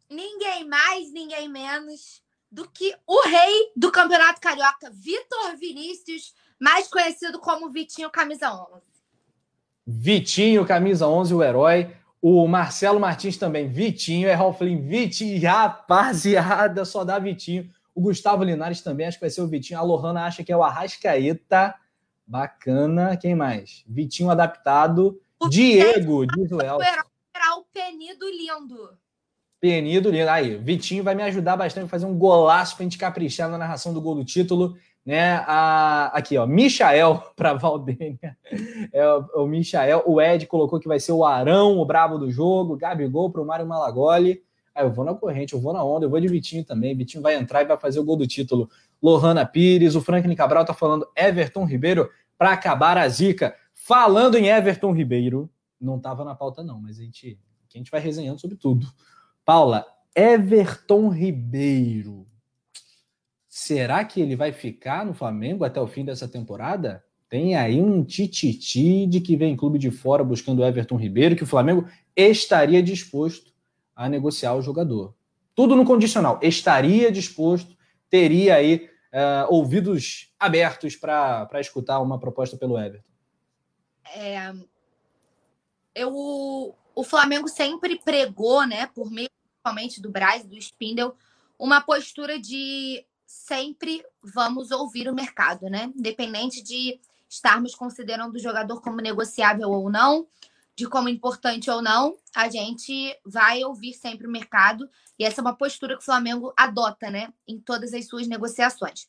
Ninguém 0.09 0.67
mais, 0.67 1.13
ninguém 1.13 1.51
menos 1.51 2.23
do 2.51 2.67
que 2.67 2.97
o 3.07 3.29
rei 3.29 3.73
do 3.77 3.93
Campeonato 3.93 4.41
Carioca, 4.41 4.91
Vitor 4.91 5.55
Vinícius, 5.61 6.33
mais 6.59 6.89
conhecido 6.89 7.39
como 7.41 7.71
Vitinho 7.71 8.09
Camisa 8.09 8.51
11. 8.51 8.83
Vitinho 9.87 10.65
Camisa 10.65 11.07
11, 11.07 11.35
o 11.35 11.43
herói. 11.43 11.95
O 12.23 12.49
Marcelo 12.49 12.99
Martins 12.99 13.37
também, 13.37 13.69
Vitinho, 13.69 14.27
é 14.27 14.33
Ralflin, 14.33 14.81
Vitinho, 14.81 15.47
rapaziada, 15.47 16.87
só 16.87 17.05
dá 17.05 17.19
Vitinho. 17.19 17.71
O 17.97 18.03
Gustavo 18.03 18.45
Linares 18.45 18.83
também, 18.83 19.07
acho 19.07 19.17
que 19.17 19.23
vai 19.23 19.31
ser 19.31 19.41
o 19.41 19.49
Vitinho. 19.49 19.79
A 19.79 19.83
Lohana 19.83 20.27
acha 20.27 20.45
que 20.45 20.53
é 20.53 20.57
o 20.57 20.63
Arrascaeta. 20.63 21.75
Bacana. 22.27 23.17
Quem 23.17 23.35
mais? 23.35 23.83
Vitinho 23.89 24.29
adaptado. 24.29 25.19
O 25.41 25.49
Diego, 25.49 26.27
diz 26.27 26.53
o 26.53 26.61
El. 26.61 26.79
Será 26.79 27.57
o 27.57 27.65
Penido 27.73 28.29
lindo. 28.29 28.91
Penido 29.59 30.11
lindo. 30.11 30.29
Aí, 30.29 30.59
Vitinho 30.59 31.03
vai 31.03 31.15
me 31.15 31.23
ajudar 31.23 31.57
bastante 31.57 31.87
a 31.87 31.89
fazer 31.89 32.05
um 32.05 32.19
golaço 32.19 32.77
para 32.77 32.83
a 32.83 32.85
gente 32.85 32.99
caprichar 32.99 33.49
na 33.49 33.57
narração 33.57 33.95
do 33.95 34.01
gol 34.03 34.15
do 34.15 34.27
título. 34.27 34.77
Né? 35.03 35.43
A, 35.47 36.11
aqui, 36.13 36.37
ó, 36.37 36.47
Michael 36.47 37.23
para 37.35 37.55
Valdênia. 37.55 38.37
É 38.93 39.09
o, 39.09 39.45
o 39.45 39.47
Michael. 39.47 40.03
O 40.05 40.21
Ed 40.21 40.47
colocou 40.47 40.79
que 40.79 40.89
vai 40.89 41.01
ser 41.01 41.13
o 41.13 41.25
Arão, 41.25 41.79
o 41.79 41.87
brabo 41.87 42.19
do 42.19 42.31
jogo. 42.31 42.77
Gabigol 42.77 43.31
para 43.31 43.41
o 43.41 43.47
Mário 43.47 43.67
Malagoli. 43.67 44.45
Ah, 44.77 44.83
eu 44.83 44.93
vou 44.93 45.07
na 45.07 45.15
corrente, 45.15 45.55
eu 45.55 45.61
vou 45.61 45.73
na 45.73 45.83
onda, 45.83 46.05
eu 46.05 46.11
vou 46.11 46.21
de 46.21 46.29
Vitinho 46.29 46.63
também. 46.63 46.95
Vitinho 46.95 47.23
vai 47.23 47.35
entrar 47.35 47.63
e 47.63 47.65
vai 47.65 47.79
fazer 47.79 47.99
o 47.99 48.05
gol 48.05 48.15
do 48.15 48.27
título. 48.27 48.69
Lohana 49.03 49.47
Pires, 49.47 49.95
o 49.95 50.03
Franklin 50.03 50.35
Cabral 50.35 50.67
tá 50.67 50.75
falando 50.75 51.09
Everton 51.17 51.65
Ribeiro 51.65 52.11
para 52.37 52.53
acabar 52.53 52.99
a 52.99 53.09
zica. 53.09 53.57
Falando 53.73 54.37
em 54.37 54.49
Everton 54.49 54.93
Ribeiro, 54.93 55.51
não 55.81 55.99
tava 55.99 56.25
na 56.27 56.35
pauta 56.35 56.63
não, 56.63 56.79
mas 56.79 56.99
a 56.99 57.03
gente, 57.03 57.41
a 57.75 57.79
gente 57.79 57.91
vai 57.91 58.01
resenhando 58.01 58.39
sobre 58.39 58.59
tudo. 58.59 58.87
Paula, 59.47 59.87
Everton 60.15 61.09
Ribeiro. 61.09 62.27
Será 63.49 64.05
que 64.05 64.21
ele 64.21 64.37
vai 64.37 64.53
ficar 64.53 65.07
no 65.07 65.15
Flamengo 65.15 65.65
até 65.65 65.81
o 65.81 65.87
fim 65.87 66.05
dessa 66.05 66.29
temporada? 66.29 67.03
Tem 67.31 67.57
aí 67.57 67.81
um 67.81 68.05
tititi 68.05 69.07
de 69.07 69.23
que 69.23 69.39
vem 69.39 69.57
clube 69.57 69.79
de 69.79 69.91
fora 69.91 70.23
buscando 70.23 70.63
Everton 70.63 70.97
Ribeiro, 70.97 71.35
que 71.35 71.45
o 71.45 71.47
Flamengo 71.47 71.89
estaria 72.15 72.83
disposto 72.83 73.56
a 73.97 74.09
negociar 74.09 74.55
o 74.55 74.63
jogador. 74.63 75.15
Tudo 75.55 75.75
no 75.75 75.85
condicional. 75.85 76.39
Estaria 76.43 77.11
disposto, 77.11 77.77
teria 78.11 78.57
aí 78.57 78.91
uh, 79.13 79.53
ouvidos 79.53 80.33
abertos 80.39 80.95
para 80.95 81.49
escutar 81.59 81.99
uma 82.01 82.21
proposta 82.21 82.57
pelo 82.57 82.79
Everton. 82.79 83.09
É, 84.15 84.53
eu, 85.95 86.13
o 86.95 87.03
Flamengo 87.03 87.49
sempre 87.49 87.99
pregou, 87.99 88.65
né, 88.67 88.87
por 88.95 89.11
meio 89.11 89.31
principalmente 89.67 90.01
do 90.01 90.11
Braz, 90.11 90.45
do 90.45 90.57
Spindle, 90.57 91.13
uma 91.59 91.81
postura 91.81 92.39
de 92.39 93.05
sempre 93.27 94.05
vamos 94.23 94.71
ouvir 94.71 95.09
o 95.09 95.15
mercado, 95.15 95.69
né? 95.69 95.93
Independente 95.97 96.63
de 96.63 97.01
estarmos 97.29 97.75
considerando 97.75 98.37
o 98.37 98.39
jogador 98.39 98.81
como 98.81 98.99
negociável 98.99 99.71
ou 99.71 99.91
não, 99.91 100.27
de 100.77 100.87
como 100.87 101.09
importante 101.09 101.71
ou 101.71 101.81
não, 101.81 102.17
a 102.35 102.51
gente 102.51 103.19
vai 103.25 103.65
ouvir 103.65 103.95
sempre 103.95 104.27
o 104.27 104.31
mercado. 104.31 104.89
E 105.19 105.25
essa 105.25 105.41
é 105.41 105.43
uma 105.43 105.57
postura 105.57 105.97
que 105.97 106.03
o 106.03 106.05
Flamengo 106.05 106.53
adota, 106.55 107.11
né? 107.11 107.33
Em 107.49 107.59
todas 107.59 107.95
as 107.95 108.07
suas 108.07 108.27
negociações. 108.27 109.09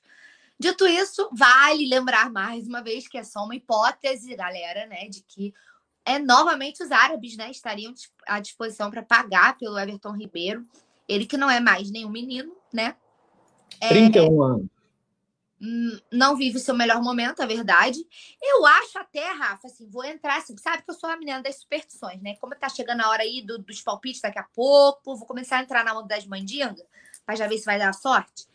Dito 0.57 0.88
isso, 0.88 1.30
vale 1.34 1.88
lembrar 1.88 2.31
mais 2.31 2.68
uma 2.68 2.81
vez 2.81 3.07
que 3.07 3.18
é 3.18 3.23
só 3.23 3.44
uma 3.44 3.56
hipótese, 3.56 4.34
galera, 4.35 4.88
né? 4.88 5.10
De 5.10 5.22
que 5.22 5.53
é 6.06 6.18
novamente 6.18 6.81
os 6.81 6.89
árabes, 6.89 7.35
né? 7.35 7.52
Estariam 7.52 7.94
à 8.26 8.39
disposição 8.39 8.89
para 8.89 9.03
pagar 9.03 9.57
pelo 9.57 9.77
Everton 9.77 10.14
Ribeiro. 10.14 10.65
Ele 11.06 11.26
que 11.26 11.35
não 11.35 11.49
é 11.49 11.60
mais 11.60 11.91
nenhum 11.91 12.10
menino, 12.10 12.56
né? 12.73 12.95
É, 13.81 13.89
31 13.89 14.41
anos. 14.41 14.76
Hum, 15.59 15.99
não 16.11 16.35
vive 16.35 16.57
o 16.57 16.59
seu 16.59 16.75
melhor 16.75 17.01
momento, 17.01 17.41
é 17.41 17.47
verdade. 17.47 17.99
Eu 18.41 18.65
acho 18.65 18.99
até, 18.99 19.31
Rafa, 19.31 19.67
assim, 19.67 19.89
vou 19.89 20.03
entrar, 20.03 20.38
assim, 20.38 20.55
sabe 20.57 20.84
que 20.84 20.91
eu 20.91 20.95
sou 20.95 21.09
a 21.09 21.17
menina 21.17 21.41
das 21.41 21.59
superstições, 21.59 22.21
né? 22.21 22.35
Como 22.39 22.55
tá 22.55 22.69
chegando 22.69 23.01
a 23.01 23.09
hora 23.09 23.23
aí 23.23 23.41
do, 23.41 23.57
dos 23.57 23.81
palpites 23.81 24.21
daqui 24.21 24.38
a 24.38 24.43
pouco, 24.43 25.15
vou 25.15 25.25
começar 25.25 25.57
a 25.57 25.63
entrar 25.63 25.84
na 25.84 25.97
onda 25.97 26.07
das 26.07 26.25
mandingas, 26.25 26.85
para 27.25 27.35
já 27.35 27.47
ver 27.47 27.57
se 27.57 27.65
vai 27.65 27.79
dar 27.79 27.93
sorte. 27.93 28.45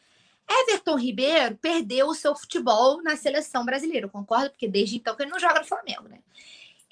Everton 0.48 0.96
Ribeiro 0.96 1.56
perdeu 1.56 2.08
o 2.08 2.14
seu 2.14 2.36
futebol 2.36 3.02
na 3.02 3.16
seleção 3.16 3.64
brasileira, 3.64 4.06
eu 4.06 4.10
concordo, 4.10 4.50
porque 4.50 4.68
desde 4.68 4.96
então 4.96 5.16
que 5.16 5.22
ele 5.22 5.30
não 5.30 5.40
joga 5.40 5.60
no 5.60 5.66
Flamengo, 5.66 6.08
né? 6.08 6.20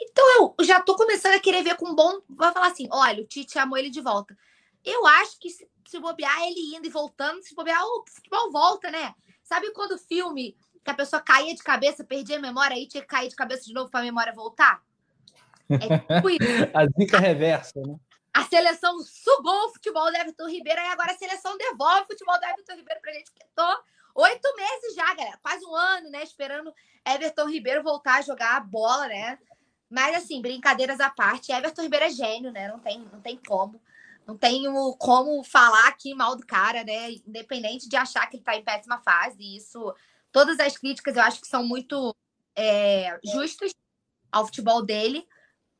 Então 0.00 0.54
eu 0.58 0.64
já 0.64 0.80
tô 0.80 0.96
começando 0.96 1.34
a 1.34 1.40
querer 1.40 1.62
ver 1.62 1.76
com 1.76 1.94
bom. 1.94 2.20
Vai 2.28 2.52
falar 2.52 2.68
assim: 2.68 2.88
olha, 2.90 3.22
o 3.22 3.26
Tite 3.26 3.58
amou 3.58 3.76
ele 3.76 3.90
de 3.90 4.00
volta. 4.00 4.36
Eu 4.82 5.06
acho 5.06 5.38
que 5.38 5.50
se, 5.50 5.68
se 5.86 5.98
bobear 5.98 6.42
ele 6.42 6.74
indo 6.74 6.86
e 6.86 6.90
voltando, 6.90 7.42
se 7.42 7.54
bobear, 7.54 7.84
o 7.84 8.04
futebol 8.08 8.50
volta, 8.50 8.90
né? 8.90 9.14
Sabe 9.50 9.72
quando 9.72 9.96
o 9.96 9.98
filme 9.98 10.56
que 10.84 10.90
a 10.92 10.94
pessoa 10.94 11.20
caía 11.20 11.52
de 11.52 11.60
cabeça, 11.64 12.04
perdia 12.04 12.36
a 12.36 12.40
memória 12.40 12.78
e 12.78 12.86
tinha 12.86 13.02
que 13.02 13.08
cair 13.08 13.28
de 13.28 13.34
cabeça 13.34 13.64
de 13.64 13.72
novo 13.72 13.90
para 13.90 13.98
a 13.98 14.04
memória 14.04 14.32
voltar? 14.32 14.80
É 15.68 15.98
tipo 15.98 16.30
isso. 16.30 16.38
a 16.72 16.86
zica 16.86 17.18
reversa, 17.18 17.80
né? 17.80 17.96
A 18.32 18.44
seleção 18.44 18.96
sugou 19.00 19.66
o 19.66 19.72
futebol 19.72 20.08
do 20.08 20.16
Everton 20.16 20.48
Ribeiro 20.48 20.80
e 20.80 20.84
agora 20.84 21.10
a 21.10 21.16
seleção 21.16 21.58
devolve 21.58 22.02
o 22.02 22.06
futebol 22.06 22.38
do 22.38 22.44
Everton 22.44 22.76
Ribeiro 22.76 23.00
pra 23.00 23.12
gente 23.12 23.32
que 23.32 23.44
tô 23.56 23.82
oito 24.14 24.54
meses 24.54 24.94
já, 24.94 25.14
galera. 25.14 25.36
Quase 25.42 25.66
um 25.66 25.74
ano, 25.74 26.10
né? 26.10 26.22
Esperando 26.22 26.72
Everton 27.04 27.48
Ribeiro 27.48 27.82
voltar 27.82 28.18
a 28.18 28.22
jogar 28.22 28.56
a 28.56 28.60
bola, 28.60 29.08
né? 29.08 29.36
Mas, 29.90 30.14
assim, 30.14 30.40
brincadeiras 30.40 31.00
à 31.00 31.10
parte, 31.10 31.50
Everton 31.50 31.82
Ribeiro 31.82 32.04
é 32.04 32.10
gênio, 32.10 32.52
né? 32.52 32.68
Não 32.68 32.78
tem, 32.78 33.00
não 33.00 33.20
tem 33.20 33.36
como. 33.36 33.82
Não 34.30 34.38
tenho 34.38 34.94
como 34.96 35.42
falar 35.42 35.88
aqui 35.88 36.14
mal 36.14 36.36
do 36.36 36.46
cara, 36.46 36.84
né? 36.84 37.10
Independente 37.26 37.88
de 37.88 37.96
achar 37.96 38.28
que 38.28 38.36
ele 38.36 38.44
tá 38.44 38.54
em 38.54 38.62
péssima 38.62 39.00
fase. 39.00 39.56
Isso, 39.56 39.92
todas 40.30 40.60
as 40.60 40.78
críticas 40.78 41.16
eu 41.16 41.22
acho 41.22 41.40
que 41.40 41.48
são 41.48 41.64
muito 41.66 42.14
é, 42.54 43.18
justas 43.24 43.74
ao 44.30 44.46
futebol 44.46 44.84
dele. 44.84 45.26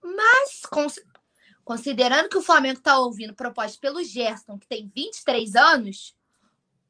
Mas, 0.03 0.63
considerando 1.65 2.29
que 2.29 2.39
o 2.39 2.43
Flamengo 2.43 2.81
tá 2.81 2.99
ouvindo 2.99 3.37
proposta 3.37 3.79
pelo 3.81 4.03
Gerson, 4.03 4.59
que 4.59 4.67
tem 4.67 4.91
23 4.93 5.55
anos, 5.55 6.17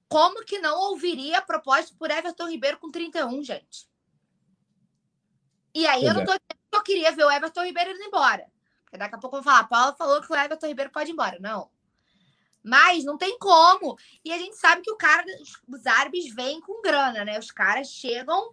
como 0.08 0.42
que 0.42 0.60
não 0.60 0.80
ouviria 0.92 1.42
proposta 1.42 1.94
por 1.98 2.10
Everton 2.10 2.48
Ribeiro 2.48 2.78
com 2.78 2.90
31, 2.90 3.44
gente? 3.44 3.86
E 5.74 5.86
aí 5.86 6.06
eu 6.06 6.14
não 6.14 6.24
tô 6.24 6.32
dizendo 6.32 6.68
que 6.70 6.76
eu 6.76 6.82
queria 6.82 7.12
ver 7.12 7.24
o 7.24 7.30
Everton 7.30 7.64
Ribeiro 7.64 7.90
indo 7.90 8.04
embora. 8.04 8.50
Porque 8.90 8.98
daqui 8.98 9.14
a 9.14 9.18
pouco 9.18 9.36
vão 9.36 9.44
falar, 9.44 9.68
Paula 9.68 9.94
falou 9.94 10.20
que 10.20 10.32
o 10.32 10.36
Everton 10.36 10.66
Ribeiro 10.66 10.90
pode 10.90 11.10
ir 11.10 11.12
embora. 11.12 11.38
Não. 11.38 11.70
Mas 12.60 13.04
não 13.04 13.16
tem 13.16 13.38
como. 13.38 13.96
E 14.24 14.32
a 14.32 14.38
gente 14.38 14.56
sabe 14.56 14.82
que 14.82 14.90
o 14.90 14.96
cara, 14.96 15.24
os 15.68 15.86
árabes 15.86 16.34
vêm 16.34 16.60
com 16.60 16.82
grana, 16.82 17.24
né? 17.24 17.38
Os 17.38 17.52
caras 17.52 17.88
chegam 17.88 18.50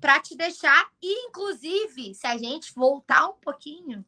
para 0.00 0.18
te 0.18 0.34
deixar. 0.34 0.88
E, 1.02 1.28
inclusive, 1.28 2.14
se 2.14 2.26
a 2.26 2.38
gente 2.38 2.72
voltar 2.74 3.28
um 3.28 3.34
pouquinho, 3.34 4.02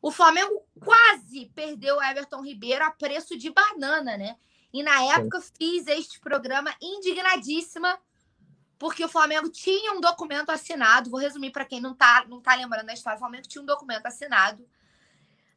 o 0.00 0.12
Flamengo 0.12 0.64
quase 0.78 1.50
perdeu 1.56 1.96
o 1.96 2.02
Everton 2.02 2.40
Ribeiro 2.42 2.84
a 2.84 2.92
preço 2.92 3.36
de 3.36 3.50
banana, 3.50 4.16
né? 4.16 4.36
E 4.72 4.80
na 4.84 5.02
época 5.02 5.40
fiz 5.58 5.88
este 5.88 6.20
programa 6.20 6.72
indignadíssima 6.80 7.98
porque 8.78 9.04
o 9.04 9.08
Flamengo 9.08 9.50
tinha 9.50 9.92
um 9.92 10.00
documento 10.00 10.50
assinado. 10.50 11.10
Vou 11.10 11.20
resumir 11.20 11.50
para 11.50 11.66
quem 11.66 11.80
não 11.80 11.94
tá, 11.94 12.24
não 12.28 12.40
tá 12.40 12.54
lembrando 12.54 12.86
da 12.86 12.94
história. 12.94 13.16
O 13.16 13.18
Flamengo 13.18 13.46
tinha 13.46 13.60
um 13.60 13.66
documento 13.66 14.06
assinado. 14.06 14.66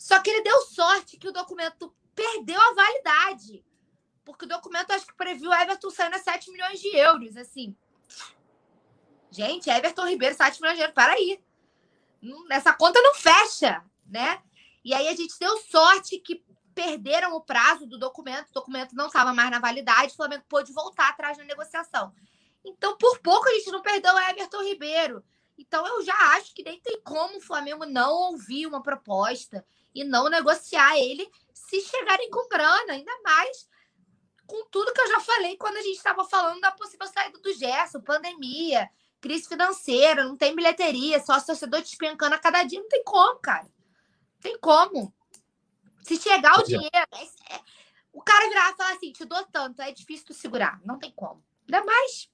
Só 0.04 0.20
que 0.20 0.30
ele 0.30 0.44
deu 0.44 0.60
sorte 0.64 1.16
que 1.16 1.30
o 1.30 1.32
documento 1.32 1.96
perdeu 2.14 2.60
a 2.60 2.74
validade. 2.74 3.64
Porque 4.26 4.44
o 4.44 4.48
documento, 4.50 4.92
acho 4.92 5.08
que 5.08 5.16
previu 5.16 5.50
o 5.50 5.54
Everton 5.54 5.90
saindo 5.90 6.18
a 6.18 6.20
7 6.20 6.52
milhões 6.52 6.82
de 6.82 6.94
euros. 6.94 7.38
Assim. 7.38 7.74
Gente, 9.32 9.70
Everton 9.70 10.06
Ribeiro, 10.06 10.36
7 10.36 10.60
milhões 10.60 10.76
de 10.76 10.84
euros. 10.84 10.94
Peraí. 10.94 11.42
Essa 12.52 12.74
conta 12.74 13.02
não 13.02 13.16
fecha, 13.16 13.82
né? 14.06 14.44
E 14.84 14.94
aí 14.94 15.08
a 15.08 15.16
gente 15.16 15.40
deu 15.40 15.58
sorte 15.60 16.20
que 16.20 16.44
perderam 16.76 17.34
o 17.38 17.42
prazo 17.42 17.88
do 17.88 17.98
documento, 17.98 18.50
o 18.50 18.54
documento 18.54 18.94
não 18.94 19.08
estava 19.08 19.34
mais 19.34 19.52
na 19.52 19.60
validade, 19.60 20.12
o 20.12 20.18
Flamengo 20.18 20.44
pôde 20.50 20.74
voltar 20.74 21.12
atrás 21.12 21.38
na 21.38 21.46
negociação. 21.46 22.14
Então, 22.66 22.98
por 22.98 23.20
pouco 23.20 23.48
a 23.48 23.54
gente 23.54 23.72
não 23.72 23.82
perdeu 23.82 24.14
o 24.14 24.20
Everton 24.20 24.64
Ribeiro. 24.64 25.24
Então, 25.58 25.88
eu 25.88 26.04
já 26.04 26.16
acho 26.36 26.54
que 26.54 26.62
nem 26.62 26.82
tem 26.82 27.00
como 27.02 27.38
o 27.38 27.42
Flamengo 27.42 27.86
não 27.86 28.12
ouvir 28.12 28.68
uma 28.68 28.84
proposta 28.84 29.66
e 29.94 30.04
não 30.04 30.30
negociar 30.30 30.98
ele 30.98 31.30
se 31.54 31.82
chegarem 31.82 32.30
com 32.30 32.48
grana, 32.48 32.94
ainda 32.94 33.12
mais 33.24 33.68
com 34.46 34.66
tudo 34.70 34.94
que 34.94 35.02
eu 35.02 35.08
já 35.08 35.20
falei 35.20 35.58
quando 35.58 35.78
a 35.78 35.82
gente 35.82 35.96
estava 35.96 36.24
falando 36.26 36.60
da 36.60 36.72
possível 36.72 37.08
saída 37.08 37.40
do 37.40 37.54
Gerson, 37.54 38.02
pandemia, 38.02 38.90
crise 39.22 39.48
financeira, 39.48 40.24
não 40.24 40.36
tem 40.36 40.56
bilheteria, 40.56 41.20
só 41.20 41.40
torcedor 41.40 41.82
despencando 41.82 42.36
a 42.36 42.40
cada 42.40 42.64
dia, 42.64 42.80
não 42.80 42.90
tem 42.90 43.04
como, 43.04 43.40
cara. 43.40 43.64
Não 43.64 44.42
tem 44.42 44.58
como. 44.60 45.14
Se 46.04 46.18
chegar 46.18 46.58
o 46.60 46.62
é. 46.62 46.66
dinheiro, 46.66 46.90
é, 46.94 47.56
é, 47.56 47.62
o 48.12 48.22
cara 48.22 48.50
virar 48.50 48.72
e 48.72 48.76
falar 48.76 48.94
assim, 48.94 49.12
te 49.12 49.24
dou 49.24 49.44
tanto, 49.46 49.82
é 49.82 49.92
difícil 49.92 50.28
tu 50.28 50.34
segurar, 50.34 50.80
não 50.84 51.00
tem 51.00 51.12
como. 51.16 51.42
Ainda 51.66 51.84
mais 51.86 52.30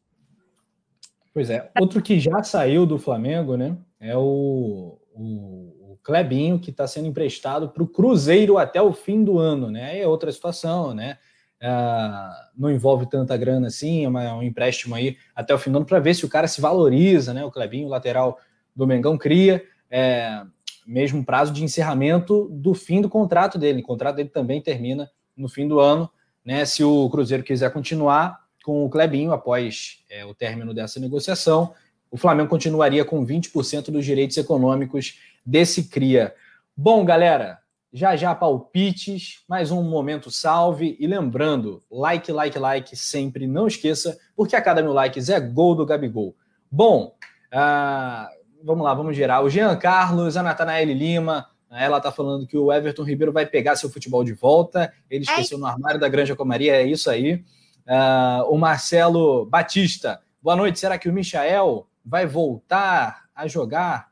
Pois 1.34 1.50
é. 1.50 1.72
Outro 1.80 2.02
que 2.02 2.20
já 2.20 2.44
saiu 2.44 2.86
do 2.86 2.98
Flamengo, 2.98 3.56
né? 3.56 3.78
É 4.00 4.18
o, 4.18 5.00
o, 5.14 5.79
o 5.79 5.79
Clebinho, 6.10 6.60
que 6.60 6.72
está 6.72 6.88
sendo 6.88 7.08
emprestado 7.08 7.70
para 7.70 7.84
o 7.84 7.88
Cruzeiro 7.88 8.58
até 8.58 8.82
o 8.82 8.92
fim 8.92 9.24
do 9.24 9.38
ano, 9.38 9.70
né? 9.70 10.00
É 10.00 10.08
outra 10.08 10.32
situação, 10.32 10.92
né? 10.92 11.20
Ah, 11.62 12.50
não 12.58 12.72
envolve 12.72 13.06
tanta 13.06 13.38
grana 13.38 13.68
assim, 13.68 14.06
é, 14.06 14.26
é 14.26 14.34
um 14.34 14.42
empréstimo 14.42 14.96
aí 14.96 15.18
até 15.36 15.54
o 15.54 15.60
fim 15.60 15.72
do 15.72 15.78
ano 15.78 15.86
para 15.86 16.00
ver 16.00 16.16
se 16.16 16.26
o 16.26 16.30
cara 16.30 16.48
se 16.48 16.60
valoriza, 16.60 17.32
né? 17.32 17.46
O 17.46 17.52
Clebinho, 17.52 17.88
lateral 17.88 18.40
do 18.76 18.88
Mengão, 18.88 19.18
cria 19.18 19.64
é, 19.92 20.42
mesmo 20.88 21.24
prazo 21.24 21.54
de 21.54 21.64
encerramento 21.64 22.50
do 22.52 22.74
fim 22.74 23.02
do 23.02 23.10
contrato 23.10 23.60
dele. 23.60 23.82
O 23.82 23.86
contrato 23.86 24.16
dele 24.16 24.30
também 24.30 24.60
termina 24.60 25.08
no 25.38 25.48
fim 25.48 25.68
do 25.68 25.80
ano, 25.80 26.10
né? 26.44 26.66
Se 26.66 26.84
o 26.84 27.08
Cruzeiro 27.10 27.44
quiser 27.44 27.72
continuar, 27.72 28.50
com 28.64 28.86
o 28.86 28.90
Clebinho 28.90 29.32
após 29.32 30.00
é, 30.10 30.26
o 30.26 30.34
término 30.34 30.74
dessa 30.74 31.00
negociação. 31.00 31.74
O 32.12 32.18
Flamengo 32.18 32.50
continuaria 32.50 33.06
com 33.06 33.26
20% 33.26 33.92
dos 33.92 34.06
direitos 34.06 34.38
econômicos 34.38 35.20
desse 35.50 35.90
CRIA. 35.90 36.34
Bom, 36.78 37.04
galera, 37.04 37.58
já 37.92 38.16
já 38.16 38.36
palpites, 38.36 39.44
mais 39.50 39.72
um 39.72 39.82
momento 39.82 40.30
salve. 40.30 40.96
E 41.00 41.08
lembrando, 41.08 41.82
like, 41.90 42.32
like, 42.32 42.60
like, 42.60 42.96
sempre 42.96 43.48
não 43.48 43.66
esqueça, 43.66 44.18
porque 44.36 44.56
a 44.56 44.62
cada 44.62 44.84
mil 44.84 44.94
likes 44.94 45.28
é 45.28 45.40
gol 45.40 45.74
do 45.74 45.88
Gabigol. 45.88 46.36
Bom, 46.72 47.16
uh, 47.52 48.30
vamos 48.64 48.84
lá, 48.84 48.94
vamos 48.94 49.16
gerar. 49.16 49.42
O 49.42 49.50
Jean 49.50 49.76
Carlos, 49.76 50.38
a 50.38 50.44
Natanael 50.44 50.86
Lima, 50.86 51.48
ela 51.72 51.98
está 51.98 52.12
falando 52.12 52.46
que 52.46 52.58
o 52.58 52.72
Everton 52.72 53.04
Ribeiro 53.04 53.34
vai 53.34 53.46
pegar 53.46 53.76
seu 53.76 53.90
futebol 53.90 54.24
de 54.24 54.34
volta. 54.34 54.94
Ele 55.10 55.24
esqueceu 55.24 55.58
no 55.58 55.66
armário 55.66 56.00
da 56.00 56.08
Granja 56.08 56.36
Comaria, 56.36 56.76
é 56.76 56.84
isso 56.84 57.10
aí. 57.10 57.44
Uh, 57.88 58.46
o 58.50 58.58
Marcelo 58.58 59.48
Batista, 59.48 60.22
boa 60.44 60.56
noite. 60.56 60.80
Será 60.80 61.00
que 61.00 61.10
o 61.10 61.14
Michael 61.14 61.88
vai 62.06 62.28
voltar 62.28 63.24
a 63.36 63.48
jogar 63.48 64.09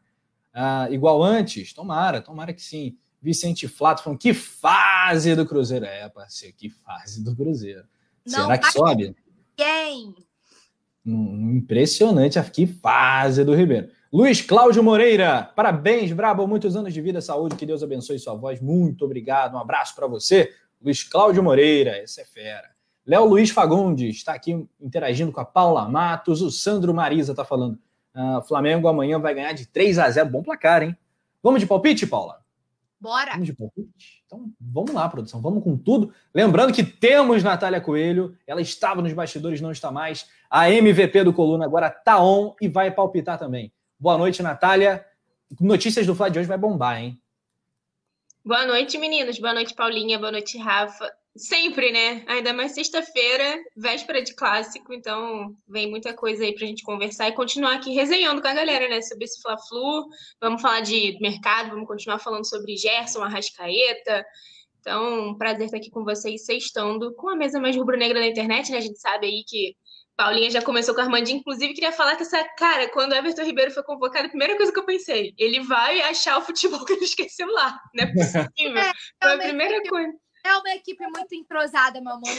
uh, 0.58 0.92
igual 0.92 1.24
antes? 1.24 1.74
Tomara, 1.74 2.22
tomara 2.22 2.52
que 2.52 2.62
sim. 2.62 2.98
Vicente 3.22 3.68
Flato 3.68 4.04
falando 4.04 4.20
que 4.20 4.34
fase 4.34 5.36
do 5.36 5.46
Cruzeiro. 5.46 5.86
É, 5.86 6.10
parceiro, 6.10 6.56
que 6.56 6.70
fase 6.70 7.24
do 7.24 7.36
Cruzeiro. 7.36 7.84
Não 8.26 8.44
Será 8.44 8.58
que 8.58 8.72
sobe? 8.72 9.16
Quem? 9.56 10.16
Impressionante 11.06 12.42
que 12.52 12.68
fase 12.68 13.44
do 13.44 13.56
Ribeiro. 13.56 13.90
Luiz 14.12 14.42
Cláudio 14.42 14.84
Moreira, 14.84 15.52
parabéns, 15.56 16.12
Brabo, 16.14 16.48
muitos 16.48 16.76
anos 16.76 16.94
de 16.94 17.02
vida, 17.02 17.20
saúde, 17.20 17.56
que 17.56 17.66
Deus 17.66 17.84
abençoe 17.84 18.20
sua 18.20 18.36
voz. 18.36 18.62
Muito 18.62 19.04
obrigado, 19.04 19.56
um 19.56 19.60
abraço 19.60 19.96
para 19.96 20.08
você. 20.08 20.54
Luiz 20.82 21.04
Cláudio 21.04 21.44
Moreira, 21.44 22.02
esse 22.02 22.22
é 22.22 22.26
fera. 22.26 22.70
Léo 23.06 23.26
Luiz 23.26 23.50
Fagundes 23.50 24.18
está 24.18 24.34
aqui 24.34 24.68
interagindo 24.82 25.32
com 25.32 25.40
a 25.40 25.46
Paula 25.46 25.88
Matos. 25.88 26.42
O 26.42 26.52
Sandro 26.52 26.94
Marisa 26.94 27.32
está 27.32 27.46
falando. 27.46 27.80
Uh, 28.18 28.42
Flamengo 28.42 28.88
amanhã 28.88 29.20
vai 29.20 29.36
ganhar 29.36 29.54
de 29.54 29.68
3 29.68 30.00
a 30.00 30.10
0. 30.10 30.28
Bom 30.28 30.42
placar, 30.42 30.82
hein? 30.82 30.98
Vamos 31.44 31.62
de 31.62 31.68
palpite, 31.68 32.08
Paula? 32.08 32.42
Bora! 33.00 33.34
Vamos 33.34 33.46
de 33.46 33.54
palpite? 33.54 34.24
Então 34.26 34.52
vamos 34.60 34.92
lá, 34.92 35.08
produção. 35.08 35.40
Vamos 35.40 35.64
com 35.64 35.78
tudo. 35.78 36.12
Lembrando 36.34 36.74
que 36.74 36.84
temos 36.84 37.44
Natália 37.44 37.80
Coelho. 37.80 38.36
Ela 38.48 38.60
estava 38.60 39.04
nos 39.04 39.14
bastidores, 39.14 39.62
não 39.62 39.72
está 39.72 39.92
mais. 39.92 40.28
A 40.50 40.68
MVP 40.72 41.26
do 41.26 41.32
Coluna 41.32 41.66
agora 41.66 41.90
está 41.90 42.20
on 42.20 42.56
e 42.60 42.68
vai 42.68 42.90
palpitar 42.90 43.38
também. 43.38 43.72
Boa 44.00 44.18
noite, 44.18 44.42
Natália. 44.42 45.06
Notícias 45.62 46.08
do 46.08 46.16
Flá 46.16 46.28
de 46.28 46.40
hoje 46.40 46.48
vai 46.48 46.58
bombar, 46.58 47.00
hein? 47.00 47.22
Boa 48.44 48.66
noite, 48.66 48.98
meninos. 48.98 49.38
Boa 49.38 49.54
noite, 49.54 49.76
Paulinha. 49.76 50.18
Boa 50.18 50.32
noite, 50.32 50.58
Rafa. 50.58 51.14
Sempre, 51.38 51.92
né? 51.92 52.24
Ainda 52.28 52.52
mais 52.54 52.72
sexta-feira, 52.72 53.60
véspera 53.76 54.22
de 54.24 54.34
clássico, 54.34 54.94
então 54.94 55.56
vem 55.68 55.90
muita 55.90 56.14
coisa 56.14 56.44
aí 56.44 56.54
pra 56.54 56.66
gente 56.66 56.84
conversar 56.84 57.28
e 57.30 57.34
continuar 57.34 57.76
aqui 57.76 57.94
resenhando 57.94 58.42
com 58.42 58.48
a 58.48 58.54
galera, 58.54 58.90
né? 58.90 59.02
Sobre 59.02 59.26
esse 59.26 59.42
Fla-Flu. 59.42 60.08
Vamos 60.42 60.62
falar 60.62 60.82
de 60.82 61.18
mercado, 61.22 61.70
vamos 61.70 61.88
continuar 61.88 62.20
falando 62.20 62.48
sobre 62.48 62.76
Gerson, 62.76 63.24
Arrascaeta. 63.24 64.26
Então, 64.80 65.30
um 65.30 65.38
prazer 65.38 65.66
estar 65.66 65.78
aqui 65.78 65.92
com 65.92 66.04
vocês, 66.04 66.46
sextando 66.46 67.14
com 67.16 67.30
a 67.30 67.36
mesa 67.36 67.60
mais 67.60 67.76
rubro-negra 67.76 68.20
da 68.20 68.28
internet, 68.28 68.72
né? 68.72 68.78
A 68.78 68.82
gente 68.82 69.00
sabe 69.00 69.28
aí 69.28 69.44
que 69.46 69.76
Paulinha 70.16 70.50
já 70.50 70.64
começou 70.64 70.96
com 70.96 71.02
a 71.02 71.04
Armandinha, 71.04 71.38
inclusive 71.38 71.76
queria 71.76 71.92
falar 71.92 72.16
que 72.16 72.24
essa 72.24 72.44
cara, 72.58 72.90
quando 72.90 73.12
o 73.12 73.16
Everton 73.16 73.44
Ribeiro 73.44 73.70
foi 73.70 73.84
convocado, 73.84 74.26
a 74.26 74.30
primeira 74.30 74.58
coisa 74.58 74.72
que 74.72 74.80
eu 74.80 74.86
pensei, 74.86 75.34
ele 75.38 75.60
vai 75.60 76.02
achar 76.02 76.40
o 76.40 76.42
futebol 76.42 76.84
que 76.86 76.94
ele 76.94 77.06
esqueceu 77.06 77.48
lá. 77.52 77.80
Não 77.94 78.04
é 78.04 78.14
possível. 78.14 78.78
É, 78.78 78.92
foi 79.22 79.34
a 79.34 79.38
primeira 79.38 79.80
coisa. 79.88 80.14
É 80.48 80.56
uma 80.56 80.76
equipe 80.76 81.04
muito 81.08 81.36
entrosada, 81.36 82.00
meu 82.00 82.14
amor. 82.14 82.30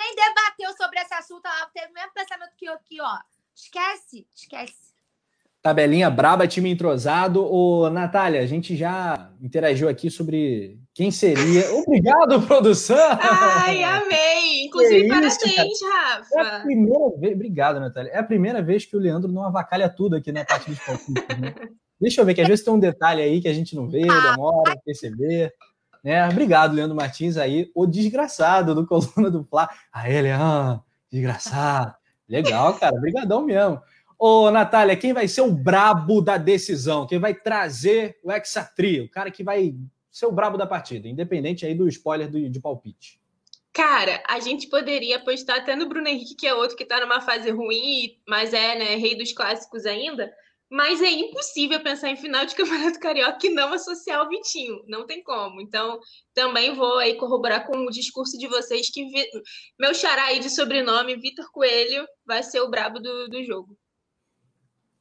Nem 0.00 0.14
debateu 0.14 0.76
sobre 0.76 0.98
esse 0.98 1.14
assunto, 1.14 1.46
ela 1.46 1.70
teve 1.72 1.86
o 1.86 1.94
mesmo 1.94 2.10
pensamento 2.12 2.50
que 2.56 2.66
eu 2.66 2.72
aqui, 2.72 3.00
ó. 3.00 3.16
Esquece, 3.54 4.26
esquece. 4.34 4.88
Tabelinha 5.62 6.10
braba, 6.10 6.48
time 6.48 6.68
entrosado. 6.70 7.44
Ô, 7.44 7.88
Natália, 7.90 8.40
a 8.40 8.46
gente 8.46 8.76
já 8.76 9.30
interagiu 9.40 9.88
aqui 9.88 10.10
sobre 10.10 10.80
quem 10.92 11.12
seria. 11.12 11.72
Obrigado, 11.74 12.42
produção! 12.42 13.18
Ai, 13.20 13.84
amei! 13.84 14.64
Inclusive, 14.66 15.06
é 15.06 15.08
parabéns, 15.08 15.78
Rafa! 15.92 16.34
É 16.34 16.40
a 16.40 16.60
primeira 16.60 17.16
vez... 17.18 17.34
Obrigado, 17.34 17.80
Natália. 17.80 18.10
É 18.10 18.18
a 18.18 18.24
primeira 18.24 18.60
vez 18.60 18.84
que 18.84 18.96
o 18.96 19.00
Leandro 19.00 19.30
não 19.30 19.44
avacalha 19.44 19.88
tudo 19.88 20.16
aqui 20.16 20.32
na 20.32 20.44
parte 20.44 20.70
dos 20.70 20.80
palpites, 20.80 21.38
né? 21.38 21.54
Deixa 22.00 22.20
eu 22.20 22.24
ver, 22.24 22.34
que 22.34 22.40
às 22.40 22.48
vezes 22.48 22.64
tem 22.64 22.72
um 22.72 22.78
detalhe 22.78 23.22
aí 23.22 23.40
que 23.40 23.48
a 23.48 23.52
gente 23.52 23.74
não 23.74 23.88
vê, 23.88 24.02
ah, 24.08 24.30
demora 24.30 24.72
a 24.72 24.76
perceber. 24.76 25.52
Né? 26.08 26.26
Obrigado, 26.26 26.72
Leandro 26.74 26.96
Martins 26.96 27.36
aí, 27.36 27.70
o 27.74 27.84
desgraçado 27.84 28.74
do 28.74 28.86
Coluna 28.86 29.30
do 29.30 29.44
Fla. 29.44 29.68
Ele, 30.06 30.30
ah, 30.30 30.80
desgraçado. 31.12 31.94
Legal, 32.26 32.72
cara, 32.78 32.98
brigadão 32.98 33.44
mesmo. 33.44 33.78
Ô, 34.18 34.50
Natália, 34.50 34.96
quem 34.96 35.12
vai 35.12 35.28
ser 35.28 35.42
o 35.42 35.50
brabo 35.50 36.22
da 36.22 36.38
decisão? 36.38 37.06
Quem 37.06 37.18
vai 37.18 37.34
trazer 37.34 38.18
o 38.24 38.32
Exatri? 38.32 39.02
O 39.02 39.10
cara 39.10 39.30
que 39.30 39.44
vai 39.44 39.74
ser 40.10 40.24
o 40.24 40.32
brabo 40.32 40.56
da 40.56 40.66
partida, 40.66 41.06
independente 41.06 41.66
aí 41.66 41.74
do 41.74 41.86
spoiler 41.86 42.30
do, 42.30 42.48
de 42.48 42.58
palpite. 42.58 43.20
Cara, 43.70 44.22
a 44.26 44.40
gente 44.40 44.66
poderia 44.66 45.18
apostar 45.18 45.58
até 45.58 45.76
no 45.76 45.90
Bruno 45.90 46.08
Henrique, 46.08 46.36
que 46.36 46.46
é 46.46 46.54
outro 46.54 46.74
que 46.74 46.86
tá 46.86 46.98
numa 47.00 47.20
fase 47.20 47.50
ruim, 47.50 48.18
mas 48.26 48.54
é, 48.54 48.78
né, 48.78 48.96
rei 48.96 49.14
dos 49.14 49.34
clássicos 49.34 49.84
ainda. 49.84 50.32
Mas 50.70 51.00
é 51.00 51.10
impossível 51.10 51.82
pensar 51.82 52.10
em 52.10 52.16
final 52.16 52.44
de 52.44 52.54
Campeonato 52.56 53.00
Carioca 53.00 53.46
e 53.46 53.50
não 53.50 53.72
associar 53.72 54.24
o 54.24 54.28
Vitinho. 54.28 54.82
Não 54.86 55.06
tem 55.06 55.22
como. 55.22 55.60
Então, 55.60 55.98
também 56.34 56.74
vou 56.74 56.98
aí 56.98 57.16
corroborar 57.16 57.66
com 57.66 57.76
o 57.78 57.90
discurso 57.90 58.38
de 58.38 58.46
vocês 58.46 58.90
que 58.90 59.04
vi... 59.06 59.26
meu 59.78 59.94
xará 59.94 60.24
aí 60.24 60.40
de 60.40 60.50
sobrenome, 60.50 61.16
Vitor 61.16 61.50
Coelho, 61.52 62.06
vai 62.26 62.42
ser 62.42 62.60
o 62.60 62.70
brabo 62.70 63.00
do, 63.00 63.28
do 63.28 63.42
jogo. 63.44 63.76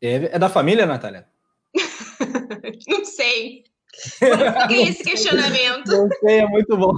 É, 0.02 0.36
é 0.36 0.40
da 0.40 0.50
família, 0.50 0.86
Natália? 0.86 1.28
não 2.88 3.04
sei. 3.04 3.64
Sei 3.98 4.84
esse 4.84 5.04
questionamento. 5.04 5.88
Não 5.88 6.08
sei, 6.20 6.42
é 6.42 6.48
muito 6.48 6.78
bom. 6.78 6.94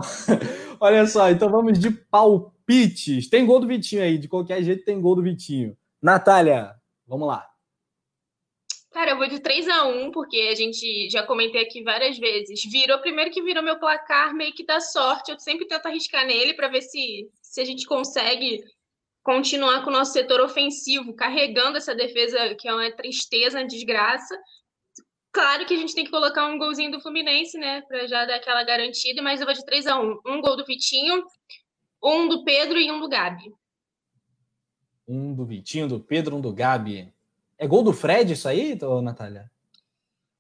Olha 0.82 1.08
só, 1.08 1.30
então 1.30 1.50
vamos 1.50 1.80
de 1.80 1.92
palpites. 1.92 3.30
Tem 3.30 3.46
gol 3.46 3.62
do 3.62 3.68
Vitinho 3.68 4.04
aí, 4.04 4.18
de 4.18 4.28
qualquer 4.28 4.62
jeito 4.64 4.84
tem 4.84 5.00
gol 5.00 5.16
do 5.16 5.24
Vitinho. 5.24 5.78
Natália, 6.02 6.76
vamos 7.08 7.28
lá. 7.28 7.48
Cara, 9.00 9.12
eu 9.12 9.18
vou 9.18 9.30
de 9.30 9.40
3 9.40 9.66
a 9.70 9.88
1 9.88 10.12
porque 10.12 10.50
a 10.52 10.56
gente 10.56 11.10
já 11.10 11.26
comentei 11.26 11.62
aqui 11.62 11.82
várias 11.82 12.18
vezes. 12.18 12.66
Virou, 12.70 13.00
primeiro 13.00 13.32
que 13.32 13.42
virou 13.42 13.64
meu 13.64 13.80
placar, 13.80 14.34
meio 14.34 14.52
que 14.52 14.66
dá 14.66 14.82
sorte. 14.82 15.32
Eu 15.32 15.40
sempre 15.40 15.66
tento 15.66 15.86
arriscar 15.86 16.26
nele 16.26 16.54
para 16.54 16.68
ver 16.68 16.82
se, 16.82 17.32
se 17.42 17.62
a 17.62 17.64
gente 17.64 17.86
consegue 17.86 18.62
continuar 19.24 19.86
com 19.86 19.90
o 19.90 19.94
nosso 19.94 20.12
setor 20.12 20.42
ofensivo, 20.42 21.14
carregando 21.14 21.78
essa 21.78 21.96
defesa 21.96 22.54
que 22.56 22.68
é 22.68 22.74
uma 22.74 22.92
tristeza, 22.92 23.60
uma 23.60 23.66
desgraça. 23.66 24.38
Claro 25.32 25.66
que 25.66 25.76
a 25.76 25.78
gente 25.78 25.96
tem 25.96 26.04
que 26.04 26.12
colocar 26.12 26.46
um 26.48 26.58
golzinho 26.58 26.92
do 26.92 27.00
Fluminense, 27.00 27.58
né, 27.58 27.82
para 27.84 28.06
já 28.06 28.26
dar 28.26 28.36
aquela 28.36 28.66
garantida, 28.66 29.22
mas 29.22 29.40
eu 29.40 29.46
vou 29.46 29.56
de 29.56 29.64
3 29.64 29.88
a 29.88 29.98
1 29.98 30.20
Um 30.26 30.42
gol 30.42 30.58
do 30.58 30.66
Vitinho, 30.66 31.24
um 32.04 32.28
do 32.28 32.44
Pedro 32.44 32.78
e 32.78 32.92
um 32.92 33.00
do 33.00 33.08
Gabi. 33.08 33.50
Um 35.08 35.34
do 35.34 35.46
Vitinho, 35.46 35.88
do 35.88 36.02
Pedro, 36.02 36.36
um 36.36 36.42
do 36.42 36.54
Gabi. 36.54 37.14
É 37.60 37.68
gol 37.68 37.84
do 37.84 37.92
Fred 37.92 38.32
isso 38.32 38.48
aí, 38.48 38.78
Natália? 39.04 39.52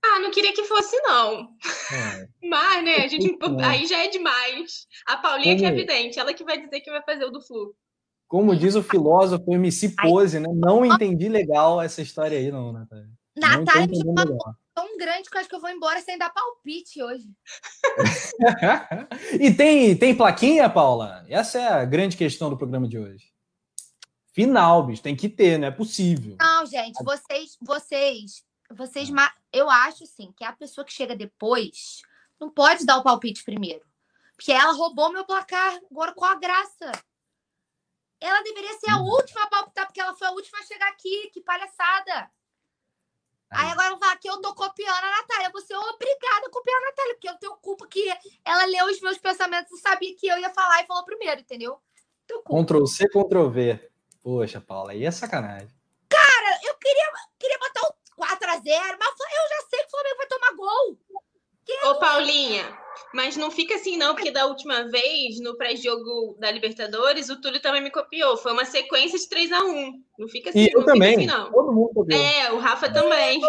Ah, 0.01 0.19
não 0.19 0.31
queria 0.31 0.53
que 0.53 0.63
fosse, 0.63 0.95
não. 1.01 1.49
É. 1.91 2.27
Mas, 2.47 2.83
né, 2.85 2.95
a 3.03 3.07
gente, 3.07 3.37
aí 3.61 3.85
já 3.85 4.05
é 4.05 4.07
demais. 4.07 4.87
A 5.05 5.17
Paulinha 5.17 5.55
Como... 5.55 5.59
que 5.59 5.65
é 5.65 5.69
evidente, 5.69 6.19
ela 6.19 6.33
que 6.33 6.45
vai 6.45 6.57
dizer 6.57 6.79
que 6.79 6.89
vai 6.89 7.03
fazer 7.03 7.25
o 7.25 7.29
do 7.29 7.41
Flu. 7.41 7.75
Como 8.27 8.55
diz 8.55 8.75
o 8.75 8.83
filósofo 8.83 9.53
MC 9.53 9.95
Pose, 10.01 10.39
né? 10.39 10.47
Não 10.53 10.85
entendi 10.85 11.27
legal 11.27 11.81
essa 11.81 12.01
história 12.01 12.37
aí, 12.37 12.51
não, 12.51 12.71
Natália. 12.71 13.09
Natália 13.35 13.87
me 13.87 13.97
chamou 13.97 14.39
tão 14.73 14.97
grande 14.97 15.29
que 15.29 15.35
eu 15.35 15.41
acho 15.41 15.49
que 15.49 15.55
eu 15.55 15.59
vou 15.59 15.69
embora 15.69 15.99
sem 15.99 16.17
dar 16.17 16.29
palpite 16.29 17.01
hoje. 17.03 17.25
e 19.39 19.53
tem, 19.53 19.95
tem 19.97 20.15
plaquinha, 20.15 20.69
Paula? 20.69 21.25
Essa 21.27 21.59
é 21.59 21.67
a 21.67 21.85
grande 21.85 22.15
questão 22.15 22.49
do 22.49 22.57
programa 22.57 22.87
de 22.87 22.97
hoje. 22.97 23.25
Final, 24.31 24.83
bicho, 24.83 25.01
tem 25.01 25.15
que 25.15 25.27
ter, 25.27 25.57
não 25.57 25.67
é 25.67 25.71
possível. 25.71 26.37
Não, 26.39 26.65
gente, 26.65 27.03
vocês, 27.03 27.57
vocês, 27.61 28.45
vocês, 28.71 29.09
eu 29.51 29.69
acho 29.69 30.03
assim 30.03 30.31
que 30.37 30.43
a 30.43 30.53
pessoa 30.53 30.85
que 30.85 30.93
chega 30.93 31.15
depois 31.15 32.01
não 32.39 32.49
pode 32.49 32.85
dar 32.85 32.97
o 32.97 33.03
palpite 33.03 33.43
primeiro. 33.43 33.85
Porque 34.35 34.51
ela 34.51 34.71
roubou 34.71 35.11
meu 35.11 35.25
placar, 35.25 35.77
agora 35.91 36.13
qual 36.13 36.31
a 36.31 36.35
graça? 36.35 36.91
Ela 38.21 38.41
deveria 38.43 38.77
ser 38.79 38.89
a 38.91 38.97
uhum. 38.97 39.09
última 39.09 39.43
a 39.43 39.47
palpitar, 39.47 39.85
porque 39.85 39.99
ela 39.99 40.13
foi 40.13 40.27
a 40.27 40.31
última 40.31 40.59
a 40.59 40.63
chegar 40.63 40.87
aqui. 40.89 41.29
Que 41.33 41.41
palhaçada! 41.41 42.29
Aí, 43.51 43.65
Aí 43.65 43.71
agora 43.71 43.97
fala 43.97 44.17
que 44.17 44.29
eu 44.29 44.39
tô 44.41 44.53
copiando 44.53 45.03
a 45.03 45.11
Natália. 45.17 45.47
Eu 45.47 45.51
vou 45.51 45.61
ser 45.61 45.75
obrigada 45.75 46.45
a 46.45 46.49
copiar 46.49 46.77
a 46.77 46.85
Natália, 46.85 47.13
porque 47.15 47.29
eu 47.29 47.37
tenho 47.37 47.57
culpa 47.57 47.87
que 47.87 48.07
ela 48.45 48.65
leu 48.65 48.85
os 48.85 49.01
meus 49.01 49.17
pensamentos 49.17 49.71
e 49.71 49.81
sabia 49.81 50.15
que 50.15 50.27
eu 50.27 50.37
ia 50.37 50.49
falar 50.51 50.83
e 50.83 50.87
falou 50.87 51.03
primeiro, 51.03 51.41
entendeu? 51.41 51.81
Ctrl 52.45 52.85
C, 52.85 53.07
Ctrl 53.07 53.49
V. 53.49 53.88
Poxa, 54.21 54.59
Paula, 54.59 54.91
aí 54.91 55.05
é 55.05 55.11
sacanagem. 55.11 55.69
Cara, 56.09 56.59
eu 56.63 56.75
queria, 56.75 57.05
queria 57.39 57.59
botar 57.59 57.81
o 57.87 58.21
4x0, 58.21 58.97
mas 58.99 59.15
eu 59.19 59.49
já 59.49 59.69
sei 59.69 59.79
que 59.79 59.87
o 59.87 59.89
Flamengo 59.89 60.17
vai 60.17 60.27
tomar 60.27 60.55
gol. 60.55 60.99
Que 61.65 61.85
Ô, 61.85 61.99
Paulinha, 61.99 62.77
mas 63.13 63.37
não 63.37 63.51
fica 63.51 63.75
assim, 63.75 63.97
não, 63.97 64.15
porque 64.15 64.31
da 64.31 64.45
última 64.45 64.83
vez, 64.89 65.39
no 65.39 65.55
pré-jogo 65.55 66.35
da 66.39 66.51
Libertadores, 66.51 67.29
o 67.29 67.39
Túlio 67.39 67.61
também 67.61 67.81
me 67.81 67.91
copiou. 67.91 68.37
Foi 68.37 68.51
uma 68.51 68.65
sequência 68.65 69.17
de 69.17 69.29
3 69.29 69.51
a 69.51 69.63
1 69.63 70.03
Não 70.17 70.27
fica 70.27 70.49
assim, 70.49 70.65
e 70.65 70.71
eu 70.73 70.83
também. 70.83 71.15
Assim, 71.15 71.25
não. 71.25 71.51
Todo 71.51 71.71
mundo 71.71 71.93
copiou. 71.93 72.19
É, 72.19 72.51
o 72.51 72.57
Rafa 72.57 72.91
também. 72.91 73.39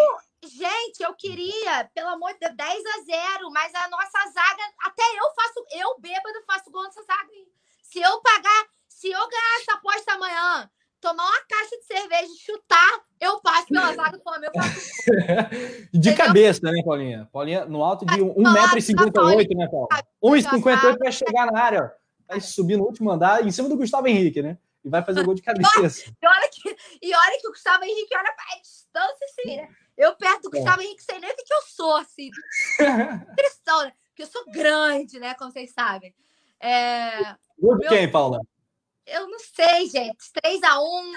Gente, 0.42 1.02
eu 1.02 1.14
queria, 1.14 1.90
pelo 1.94 2.08
amor 2.08 2.32
de 2.32 2.38
Deus, 2.40 2.56
10 2.56 2.84
a 2.86 3.36
0 3.36 3.50
mas 3.50 3.74
a 3.74 3.88
nossa 3.88 4.30
zaga, 4.32 4.62
até 4.80 5.02
eu 5.02 5.34
faço, 5.34 5.64
eu 5.72 6.00
bêbado 6.00 6.42
faço 6.46 6.70
gol 6.70 6.84
nessa 6.84 7.02
zaga. 7.02 7.30
Se 7.82 8.00
eu 8.00 8.20
pagar, 8.22 8.66
se 9.00 9.10
eu 9.10 9.18
ganhar 9.18 9.60
essa 9.62 9.72
aposta 9.78 10.12
amanhã, 10.12 10.70
tomar 11.00 11.24
uma 11.24 11.40
caixa 11.48 11.74
de 11.78 11.84
cerveja 11.86 12.30
e 12.30 12.38
chutar, 12.38 13.00
eu 13.18 13.40
passo 13.40 13.66
pela 13.68 13.94
zaga 13.94 14.18
do 14.18 14.22
Flamengo. 14.22 14.52
de 15.90 16.14
cabeça, 16.14 16.60
né, 16.70 16.82
Paulinha? 16.84 17.26
Paulinha 17.32 17.64
no 17.64 17.82
alto 17.82 18.04
de 18.04 18.18
1,58m, 18.18 19.56
né, 19.56 19.68
Paulo? 19.70 19.88
1,58m 20.22 20.98
vai 20.98 21.12
chegar 21.12 21.50
na 21.50 21.58
área. 21.58 21.90
Vai 22.28 22.42
subir 22.42 22.76
no 22.76 22.84
último 22.84 23.10
andar, 23.10 23.44
em 23.44 23.50
cima 23.50 23.70
do 23.70 23.76
Gustavo 23.76 24.06
Henrique, 24.06 24.42
né? 24.42 24.58
E 24.84 24.90
vai 24.90 25.02
fazer 25.02 25.24
gol 25.24 25.34
de 25.34 25.40
cabeça. 25.42 26.12
E 26.22 26.26
olha 26.26 26.50
que, 26.50 26.76
e 27.00 27.14
olha 27.14 27.40
que 27.40 27.48
o 27.48 27.52
Gustavo 27.52 27.82
Henrique 27.82 28.14
olha 28.14 28.34
para 28.34 28.54
a 28.54 28.60
distância, 28.60 29.26
assim, 29.26 29.56
né? 29.56 29.68
Eu 29.96 30.14
perto 30.14 30.50
do 30.50 30.56
é. 30.56 30.60
Gustavo 30.60 30.82
é. 30.82 30.84
Henrique 30.84 31.02
sei 31.02 31.18
nem 31.18 31.30
o 31.30 31.36
que 31.36 31.54
eu 31.54 31.62
sou, 31.62 31.96
assim. 31.96 32.28
Cristão, 33.34 33.82
né? 33.82 33.92
Porque 34.08 34.24
eu 34.24 34.26
sou 34.26 34.44
grande, 34.52 35.18
né? 35.18 35.32
Como 35.34 35.50
vocês 35.50 35.72
sabem. 35.72 36.14
É... 36.60 37.34
Gol 37.58 37.78
de 37.78 37.88
quem, 37.88 38.10
Paula? 38.10 38.40
Eu 39.10 39.28
não 39.28 39.38
sei, 39.40 39.88
gente. 39.88 40.32
3 40.40 40.62
a 40.62 40.80
1 40.80 41.14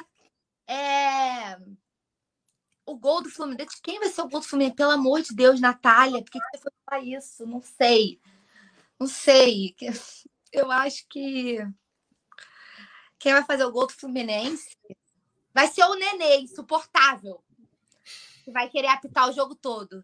É... 0.67 1.57
O 2.85 2.97
gol 2.97 3.21
do 3.21 3.29
Fluminense. 3.29 3.81
Quem 3.81 3.99
vai 3.99 4.09
ser 4.09 4.21
o 4.21 4.27
gol 4.27 4.41
do 4.41 4.47
Fluminense? 4.47 4.75
Pelo 4.75 4.91
amor 4.91 5.21
de 5.21 5.33
Deus, 5.33 5.61
Natália, 5.61 6.21
por 6.21 6.31
que, 6.31 6.39
você 6.39 6.63
foi 6.63 6.71
falar 6.85 7.03
isso? 7.03 7.45
Não 7.45 7.61
sei. 7.61 8.19
Não 8.99 9.07
sei. 9.07 9.75
Eu 10.51 10.71
acho 10.71 11.05
que. 11.07 11.59
Quem 13.19 13.31
vai 13.31 13.43
fazer 13.45 13.63
o 13.63 13.71
gol 13.71 13.87
do 13.87 13.93
Fluminense 13.93 14.77
vai 15.53 15.67
ser 15.67 15.83
o 15.83 15.95
Nenê, 15.95 16.39
insuportável. 16.39 17.41
Que 18.43 18.51
vai 18.51 18.69
querer 18.69 18.87
apitar 18.87 19.29
o 19.29 19.33
jogo 19.33 19.55
todo. 19.55 20.03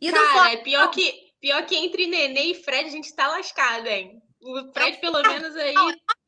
E 0.00 0.10
Cara, 0.10 0.52
é 0.52 0.56
pior 0.56 0.90
que, 0.90 1.32
pior 1.40 1.64
que 1.64 1.76
entre 1.76 2.06
Nenê 2.06 2.46
e 2.46 2.62
Fred 2.62 2.88
a 2.88 2.92
gente 2.92 3.14
tá 3.14 3.28
lascado, 3.28 3.86
hein? 3.86 4.20
O 4.40 4.72
Fred, 4.72 4.98
pelo 4.98 5.22
menos, 5.22 5.54
aí. 5.54 5.74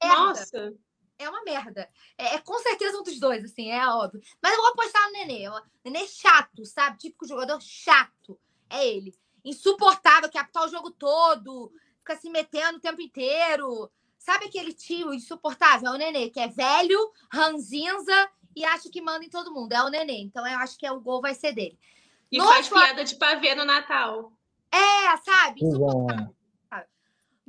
É 0.00 0.08
Nossa! 0.08 0.74
É 1.18 1.28
uma 1.28 1.42
merda. 1.42 1.88
É, 2.16 2.36
é, 2.36 2.38
com 2.38 2.58
certeza 2.60 2.98
um 2.98 3.02
dos 3.02 3.18
dois, 3.18 3.44
assim, 3.44 3.70
é 3.70 3.86
óbvio. 3.88 4.22
Mas 4.40 4.52
eu 4.52 4.58
vou 4.58 4.68
apostar 4.68 5.04
no 5.06 5.12
Nenê. 5.12 5.48
O 5.48 5.60
Nenê 5.84 6.04
é 6.04 6.06
chato, 6.06 6.64
sabe? 6.64 6.98
Típico 6.98 7.26
jogador 7.26 7.60
chato. 7.60 8.38
É 8.70 8.86
ele. 8.86 9.12
Insuportável, 9.44 10.30
quer 10.30 10.40
apitar 10.40 10.64
o 10.64 10.68
jogo 10.68 10.90
todo, 10.90 11.72
fica 11.98 12.16
se 12.16 12.30
metendo 12.30 12.78
o 12.78 12.80
tempo 12.80 13.00
inteiro. 13.00 13.90
Sabe 14.16 14.46
aquele 14.46 14.72
tio 14.72 15.12
insuportável? 15.12 15.88
É 15.88 15.94
o 15.94 15.98
Nenê, 15.98 16.30
que 16.30 16.38
é 16.38 16.48
velho, 16.48 17.12
ranzinza 17.32 18.30
e 18.54 18.64
acha 18.64 18.88
que 18.88 19.00
manda 19.00 19.24
em 19.24 19.30
todo 19.30 19.52
mundo. 19.52 19.72
É 19.72 19.82
o 19.82 19.88
Nenê. 19.88 20.20
Então 20.20 20.46
eu 20.46 20.58
acho 20.58 20.78
que 20.78 20.86
é, 20.86 20.92
o 20.92 21.00
gol 21.00 21.20
vai 21.20 21.34
ser 21.34 21.52
dele. 21.52 21.78
E 22.30 22.38
no 22.38 22.46
faz 22.46 22.68
piada 22.68 23.04
de 23.04 23.16
pavê 23.16 23.54
no 23.54 23.64
Natal. 23.64 24.32
É, 24.70 25.16
sabe? 25.16 25.64
Insuportável. 25.64 26.37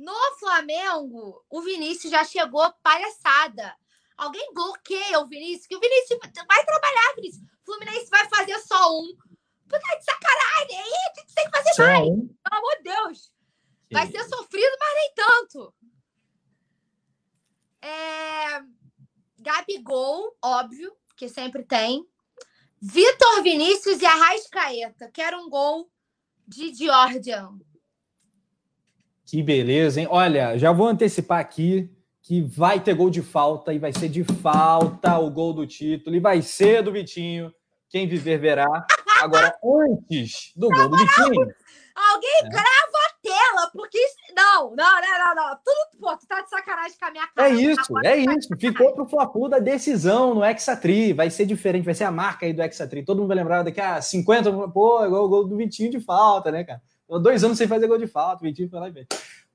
No 0.00 0.16
Flamengo, 0.38 1.44
o 1.50 1.60
Vinícius 1.60 2.10
já 2.10 2.24
chegou 2.24 2.72
palhaçada. 2.82 3.76
Alguém 4.16 4.50
bloqueia 4.54 5.20
o 5.20 5.28
Vinícius, 5.28 5.66
que 5.66 5.76
o 5.76 5.80
Vinícius 5.80 6.18
vai 6.48 6.64
trabalhar, 6.64 7.14
Vinícius. 7.16 7.42
O 7.42 7.64
Fluminense 7.66 8.08
vai 8.08 8.26
fazer 8.30 8.58
só 8.60 8.98
um. 8.98 9.14
Puta 9.68 9.98
de 9.98 10.04
sacanagem. 10.04 10.78
Aí 10.78 10.90
gente 11.18 11.34
tem 11.34 11.44
que 11.44 11.50
fazer 11.50 11.82
mais. 11.82 12.08
Pelo 12.08 12.30
amor 12.50 12.76
de 12.78 12.82
Deus. 12.82 13.32
Vai 13.92 14.10
ser 14.10 14.24
sofrido, 14.24 14.76
mas 14.80 14.94
nem 14.94 15.14
tanto. 15.14 15.74
É... 17.82 18.62
Gabigol, 19.38 20.34
óbvio, 20.42 20.96
que 21.14 21.28
sempre 21.28 21.62
tem. 21.62 22.08
Vitor 22.80 23.42
Vinícius 23.42 24.00
e 24.00 24.06
Arrascaeta. 24.06 25.10
Quero 25.12 25.38
um 25.42 25.50
gol 25.50 25.90
de 26.48 26.72
Georgian. 26.72 27.60
Que 29.30 29.44
beleza, 29.44 30.00
hein? 30.00 30.08
Olha, 30.10 30.58
já 30.58 30.72
vou 30.72 30.88
antecipar 30.88 31.38
aqui 31.38 31.88
que 32.20 32.42
vai 32.42 32.80
ter 32.80 32.94
gol 32.94 33.08
de 33.08 33.22
falta 33.22 33.72
e 33.72 33.78
vai 33.78 33.92
ser 33.92 34.08
de 34.08 34.24
falta 34.24 35.16
o 35.20 35.30
gol 35.30 35.52
do 35.52 35.64
título 35.64 36.16
e 36.16 36.18
vai 36.18 36.42
ser 36.42 36.82
do 36.82 36.90
Vitinho. 36.90 37.54
Quem 37.88 38.08
viver 38.08 38.40
verá. 38.40 38.66
Agora, 39.22 39.54
antes 39.64 40.50
do 40.56 40.68
gol 40.68 40.88
do 40.88 40.96
Vitinho. 40.96 41.46
Alguém 41.94 42.40
é. 42.42 42.48
grava 42.48 42.64
a 42.64 43.14
tela, 43.22 43.70
porque. 43.72 44.00
Não, 44.34 44.74
não, 44.74 45.00
não, 45.00 45.18
não, 45.18 45.34
não. 45.36 45.58
Tudo, 45.64 46.00
pô, 46.00 46.16
tu 46.16 46.26
tá 46.26 46.40
de 46.40 46.50
sacanagem 46.50 46.98
com 46.98 47.06
a 47.06 47.10
minha 47.12 47.28
cara. 47.28 47.48
É 47.48 47.52
isso, 47.52 47.98
é 48.04 48.16
isso. 48.16 48.48
Ficou 48.58 48.92
pro 48.94 49.08
Flapu 49.08 49.48
da 49.48 49.60
decisão 49.60 50.34
no 50.34 50.44
Exatri. 50.44 51.12
Vai 51.12 51.30
ser 51.30 51.46
diferente, 51.46 51.84
vai 51.84 51.94
ser 51.94 52.04
a 52.04 52.10
marca 52.10 52.46
aí 52.46 52.52
do 52.52 52.62
Exatri. 52.62 53.04
Todo 53.04 53.18
mundo 53.18 53.28
vai 53.28 53.36
lembrar 53.36 53.62
daqui 53.62 53.80
a 53.80 54.02
50, 54.02 54.50
pô, 54.70 55.04
igual 55.04 55.24
o 55.24 55.28
gol 55.28 55.46
do 55.46 55.56
Vitinho 55.56 55.92
de 55.92 56.00
falta, 56.00 56.50
né, 56.50 56.64
cara? 56.64 56.82
Dois 57.18 57.42
anos 57.42 57.58
sem 57.58 57.66
fazer 57.66 57.86
gol 57.86 57.98
de 57.98 58.06
falta, 58.06 58.42
o 58.42 58.46
Vitinho 58.46 58.68
foi 58.68 58.78
lá 58.78 58.88
e 58.88 58.92
fez. 58.92 59.06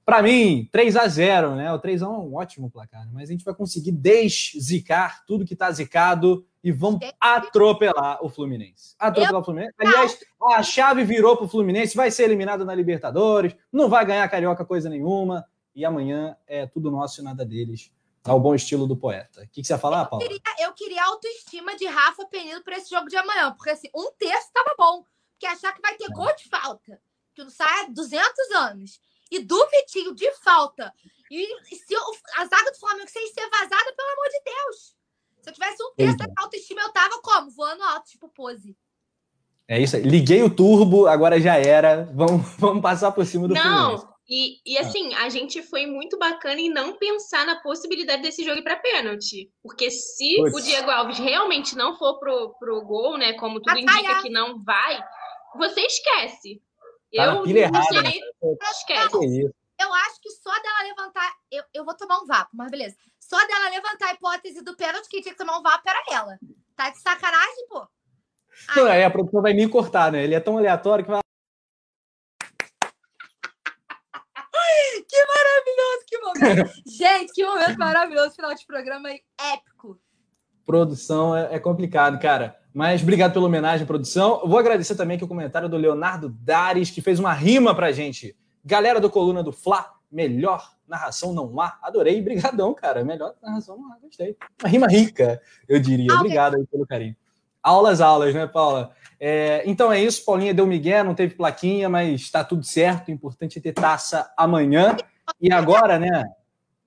Para 0.06 0.22
mim, 0.22 0.69
3 0.72 0.95
a 0.98 1.07
0 1.07 1.56
né? 1.56 1.73
O 1.73 1.80
3 1.80 2.03
a 2.03 2.10
1 2.10 2.14
é 2.14 2.18
um 2.19 2.36
ótimo 2.36 2.69
placar, 2.69 3.11
mas 3.11 3.27
a 3.27 3.32
gente 3.32 3.44
vai 3.44 3.56
conseguir 3.56 3.91
deszicar 3.91 5.26
tudo 5.26 5.44
que 5.44 5.53
está 5.53 5.72
zicado 5.72 6.45
e 6.64 6.72
vamos 6.72 6.99
atropelar 7.19 8.23
o 8.23 8.30
Fluminense. 8.30 8.95
Atropelar 8.99 9.41
o 9.41 9.44
Fluminense. 9.44 9.73
Aliás, 9.80 10.19
a 10.44 10.61
chave 10.61 11.03
virou 11.03 11.36
para 11.36 11.48
o 11.48 11.49
Fluminense, 11.49 11.95
vai 11.95 12.11
ser 12.11 12.26
eliminado 12.26 12.64
na 12.64 12.76
Libertadores, 12.76 13.56
não 13.72 13.90
vai 13.90 14.06
ganhar 14.06 14.30
carioca 14.30 14.64
coisa 14.64 14.90
nenhuma, 14.90 15.44
e 15.73 15.84
amanhã 15.84 16.38
é 16.45 16.68
tudo 16.68 16.91
nosso 16.91 17.22
e 17.22 17.23
nada 17.23 17.44
deles. 17.44 17.91
Ao 18.23 18.40
bom 18.40 18.53
estilo 18.53 18.88
do 18.88 18.98
poeta. 18.98 19.41
O 19.41 19.48
que, 19.49 19.61
que 19.61 19.64
você 19.64 19.73
ia 19.73 19.80
falar, 19.80 20.06
Paulo? 20.06 20.23
Eu 20.23 20.30
queria, 20.30 20.73
queria 20.73 21.06
autoestima 21.06 21.76
de 21.76 21.86
Rafa 21.86 22.26
Penido 22.26 22.64
para 22.64 22.77
esse 22.77 22.90
jogo 22.90 23.07
de 23.07 23.15
amanhã, 23.15 23.52
porque 23.53 23.72
assim, 23.72 23.88
um 23.95 24.11
terço 24.18 24.48
estava 24.48 24.73
bom. 24.77 25.03
Porque 25.32 25.48
achar 25.48 25.73
que 25.73 25.82
vai 25.82 25.95
ter 25.95 26.06
é. 26.06 26.10
gol 26.10 26.36
de 26.36 26.48
falta 26.48 26.99
que 27.36 27.44
não 27.44 27.49
sai 27.49 27.82
há 27.82 27.88
200 27.90 28.52
anos, 28.56 28.99
e 29.32 29.40
do 29.40 29.68
Vitinho 29.70 30.16
de 30.16 30.32
falta, 30.44 30.94
e, 31.30 31.76
se 31.76 31.94
eu, 31.94 32.02
a 32.38 32.45
zaga 32.45 32.72
do 32.72 32.80
Flamengo 32.80 33.10
sem 33.10 33.28
ser 33.28 33.49
vazada, 33.49 33.94
pelo 33.95 34.12
amor 34.12 34.30
de 34.30 34.41
Deus. 34.45 34.95
Se 35.41 35.49
eu 35.49 35.53
tivesse 35.53 35.84
um 35.84 35.94
terço 35.95 36.18
da 36.18 36.26
autoestima, 36.38 36.82
eu 36.82 36.91
tava 36.91 37.20
como? 37.22 37.52
Voando 37.52 37.84
alto, 37.84 38.10
tipo 38.10 38.30
pose. 38.30 38.76
É 39.68 39.80
isso 39.80 39.95
aí. 39.95 40.03
Liguei 40.03 40.44
o 40.44 40.49
turbo, 40.49 41.07
agora 41.07 41.40
já 41.40 41.57
era. 41.57 42.06
Vamos, 42.14 42.48
vamos 42.57 42.82
passar 42.82 43.12
por 43.12 43.26
cima 43.26 43.48
do 43.48 43.53
Não, 43.53 44.16
e, 44.28 44.60
e 44.66 44.78
assim, 44.78 45.14
ah. 45.14 45.26
a 45.26 45.30
gente 45.30 45.62
foi 45.62 45.86
muito 45.86 46.18
bacana 46.18 46.60
em 46.60 46.70
não 46.70 46.98
pensar 46.98 47.45
na 47.45 47.62
possibilidade 47.62 48.24
desse 48.24 48.44
jogo 48.44 48.60
ir 48.60 48.64
para 48.64 48.78
pênalti. 48.78 49.52
Porque 49.62 49.91
se 49.91 50.36
Puts. 50.38 50.53
o 50.56 50.62
Diego 50.62 50.90
Alves 50.90 51.20
realmente 51.20 51.76
não 51.76 51.95
for 51.95 52.20
pro, 52.20 52.56
pro 52.60 52.82
gol, 52.82 53.18
né? 53.18 53.34
Como 53.34 53.62
tudo 53.62 53.78
indica 53.78 54.22
que 54.22 54.30
não 54.30 54.64
vai, 54.64 54.99
você 55.57 55.82
esquece. 55.82 56.62
Tá 57.16 57.26
eu 57.26 57.44
pilha 57.44 57.60
errada. 57.60 58.02
Né? 58.02 58.12
esquece. 58.72 59.54
Eu 59.78 59.94
acho 59.94 60.22
que 60.22 60.30
só 60.30 60.52
dela 60.62 60.84
levantar. 60.84 61.34
Eu, 61.52 61.64
eu 61.74 61.86
vou 61.86 61.94
tomar 61.96 62.20
um 62.20 62.26
vapo, 62.26 62.52
mas 62.54 62.72
beleza. 62.72 62.96
Só 63.20 63.38
dela 63.48 63.70
levantar 63.70 64.08
a 64.08 64.14
hipótese 64.14 64.64
do 64.64 64.76
pênalti, 64.76 65.10
que 65.10 65.22
tinha 65.22 65.34
que 65.34 65.40
tomar 65.40 65.58
um 65.58 65.64
vapo 65.64 65.84
era 65.88 66.04
ela. 66.12 66.40
Tá 66.76 66.90
de 66.90 67.00
sacanagem, 67.00 67.68
pô? 67.68 67.88
Não, 68.76 68.86
aí 68.86 69.04
a 69.04 69.12
produção 69.12 69.42
vai 69.42 69.54
me 69.54 69.68
cortar, 69.68 70.12
né? 70.12 70.24
Ele 70.24 70.36
é 70.36 70.40
tão 70.40 70.58
aleatório 70.58 71.04
que 71.04 71.12
vai. 71.12 71.20
que 75.10 75.26
maravilhoso, 75.28 76.06
que 76.08 76.18
momento. 76.20 76.72
Gente, 76.88 77.34
que 77.34 77.46
momento 77.46 77.78
maravilhoso. 77.78 78.36
Final 78.36 78.56
de 78.56 78.66
programa 78.66 79.10
épico. 79.10 80.00
Produção 80.66 81.36
é, 81.36 81.56
é 81.56 81.60
complicado, 81.60 82.18
cara. 82.20 82.58
Mas 82.76 83.02
obrigado 83.02 83.31
pela 83.31 83.45
homenagem, 83.45 83.88
produção. 83.88 84.41
Eu 84.43 84.49
vou 84.49 84.60
agradecer 84.60 84.95
também 84.95 85.15
aqui 85.15 85.23
o 85.23 85.30
comentário 85.30 85.69
do 85.69 85.77
Leonardo 85.77 86.27
Dares, 86.27 86.89
que 86.89 87.02
fez 87.02 87.19
uma 87.19 87.31
rima 87.31 87.73
pra 87.73 87.93
gente. 87.93 88.35
Galera 88.65 88.99
do 88.99 89.10
Coluna 89.10 89.41
do 89.41 89.53
Fla, 89.53 89.93
melhor 90.11 90.73
narração 90.85 91.31
não 91.31 91.57
há. 91.61 91.80
Adorei, 91.81 92.22
brigadão, 92.22 92.73
cara. 92.73 93.02
Melhor 93.06 93.34
narração 93.41 93.77
não 93.77 93.93
há, 93.93 93.97
gostei. 93.99 94.35
Uma 94.61 94.68
rima 94.68 94.88
rica, 94.88 95.41
eu 95.69 95.80
diria. 95.80 96.14
Obrigado 96.15 96.57
aí 96.57 96.68
pelo 96.68 96.85
carinho. 96.85 97.15
Aulas, 97.64 98.02
aulas, 98.02 98.35
né, 98.35 98.45
Paula? 98.45 98.91
É, 99.22 99.64
então 99.65 99.89
é 99.89 100.03
isso, 100.03 100.26
Paulinha 100.26 100.53
deu 100.53 100.68
migué, 100.68 101.02
não 101.02 101.15
teve 101.15 101.34
plaquinha, 101.34 101.88
mas 101.88 102.19
está 102.19 102.43
tudo 102.43 102.65
certo. 102.65 103.07
O 103.07 103.11
importante 103.11 103.57
é 103.57 103.61
ter 103.61 103.72
taça 103.72 104.30
amanhã. 104.35 104.97
E 105.39 105.49
agora, 105.49 105.97
né? 105.97 106.26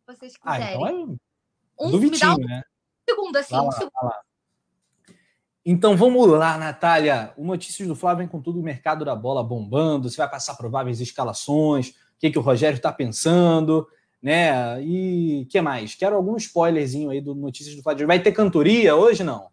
Vocês 0.06 0.36
quiserem. 0.36 0.66
Ah, 0.66 0.70
então 0.70 0.86
é 0.86 0.92
um, 1.80 1.90
do 1.90 1.98
Vitinho, 1.98 2.32
um 2.32 2.46
né? 2.46 2.62
segundo, 3.08 3.36
assim, 3.36 3.54
lá, 3.54 3.62
um 3.62 3.72
segundo. 3.72 3.92
Lá, 4.02 4.20
então 5.70 5.94
vamos 5.94 6.26
lá, 6.26 6.56
Natália. 6.56 7.32
O 7.36 7.44
Notícias 7.44 7.86
do 7.86 7.94
Flávio 7.94 8.20
vem 8.20 8.28
com 8.28 8.40
tudo 8.40 8.58
o 8.58 8.62
mercado 8.62 9.04
da 9.04 9.14
bola 9.14 9.44
bombando. 9.44 10.08
Você 10.08 10.16
vai 10.16 10.30
passar 10.30 10.56
prováveis 10.56 10.98
escalações, 10.98 11.90
o 11.90 11.92
que, 12.18 12.30
que 12.30 12.38
o 12.38 12.42
Rogério 12.42 12.76
está 12.76 12.90
pensando, 12.90 13.86
né? 14.22 14.82
E 14.82 15.46
que 15.50 15.60
mais? 15.60 15.94
Quero 15.94 16.16
algum 16.16 16.36
spoilerzinho 16.36 17.10
aí 17.10 17.20
do 17.20 17.34
Notícias 17.34 17.76
do 17.76 17.82
Flávio. 17.82 18.06
Vai 18.06 18.18
ter 18.18 18.32
cantoria 18.32 18.96
hoje, 18.96 19.22
não? 19.22 19.48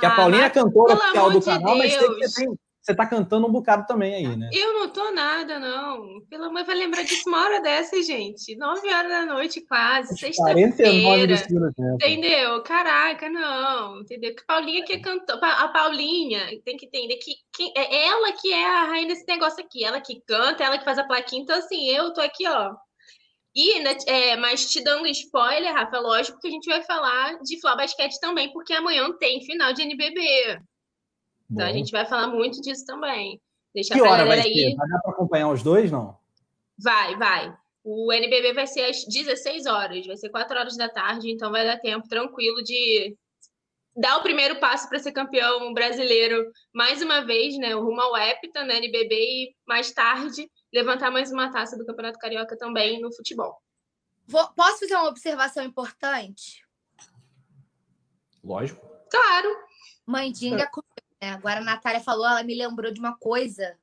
Que 0.00 0.06
ah, 0.06 0.12
a 0.12 0.16
Paulinha 0.16 0.46
é 0.46 0.50
cantora 0.50 0.94
oficial 0.94 1.30
do 1.30 1.40
canal, 1.40 1.74
de 1.74 1.78
mas 1.78 1.96
tem 1.96 2.14
que 2.16 2.28
ter 2.28 2.50
você 2.90 2.94
tá 2.94 3.06
cantando 3.06 3.46
um 3.46 3.52
bocado 3.52 3.86
também 3.86 4.14
aí, 4.14 4.36
né? 4.36 4.48
Eu 4.52 4.72
não 4.72 4.88
tô 4.88 5.10
nada, 5.12 5.58
não. 5.58 6.20
Pelo 6.28 6.44
amor, 6.44 6.64
vai 6.64 6.74
lembrar 6.74 7.02
disso 7.02 7.28
uma 7.28 7.42
hora 7.44 7.62
dessa, 7.62 8.02
gente. 8.02 8.56
Nove 8.56 8.92
horas 8.92 9.10
da 9.10 9.26
noite, 9.26 9.60
quase, 9.60 10.18
sexta-feira. 10.18 10.68
Entendeu? 11.94 12.62
Caraca, 12.62 13.28
não. 13.28 14.00
Entendeu? 14.00 14.34
Que 14.34 14.44
Paulinha 14.44 14.84
que 14.84 14.98
cantou. 14.98 15.38
A 15.40 15.68
Paulinha 15.68 16.46
tem 16.64 16.76
que 16.76 16.86
entender 16.86 17.16
que, 17.16 17.32
que 17.54 17.72
é 17.76 18.06
ela 18.06 18.32
que 18.32 18.52
é 18.52 18.66
a 18.66 18.84
rainha 18.84 19.08
desse 19.08 19.26
negócio 19.26 19.62
aqui. 19.62 19.84
Ela 19.84 20.00
que 20.00 20.20
canta, 20.26 20.64
ela 20.64 20.78
que 20.78 20.84
faz 20.84 20.98
a 20.98 21.04
plaquinha. 21.04 21.42
Então, 21.42 21.56
assim, 21.56 21.88
eu 21.88 22.12
tô 22.12 22.20
aqui, 22.20 22.46
ó. 22.48 22.74
E, 23.54 23.80
né, 23.80 23.96
é, 24.06 24.36
mas 24.36 24.70
te 24.70 24.82
dando 24.82 25.08
spoiler, 25.08 25.74
Rafa, 25.74 25.98
lógico 25.98 26.38
que 26.38 26.46
a 26.46 26.50
gente 26.50 26.68
vai 26.68 26.82
falar 26.82 27.38
de 27.42 27.60
Flá 27.60 27.74
Basquete 27.74 28.20
também, 28.20 28.52
porque 28.52 28.72
amanhã 28.72 29.10
tem 29.18 29.44
final 29.44 29.72
de 29.72 29.82
NBB. 29.82 30.60
Então 31.50 31.66
Bom. 31.66 31.70
a 31.70 31.72
gente 31.72 31.90
vai 31.90 32.06
falar 32.06 32.28
muito 32.28 32.60
disso 32.60 32.84
também. 32.84 33.40
Deixa 33.74 33.94
que 33.94 34.00
hora 34.00 34.24
vai 34.24 34.42
ser? 34.42 34.74
Vai 34.76 34.88
dar 34.88 34.98
para 35.00 35.12
acompanhar 35.12 35.48
os 35.50 35.62
dois, 35.62 35.90
não? 35.90 36.16
Vai, 36.78 37.16
vai. 37.16 37.56
O 37.82 38.12
NBB 38.12 38.52
vai 38.52 38.66
ser 38.66 38.84
às 38.84 39.04
16 39.04 39.66
horas, 39.66 40.06
vai 40.06 40.16
ser 40.16 40.28
4 40.28 40.58
horas 40.58 40.76
da 40.76 40.88
tarde, 40.88 41.30
então 41.30 41.50
vai 41.50 41.64
dar 41.64 41.78
tempo 41.78 42.06
tranquilo 42.08 42.62
de 42.62 43.16
dar 43.96 44.18
o 44.18 44.22
primeiro 44.22 44.60
passo 44.60 44.88
para 44.88 44.98
ser 44.98 45.12
campeão 45.12 45.72
brasileiro 45.72 46.50
mais 46.72 47.02
uma 47.02 47.24
vez, 47.24 47.56
né? 47.58 47.74
O 47.74 47.84
rumo 47.84 48.00
ao 48.00 48.16
Epita, 48.16 48.64
né? 48.64 48.76
NBB 48.76 49.14
e 49.14 49.54
mais 49.66 49.92
tarde 49.92 50.50
levantar 50.72 51.10
mais 51.10 51.32
uma 51.32 51.50
taça 51.50 51.76
do 51.76 51.86
Campeonato 51.86 52.18
Carioca 52.18 52.56
também 52.56 53.00
no 53.00 53.12
futebol. 53.12 53.60
Vou, 54.26 54.46
posso 54.54 54.80
fazer 54.80 54.94
uma 54.94 55.08
observação 55.08 55.64
importante? 55.64 56.64
Lógico. 58.44 58.86
Claro. 59.10 59.48
Mandinga 60.06 60.64
é. 60.64 60.70
Né? 61.20 61.30
Agora 61.30 61.60
a 61.60 61.64
Natália 61.64 62.00
falou, 62.00 62.26
ela 62.26 62.42
me 62.42 62.54
lembrou 62.54 62.92
de 62.92 62.98
uma 62.98 63.16
coisa. 63.16 63.76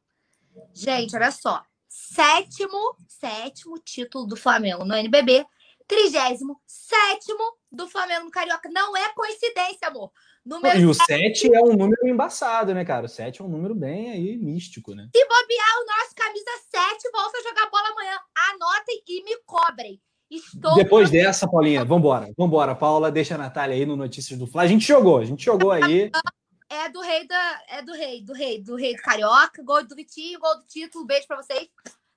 Gente, 0.73 1.15
olha 1.15 1.31
só. 1.31 1.63
Sétimo, 1.87 2.95
sétimo 3.07 3.77
título 3.79 4.25
do 4.25 4.35
Flamengo 4.35 4.83
no 4.83 4.95
NBB. 4.95 5.45
Trigésimo 5.87 6.59
sétimo 6.65 7.43
do 7.71 7.87
Flamengo 7.87 8.25
no 8.25 8.31
Carioca. 8.31 8.69
Não 8.69 8.95
é 8.97 9.13
coincidência, 9.13 9.87
amor. 9.87 10.11
Número 10.45 10.79
e 10.79 10.85
o 10.85 10.93
7 10.93 11.53
é 11.53 11.61
um 11.61 11.75
número 11.75 12.07
embaçado, 12.07 12.73
né, 12.73 12.83
cara? 12.85 13.05
O 13.05 13.09
7 13.09 13.41
é 13.41 13.43
um 13.43 13.49
número 13.49 13.75
bem 13.75 14.11
aí 14.11 14.37
místico, 14.37 14.93
né? 14.93 15.09
Se 15.13 15.25
bobear, 15.25 15.81
o 15.81 15.85
nosso 15.85 16.15
camisa 16.15 16.51
7 16.71 17.11
volta 17.11 17.37
a 17.37 17.41
jogar 17.41 17.69
bola 17.69 17.89
amanhã. 17.89 18.17
Anotem 18.51 19.03
e 19.07 19.23
me 19.23 19.37
cobrem. 19.45 20.01
Estou 20.29 20.75
Depois 20.75 21.09
dessa, 21.09 21.49
Paulinha, 21.49 21.85
vambora. 21.85 22.29
Vambora, 22.37 22.75
Paula. 22.75 23.11
Deixa 23.11 23.35
a 23.35 23.37
Natália 23.37 23.75
aí 23.75 23.85
no 23.85 23.95
Notícias 23.95 24.37
do 24.37 24.47
Fla. 24.47 24.63
A 24.63 24.67
gente 24.67 24.85
jogou, 24.85 25.19
a 25.19 25.25
gente 25.25 25.43
jogou 25.43 25.71
aí. 25.71 26.11
É 26.69 26.89
do 26.89 27.01
rei 27.01 27.27
da. 27.27 27.61
É 27.69 27.81
do 27.81 27.93
rei, 27.93 28.21
do 28.21 28.33
rei, 28.33 28.61
do 28.61 28.75
rei 28.75 28.95
do 28.95 29.01
Carioca, 29.01 29.63
gol 29.63 29.85
do 29.85 29.95
Vitinho, 29.95 30.39
gol 30.39 30.57
do 30.57 30.65
título. 30.65 31.05
Beijo 31.05 31.27
pra 31.27 31.37
vocês. 31.37 31.69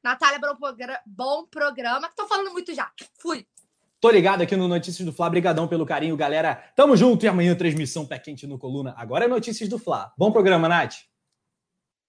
Natália, 0.02 0.38
bom, 0.38 0.56
programa, 0.56 0.98
bom 1.06 1.46
programa. 1.46 2.10
Tô 2.16 2.26
falando 2.26 2.50
muito 2.52 2.74
já. 2.74 2.90
Fui. 3.18 3.46
Tô 4.00 4.10
ligado 4.10 4.40
aqui 4.40 4.56
no 4.56 4.66
Notícias 4.66 5.04
do 5.04 5.12
Fla. 5.12 5.28
Brigadão 5.28 5.68
pelo 5.68 5.84
carinho, 5.84 6.16
galera. 6.16 6.54
Tamo 6.74 6.96
junto 6.96 7.24
e 7.24 7.28
amanhã 7.28 7.54
transmissão 7.54 8.06
pé 8.06 8.18
quente 8.18 8.46
no 8.46 8.58
Coluna. 8.58 8.94
Agora 8.96 9.26
é 9.26 9.28
Notícias 9.28 9.68
do 9.68 9.78
Fla. 9.78 10.12
Bom 10.16 10.32
programa, 10.32 10.68
Nath. 10.68 11.09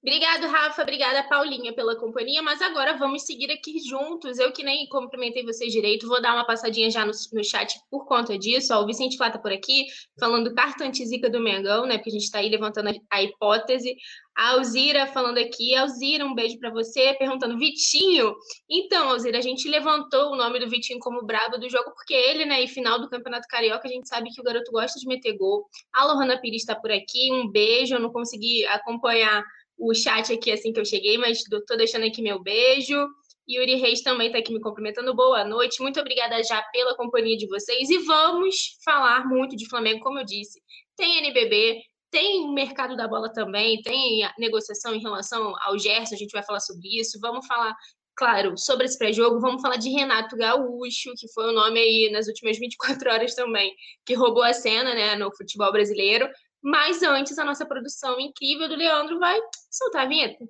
Obrigado, 0.03 0.47
Rafa. 0.47 0.81
Obrigada, 0.81 1.23
Paulinha, 1.29 1.73
pela 1.73 1.95
companhia. 1.95 2.41
Mas 2.41 2.59
agora 2.59 2.97
vamos 2.97 3.23
seguir 3.23 3.51
aqui 3.51 3.77
juntos. 3.87 4.39
Eu 4.39 4.51
que 4.51 4.63
nem 4.63 4.89
cumprimentei 4.89 5.45
vocês 5.45 5.71
direito, 5.71 6.07
vou 6.07 6.19
dar 6.19 6.33
uma 6.33 6.43
passadinha 6.43 6.89
já 6.89 7.05
no, 7.05 7.11
no 7.33 7.43
chat 7.43 7.79
por 7.89 8.07
conta 8.07 8.35
disso. 8.35 8.73
Ó, 8.73 8.81
o 8.81 8.87
Vicente 8.87 9.15
Flá 9.15 9.29
tá 9.29 9.37
por 9.37 9.51
aqui, 9.51 9.85
falando 10.19 10.55
carta 10.55 10.85
antizica 10.85 11.29
do 11.29 11.39
Mengão, 11.39 11.85
né? 11.85 11.97
Porque 11.97 12.09
a 12.09 12.13
gente 12.13 12.23
está 12.23 12.39
aí 12.39 12.49
levantando 12.49 12.89
a, 12.89 12.93
a, 13.11 13.21
hipótese. 13.21 13.95
A 14.35 14.53
Alzira 14.53 15.05
falando 15.05 15.37
aqui. 15.37 15.75
Alzira, 15.75 16.25
um 16.25 16.33
beijo 16.33 16.57
para 16.57 16.71
você. 16.71 17.13
Perguntando, 17.19 17.59
Vitinho. 17.59 18.33
Então, 18.67 19.07
Alzira, 19.07 19.37
a 19.37 19.41
gente 19.41 19.69
levantou 19.69 20.31
o 20.31 20.35
nome 20.35 20.59
do 20.59 20.67
Vitinho 20.67 20.99
como 20.99 21.23
brabo 21.23 21.59
do 21.59 21.69
jogo, 21.69 21.91
porque 21.93 22.15
ele, 22.15 22.43
né, 22.43 22.63
e 22.63 22.67
final 22.67 22.99
do 22.99 23.07
Campeonato 23.07 23.47
Carioca, 23.47 23.87
a 23.87 23.91
gente 23.91 24.09
sabe 24.09 24.31
que 24.31 24.41
o 24.41 24.43
garoto 24.43 24.71
gosta 24.71 24.99
de 24.99 25.05
meter 25.05 25.37
gol. 25.37 25.67
A 25.93 26.05
Lohana 26.05 26.41
Pires 26.41 26.63
está 26.63 26.73
por 26.73 26.91
aqui. 26.91 27.31
Um 27.31 27.47
beijo. 27.47 27.93
Eu 27.93 27.99
não 27.99 28.11
consegui 28.11 28.65
acompanhar 28.65 29.43
o 29.81 29.95
chat 29.95 30.31
aqui 30.31 30.51
assim 30.51 30.71
que 30.71 30.79
eu 30.79 30.85
cheguei, 30.85 31.17
mas 31.17 31.41
tô 31.43 31.75
deixando 31.75 32.05
aqui 32.05 32.21
meu 32.21 32.39
beijo. 32.39 32.95
Yuri 33.49 33.75
Reis 33.75 34.01
também 34.01 34.27
está 34.27 34.37
aqui 34.37 34.53
me 34.53 34.61
cumprimentando. 34.61 35.15
Boa 35.15 35.43
noite. 35.43 35.81
Muito 35.81 35.99
obrigada 35.99 36.41
já 36.43 36.61
pela 36.71 36.95
companhia 36.95 37.35
de 37.35 37.47
vocês. 37.47 37.89
E 37.89 37.97
vamos 37.99 38.77
falar 38.85 39.27
muito 39.27 39.55
de 39.55 39.67
Flamengo, 39.67 40.01
como 40.01 40.19
eu 40.19 40.23
disse. 40.23 40.61
Tem 40.95 41.17
NBB, 41.17 41.81
tem 42.11 42.53
mercado 42.53 42.95
da 42.95 43.07
bola 43.07 43.33
também, 43.33 43.81
tem 43.81 44.21
negociação 44.37 44.93
em 44.93 45.01
relação 45.01 45.53
ao 45.63 45.77
Gerson, 45.79 46.13
a 46.13 46.17
gente 46.17 46.31
vai 46.31 46.43
falar 46.43 46.59
sobre 46.59 46.87
isso. 46.99 47.19
Vamos 47.19 47.47
falar, 47.47 47.75
claro, 48.15 48.55
sobre 48.57 48.85
esse 48.85 48.99
pré-jogo. 48.99 49.39
Vamos 49.39 49.63
falar 49.63 49.77
de 49.77 49.89
Renato 49.89 50.37
Gaúcho, 50.37 51.11
que 51.17 51.27
foi 51.33 51.49
o 51.49 51.53
nome 51.53 51.79
aí 51.79 52.09
nas 52.11 52.27
últimas 52.27 52.59
24 52.59 53.11
horas 53.11 53.33
também, 53.33 53.73
que 54.05 54.13
roubou 54.13 54.43
a 54.43 54.53
cena 54.53 54.93
né, 54.93 55.15
no 55.15 55.35
futebol 55.35 55.71
brasileiro. 55.71 56.29
Mas 56.63 57.01
antes, 57.01 57.37
a 57.39 57.45
nossa 57.45 57.65
produção 57.65 58.19
incrível 58.19 58.69
do 58.69 58.75
Leandro 58.75 59.19
vai 59.19 59.39
soltar 59.69 60.05
a 60.05 60.09
vinheta. 60.09 60.45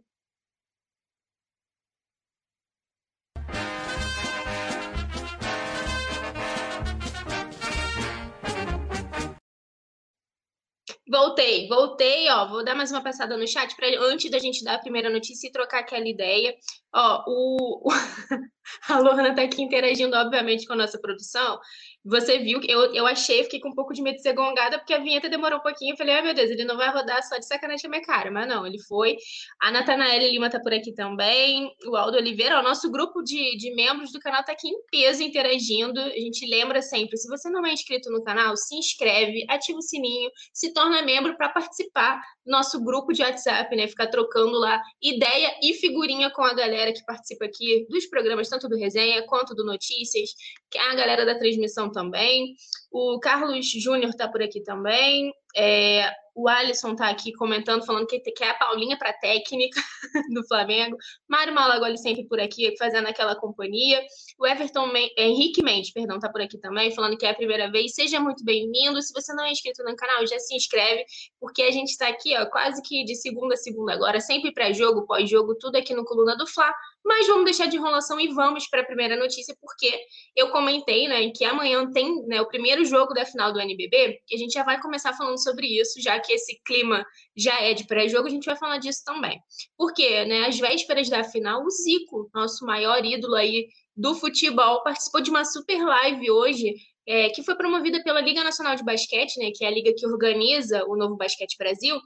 Voltei, 11.11 11.67
voltei, 11.67 12.29
ó. 12.29 12.47
Vou 12.47 12.63
dar 12.63 12.73
mais 12.73 12.89
uma 12.89 13.03
passada 13.03 13.35
no 13.35 13.45
chat 13.45 13.75
para 13.75 13.85
antes 13.99 14.31
da 14.31 14.39
gente 14.39 14.63
dar 14.63 14.75
a 14.75 14.79
primeira 14.79 15.09
notícia 15.09 15.45
e 15.45 15.51
trocar 15.51 15.79
aquela 15.79 16.07
ideia. 16.07 16.55
Ó, 16.93 17.23
o, 17.27 17.89
a 18.89 18.99
Lorna 18.99 19.34
tá 19.34 19.43
aqui 19.43 19.61
interagindo, 19.61 20.15
obviamente, 20.15 20.65
com 20.65 20.73
a 20.73 20.77
nossa 20.77 20.99
produção. 20.99 21.59
Você 22.03 22.39
viu 22.39 22.59
que 22.59 22.72
eu, 22.72 22.93
eu 22.95 23.05
achei, 23.05 23.43
fiquei 23.43 23.59
com 23.59 23.69
um 23.69 23.76
pouco 23.76 23.93
de 23.93 24.01
medo 24.01 24.15
de 24.15 24.23
ser 24.23 24.34
gongada, 24.34 24.80
porque 24.80 24.93
a 24.93 24.97
vinheta 24.97 25.30
demorou 25.30 25.59
um 25.59 25.61
pouquinho. 25.61 25.93
Eu 25.93 25.97
falei, 25.97 26.15
ai 26.15 26.22
meu 26.23 26.34
Deus, 26.34 26.49
ele 26.49 26.65
não 26.65 26.76
vai 26.76 26.89
rodar 26.91 27.22
só 27.23 27.38
de 27.38 27.45
sacanagem 27.45 27.84
na 27.84 27.89
minha 27.89 28.01
cara. 28.01 28.31
Mas 28.31 28.47
não, 28.47 28.65
ele 28.65 28.80
foi. 28.81 29.18
A 29.61 29.72
Natanaela 29.72 30.27
Lima 30.27 30.49
tá 30.49 30.59
por 30.59 30.73
aqui 30.73 30.93
também. 30.93 31.72
O 31.85 31.95
Aldo 31.95 32.18
Oliveira, 32.18 32.59
o 32.59 32.63
nosso 32.63 32.89
grupo 32.89 33.22
de, 33.22 33.55
de 33.57 33.73
membros 33.76 34.11
do 34.11 34.19
canal 34.19 34.43
tá 34.43 34.51
aqui 34.51 34.68
em 34.68 34.84
peso 34.89 35.22
interagindo. 35.22 35.99
A 35.99 36.09
gente 36.09 36.45
lembra 36.47 36.81
sempre: 36.81 37.18
se 37.18 37.27
você 37.27 37.49
não 37.51 37.63
é 37.65 37.72
inscrito 37.72 38.09
no 38.09 38.23
canal, 38.23 38.57
se 38.57 38.76
inscreve, 38.76 39.45
ativa 39.47 39.77
o 39.77 39.84
sininho, 39.84 40.31
se 40.51 40.73
torna 40.73 41.03
membro 41.03 41.38
para 41.38 41.49
participar 41.49 42.19
do 42.43 42.51
nosso 42.51 42.84
grupo 42.84 43.13
de 43.13 43.22
WhatsApp, 43.22 43.76
né? 43.76 43.88
Ficar 43.88 44.07
trocando 44.07 44.57
lá 44.57 44.81
ideia 44.99 45.55
e 45.61 45.76
figurinha 45.76 46.31
com 46.31 46.41
a 46.41 46.53
galera 46.81 46.93
que 46.93 47.05
participa 47.05 47.45
aqui 47.45 47.85
dos 47.89 48.07
programas, 48.07 48.49
tanto 48.49 48.67
do 48.67 48.75
Resenha 48.75 49.25
quanto 49.27 49.53
do 49.53 49.63
Notícias, 49.63 50.31
que 50.69 50.77
é 50.77 50.91
a 50.91 50.95
galera 50.95 51.25
da 51.25 51.37
transmissão 51.37 51.91
também. 51.91 52.55
O 52.91 53.19
Carlos 53.19 53.72
Júnior 53.72 54.09
está 54.09 54.27
por 54.27 54.43
aqui 54.43 54.61
também. 54.61 55.34
É, 55.55 56.11
o 56.35 56.47
Alisson 56.47 56.93
está 56.93 57.09
aqui 57.09 57.31
comentando, 57.34 57.85
falando 57.85 58.07
que 58.07 58.19
quer 58.19 58.49
a 58.49 58.53
Paulinha 58.53 58.97
para 58.97 59.13
técnica 59.13 59.81
do 60.34 60.45
Flamengo. 60.47 60.97
Mário 61.27 61.53
Malagoli 61.53 61.97
sempre 61.97 62.26
por 62.26 62.39
aqui, 62.39 62.76
fazendo 62.77 63.07
aquela 63.07 63.35
companhia. 63.35 64.01
O 64.38 64.47
Everton 64.47 64.88
Men 64.88 65.09
Henrique 65.18 65.63
Mendes, 65.63 65.91
perdão, 65.91 66.18
está 66.18 66.30
por 66.30 66.41
aqui 66.41 66.57
também, 66.57 66.93
falando 66.93 67.18
que 67.18 67.26
é 67.26 67.30
a 67.30 67.35
primeira 67.35 67.69
vez. 67.69 67.93
Seja 67.93 68.19
muito 68.19 68.43
bem-vindo. 68.43 69.01
Se 69.01 69.13
você 69.13 69.34
não 69.34 69.43
é 69.43 69.51
inscrito 69.51 69.84
no 69.84 69.95
canal, 69.95 70.26
já 70.26 70.39
se 70.39 70.55
inscreve, 70.55 71.05
porque 71.39 71.63
a 71.63 71.72
gente 71.72 71.89
está 71.89 72.07
aqui, 72.07 72.35
ó, 72.38 72.45
quase 72.45 72.81
que 72.81 73.03
de 73.03 73.15
segunda 73.15 73.53
a 73.53 73.57
segunda 73.57 73.93
agora, 73.93 74.19
sempre 74.19 74.53
pré-jogo, 74.53 75.05
pós-jogo, 75.05 75.55
tudo 75.55 75.77
aqui 75.77 75.93
no 75.93 76.05
Coluna 76.05 76.38
do 76.38 76.47
Fla. 76.47 76.73
Mas 77.03 77.27
vamos 77.27 77.45
deixar 77.45 77.67
de 77.67 77.77
enrolação 77.77 78.19
e 78.19 78.27
vamos 78.33 78.67
para 78.67 78.81
a 78.81 78.85
primeira 78.85 79.15
notícia, 79.15 79.55
porque 79.59 79.99
eu 80.35 80.49
comentei, 80.49 81.07
né, 81.07 81.29
que 81.31 81.43
amanhã 81.43 81.89
tem 81.91 82.25
né, 82.27 82.41
o 82.41 82.47
primeiro 82.47 82.85
jogo 82.85 83.13
da 83.13 83.25
final 83.25 83.51
do 83.51 83.59
NBB, 83.59 84.19
e 84.29 84.35
a 84.35 84.37
gente 84.37 84.53
já 84.53 84.63
vai 84.63 84.79
começar 84.79 85.13
falando 85.13 85.41
sobre 85.41 85.67
isso, 85.67 86.01
já 86.01 86.19
que 86.19 86.33
esse 86.33 86.61
clima 86.63 87.05
já 87.35 87.59
é 87.59 87.73
de 87.73 87.85
pré-jogo, 87.85 88.27
a 88.27 88.31
gente 88.31 88.45
vai 88.45 88.55
falar 88.55 88.77
disso 88.77 89.01
também. 89.03 89.39
Porque, 89.77 90.25
né, 90.25 90.45
às 90.45 90.59
vésperas 90.59 91.09
da 91.09 91.23
final, 91.23 91.63
o 91.63 91.69
Zico, 91.69 92.29
nosso 92.33 92.65
maior 92.65 93.03
ídolo 93.03 93.35
aí 93.35 93.67
do 93.95 94.15
futebol, 94.15 94.83
participou 94.83 95.21
de 95.21 95.29
uma 95.29 95.43
super 95.43 95.83
live 95.83 96.31
hoje 96.31 96.73
é, 97.07 97.29
que 97.29 97.43
foi 97.43 97.55
promovida 97.55 98.01
pela 98.03 98.21
Liga 98.21 98.43
Nacional 98.43 98.75
de 98.75 98.83
Basquete, 98.83 99.37
né, 99.37 99.51
que 99.55 99.65
é 99.65 99.67
a 99.67 99.71
liga 99.71 99.93
que 99.95 100.05
organiza 100.05 100.85
o 100.85 100.95
Novo 100.95 101.15
Basquete 101.15 101.57
Brasil, 101.57 101.99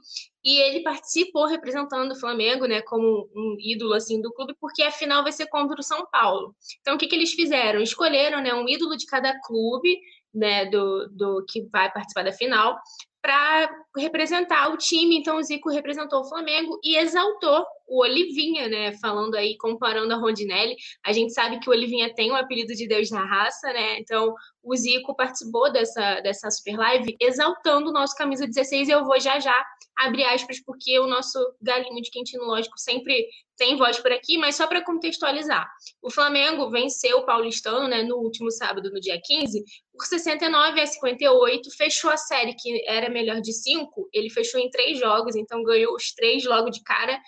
e 0.44 0.58
ele 0.58 0.82
participou 0.82 1.46
representando 1.46 2.12
o 2.12 2.18
Flamengo, 2.18 2.66
né, 2.66 2.80
como 2.82 3.28
um 3.34 3.56
ídolo 3.58 3.94
assim 3.94 4.20
do 4.20 4.32
clube, 4.32 4.54
porque 4.60 4.82
a 4.82 4.90
final 4.90 5.22
vai 5.22 5.32
ser 5.32 5.46
contra 5.46 5.78
o 5.78 5.84
São 5.84 6.06
Paulo. 6.10 6.54
Então 6.80 6.94
o 6.94 6.98
que, 6.98 7.06
que 7.06 7.14
eles 7.14 7.32
fizeram? 7.32 7.80
Escolheram, 7.80 8.40
né, 8.40 8.54
um 8.54 8.68
ídolo 8.68 8.96
de 8.96 9.06
cada 9.06 9.38
clube, 9.40 9.98
né, 10.34 10.66
do, 10.66 11.08
do 11.08 11.44
que 11.48 11.62
vai 11.72 11.90
participar 11.90 12.24
da 12.24 12.32
final, 12.32 12.78
para 13.26 13.68
representar 13.96 14.72
o 14.72 14.76
time. 14.76 15.18
Então, 15.18 15.36
o 15.36 15.42
Zico 15.42 15.68
representou 15.68 16.20
o 16.20 16.28
Flamengo 16.28 16.78
e 16.84 16.96
exaltou 16.96 17.66
o 17.86 18.02
Olivinha, 18.02 18.68
né? 18.68 18.92
Falando 19.00 19.34
aí, 19.34 19.56
comparando 19.56 20.12
a 20.12 20.16
Rondinelli. 20.16 20.76
A 21.04 21.12
gente 21.12 21.32
sabe 21.32 21.58
que 21.60 21.68
o 21.68 21.72
Olivinha 21.72 22.12
tem 22.14 22.30
o 22.30 22.36
apelido 22.36 22.74
de 22.74 22.86
Deus 22.86 23.10
na 23.10 23.24
raça, 23.24 23.72
né? 23.72 23.98
Então, 23.98 24.34
o 24.62 24.76
Zico 24.76 25.14
participou 25.14 25.72
dessa, 25.72 26.20
dessa 26.20 26.50
super 26.50 26.76
live 26.76 27.16
exaltando 27.20 27.90
o 27.90 27.92
nosso 27.92 28.14
camisa 28.16 28.46
16 28.46 28.88
e 28.88 28.90
eu 28.90 29.04
vou 29.04 29.18
já 29.20 29.38
já 29.38 29.54
abrir 29.96 30.24
aspas, 30.24 30.60
porque 30.60 30.98
o 30.98 31.06
nosso 31.06 31.38
galinho 31.62 32.02
de 32.02 32.10
quentinho, 32.10 32.44
lógico, 32.44 32.78
sempre 32.78 33.26
tem 33.56 33.76
voz 33.76 33.98
por 33.98 34.12
aqui, 34.12 34.36
mas 34.36 34.56
só 34.56 34.66
para 34.66 34.84
contextualizar. 34.84 35.66
O 36.02 36.10
Flamengo 36.10 36.70
venceu 36.70 37.18
o 37.18 37.24
Paulistano, 37.24 37.88
né, 37.88 38.02
no 38.02 38.16
último 38.16 38.50
sábado, 38.50 38.90
no 38.92 39.00
dia 39.00 39.18
15, 39.22 39.64
por 39.92 40.04
69 40.04 40.80
a 40.80 40.86
58, 40.86 41.70
fechou 41.74 42.10
a 42.10 42.18
série 42.18 42.54
que 42.54 42.84
era 42.86 43.08
melhor 43.08 43.40
de 43.40 43.54
cinco, 43.54 44.06
ele 44.12 44.28
fechou 44.28 44.60
em 44.60 44.68
três 44.68 44.98
jogos, 44.98 45.34
então 45.34 45.62
ganhou 45.62 45.94
os 45.94 46.12
três 46.12 46.44
logo 46.44 46.68
de 46.68 46.82
cara, 46.82 47.18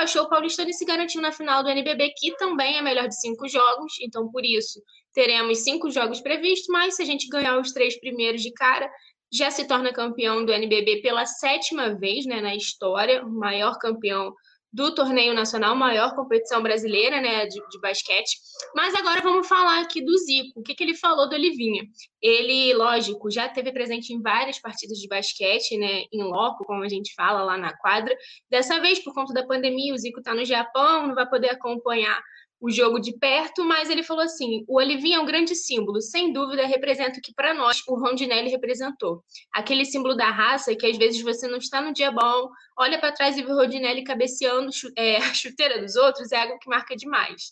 despachou 0.00 0.24
o 0.24 0.28
Paulistano 0.28 0.70
e 0.70 0.74
se 0.74 0.84
garantiu 0.84 1.20
na 1.20 1.32
final 1.32 1.62
do 1.62 1.68
NBB, 1.68 2.12
que 2.16 2.34
também 2.36 2.78
é 2.78 2.82
melhor 2.82 3.06
de 3.08 3.20
cinco 3.20 3.48
jogos, 3.48 3.94
então 4.00 4.30
por 4.30 4.44
isso 4.44 4.80
teremos 5.12 5.58
cinco 5.58 5.90
jogos 5.90 6.20
previstos, 6.20 6.68
mas 6.68 6.96
se 6.96 7.02
a 7.02 7.04
gente 7.04 7.28
ganhar 7.28 7.58
os 7.58 7.72
três 7.72 7.98
primeiros 7.98 8.42
de 8.42 8.52
cara, 8.52 8.90
já 9.32 9.50
se 9.50 9.66
torna 9.66 9.92
campeão 9.92 10.44
do 10.44 10.52
NBB 10.52 11.02
pela 11.02 11.26
sétima 11.26 11.94
vez 11.94 12.24
né, 12.26 12.40
na 12.40 12.54
história, 12.54 13.24
o 13.24 13.30
maior 13.30 13.78
campeão 13.78 14.32
do 14.72 14.94
torneio 14.94 15.34
nacional, 15.34 15.74
maior 15.74 16.14
competição 16.14 16.62
brasileira 16.62 17.20
né, 17.20 17.46
de, 17.46 17.60
de, 17.68 17.80
basquete. 17.80 18.38
Mas 18.74 18.94
agora 18.94 19.20
vamos 19.20 19.48
falar 19.48 19.80
aqui 19.80 20.00
do 20.00 20.16
Zico. 20.18 20.60
O 20.60 20.62
que, 20.62 20.74
que 20.74 20.84
ele 20.84 20.94
falou 20.94 21.28
do 21.28 21.34
Olivinha? 21.34 21.84
Ele, 22.22 22.72
lógico, 22.74 23.30
já 23.30 23.48
teve 23.48 23.72
presente 23.72 24.12
em 24.12 24.22
várias 24.22 24.60
partidas 24.60 24.98
de 24.98 25.08
basquete, 25.08 25.76
né, 25.76 26.04
em 26.12 26.22
loco, 26.22 26.64
como 26.64 26.84
a 26.84 26.88
gente 26.88 27.12
fala 27.14 27.42
lá 27.42 27.58
na 27.58 27.76
quadra. 27.76 28.16
Dessa 28.48 28.80
vez, 28.80 29.02
por 29.02 29.12
conta 29.12 29.34
da 29.34 29.46
pandemia, 29.46 29.92
o 29.92 29.98
Zico 29.98 30.20
está 30.20 30.34
no 30.34 30.44
Japão, 30.44 31.08
não 31.08 31.14
vai 31.14 31.28
poder 31.28 31.50
acompanhar 31.50 32.22
o 32.60 32.70
jogo 32.70 33.00
de 33.00 33.16
perto, 33.16 33.64
mas 33.64 33.88
ele 33.88 34.02
falou 34.02 34.22
assim: 34.22 34.64
o 34.68 34.76
Olivinho 34.76 35.16
é 35.16 35.20
um 35.20 35.26
grande 35.26 35.54
símbolo, 35.54 36.00
sem 36.00 36.32
dúvida 36.32 36.66
representa 36.66 37.18
o 37.18 37.22
que 37.22 37.32
para 37.32 37.54
nós 37.54 37.82
o 37.88 37.98
Rondinelli 37.98 38.50
representou. 38.50 39.24
Aquele 39.52 39.84
símbolo 39.84 40.14
da 40.14 40.30
raça 40.30 40.76
que 40.76 40.86
às 40.86 40.96
vezes 40.98 41.22
você 41.22 41.48
não 41.48 41.58
está 41.58 41.80
no 41.80 41.92
dia 41.92 42.10
bom, 42.10 42.50
olha 42.78 42.98
para 42.98 43.12
trás 43.12 43.38
e 43.38 43.42
vê 43.42 43.50
o 43.50 43.56
Rondinelli 43.56 44.04
cabeceando 44.04 44.70
é, 44.96 45.16
a 45.24 45.34
chuteira 45.34 45.80
dos 45.80 45.96
outros, 45.96 46.30
é 46.32 46.42
algo 46.42 46.58
que 46.58 46.68
marca 46.68 46.94
demais. 46.94 47.50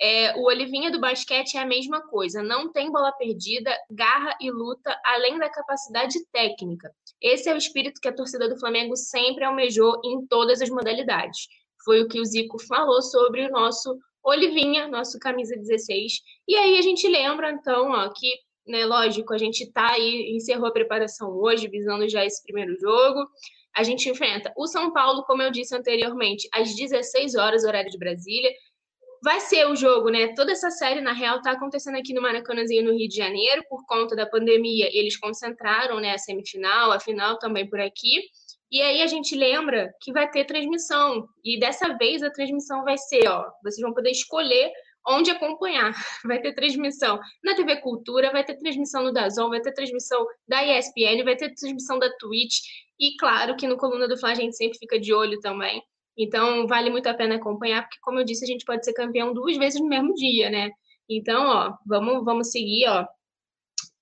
É, 0.00 0.36
o 0.36 0.46
Olivinha 0.46 0.90
do 0.90 1.00
basquete 1.00 1.56
é 1.56 1.60
a 1.60 1.66
mesma 1.66 2.00
coisa, 2.08 2.42
não 2.42 2.72
tem 2.72 2.90
bola 2.90 3.12
perdida, 3.12 3.70
garra 3.90 4.36
e 4.40 4.50
luta, 4.50 4.96
além 5.04 5.38
da 5.38 5.48
capacidade 5.48 6.18
técnica. 6.32 6.90
Esse 7.22 7.48
é 7.48 7.54
o 7.54 7.56
espírito 7.56 8.00
que 8.00 8.08
a 8.08 8.14
torcida 8.14 8.48
do 8.48 8.58
Flamengo 8.58 8.96
sempre 8.96 9.44
almejou 9.44 10.00
em 10.04 10.26
todas 10.26 10.60
as 10.60 10.68
modalidades. 10.68 11.46
Foi 11.84 12.02
o 12.02 12.08
que 12.08 12.20
o 12.20 12.24
Zico 12.24 12.58
falou 12.66 13.00
sobre 13.02 13.46
o 13.46 13.50
nosso 13.50 13.96
Olivinha, 14.24 14.88
nosso 14.88 15.18
camisa 15.18 15.54
16. 15.54 16.20
E 16.48 16.56
aí 16.56 16.78
a 16.78 16.82
gente 16.82 17.06
lembra, 17.06 17.50
então, 17.52 17.90
ó, 17.90 18.08
que, 18.08 18.28
né, 18.66 18.86
lógico, 18.86 19.34
a 19.34 19.38
gente 19.38 19.70
tá 19.70 19.92
aí, 19.92 20.34
encerrou 20.34 20.66
a 20.66 20.72
preparação 20.72 21.30
hoje, 21.30 21.68
visando 21.68 22.08
já 22.08 22.24
esse 22.24 22.42
primeiro 22.42 22.74
jogo. 22.78 23.28
A 23.76 23.82
gente 23.82 24.08
enfrenta 24.08 24.52
o 24.56 24.66
São 24.66 24.92
Paulo, 24.92 25.24
como 25.24 25.42
eu 25.42 25.50
disse 25.50 25.76
anteriormente, 25.76 26.48
às 26.52 26.74
16 26.74 27.34
horas, 27.34 27.64
horário 27.64 27.90
de 27.90 27.98
Brasília. 27.98 28.50
Vai 29.22 29.40
ser 29.40 29.66
o 29.66 29.74
jogo, 29.74 30.10
né? 30.10 30.34
Toda 30.34 30.52
essa 30.52 30.70
série, 30.70 31.00
na 31.00 31.12
real, 31.12 31.40
tá 31.42 31.52
acontecendo 31.52 31.96
aqui 31.96 32.14
no 32.14 32.22
Maracanãzinho, 32.22 32.84
no 32.84 32.96
Rio 32.96 33.08
de 33.08 33.16
Janeiro, 33.16 33.64
por 33.68 33.84
conta 33.86 34.14
da 34.14 34.26
pandemia. 34.26 34.88
Eles 34.92 35.16
concentraram, 35.16 35.98
né, 35.98 36.12
a 36.12 36.18
semifinal, 36.18 36.92
a 36.92 37.00
final 37.00 37.38
também 37.38 37.68
por 37.68 37.80
aqui. 37.80 38.22
E 38.74 38.82
aí 38.82 39.02
a 39.02 39.06
gente 39.06 39.36
lembra 39.36 39.94
que 40.02 40.12
vai 40.12 40.28
ter 40.28 40.44
transmissão. 40.46 41.28
E 41.44 41.60
dessa 41.60 41.96
vez 41.96 42.24
a 42.24 42.30
transmissão 42.30 42.82
vai 42.82 42.98
ser, 42.98 43.28
ó, 43.28 43.48
vocês 43.62 43.80
vão 43.80 43.94
poder 43.94 44.10
escolher 44.10 44.72
onde 45.06 45.30
acompanhar. 45.30 45.92
Vai 46.26 46.40
ter 46.40 46.54
transmissão 46.54 47.20
na 47.44 47.54
TV 47.54 47.76
Cultura, 47.82 48.32
vai 48.32 48.42
ter 48.42 48.56
transmissão 48.56 49.04
no 49.04 49.12
Dazon, 49.12 49.50
vai 49.50 49.60
ter 49.60 49.72
transmissão 49.72 50.26
da 50.48 50.64
ESPN, 50.64 51.22
vai 51.22 51.36
ter 51.36 51.54
transmissão 51.54 52.00
da 52.00 52.10
Twitch. 52.16 52.56
E 52.98 53.14
claro 53.16 53.54
que 53.54 53.68
no 53.68 53.76
Coluna 53.76 54.08
do 54.08 54.18
Fla 54.18 54.30
a 54.30 54.34
gente 54.34 54.56
sempre 54.56 54.78
fica 54.78 54.98
de 54.98 55.12
olho 55.14 55.38
também. 55.40 55.80
Então 56.18 56.66
vale 56.66 56.90
muito 56.90 57.06
a 57.06 57.14
pena 57.14 57.36
acompanhar, 57.36 57.82
porque 57.82 57.98
como 58.02 58.18
eu 58.18 58.24
disse, 58.24 58.44
a 58.44 58.48
gente 58.48 58.64
pode 58.64 58.84
ser 58.84 58.92
campeão 58.94 59.32
duas 59.32 59.56
vezes 59.56 59.80
no 59.80 59.86
mesmo 59.86 60.14
dia, 60.14 60.50
né? 60.50 60.70
Então, 61.08 61.46
ó, 61.46 61.74
vamos, 61.86 62.24
vamos 62.24 62.50
seguir, 62.50 62.88
ó. 62.88 63.06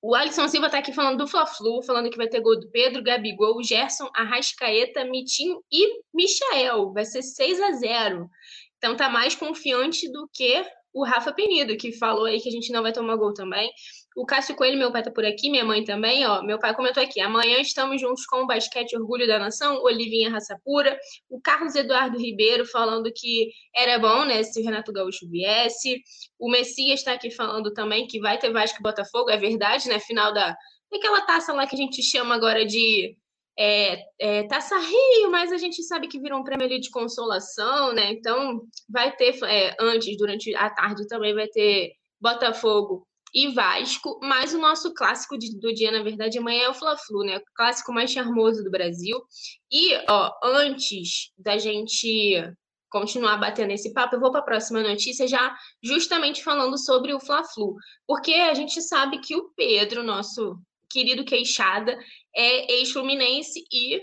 O 0.04 0.16
Alisson 0.16 0.48
Silva 0.48 0.66
está 0.66 0.78
aqui 0.78 0.92
falando 0.92 1.18
do 1.18 1.28
Fla-Flu, 1.28 1.80
falando 1.80 2.10
que 2.10 2.16
vai 2.16 2.26
ter 2.26 2.40
gol 2.40 2.58
do 2.58 2.68
Pedro, 2.72 3.04
Gabigol, 3.04 3.62
Gerson, 3.62 4.10
Arrascaeta, 4.12 5.04
Mitinho 5.04 5.62
e 5.70 6.02
Michael. 6.12 6.92
Vai 6.92 7.04
ser 7.04 7.22
6 7.22 7.60
a 7.60 7.70
0 7.70 8.28
Então 8.76 8.96
tá 8.96 9.08
mais 9.08 9.36
confiante 9.36 10.10
do 10.10 10.28
que 10.32 10.60
o 10.92 11.04
Rafa 11.04 11.32
Penido, 11.32 11.76
que 11.76 11.92
falou 11.92 12.24
aí 12.24 12.40
que 12.40 12.48
a 12.48 12.52
gente 12.52 12.72
não 12.72 12.82
vai 12.82 12.92
tomar 12.92 13.14
gol 13.14 13.32
também. 13.32 13.70
O 14.16 14.26
Cássio 14.26 14.54
Coelho, 14.54 14.78
meu 14.78 14.92
pai 14.92 15.02
tá 15.02 15.10
por 15.10 15.24
aqui, 15.24 15.50
minha 15.50 15.64
mãe 15.64 15.84
também, 15.84 16.26
ó. 16.26 16.42
Meu 16.42 16.58
pai 16.58 16.74
comentou 16.74 17.02
aqui: 17.02 17.20
amanhã 17.20 17.58
estamos 17.60 18.00
juntos 18.00 18.26
com 18.26 18.42
o 18.42 18.46
Basquete 18.46 18.96
Orgulho 18.96 19.26
da 19.26 19.38
Nação, 19.38 19.82
Olivinha 19.82 20.30
Raça 20.30 20.58
Pura. 20.64 20.98
O 21.30 21.40
Carlos 21.40 21.74
Eduardo 21.74 22.18
Ribeiro 22.18 22.66
falando 22.66 23.10
que 23.14 23.50
era 23.74 23.98
bom, 23.98 24.24
né, 24.24 24.42
se 24.42 24.60
o 24.60 24.64
Renato 24.64 24.92
Gaúcho 24.92 25.28
viesse. 25.28 26.02
O 26.38 26.50
Messias 26.50 27.00
está 27.00 27.12
aqui 27.12 27.30
falando 27.30 27.72
também 27.72 28.06
que 28.06 28.20
vai 28.20 28.38
ter 28.38 28.52
Vasco 28.52 28.78
e 28.80 28.82
Botafogo, 28.82 29.30
é 29.30 29.36
verdade, 29.36 29.88
né? 29.88 29.98
Final 29.98 30.32
da. 30.32 30.54
Aquela 30.92 31.22
taça 31.22 31.52
lá 31.54 31.66
que 31.66 31.74
a 31.74 31.78
gente 31.78 32.02
chama 32.02 32.34
agora 32.34 32.66
de 32.66 33.16
é, 33.58 34.04
é, 34.18 34.42
Taça 34.44 34.78
Rio, 34.78 35.30
mas 35.30 35.52
a 35.52 35.56
gente 35.56 35.82
sabe 35.82 36.08
que 36.08 36.20
virou 36.20 36.40
um 36.40 36.44
prêmio 36.44 36.66
ali 36.66 36.80
de 36.80 36.90
consolação, 36.90 37.92
né? 37.94 38.12
Então 38.12 38.62
vai 38.88 39.14
ter 39.14 39.38
é, 39.44 39.74
antes, 39.80 40.16
durante 40.16 40.54
a 40.54 40.70
tarde 40.70 41.06
também 41.06 41.34
vai 41.34 41.48
ter 41.48 41.92
Botafogo 42.20 43.06
e 43.34 43.48
Vasco, 43.48 44.20
mas 44.22 44.52
o 44.52 44.58
nosso 44.58 44.92
clássico 44.92 45.38
de, 45.38 45.58
do 45.58 45.72
dia, 45.72 45.90
na 45.90 46.02
verdade, 46.02 46.38
amanhã 46.38 46.64
é 46.64 46.68
o 46.68 46.74
Fla-Flu, 46.74 47.24
né? 47.24 47.38
O 47.38 47.42
clássico 47.54 47.92
mais 47.92 48.10
charmoso 48.10 48.62
do 48.62 48.70
Brasil. 48.70 49.18
E, 49.70 49.94
ó, 50.08 50.30
antes 50.44 51.32
da 51.38 51.56
gente 51.56 52.34
continuar 52.90 53.38
batendo 53.38 53.72
esse 53.72 53.92
papo, 53.94 54.16
eu 54.16 54.20
vou 54.20 54.30
para 54.30 54.40
a 54.40 54.44
próxima 54.44 54.82
notícia 54.82 55.26
já 55.26 55.56
justamente 55.82 56.44
falando 56.44 56.76
sobre 56.76 57.14
o 57.14 57.20
Fla-Flu, 57.20 57.74
porque 58.06 58.34
a 58.34 58.52
gente 58.52 58.82
sabe 58.82 59.18
que 59.18 59.34
o 59.34 59.50
Pedro, 59.56 60.02
nosso 60.02 60.58
querido 60.90 61.24
queixada, 61.24 61.98
é 62.36 62.74
ex-fluminense 62.74 63.64
e 63.72 64.02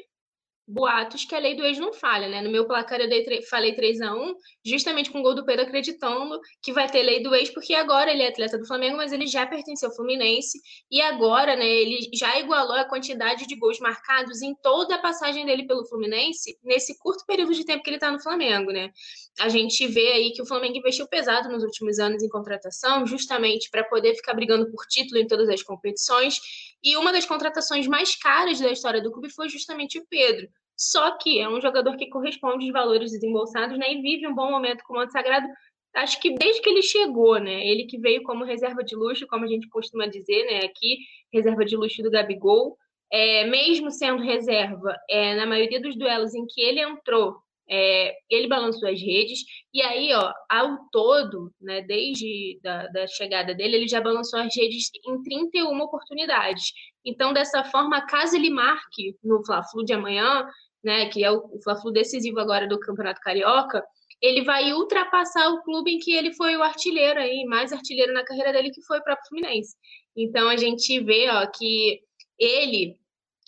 boatos 0.70 1.26
que 1.26 1.34
a 1.34 1.40
lei 1.40 1.56
do 1.56 1.66
ex 1.66 1.80
não 1.80 1.91
falha, 1.91 2.30
né? 2.30 2.41
No 2.41 2.52
meu 2.52 2.68
placar 2.68 3.02
eu 3.02 3.10
dei, 3.10 3.41
falei 3.50 3.74
3 3.74 4.02
a 4.02 4.14
1 4.14 4.36
justamente 4.64 5.10
com 5.10 5.20
o 5.20 5.24
gol 5.24 5.34
do 5.34 5.44
Pedro 5.44 5.66
acreditando 5.66 6.40
que 6.62 6.72
vai 6.72 6.88
ter 6.88 7.02
lei 7.02 7.24
do 7.24 7.34
ex, 7.34 7.50
porque 7.50 7.74
agora 7.74 8.12
ele 8.12 8.22
é 8.22 8.28
atleta 8.28 8.58
do 8.58 8.68
Flamengo, 8.68 8.98
mas 8.98 9.12
ele 9.12 9.26
já 9.26 9.48
pertence 9.48 9.84
ao 9.84 9.96
Fluminense, 9.96 10.60
e 10.91 11.02
agora, 11.02 11.56
né, 11.56 11.66
ele 11.66 12.10
já 12.14 12.40
igualou 12.40 12.76
a 12.76 12.86
quantidade 12.86 13.48
de 13.48 13.56
gols 13.56 13.80
marcados 13.80 14.44
em 14.44 14.54
toda 14.62 14.96
a 14.96 15.00
passagem 15.00 15.44
dele 15.46 15.66
pelo 15.66 15.86
Fluminense, 15.88 16.58
nesse 16.64 16.98
curto 17.00 17.26
período 17.26 17.54
de 17.56 17.66
tempo 17.66 17.82
que 17.82 17.90
ele 17.90 17.98
está 17.98 18.12
no 18.12 18.22
Flamengo, 18.22 18.72
né? 18.72 18.91
A 19.40 19.50
gente 19.50 19.88
vê 19.88 20.12
aí 20.12 20.32
que 20.34 20.41
o 20.41 20.46
Flamengo 20.46 20.78
investiu 20.78 21.08
pesado 21.08 21.50
nos 21.50 21.64
últimos 21.64 21.98
anos 21.98 22.22
em 22.22 22.30
contratação, 22.30 23.08
justamente 23.08 23.70
para 23.72 23.84
poder 23.84 24.14
ficar 24.16 24.36
brigando 24.36 24.70
por 24.70 24.86
título 24.86 25.20
em 25.20 25.26
todas 25.26 25.50
as 25.50 25.64
competições, 25.64 26.40
e 26.84 26.96
uma 26.96 27.12
das 27.12 27.26
contratações 27.26 27.88
mais 27.88 28.16
caras 28.16 28.60
da 28.60 28.72
história 28.72 29.02
do 29.02 29.12
clube 29.12 29.32
foi 29.32 29.50
justamente 29.50 29.98
o 29.98 30.06
Pedro. 30.08 30.48
Só 30.80 31.18
que 31.18 31.40
é 31.40 31.50
um 31.50 31.60
jogador 31.60 31.98
que 31.98 32.08
corresponde 32.08 32.64
aos 32.64 32.72
valores 32.72 33.12
desembolsados, 33.12 33.78
né? 33.78 33.92
E 33.92 34.02
vive 34.02 34.26
um 34.26 34.34
bom 34.34 34.50
momento 34.50 34.82
com 34.86 34.94
o 34.94 34.96
Manto 34.96 35.12
Sagrado. 35.12 35.46
Acho 35.94 36.20
que 36.22 36.36
desde 36.36 36.62
que 36.62 36.70
ele 36.70 36.82
chegou, 36.82 37.38
né? 37.38 37.68
Ele 37.68 37.84
que 37.84 37.98
veio 37.98 38.24
como 38.24 38.46
reserva 38.46 38.82
de 38.82 38.96
luxo, 38.96 39.28
como 39.28 39.44
a 39.44 39.48
gente 39.48 39.68
costuma 39.68 40.08
dizer, 40.08 40.46
né? 40.46 40.66
Aqui, 40.66 41.00
reserva 41.34 41.66
de 41.66 41.76
luxo 41.76 42.02
do 42.02 42.10
Gabigol. 42.10 42.78
É, 43.12 43.46
mesmo 43.48 43.92
sendo 43.92 44.24
reserva, 44.24 44.96
é, 45.10 45.36
na 45.36 45.46
maioria 45.46 45.82
dos 45.82 45.98
duelos 45.98 46.34
em 46.34 46.46
que 46.46 46.62
ele 46.62 46.80
entrou, 46.80 47.36
é, 47.70 48.16
ele 48.30 48.48
balançou 48.48 48.90
as 48.90 49.00
redes, 49.00 49.42
e 49.74 49.82
aí, 49.82 50.12
ó, 50.14 50.32
ao 50.50 50.78
todo, 50.92 51.54
né, 51.62 51.82
desde 51.82 52.60
da, 52.64 52.88
da, 52.88 53.08
chegada 53.08 53.54
dele, 53.54 53.78
ele 53.78 53.88
já 53.88 54.02
balançou 54.02 54.40
as 54.40 54.56
redes 54.56 54.90
em 55.06 55.22
31 55.22 55.80
oportunidades. 55.82 56.72
Então, 57.06 57.32
dessa 57.32 57.64
forma, 57.64 58.06
caso 58.08 58.36
ele 58.36 58.50
marque 58.50 59.16
no 59.24 59.44
Fla-Flu 59.46 59.86
de 59.86 59.94
amanhã, 59.94 60.48
né, 60.84 61.08
que 61.10 61.24
é 61.24 61.32
o, 61.32 61.38
o 61.54 61.62
Fla-Flu 61.62 61.92
decisivo 61.92 62.40
agora 62.40 62.68
do 62.68 62.80
Campeonato 62.80 63.22
Carioca, 63.22 63.84
ele 64.22 64.44
vai 64.44 64.74
ultrapassar 64.74 65.50
o 65.50 65.62
clube 65.64 65.92
em 65.92 66.00
que 66.00 66.12
ele 66.12 66.34
foi 66.34 66.56
o 66.58 66.64
artilheiro 66.64 67.20
aí, 67.20 67.46
mais 67.46 67.72
artilheiro 67.72 68.14
na 68.14 68.24
carreira 68.24 68.52
dele, 68.52 68.72
que 68.72 68.82
foi 68.84 69.00
o 69.00 69.04
próprio 69.04 69.28
Fluminense. 69.30 69.76
Então 70.16 70.50
a 70.50 70.58
gente 70.58 71.00
vê 71.00 71.30
ó, 71.30 71.48
que 71.48 72.02
ele, 72.38 72.98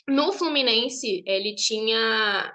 no 0.07 0.31
Fluminense, 0.31 1.23
ele 1.25 1.55
tinha 1.55 2.53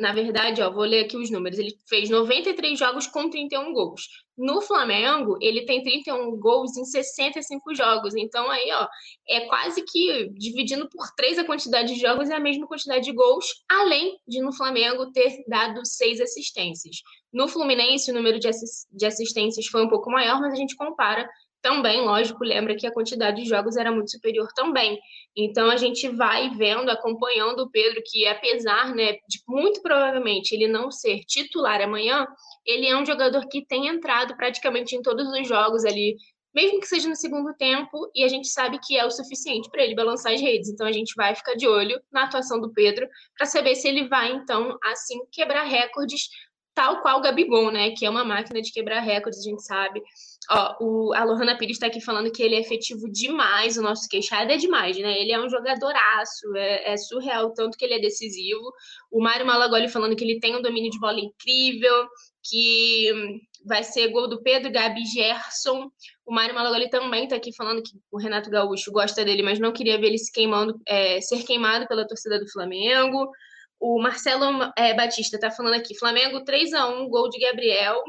na 0.00 0.14
verdade, 0.14 0.62
ó, 0.62 0.70
vou 0.70 0.84
ler 0.84 1.04
aqui 1.04 1.16
os 1.16 1.30
números. 1.30 1.58
Ele 1.58 1.76
fez 1.86 2.08
93 2.08 2.78
jogos 2.78 3.06
com 3.06 3.28
31 3.28 3.72
gols. 3.74 4.08
No 4.36 4.62
Flamengo, 4.62 5.36
ele 5.42 5.66
tem 5.66 5.82
31 5.82 6.38
gols 6.38 6.74
em 6.78 6.84
65 6.86 7.74
jogos. 7.74 8.14
Então, 8.16 8.50
aí, 8.50 8.70
ó, 8.72 8.88
é 9.28 9.40
quase 9.40 9.84
que 9.84 10.30
dividindo 10.30 10.88
por 10.88 11.06
três 11.14 11.38
a 11.38 11.44
quantidade 11.44 11.94
de 11.94 12.00
jogos 12.00 12.30
é 12.30 12.34
a 12.34 12.40
mesma 12.40 12.66
quantidade 12.66 13.04
de 13.04 13.12
gols, 13.12 13.44
além 13.68 14.18
de 14.26 14.40
no 14.40 14.54
Flamengo 14.54 15.12
ter 15.12 15.44
dado 15.46 15.84
seis 15.84 16.18
assistências. 16.18 16.96
No 17.30 17.46
Fluminense, 17.46 18.10
o 18.10 18.14
número 18.14 18.38
de, 18.40 19.06
assistências 19.06 19.66
foi 19.66 19.84
um 19.84 19.88
pouco 19.88 20.10
maior, 20.10 20.40
mas 20.40 20.54
a 20.54 20.56
gente 20.56 20.74
compara 20.76 21.28
também, 21.62 22.00
lógico, 22.00 22.44
lembra 22.44 22.76
que 22.76 22.86
a 22.86 22.92
quantidade 22.92 23.42
de 23.42 23.48
jogos 23.48 23.76
era 23.76 23.92
muito 23.92 24.10
superior 24.10 24.48
também. 24.54 24.98
Então 25.36 25.70
a 25.70 25.76
gente 25.76 26.08
vai 26.08 26.50
vendo, 26.50 26.90
acompanhando 26.90 27.60
o 27.60 27.70
Pedro, 27.70 28.02
que 28.04 28.26
apesar, 28.26 28.94
né, 28.94 29.12
de 29.28 29.40
muito 29.46 29.80
provavelmente 29.82 30.52
ele 30.52 30.66
não 30.66 30.90
ser 30.90 31.20
titular 31.24 31.80
amanhã, 31.80 32.26
ele 32.66 32.86
é 32.86 32.96
um 32.96 33.06
jogador 33.06 33.46
que 33.48 33.64
tem 33.66 33.88
entrado 33.88 34.36
praticamente 34.36 34.96
em 34.96 35.02
todos 35.02 35.28
os 35.28 35.46
jogos 35.46 35.84
ali, 35.84 36.16
mesmo 36.54 36.80
que 36.80 36.86
seja 36.86 37.08
no 37.08 37.14
segundo 37.14 37.54
tempo, 37.54 38.10
e 38.14 38.24
a 38.24 38.28
gente 38.28 38.48
sabe 38.48 38.80
que 38.84 38.96
é 38.96 39.04
o 39.04 39.10
suficiente 39.10 39.70
para 39.70 39.84
ele 39.84 39.94
balançar 39.94 40.32
as 40.32 40.40
redes. 40.40 40.68
Então 40.68 40.86
a 40.86 40.92
gente 40.92 41.14
vai 41.14 41.34
ficar 41.34 41.54
de 41.54 41.68
olho 41.68 42.00
na 42.10 42.24
atuação 42.24 42.60
do 42.60 42.72
Pedro 42.72 43.06
para 43.36 43.46
saber 43.46 43.76
se 43.76 43.86
ele 43.86 44.08
vai 44.08 44.32
então 44.32 44.76
assim 44.82 45.20
quebrar 45.30 45.64
recordes 45.64 46.28
tal 46.74 47.02
qual 47.02 47.18
o 47.18 47.22
Gabigol, 47.22 47.70
né? 47.70 47.90
Que 47.90 48.06
é 48.06 48.10
uma 48.10 48.24
máquina 48.24 48.62
de 48.62 48.72
quebrar 48.72 49.00
recordes, 49.00 49.40
a 49.40 49.50
gente 49.50 49.62
sabe. 49.62 50.02
Ó, 50.48 50.76
o, 50.80 51.14
a 51.14 51.22
Lohana 51.22 51.56
Pires 51.56 51.76
está 51.76 51.86
aqui 51.86 52.00
falando 52.00 52.32
que 52.32 52.42
ele 52.42 52.56
é 52.56 52.60
efetivo 52.60 53.10
demais, 53.10 53.76
o 53.76 53.82
nosso 53.82 54.08
queixado 54.08 54.50
é 54.50 54.56
demais, 54.56 54.96
né? 54.98 55.20
Ele 55.20 55.32
é 55.32 55.40
um 55.40 55.48
jogadoraço, 55.48 56.56
é, 56.56 56.92
é 56.92 56.96
surreal 56.96 57.52
tanto 57.52 57.76
que 57.76 57.84
ele 57.84 57.94
é 57.94 58.00
decisivo. 58.00 58.72
O 59.10 59.22
Mário 59.22 59.46
Malagoli 59.46 59.88
falando 59.88 60.16
que 60.16 60.24
ele 60.24 60.40
tem 60.40 60.56
um 60.56 60.62
domínio 60.62 60.90
de 60.90 60.98
bola 60.98 61.20
incrível, 61.20 62.08
que 62.42 63.40
vai 63.64 63.84
ser 63.84 64.08
gol 64.08 64.28
do 64.28 64.42
Pedro 64.42 64.72
Gabi 64.72 65.04
Gerson. 65.04 65.90
O 66.26 66.32
Mário 66.32 66.54
Malagoli 66.54 66.88
também 66.88 67.24
está 67.24 67.36
aqui 67.36 67.54
falando 67.54 67.82
que 67.82 67.92
o 68.10 68.18
Renato 68.18 68.50
Gaúcho 68.50 68.90
gosta 68.90 69.24
dele, 69.24 69.42
mas 69.42 69.58
não 69.58 69.72
queria 69.72 69.98
ver 69.98 70.08
ele 70.08 70.18
se 70.18 70.32
queimando, 70.32 70.80
é, 70.86 71.20
ser 71.20 71.44
queimado 71.44 71.86
pela 71.86 72.06
torcida 72.06 72.38
do 72.40 72.50
Flamengo. 72.50 73.30
O 73.78 74.00
Marcelo 74.00 74.72
é, 74.76 74.94
Batista 74.94 75.36
está 75.36 75.50
falando 75.50 75.74
aqui, 75.74 75.96
Flamengo 75.98 76.44
3 76.44 76.72
a 76.74 76.88
1 76.88 77.08
gol 77.08 77.28
de 77.28 77.38
Gabriel. 77.38 78.02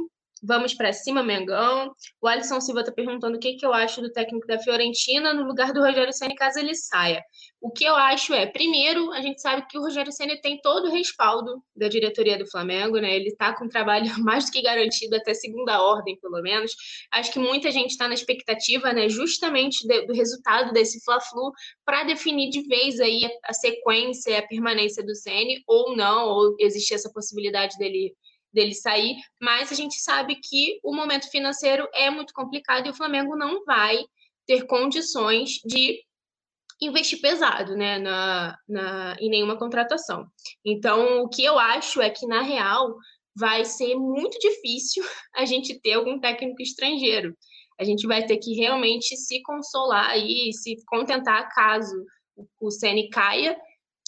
Vamos 0.43 0.73
para 0.73 0.91
cima, 0.91 1.22
Mengão. 1.22 1.93
O 2.19 2.27
Alisson 2.27 2.59
Silva 2.59 2.80
está 2.80 2.91
perguntando 2.91 3.38
o 3.38 3.39
que, 3.39 3.53
que 3.53 3.65
eu 3.65 3.72
acho 3.72 4.01
do 4.01 4.11
técnico 4.11 4.47
da 4.47 4.57
Fiorentina 4.57 5.35
no 5.35 5.43
lugar 5.43 5.72
do 5.72 5.81
Rogério 5.81 6.11
Senna 6.11 6.34
caso 6.34 6.57
ele 6.57 6.73
saia. 6.73 7.23
O 7.61 7.69
que 7.69 7.84
eu 7.84 7.95
acho 7.95 8.34
é, 8.34 8.47
primeiro, 8.47 9.11
a 9.11 9.22
gente 9.22 9.39
sabe 9.39 9.68
que 9.69 9.77
o 9.77 9.81
Rogério 9.81 10.11
Senna 10.11 10.35
tem 10.41 10.59
todo 10.59 10.88
o 10.88 10.91
respaldo 10.91 11.61
da 11.76 11.88
diretoria 11.88 12.39
do 12.39 12.49
Flamengo, 12.49 12.97
né? 12.97 13.15
Ele 13.15 13.27
está 13.27 13.55
com 13.55 13.65
um 13.65 13.69
trabalho 13.69 14.05
mais 14.26 14.45
do 14.47 14.51
que 14.51 14.63
garantido 14.63 15.15
até 15.15 15.31
segunda 15.35 15.80
ordem, 15.80 16.18
pelo 16.19 16.41
menos. 16.41 16.72
Acho 17.11 17.31
que 17.31 17.38
muita 17.38 17.69
gente 17.69 17.91
está 17.91 18.07
na 18.07 18.15
expectativa, 18.15 18.91
né, 18.93 19.07
justamente 19.09 19.85
do 20.07 20.13
resultado 20.13 20.73
desse 20.73 21.03
Fla-Flu 21.03 21.51
para 21.85 22.03
definir 22.03 22.49
de 22.49 22.63
vez 22.63 22.99
aí 22.99 23.26
a, 23.26 23.51
a 23.51 23.53
sequência, 23.53 24.39
a 24.39 24.47
permanência 24.47 25.05
do 25.05 25.13
Senna 25.13 25.53
ou 25.68 25.95
não, 25.95 26.27
ou 26.30 26.55
existe 26.59 26.95
essa 26.95 27.11
possibilidade 27.13 27.77
dele 27.77 28.15
dele 28.53 28.73
sair, 28.73 29.15
mas 29.41 29.72
a 29.72 29.76
gente 29.76 29.99
sabe 29.99 30.36
que 30.36 30.80
o 30.84 30.94
momento 30.94 31.30
financeiro 31.30 31.88
é 31.94 32.10
muito 32.10 32.34
complicado 32.34 32.88
e 32.88 32.90
o 32.90 32.95
Flamengo 32.95 33.36
não 33.36 33.64
vai 33.64 33.99
ter 34.45 34.65
condições 34.65 35.60
de 35.65 35.99
investir 36.82 37.22
pesado 37.22 37.76
né, 37.76 37.99
na, 37.99 38.57
na, 38.68 39.15
em 39.19 39.30
nenhuma 39.30 39.57
contratação. 39.57 40.26
Então, 40.65 41.22
o 41.22 41.30
que 41.30 41.44
eu 41.44 41.60
acho 41.60 42.02
é 42.02 42.10
que, 42.10 42.26
na 42.26 42.41
real, 42.41 42.95
vai 43.36 43.64
ser 43.64 43.95
muito 43.95 44.38
difícil 44.40 45.03
a 45.36 45.45
gente 45.45 45.80
ter 45.80 45.94
algum 45.94 46.19
técnico 46.19 46.61
estrangeiro. 46.61 47.36
A 47.80 47.84
gente 47.84 48.06
vai 48.06 48.26
ter 48.26 48.38
que 48.38 48.53
realmente 48.53 49.15
se 49.15 49.41
consolar 49.44 50.18
e 50.18 50.52
se 50.53 50.76
contentar 50.86 51.49
caso 51.53 51.95
o 52.60 52.72
Ceni 52.72 53.10
caia 53.10 53.57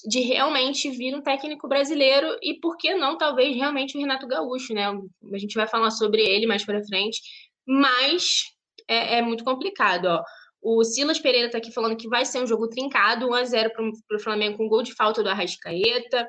de 0.05 0.19
realmente 0.21 0.89
vir 0.89 1.15
um 1.15 1.21
técnico 1.21 1.67
brasileiro 1.67 2.37
e 2.41 2.59
por 2.59 2.77
que 2.77 2.93
não 2.95 3.17
talvez 3.17 3.55
realmente 3.55 3.97
o 3.97 3.99
Renato 3.99 4.27
Gaúcho, 4.27 4.73
né? 4.73 4.87
A 4.87 5.37
gente 5.37 5.55
vai 5.55 5.67
falar 5.67 5.91
sobre 5.91 6.21
ele 6.21 6.45
mais 6.45 6.65
para 6.65 6.83
frente, 6.83 7.21
mas 7.65 8.43
é, 8.87 9.17
é, 9.17 9.21
muito 9.21 9.43
complicado, 9.43 10.05
ó. 10.05 10.23
O 10.63 10.81
Silas 10.85 11.19
Pereira 11.19 11.47
está 11.47 11.57
aqui 11.57 11.73
falando 11.73 11.97
que 11.97 12.07
vai 12.07 12.23
ser 12.23 12.41
um 12.41 12.47
jogo 12.47 12.69
trincado, 12.69 13.27
1 13.27 13.33
a 13.33 13.43
0 13.43 13.71
para 14.07 14.17
o 14.17 14.19
Flamengo 14.19 14.57
com 14.57 14.69
gol 14.69 14.81
de 14.81 14.95
falta 14.95 15.21
do 15.21 15.27
Arrascaeta. 15.27 16.25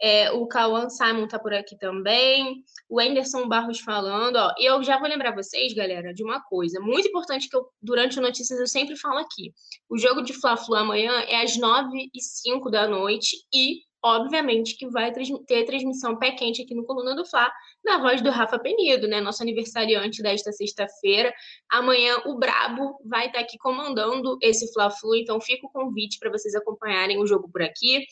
É, 0.00 0.30
o 0.30 0.46
Cauã 0.46 0.90
Simon 0.90 1.24
está 1.24 1.38
por 1.38 1.54
aqui 1.54 1.76
também. 1.78 2.62
O 2.86 3.00
Anderson 3.00 3.48
Barros 3.48 3.80
falando, 3.80 4.36
ó. 4.36 4.52
Eu 4.58 4.82
já 4.82 4.98
vou 4.98 5.08
lembrar 5.08 5.34
vocês, 5.34 5.72
galera, 5.72 6.12
de 6.12 6.22
uma 6.22 6.38
coisa 6.42 6.78
muito 6.80 7.08
importante 7.08 7.48
que 7.48 7.56
eu, 7.56 7.66
durante 7.80 8.18
o 8.18 8.22
Notícias, 8.22 8.60
eu 8.60 8.66
sempre 8.66 8.94
falo 8.94 9.18
aqui. 9.20 9.54
O 9.88 9.96
jogo 9.96 10.20
de 10.20 10.34
Fla-Flu 10.34 10.74
amanhã 10.74 11.12
é 11.20 11.42
às 11.42 11.56
9 11.56 12.10
e 12.14 12.22
05 12.22 12.70
da 12.70 12.86
noite 12.86 13.38
e 13.52 13.87
obviamente 14.02 14.76
que 14.76 14.88
vai 14.88 15.12
ter 15.12 15.64
transmissão 15.64 16.18
pé 16.18 16.32
quente 16.32 16.62
aqui 16.62 16.74
no 16.74 16.84
Coluna 16.84 17.14
do 17.14 17.24
Fla, 17.24 17.50
na 17.84 17.98
voz 17.98 18.22
do 18.22 18.30
Rafa 18.30 18.58
Penido, 18.58 19.08
né? 19.08 19.20
Nosso 19.20 19.42
aniversariante 19.42 20.22
desta 20.22 20.52
sexta-feira. 20.52 21.32
Amanhã 21.70 22.16
o 22.26 22.38
Brabo 22.38 22.98
vai 23.04 23.26
estar 23.26 23.40
aqui 23.40 23.58
comandando 23.58 24.38
esse 24.40 24.72
Fla-Flu, 24.72 25.16
então 25.16 25.40
fica 25.40 25.66
o 25.66 25.70
convite 25.70 26.18
para 26.18 26.30
vocês 26.30 26.54
acompanharem 26.54 27.18
o 27.20 27.26
jogo 27.26 27.48
por 27.50 27.62
aqui. 27.62 28.04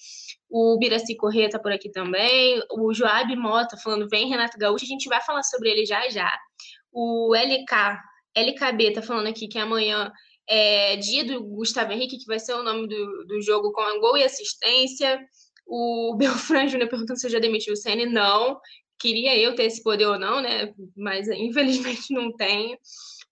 O 0.49 0.77
Biraci 0.79 1.17
Corrêa 1.17 1.47
está 1.47 1.59
por 1.59 1.73
aqui 1.73 1.91
também. 1.91 2.61
O 2.73 2.93
Joab 2.93 3.35
Mota 3.37 3.77
falando, 3.77 4.09
vem 4.09 4.29
Renato 4.29 4.59
Gaúcho, 4.59 4.85
a 4.85 4.89
gente 4.89 5.09
vai 5.09 5.23
falar 5.23 5.43
sobre 5.43 5.71
ele 5.71 5.87
já 5.87 6.09
já. 6.09 6.31
O 6.93 7.35
LK, 7.35 8.01
LKB 8.35 8.93
tá 8.93 9.03
falando 9.03 9.29
aqui 9.29 9.49
que 9.49 9.59
amanhã 9.59 10.11
é 10.49 10.97
dia 10.97 11.25
do 11.25 11.43
Gustavo 11.43 11.93
Henrique, 11.93 12.19
que 12.19 12.27
vai 12.27 12.39
ser 12.39 12.55
o 12.55 12.63
nome 12.63 12.87
do, 12.87 13.25
do 13.27 13.41
jogo 13.43 13.73
com 13.73 14.01
gol 14.01 14.17
e 14.17 14.25
assistência. 14.25 15.21
O 15.67 16.15
Belfran 16.19 16.69
Júnior 16.69 16.89
perguntando 16.89 17.19
se 17.19 17.29
já 17.29 17.39
demitiu 17.39 17.73
o 17.73 17.77
Senna. 17.77 18.07
Não. 18.07 18.61
Queria 18.99 19.37
eu 19.37 19.55
ter 19.55 19.65
esse 19.65 19.83
poder 19.83 20.07
ou 20.07 20.19
não, 20.19 20.41
né? 20.41 20.73
Mas 20.97 21.29
infelizmente 21.29 22.15
não 22.15 22.33
tenho. 22.35 22.79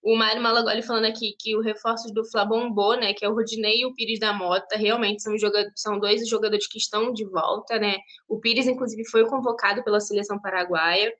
O 0.03 0.15
Mário 0.15 0.39
Malagoli 0.39 0.83
falando 0.83 1.05
aqui 1.05 1.35
que 1.39 1.57
o 1.57 1.61
reforço 1.61 2.13
do 2.13 2.23
Flabombô, 2.23 2.93
né, 2.93 3.11
que 3.11 3.25
é 3.25 3.29
o 3.29 3.33
Rodinei 3.33 3.79
e 3.79 3.85
o 3.87 3.93
Pires 3.95 4.19
da 4.19 4.31
Mota, 4.31 4.77
realmente 4.77 5.23
são, 5.23 5.35
jogadores, 5.35 5.73
são 5.75 5.99
dois 5.99 6.29
jogadores 6.29 6.67
que 6.67 6.77
estão 6.77 7.11
de 7.11 7.25
volta, 7.25 7.79
né? 7.79 7.97
O 8.29 8.39
Pires, 8.39 8.67
inclusive, 8.67 9.03
foi 9.09 9.25
convocado 9.25 9.83
pela 9.83 9.99
seleção 9.99 10.39
paraguaia. 10.39 11.11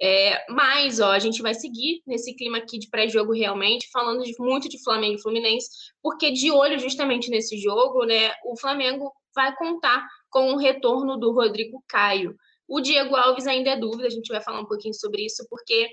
É, 0.00 0.44
mas, 0.52 1.00
ó, 1.00 1.10
a 1.10 1.18
gente 1.18 1.40
vai 1.40 1.54
seguir 1.54 2.02
nesse 2.06 2.34
clima 2.34 2.58
aqui 2.58 2.78
de 2.78 2.88
pré-jogo 2.88 3.32
realmente, 3.32 3.88
falando 3.90 4.22
de, 4.22 4.34
muito 4.38 4.68
de 4.68 4.82
Flamengo 4.84 5.14
e 5.14 5.22
Fluminense, 5.22 5.68
porque 6.02 6.30
de 6.30 6.50
olho 6.50 6.78
justamente 6.78 7.30
nesse 7.30 7.56
jogo, 7.56 8.04
né, 8.04 8.32
o 8.44 8.56
Flamengo 8.60 9.10
vai 9.34 9.56
contar 9.56 10.06
com 10.30 10.52
o 10.52 10.56
retorno 10.56 11.16
do 11.16 11.32
Rodrigo 11.32 11.82
Caio. 11.88 12.36
O 12.68 12.80
Diego 12.80 13.16
Alves 13.16 13.46
ainda 13.46 13.70
é 13.70 13.76
dúvida, 13.76 14.06
a 14.06 14.10
gente 14.10 14.28
vai 14.28 14.42
falar 14.42 14.60
um 14.60 14.66
pouquinho 14.66 14.94
sobre 14.94 15.24
isso, 15.24 15.46
porque 15.48 15.88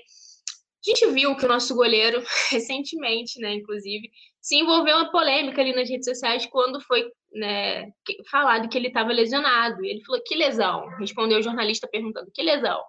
a 0.86 0.90
gente 0.90 1.06
viu 1.12 1.34
que 1.34 1.44
o 1.44 1.48
nosso 1.48 1.74
goleiro, 1.74 2.22
recentemente, 2.50 3.40
né, 3.40 3.54
inclusive, 3.54 4.10
se 4.40 4.56
envolveu 4.56 4.96
uma 4.96 5.10
polêmica 5.10 5.60
ali 5.60 5.74
nas 5.74 5.88
redes 5.88 6.04
sociais 6.04 6.46
quando 6.46 6.80
foi 6.80 7.10
né, 7.32 7.90
falado 8.30 8.68
que 8.68 8.78
ele 8.78 8.88
estava 8.88 9.12
lesionado. 9.12 9.84
E 9.84 9.90
ele 9.90 10.04
falou: 10.04 10.22
que 10.24 10.36
lesão? 10.36 10.86
Respondeu 10.98 11.38
o 11.38 11.42
jornalista 11.42 11.88
perguntando: 11.88 12.30
que 12.32 12.42
lesão? 12.42 12.80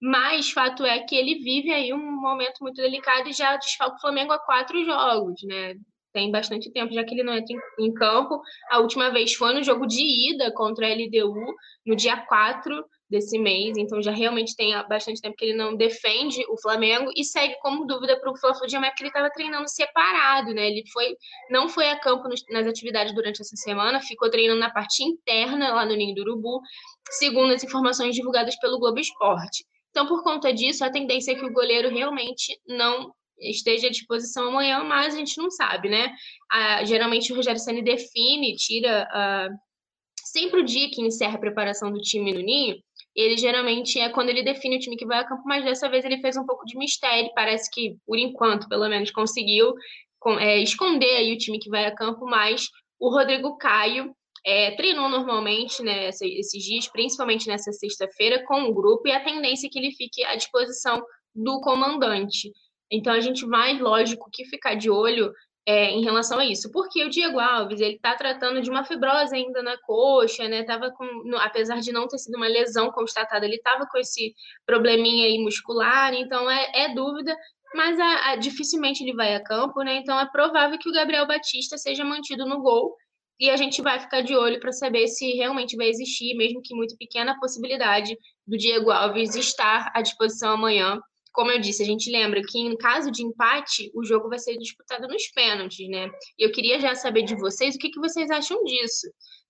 Mas 0.00 0.50
fato 0.50 0.84
é 0.84 1.00
que 1.00 1.16
ele 1.16 1.36
vive 1.36 1.72
aí 1.72 1.92
um 1.92 2.20
momento 2.20 2.58
muito 2.60 2.76
delicado 2.76 3.28
e 3.28 3.32
já 3.32 3.56
desfalca 3.56 3.96
o 3.96 4.00
Flamengo 4.00 4.32
há 4.32 4.38
quatro 4.38 4.84
jogos, 4.84 5.40
né? 5.44 5.74
Tem 6.12 6.30
bastante 6.30 6.72
tempo, 6.72 6.92
já 6.92 7.04
que 7.04 7.14
ele 7.14 7.22
não 7.22 7.34
entra 7.34 7.54
em 7.78 7.92
campo. 7.92 8.40
A 8.70 8.78
última 8.78 9.10
vez 9.10 9.34
foi 9.34 9.54
no 9.54 9.62
jogo 9.62 9.86
de 9.86 10.32
ida 10.32 10.52
contra 10.52 10.86
a 10.86 10.90
LDU, 10.90 11.54
no 11.86 11.96
dia 11.96 12.16
4 12.26 12.84
desse 13.10 13.38
mês, 13.38 13.76
então 13.78 14.02
já 14.02 14.10
realmente 14.10 14.54
tem 14.54 14.74
bastante 14.86 15.20
tempo 15.20 15.34
que 15.34 15.46
ele 15.46 15.56
não 15.56 15.74
defende 15.74 16.44
o 16.50 16.60
Flamengo 16.60 17.10
e 17.16 17.24
segue 17.24 17.56
como 17.60 17.86
dúvida 17.86 18.20
para 18.20 18.30
o 18.30 18.36
Fla-Flu 18.36 18.66
de 18.66 18.76
porque 18.78 19.02
ele 19.02 19.08
estava 19.08 19.30
treinando 19.30 19.68
separado, 19.68 20.52
né? 20.52 20.68
Ele 20.68 20.84
foi, 20.92 21.16
não 21.50 21.68
foi 21.68 21.88
a 21.88 21.98
campo 21.98 22.28
nas 22.50 22.66
atividades 22.66 23.14
durante 23.14 23.40
essa 23.40 23.56
semana, 23.56 24.00
ficou 24.00 24.30
treinando 24.30 24.60
na 24.60 24.70
parte 24.70 25.02
interna 25.02 25.72
lá 25.72 25.86
no 25.86 25.96
Ninho 25.96 26.14
do 26.14 26.20
Urubu, 26.20 26.60
segundo 27.10 27.54
as 27.54 27.64
informações 27.64 28.14
divulgadas 28.14 28.58
pelo 28.60 28.78
Globo 28.78 28.98
Esporte. 28.98 29.64
Então, 29.90 30.06
por 30.06 30.22
conta 30.22 30.52
disso, 30.52 30.84
a 30.84 30.90
tendência 30.90 31.32
é 31.32 31.34
que 31.34 31.44
o 31.44 31.52
goleiro 31.52 31.88
realmente 31.88 32.60
não 32.66 33.10
esteja 33.40 33.88
à 33.88 33.90
disposição 33.90 34.48
amanhã, 34.48 34.82
mas 34.84 35.14
a 35.14 35.18
gente 35.18 35.38
não 35.38 35.50
sabe, 35.50 35.88
né? 35.88 36.14
Ah, 36.50 36.84
geralmente 36.84 37.32
o 37.32 37.36
Rogério 37.36 37.60
Senna 37.60 37.82
define, 37.82 38.56
tira 38.56 39.06
ah, 39.10 39.48
sempre 40.24 40.60
o 40.60 40.64
dia 40.64 40.90
que 40.90 41.00
encerra 41.00 41.36
a 41.36 41.40
preparação 41.40 41.92
do 41.92 42.00
time 42.00 42.32
no 42.32 42.40
Ninho, 42.40 42.76
ele 43.14 43.36
geralmente 43.36 43.98
é 43.98 44.08
quando 44.08 44.28
ele 44.28 44.42
define 44.42 44.76
o 44.76 44.78
time 44.78 44.96
que 44.96 45.06
vai 45.06 45.18
a 45.18 45.24
campo, 45.24 45.42
mas 45.44 45.64
dessa 45.64 45.88
vez 45.88 46.04
ele 46.04 46.20
fez 46.20 46.36
um 46.36 46.46
pouco 46.46 46.64
de 46.64 46.78
mistério, 46.78 47.32
parece 47.34 47.68
que, 47.70 47.96
por 48.06 48.16
enquanto, 48.16 48.68
pelo 48.68 48.88
menos, 48.88 49.10
conseguiu 49.10 49.74
é, 50.38 50.58
esconder 50.58 51.16
aí 51.16 51.32
o 51.32 51.38
time 51.38 51.58
que 51.58 51.68
vai 51.68 51.86
a 51.86 51.94
campo, 51.94 52.24
mas 52.26 52.68
o 52.98 53.10
Rodrigo 53.10 53.56
Caio 53.56 54.14
é, 54.46 54.70
treinou 54.76 55.08
normalmente 55.08 55.82
né, 55.82 56.08
esses 56.08 56.62
dias, 56.62 56.86
principalmente 56.86 57.48
nessa 57.48 57.72
sexta-feira, 57.72 58.44
com 58.46 58.62
o 58.64 58.74
grupo, 58.74 59.08
e 59.08 59.12
a 59.12 59.22
tendência 59.22 59.66
é 59.66 59.70
que 59.70 59.78
ele 59.78 59.92
fique 59.92 60.22
à 60.24 60.36
disposição 60.36 61.02
do 61.34 61.60
comandante. 61.60 62.52
Então 62.90 63.12
a 63.12 63.20
gente 63.20 63.46
vai, 63.46 63.78
lógico, 63.78 64.30
que 64.32 64.44
ficar 64.46 64.74
de 64.74 64.90
olho 64.90 65.32
é, 65.66 65.90
em 65.90 66.02
relação 66.02 66.38
a 66.38 66.46
isso, 66.46 66.72
porque 66.72 67.04
o 67.04 67.10
Diego 67.10 67.38
Alves 67.38 67.78
ele 67.78 67.96
está 67.96 68.14
tratando 68.14 68.62
de 68.62 68.70
uma 68.70 68.84
fibrose 68.84 69.34
ainda 69.34 69.62
na 69.62 69.76
coxa, 69.82 70.48
né? 70.48 70.64
Tava 70.64 70.90
com, 70.90 71.06
apesar 71.36 71.80
de 71.80 71.92
não 71.92 72.08
ter 72.08 72.16
sido 72.16 72.36
uma 72.36 72.48
lesão 72.48 72.90
constatada, 72.90 73.44
ele 73.44 73.56
estava 73.56 73.86
com 73.86 73.98
esse 73.98 74.34
probleminha 74.64 75.26
aí 75.26 75.38
muscular, 75.38 76.14
então 76.14 76.50
é, 76.50 76.70
é 76.74 76.94
dúvida, 76.94 77.36
mas 77.74 78.00
a, 78.00 78.30
a, 78.30 78.36
dificilmente 78.36 79.04
ele 79.04 79.14
vai 79.14 79.34
a 79.34 79.44
campo, 79.44 79.82
né? 79.82 79.96
Então 79.96 80.18
é 80.18 80.26
provável 80.30 80.78
que 80.78 80.88
o 80.88 80.92
Gabriel 80.92 81.26
Batista 81.26 81.76
seja 81.76 82.02
mantido 82.02 82.46
no 82.46 82.62
gol 82.62 82.96
e 83.38 83.50
a 83.50 83.56
gente 83.56 83.82
vai 83.82 84.00
ficar 84.00 84.22
de 84.22 84.34
olho 84.34 84.58
para 84.58 84.72
saber 84.72 85.06
se 85.06 85.32
realmente 85.32 85.76
vai 85.76 85.88
existir, 85.88 86.34
mesmo 86.34 86.62
que 86.62 86.74
muito 86.74 86.96
pequena, 86.96 87.32
a 87.32 87.38
possibilidade 87.38 88.16
do 88.46 88.56
Diego 88.56 88.90
Alves 88.90 89.36
estar 89.36 89.92
à 89.94 90.00
disposição 90.00 90.52
amanhã 90.52 90.98
como 91.32 91.50
eu 91.50 91.60
disse, 91.60 91.82
a 91.82 91.86
gente 91.86 92.10
lembra 92.10 92.42
que 92.42 92.58
em 92.58 92.76
caso 92.76 93.10
de 93.10 93.22
empate, 93.22 93.90
o 93.94 94.04
jogo 94.04 94.28
vai 94.28 94.38
ser 94.38 94.56
disputado 94.56 95.06
nos 95.06 95.28
pênaltis, 95.28 95.88
né? 95.88 96.10
E 96.38 96.44
eu 96.44 96.52
queria 96.52 96.80
já 96.80 96.94
saber 96.94 97.22
de 97.22 97.36
vocês 97.36 97.74
o 97.74 97.78
que, 97.78 97.90
que 97.90 98.00
vocês 98.00 98.30
acham 98.30 98.62
disso. 98.64 99.06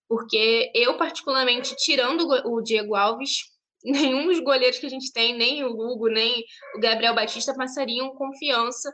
Porque 0.08 0.70
eu, 0.74 0.96
particularmente, 0.96 1.76
tirando 1.76 2.26
o 2.46 2.62
Diego 2.62 2.94
Alves, 2.94 3.42
nenhum 3.84 4.26
dos 4.26 4.40
goleiros 4.40 4.78
que 4.78 4.86
a 4.86 4.90
gente 4.90 5.12
tem, 5.12 5.36
nem 5.36 5.64
o 5.64 5.70
Hugo, 5.70 6.08
nem 6.08 6.44
o 6.74 6.80
Gabriel 6.80 7.14
Batista, 7.14 7.54
passariam 7.54 8.14
confiança 8.14 8.92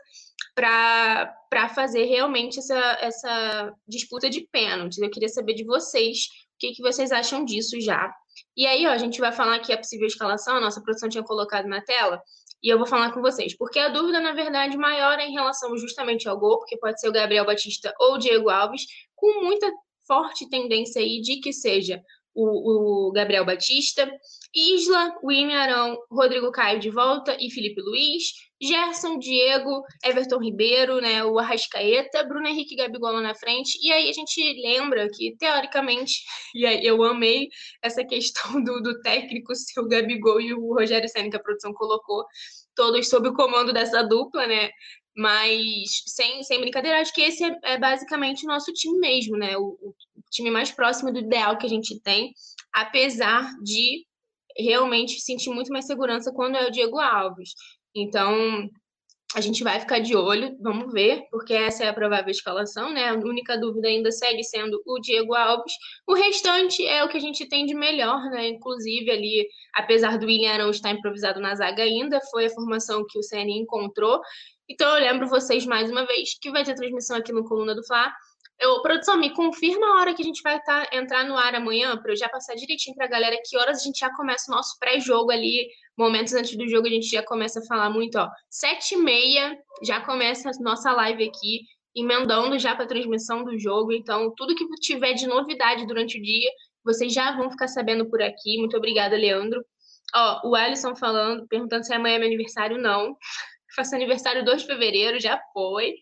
para 0.53 1.69
fazer 1.73 2.05
realmente 2.05 2.59
essa, 2.59 2.97
essa 3.01 3.73
disputa 3.87 4.29
de 4.29 4.47
pênaltis. 4.51 4.99
Eu 4.99 5.09
queria 5.09 5.29
saber 5.29 5.53
de 5.53 5.65
vocês 5.65 6.25
o 6.55 6.57
que, 6.59 6.71
que 6.71 6.81
vocês 6.81 7.11
acham 7.11 7.43
disso 7.43 7.79
já. 7.81 8.13
E 8.55 8.65
aí, 8.65 8.85
ó, 8.85 8.91
a 8.91 8.97
gente 8.97 9.19
vai 9.19 9.31
falar 9.31 9.55
aqui 9.55 9.73
a 9.73 9.77
possível 9.77 10.07
escalação, 10.07 10.55
a 10.55 10.61
nossa 10.61 10.81
produção 10.81 11.09
tinha 11.09 11.23
colocado 11.23 11.67
na 11.67 11.81
tela 11.81 12.21
e 12.61 12.69
eu 12.69 12.77
vou 12.77 12.87
falar 12.87 13.11
com 13.11 13.21
vocês. 13.21 13.55
Porque 13.55 13.79
a 13.79 13.89
dúvida, 13.89 14.19
na 14.19 14.33
verdade, 14.33 14.77
maior 14.77 15.19
é 15.19 15.27
em 15.27 15.33
relação 15.33 15.77
justamente 15.77 16.27
ao 16.27 16.39
gol, 16.39 16.59
porque 16.59 16.77
pode 16.77 16.99
ser 16.99 17.09
o 17.09 17.11
Gabriel 17.11 17.45
Batista 17.45 17.93
ou 17.99 18.15
o 18.15 18.17
Diego 18.17 18.49
Alves, 18.49 18.85
com 19.15 19.43
muita 19.43 19.71
forte 20.07 20.49
tendência 20.49 21.01
aí 21.01 21.21
de 21.21 21.39
que 21.39 21.51
seja 21.51 22.01
o, 22.35 23.07
o 23.07 23.11
Gabriel 23.11 23.45
Batista, 23.45 24.11
Isla, 24.53 25.15
William 25.23 25.57
Arão, 25.57 25.97
Rodrigo 26.11 26.51
Caio 26.51 26.79
de 26.79 26.89
volta 26.89 27.35
e 27.39 27.49
Felipe 27.49 27.81
Luiz, 27.81 28.23
Gerson, 28.61 29.17
Diego, 29.17 29.83
Everton 30.03 30.39
Ribeiro, 30.39 30.99
né, 31.01 31.23
o 31.23 31.39
Arrascaeta, 31.39 32.23
Bruno 32.23 32.47
Henrique 32.47 32.75
Gabigol 32.75 33.21
na 33.21 33.35
frente. 33.35 33.77
E 33.81 33.91
aí 33.91 34.09
a 34.09 34.13
gente 34.13 34.41
lembra 34.61 35.07
que, 35.09 35.35
teoricamente, 35.37 36.13
e 36.53 36.65
aí 36.65 36.85
eu 36.85 37.01
amei 37.03 37.47
essa 37.81 38.03
questão 38.03 38.61
do, 38.63 38.81
do 38.81 39.01
técnico 39.01 39.55
ser 39.55 39.79
o 39.79 39.87
Gabigol 39.87 40.41
e 40.41 40.53
o 40.53 40.73
Rogério 40.73 41.07
Senna, 41.09 41.29
que 41.29 41.37
a 41.37 41.43
produção 41.43 41.73
colocou, 41.73 42.25
todos 42.75 43.09
sob 43.09 43.29
o 43.29 43.33
comando 43.33 43.71
dessa 43.71 44.03
dupla, 44.03 44.45
né? 44.45 44.69
Mas 45.17 46.03
sem, 46.07 46.43
sem 46.43 46.59
brincadeira, 46.59 46.99
acho 46.99 47.13
que 47.13 47.21
esse 47.21 47.43
é, 47.43 47.57
é 47.63 47.77
basicamente 47.79 48.45
o 48.45 48.49
nosso 48.49 48.73
time 48.73 48.99
mesmo, 48.99 49.37
né? 49.37 49.57
O, 49.57 49.77
o 49.81 50.14
time 50.31 50.51
mais 50.51 50.71
próximo 50.71 51.11
do 51.11 51.19
ideal 51.19 51.57
que 51.57 51.65
a 51.65 51.69
gente 51.69 51.99
tem, 52.01 52.33
apesar 52.73 53.49
de 53.63 54.05
realmente 54.57 55.19
sentir 55.19 55.49
muito 55.49 55.71
mais 55.71 55.85
segurança 55.85 56.31
quando 56.33 56.55
é 56.55 56.67
o 56.67 56.71
Diego 56.71 56.99
Alves. 56.99 57.53
Então, 57.93 58.69
a 59.35 59.41
gente 59.41 59.63
vai 59.63 59.79
ficar 59.79 59.99
de 59.99 60.15
olho, 60.15 60.55
vamos 60.61 60.93
ver, 60.93 61.23
porque 61.29 61.53
essa 61.53 61.83
é 61.83 61.89
a 61.89 61.93
provável 61.93 62.31
escalação, 62.31 62.93
né? 62.93 63.09
A 63.09 63.15
única 63.15 63.57
dúvida 63.57 63.87
ainda 63.87 64.09
segue 64.09 64.43
sendo 64.43 64.81
o 64.85 64.99
Diego 64.99 65.33
Alves. 65.33 65.73
O 66.07 66.13
restante 66.13 66.85
é 66.85 67.03
o 67.03 67.09
que 67.09 67.17
a 67.17 67.21
gente 67.21 67.45
tem 67.47 67.65
de 67.65 67.73
melhor, 67.73 68.23
né? 68.29 68.47
Inclusive 68.47 69.11
ali, 69.11 69.47
apesar 69.73 70.17
do 70.17 70.25
William 70.25 70.53
Arão 70.53 70.69
estar 70.69 70.91
improvisado 70.91 71.41
na 71.41 71.53
zaga 71.53 71.83
ainda, 71.83 72.21
foi 72.31 72.45
a 72.45 72.49
formação 72.49 73.05
que 73.09 73.19
o 73.19 73.23
CN 73.23 73.51
encontrou. 73.59 74.21
Então 74.69 74.89
eu 74.95 75.03
lembro 75.03 75.27
vocês 75.27 75.65
mais 75.65 75.91
uma 75.91 76.05
vez 76.05 76.37
que 76.39 76.49
vai 76.49 76.63
ter 76.63 76.75
transmissão 76.75 77.17
aqui 77.17 77.33
no 77.33 77.43
Coluna 77.43 77.75
do 77.75 77.85
Fla 77.85 78.09
eu, 78.59 78.81
produção, 78.81 79.17
me 79.17 79.33
confirma 79.33 79.85
a 79.87 79.99
hora 79.99 80.13
que 80.13 80.21
a 80.21 80.25
gente 80.25 80.41
vai 80.41 80.61
tá, 80.61 80.87
entrar 80.93 81.25
no 81.25 81.35
ar 81.35 81.55
amanhã, 81.55 81.97
para 81.97 82.11
eu 82.11 82.15
já 82.15 82.29
passar 82.29 82.55
direitinho 82.55 82.95
para 82.95 83.05
a 83.05 83.09
galera 83.09 83.41
que 83.43 83.57
horas 83.57 83.81
a 83.81 83.83
gente 83.83 83.99
já 83.99 84.13
começa 84.15 84.51
o 84.51 84.55
nosso 84.55 84.77
pré-jogo 84.79 85.31
ali, 85.31 85.67
momentos 85.97 86.33
antes 86.33 86.55
do 86.57 86.67
jogo 86.67 86.87
a 86.87 86.89
gente 86.89 87.07
já 87.07 87.23
começa 87.23 87.59
a 87.59 87.65
falar 87.65 87.89
muito, 87.89 88.17
ó. 88.17 88.29
Sete 88.49 88.95
e 88.95 88.97
meia 88.97 89.57
já 89.83 89.99
começa 90.01 90.49
a 90.49 90.53
nossa 90.61 90.91
live 90.91 91.23
aqui, 91.23 91.61
emendando 91.95 92.57
já 92.59 92.75
para 92.75 92.85
transmissão 92.85 93.43
do 93.43 93.57
jogo. 93.57 93.91
Então, 93.91 94.33
tudo 94.35 94.55
que 94.55 94.65
tiver 94.81 95.13
de 95.13 95.27
novidade 95.27 95.85
durante 95.85 96.17
o 96.17 96.21
dia, 96.21 96.49
vocês 96.83 97.13
já 97.13 97.35
vão 97.35 97.49
ficar 97.49 97.67
sabendo 97.67 98.09
por 98.09 98.21
aqui. 98.21 98.57
Muito 98.57 98.77
obrigada, 98.77 99.15
Leandro. 99.17 99.63
Ó, 100.13 100.49
o 100.49 100.55
Alisson 100.55 100.95
falando, 100.95 101.47
perguntando 101.47 101.85
se 101.85 101.93
amanhã 101.93 102.15
é 102.15 102.19
meu 102.19 102.27
aniversário. 102.27 102.77
Não. 102.77 103.17
Faço 103.75 103.95
aniversário 103.95 104.45
2 104.45 104.61
de 104.61 104.67
fevereiro, 104.67 105.19
já 105.19 105.39
foi. 105.51 105.93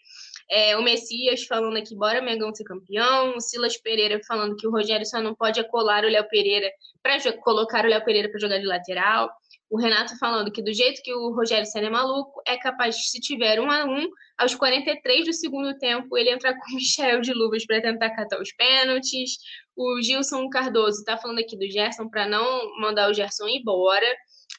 É, 0.49 0.77
o 0.77 0.83
Messias 0.83 1.43
falando 1.43 1.77
aqui, 1.77 1.95
bora 1.95 2.21
Mengão 2.21 2.53
ser 2.53 2.63
campeão. 2.63 3.35
O 3.35 3.41
Silas 3.41 3.77
Pereira 3.77 4.19
falando 4.27 4.55
que 4.55 4.67
o 4.67 4.71
Rogério 4.71 5.05
só 5.05 5.21
não 5.21 5.33
pode 5.33 5.59
acolar 5.59 6.03
o 6.03 6.09
Léo 6.09 6.27
Pereira 6.27 6.69
para 7.01 7.19
colocar 7.37 7.85
o 7.85 7.87
Léo 7.87 8.03
Pereira 8.03 8.29
para 8.29 8.39
jogar 8.39 8.59
de 8.59 8.65
lateral. 8.65 9.29
O 9.73 9.77
Renato 9.79 10.15
falando 10.19 10.51
que 10.51 10.61
do 10.61 10.71
jeito 10.71 11.01
que 11.01 11.11
o 11.11 11.33
Rogério 11.33 11.65
Senna 11.65 11.87
é 11.87 11.89
maluco, 11.89 12.41
é 12.45 12.55
capaz, 12.57 13.09
se 13.09 13.19
tiver 13.19 13.59
um 13.59 13.71
a 13.71 13.85
um, 13.85 14.07
aos 14.37 14.53
43 14.53 15.25
do 15.25 15.33
segundo 15.33 15.75
tempo, 15.79 16.15
ele 16.15 16.29
entrar 16.29 16.53
com 16.53 16.71
o 16.71 16.75
Michel 16.77 17.21
de 17.21 17.33
luvas 17.33 17.65
para 17.65 17.81
tentar 17.81 18.11
catar 18.11 18.39
os 18.39 18.53
pênaltis. 18.53 19.31
O 19.75 19.99
Gilson 19.99 20.47
Cardoso 20.49 20.99
está 20.99 21.17
falando 21.17 21.39
aqui 21.39 21.57
do 21.57 21.67
Gerson 21.67 22.07
para 22.07 22.27
não 22.27 22.79
mandar 22.79 23.09
o 23.09 23.13
Gerson 23.15 23.47
embora. 23.47 24.05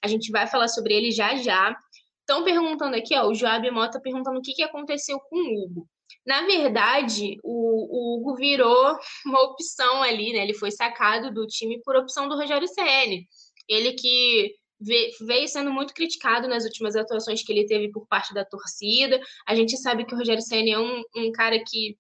A 0.03 0.09
gente 0.09 0.33
vai 0.33 0.49
falar 0.49 0.67
sobre 0.67 0.95
ele 0.95 1.13
já 1.13 1.37
já. 1.37 1.77
Estão 2.25 2.43
perguntando 2.43 2.97
aqui, 2.97 3.15
ó, 3.15 3.29
o 3.29 3.35
Joab 3.35 3.71
Mota 3.71 4.01
perguntando 4.01 4.39
o 4.39 4.43
que, 4.43 4.55
que 4.55 4.63
aconteceu 4.63 5.21
com 5.21 5.37
o 5.37 5.65
Hugo. 5.65 5.89
Na 6.27 6.47
verdade, 6.47 7.37
o, 7.45 7.51
o, 7.53 8.17
Hugo 8.17 8.35
virou 8.37 8.99
uma 9.27 9.43
opção 9.43 10.03
ali, 10.03 10.33
né? 10.33 10.39
Ele 10.39 10.55
foi 10.55 10.71
sacado 10.71 11.33
do 11.33 11.47
time 11.47 11.81
por 11.83 11.97
opção 11.97 12.27
do 12.27 12.35
Rogério 12.35 12.67
Ceni. 12.67 13.29
Ele 13.69 13.93
que 13.93 14.55
veio 15.21 15.49
sendo 15.49 15.71
muito 15.71 15.93
criticado 15.93 16.49
nas 16.49 16.65
últimas 16.65 16.97
atuações 16.97 17.43
que 17.43 17.53
ele 17.53 17.67
teve 17.67 17.91
por 17.91 18.07
parte 18.07 18.33
da 18.33 18.45
torcida. 18.45 19.21
A 19.47 19.55
gente 19.55 19.77
sabe 19.77 20.07
que 20.07 20.15
o 20.15 20.19
Rogério 20.19 20.43
Ceni 20.43 20.71
é 20.71 20.79
um, 20.79 21.03
um 21.17 21.31
cara 21.31 21.63
que 21.63 21.97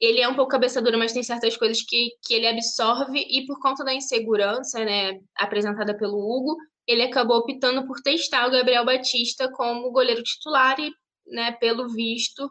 ele 0.00 0.20
é 0.20 0.28
um 0.28 0.34
pouco 0.34 0.50
cabeça 0.50 0.82
dura, 0.82 0.98
mas 0.98 1.12
tem 1.12 1.22
certas 1.22 1.56
coisas 1.56 1.80
que, 1.82 2.10
que 2.26 2.34
ele 2.34 2.48
absorve 2.48 3.20
e 3.20 3.46
por 3.46 3.60
conta 3.60 3.84
da 3.84 3.94
insegurança, 3.94 4.84
né, 4.84 5.20
apresentada 5.36 5.96
pelo 5.96 6.18
Hugo, 6.18 6.56
ele 6.86 7.02
acabou 7.02 7.38
optando 7.38 7.86
por 7.86 8.00
testar 8.00 8.46
o 8.46 8.50
Gabriel 8.50 8.84
Batista 8.84 9.50
como 9.52 9.90
goleiro 9.90 10.22
titular 10.22 10.78
e, 10.80 10.92
né, 11.26 11.52
pelo 11.52 11.88
visto, 11.88 12.50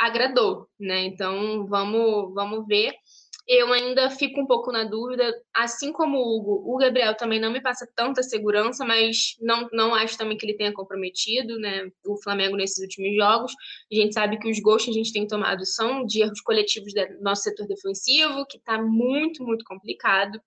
agradou, 0.00 0.68
né? 0.78 1.04
Então, 1.04 1.66
vamos, 1.66 2.32
vamos 2.34 2.66
ver. 2.66 2.94
Eu 3.48 3.72
ainda 3.72 4.08
fico 4.08 4.40
um 4.40 4.46
pouco 4.46 4.70
na 4.70 4.84
dúvida, 4.84 5.34
assim 5.52 5.92
como 5.92 6.16
o 6.16 6.36
Hugo, 6.36 6.62
o 6.72 6.76
Gabriel 6.78 7.16
também 7.16 7.40
não 7.40 7.50
me 7.50 7.60
passa 7.60 7.88
tanta 7.96 8.22
segurança, 8.22 8.84
mas 8.84 9.36
não, 9.40 9.68
não 9.72 9.94
acho 9.96 10.16
também 10.16 10.36
que 10.36 10.46
ele 10.46 10.56
tenha 10.56 10.72
comprometido, 10.72 11.58
né, 11.58 11.90
o 12.06 12.16
Flamengo 12.22 12.56
nesses 12.56 12.78
últimos 12.78 13.16
jogos. 13.16 13.52
A 13.90 13.94
gente 13.96 14.14
sabe 14.14 14.38
que 14.38 14.48
os 14.48 14.60
gols 14.60 14.84
que 14.84 14.90
a 14.90 14.94
gente 14.94 15.12
tem 15.12 15.26
tomado 15.26 15.66
são 15.66 16.06
de 16.06 16.22
erros 16.22 16.40
coletivos 16.40 16.94
do 16.94 17.20
nosso 17.20 17.42
setor 17.42 17.66
defensivo, 17.66 18.46
que 18.46 18.58
está 18.58 18.80
muito, 18.80 19.42
muito 19.44 19.64
complicado 19.64 20.40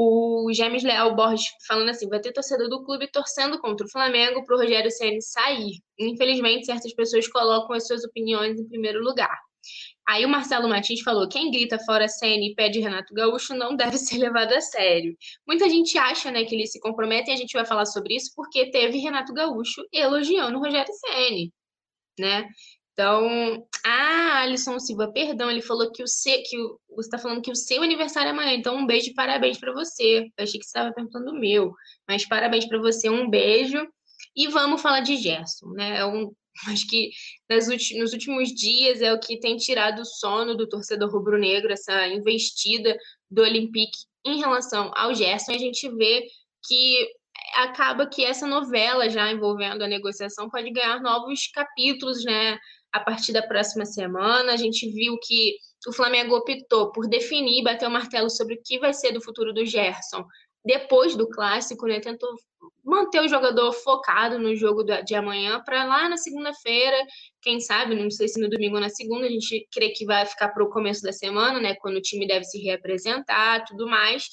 o 0.00 0.52
James 0.54 0.84
Leal 0.84 1.16
Borges 1.16 1.48
falando 1.66 1.88
assim: 1.88 2.08
vai 2.08 2.20
ter 2.20 2.32
torcedor 2.32 2.68
do 2.68 2.84
clube 2.84 3.10
torcendo 3.10 3.58
contra 3.58 3.84
o 3.84 3.90
Flamengo 3.90 4.44
para 4.44 4.54
o 4.54 4.60
Rogério 4.60 4.92
Ceni 4.92 5.20
sair. 5.20 5.80
Infelizmente, 5.98 6.66
certas 6.66 6.94
pessoas 6.94 7.26
colocam 7.26 7.74
as 7.74 7.84
suas 7.84 8.04
opiniões 8.04 8.60
em 8.60 8.68
primeiro 8.68 9.02
lugar. 9.02 9.36
Aí 10.06 10.24
o 10.24 10.28
Marcelo 10.28 10.68
Martins 10.68 11.00
falou: 11.00 11.28
quem 11.28 11.50
grita 11.50 11.80
fora 11.80 12.06
Ceni 12.06 12.52
e 12.52 12.54
pede 12.54 12.78
Renato 12.78 13.12
Gaúcho 13.12 13.56
não 13.56 13.74
deve 13.74 13.98
ser 13.98 14.18
levado 14.18 14.52
a 14.52 14.60
sério. 14.60 15.16
Muita 15.44 15.68
gente 15.68 15.98
acha 15.98 16.30
né, 16.30 16.44
que 16.44 16.54
ele 16.54 16.68
se 16.68 16.78
compromete 16.78 17.30
e 17.30 17.34
a 17.34 17.36
gente 17.36 17.52
vai 17.52 17.66
falar 17.66 17.84
sobre 17.84 18.14
isso 18.14 18.30
porque 18.36 18.70
teve 18.70 18.98
Renato 18.98 19.34
Gaúcho 19.34 19.82
elogiando 19.92 20.58
o 20.58 20.60
Rogério 20.60 20.92
Ceni. 20.92 21.52
Né? 22.20 22.48
Então, 22.98 23.64
ah, 23.84 24.40
Alisson 24.40 24.80
Silva, 24.80 25.12
perdão, 25.12 25.48
ele 25.48 25.62
falou 25.62 25.92
que 25.92 26.02
o 26.02 26.08
seu, 26.08 26.42
que 26.42 26.58
o, 26.58 26.80
você 26.96 27.06
está 27.06 27.16
falando 27.16 27.40
que 27.40 27.50
o 27.52 27.54
seu 27.54 27.80
aniversário 27.80 28.30
é 28.30 28.32
amanhã, 28.32 28.52
então 28.54 28.76
um 28.76 28.84
beijo 28.84 29.10
e 29.10 29.14
parabéns 29.14 29.56
para 29.56 29.72
você. 29.72 30.28
Eu 30.36 30.42
achei 30.42 30.58
que 30.58 30.66
você 30.66 30.70
estava 30.70 30.92
perguntando 30.92 31.30
o 31.30 31.38
meu, 31.38 31.72
mas 32.08 32.26
parabéns 32.26 32.66
para 32.66 32.76
você, 32.80 33.08
um 33.08 33.30
beijo. 33.30 33.78
E 34.34 34.48
vamos 34.48 34.82
falar 34.82 34.98
de 34.98 35.16
Gerson, 35.16 35.68
né? 35.74 35.98
É 35.98 36.04
um, 36.04 36.32
acho 36.66 36.88
que 36.88 37.10
nos 37.48 38.12
últimos 38.12 38.48
dias 38.52 39.00
é 39.00 39.12
o 39.12 39.20
que 39.20 39.38
tem 39.38 39.56
tirado 39.56 40.02
o 40.02 40.04
sono 40.04 40.56
do 40.56 40.68
torcedor 40.68 41.08
rubro-negro, 41.08 41.72
essa 41.72 42.08
investida 42.08 42.98
do 43.30 43.42
Olympique 43.42 43.96
em 44.26 44.40
relação 44.40 44.90
ao 44.96 45.14
Gerson. 45.14 45.52
A 45.52 45.58
gente 45.58 45.88
vê 45.88 46.26
que 46.66 47.08
acaba 47.54 48.08
que 48.08 48.24
essa 48.24 48.44
novela 48.44 49.08
já 49.08 49.30
envolvendo 49.30 49.82
a 49.82 49.88
negociação 49.88 50.50
pode 50.50 50.70
ganhar 50.72 51.00
novos 51.00 51.46
capítulos, 51.46 52.24
né? 52.24 52.58
A 52.98 53.04
partir 53.04 53.32
da 53.32 53.42
próxima 53.42 53.84
semana. 53.84 54.52
A 54.52 54.56
gente 54.56 54.88
viu 54.90 55.18
que 55.22 55.56
o 55.86 55.92
Flamengo 55.92 56.36
optou 56.36 56.92
por 56.92 57.08
definir 57.08 57.64
bater 57.64 57.88
o 57.88 57.90
martelo 57.90 58.28
sobre 58.28 58.54
o 58.54 58.62
que 58.62 58.78
vai 58.78 58.92
ser 58.92 59.12
do 59.12 59.22
futuro 59.22 59.52
do 59.52 59.64
Gerson 59.64 60.24
depois 60.64 61.16
do 61.16 61.28
clássico, 61.28 61.86
né? 61.86 62.00
Tentou 62.00 62.28
manter 62.84 63.20
o 63.20 63.28
jogador 63.28 63.72
focado 63.72 64.38
no 64.38 64.54
jogo 64.56 64.82
de 64.82 65.14
amanhã 65.14 65.62
para 65.64 65.84
lá 65.84 66.08
na 66.08 66.16
segunda-feira, 66.16 66.96
quem 67.40 67.60
sabe, 67.60 67.94
não 67.94 68.10
sei 68.10 68.28
se 68.28 68.40
no 68.40 68.48
domingo 68.48 68.74
ou 68.74 68.80
na 68.80 68.88
segunda, 68.88 69.26
a 69.26 69.30
gente 69.30 69.66
crê 69.72 69.90
que 69.90 70.04
vai 70.04 70.26
ficar 70.26 70.48
para 70.48 70.64
o 70.64 70.70
começo 70.70 71.02
da 71.02 71.12
semana, 71.12 71.60
né? 71.60 71.74
Quando 71.76 71.96
o 71.96 72.02
time 72.02 72.26
deve 72.26 72.44
se 72.44 72.58
reapresentar, 72.58 73.64
tudo 73.64 73.86
mais. 73.86 74.28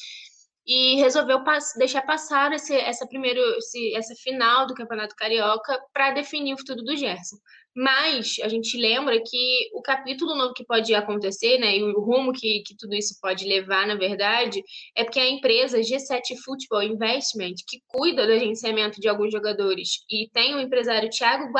E 0.67 0.95
resolveu 0.95 1.43
pass 1.43 1.73
deixar 1.77 2.01
passar 2.01 2.51
esse, 2.53 2.75
essa 2.75 3.07
primeiro, 3.07 3.39
esse, 3.57 3.95
essa 3.95 4.15
final 4.15 4.65
do 4.65 4.73
Campeonato 4.73 5.15
Carioca 5.15 5.79
para 5.93 6.11
definir 6.11 6.53
o 6.53 6.57
futuro 6.57 6.81
do 6.83 6.95
Gerson. 6.95 7.37
Mas 7.75 8.37
a 8.41 8.47
gente 8.47 8.77
lembra 8.77 9.21
que 9.21 9.69
o 9.73 9.81
capítulo 9.81 10.33
novo 10.33 10.53
que 10.53 10.65
pode 10.65 10.95
acontecer, 10.95 11.57
né, 11.57 11.77
e 11.77 11.83
o 11.83 11.99
rumo 11.99 12.31
que, 12.31 12.63
que 12.65 12.73
tudo 12.77 12.95
isso 12.95 13.19
pode 13.21 13.45
levar, 13.45 13.85
na 13.85 13.95
verdade, 13.95 14.63
é 14.95 15.03
porque 15.03 15.19
a 15.19 15.29
empresa 15.29 15.79
G7 15.79 16.37
Football 16.43 16.83
Investment, 16.83 17.55
que 17.67 17.81
cuida 17.85 18.25
do 18.25 18.31
agenciamento 18.31 19.01
de 19.01 19.09
alguns 19.09 19.29
jogadores, 19.29 20.05
e 20.09 20.29
tem 20.31 20.55
o 20.55 20.61
empresário 20.61 21.09
Thiago 21.09 21.51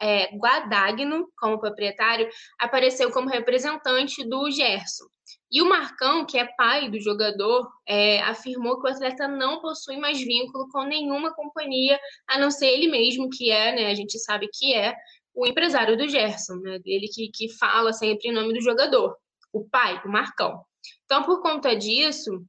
é, 0.00 0.28
Guadagno 0.36 1.26
como 1.36 1.58
proprietário, 1.58 2.28
apareceu 2.60 3.10
como 3.10 3.28
representante 3.28 4.22
do 4.28 4.48
Gerson. 4.52 5.06
E 5.50 5.62
o 5.62 5.68
Marcão, 5.68 6.26
que 6.26 6.38
é 6.38 6.44
pai 6.56 6.90
do 6.90 7.00
jogador, 7.00 7.70
é, 7.86 8.20
afirmou 8.22 8.80
que 8.80 8.88
o 8.88 8.90
atleta 8.90 9.28
não 9.28 9.60
possui 9.60 9.96
mais 9.96 10.20
vínculo 10.20 10.68
com 10.70 10.82
nenhuma 10.82 11.32
companhia, 11.34 11.98
a 12.26 12.38
não 12.38 12.50
ser 12.50 12.66
ele 12.66 12.88
mesmo, 12.88 13.30
que 13.30 13.50
é, 13.50 13.74
né, 13.74 13.86
a 13.90 13.94
gente 13.94 14.18
sabe 14.18 14.48
que 14.52 14.74
é, 14.74 14.94
o 15.34 15.46
empresário 15.46 15.96
do 15.96 16.08
Gerson, 16.08 16.56
né? 16.56 16.78
Ele 16.84 17.08
que, 17.08 17.28
que 17.28 17.48
fala 17.56 17.92
sempre 17.92 18.28
em 18.28 18.32
nome 18.32 18.52
do 18.52 18.60
jogador, 18.60 19.16
o 19.52 19.68
pai, 19.68 20.00
o 20.04 20.08
Marcão. 20.08 20.64
Então, 21.04 21.22
por 21.22 21.42
conta 21.42 21.74
disso, 21.74 22.44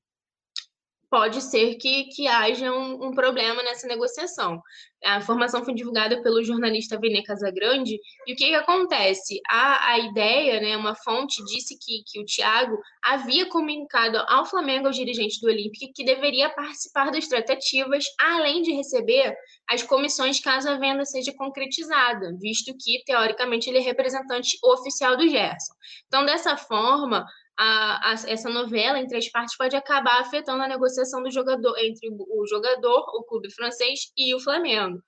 pode 1.16 1.42
ser 1.42 1.76
que, 1.76 2.10
que 2.14 2.28
haja 2.28 2.74
um, 2.74 3.06
um, 3.06 3.12
problema 3.12 3.64
nessa 3.64 3.88
negociação. 3.88 4.62
A 5.02 5.16
informação 5.16 5.64
foi 5.64 5.74
divulgada 5.74 6.22
pelo 6.22 6.44
jornalista 6.44 7.00
Vene 7.00 7.24
Casagrande, 7.24 7.98
e 8.28 8.34
o 8.34 8.36
que, 8.36 8.50
que 8.50 8.54
acontece? 8.54 9.40
A, 9.50 9.92
a 9.92 10.00
ideia, 10.00 10.60
né, 10.60 10.76
uma 10.76 10.94
fonte 10.94 11.42
disse 11.46 11.78
que, 11.80 12.04
que 12.06 12.20
o 12.20 12.26
Thiago 12.26 12.78
havia 13.02 13.46
comunicado 13.46 14.18
ao 14.28 14.46
Flamengo, 14.46 14.88
aos 14.88 14.98
dirigentes 14.98 15.40
do 15.40 15.48
Olímpico, 15.48 15.94
que 15.96 16.04
deveria 16.04 16.50
participar 16.50 17.10
das 17.12 17.30
tratativas, 17.30 18.04
além 18.20 18.62
de 18.62 18.74
receber 18.74 19.34
as 19.70 19.82
comissões 19.82 20.42
caso 20.42 20.70
a 20.70 20.78
venda 20.78 21.06
seja 21.06 21.32
concretizada, 21.34 22.36
visto 22.42 22.76
que, 22.78 23.02
teoricamente, 23.06 23.70
ele 23.70 23.78
é 23.78 23.82
representante 23.82 24.58
oficial 24.62 25.16
do 25.16 25.30
Gerson. 25.30 25.76
Então, 26.08 26.26
dessa 26.26 26.58
forma, 26.58 27.26
a, 27.58 28.12
a, 28.12 28.14
essa 28.28 28.50
novela 28.50 29.00
entre 29.00 29.18
as 29.18 29.30
partes 29.30 29.58
pode 29.58 29.76
acabar 29.76 30.20
afetando 30.22 30.64
a 30.64 30.68
negociação 30.68 31.24
do 31.24 31.32
jogador 31.32 31.78
entre 31.80 32.10
o 32.10 32.46
jogador, 32.48 33.06
o 33.16 33.24
clube 33.24 33.52
francês 33.52 34.12
e 34.18 34.34
o 34.36 34.40
Flamengo. 34.40 35.02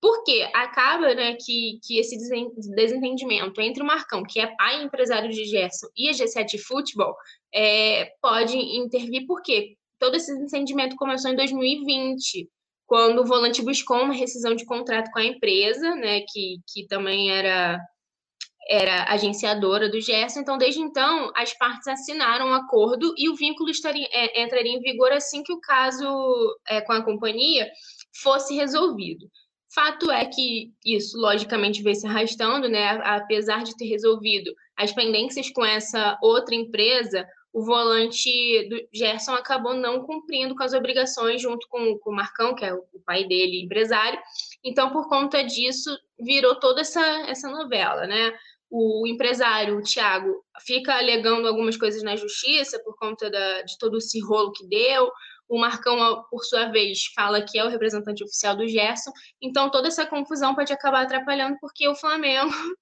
Porque 0.00 0.48
acaba 0.54 1.12
né, 1.14 1.34
que, 1.34 1.80
que 1.82 1.98
esse 1.98 2.16
desentendimento 2.74 3.60
entre 3.60 3.82
o 3.82 3.86
Marcão, 3.86 4.22
que 4.22 4.38
é 4.38 4.54
pai 4.56 4.82
empresário 4.82 5.28
de 5.30 5.44
Gerson, 5.44 5.88
e 5.96 6.08
a 6.08 6.12
G7 6.12 6.58
Futebol, 6.60 7.14
é, 7.52 8.12
pode 8.22 8.56
intervir, 8.56 9.26
porque 9.26 9.76
todo 9.98 10.14
esse 10.14 10.32
desentendimento 10.32 10.94
começou 10.94 11.32
em 11.32 11.36
2020, 11.36 12.48
quando 12.86 13.20
o 13.20 13.26
volante 13.26 13.60
buscou 13.60 14.00
uma 14.02 14.14
rescisão 14.14 14.54
de 14.54 14.64
contrato 14.64 15.10
com 15.10 15.18
a 15.18 15.24
empresa, 15.24 15.94
né, 15.96 16.20
que, 16.28 16.60
que 16.72 16.86
também 16.86 17.32
era 17.32 17.80
era 18.68 19.04
agenciadora 19.04 19.88
do 19.88 20.00
Gerson, 20.00 20.40
então 20.40 20.58
desde 20.58 20.80
então 20.80 21.32
as 21.34 21.54
partes 21.54 21.88
assinaram 21.88 22.48
um 22.48 22.54
acordo 22.54 23.14
e 23.16 23.28
o 23.28 23.34
vínculo 23.34 23.70
estaria, 23.70 24.06
é, 24.12 24.42
entraria 24.42 24.72
em 24.72 24.80
vigor 24.80 25.10
assim 25.12 25.42
que 25.42 25.52
o 25.52 25.60
caso 25.60 26.06
é, 26.68 26.80
com 26.82 26.92
a 26.92 27.02
companhia 27.02 27.68
fosse 28.22 28.54
resolvido. 28.54 29.26
Fato 29.74 30.10
é 30.10 30.24
que 30.24 30.72
isso, 30.84 31.18
logicamente, 31.18 31.82
veio 31.82 31.94
se 31.94 32.06
arrastando, 32.06 32.68
né? 32.68 33.00
Apesar 33.04 33.62
de 33.62 33.76
ter 33.76 33.84
resolvido 33.86 34.50
as 34.76 34.92
pendências 34.92 35.50
com 35.50 35.64
essa 35.64 36.18
outra 36.22 36.54
empresa, 36.54 37.26
o 37.52 37.64
volante 37.64 38.68
do 38.68 38.76
Gerson 38.92 39.32
acabou 39.32 39.74
não 39.74 40.04
cumprindo 40.04 40.54
com 40.54 40.62
as 40.62 40.72
obrigações 40.72 41.42
junto 41.42 41.66
com, 41.68 41.98
com 41.98 42.10
o 42.10 42.14
Marcão, 42.14 42.54
que 42.54 42.64
é 42.64 42.72
o 42.72 43.00
pai 43.04 43.24
dele, 43.24 43.62
empresário. 43.62 44.18
Então, 44.64 44.90
por 44.90 45.08
conta 45.08 45.42
disso, 45.42 45.90
virou 46.18 46.58
toda 46.58 46.80
essa, 46.80 47.04
essa 47.28 47.48
novela, 47.48 48.06
né? 48.06 48.32
O 48.70 49.06
empresário, 49.06 49.78
o 49.78 49.82
Thiago, 49.82 50.44
fica 50.60 50.94
alegando 50.94 51.48
algumas 51.48 51.76
coisas 51.76 52.02
na 52.02 52.16
justiça 52.16 52.78
por 52.84 52.96
conta 52.96 53.30
da, 53.30 53.62
de 53.62 53.78
todo 53.78 53.96
esse 53.98 54.20
rolo 54.20 54.52
que 54.52 54.66
deu. 54.66 55.10
O 55.48 55.58
Marcão, 55.58 56.24
por 56.30 56.44
sua 56.44 56.66
vez, 56.66 57.06
fala 57.14 57.40
que 57.40 57.58
é 57.58 57.64
o 57.64 57.70
representante 57.70 58.22
oficial 58.22 58.54
do 58.54 58.68
Gerson. 58.68 59.10
Então, 59.40 59.70
toda 59.70 59.88
essa 59.88 60.04
confusão 60.04 60.54
pode 60.54 60.72
acabar 60.72 61.02
atrapalhando, 61.02 61.56
porque 61.58 61.88
o 61.88 61.94
Flamengo, 61.94 62.50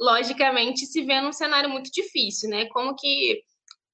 logicamente, 0.00 0.84
se 0.84 1.02
vê 1.02 1.20
num 1.20 1.32
cenário 1.32 1.70
muito 1.70 1.90
difícil, 1.92 2.50
né? 2.50 2.66
Como 2.66 2.96
que 2.96 3.40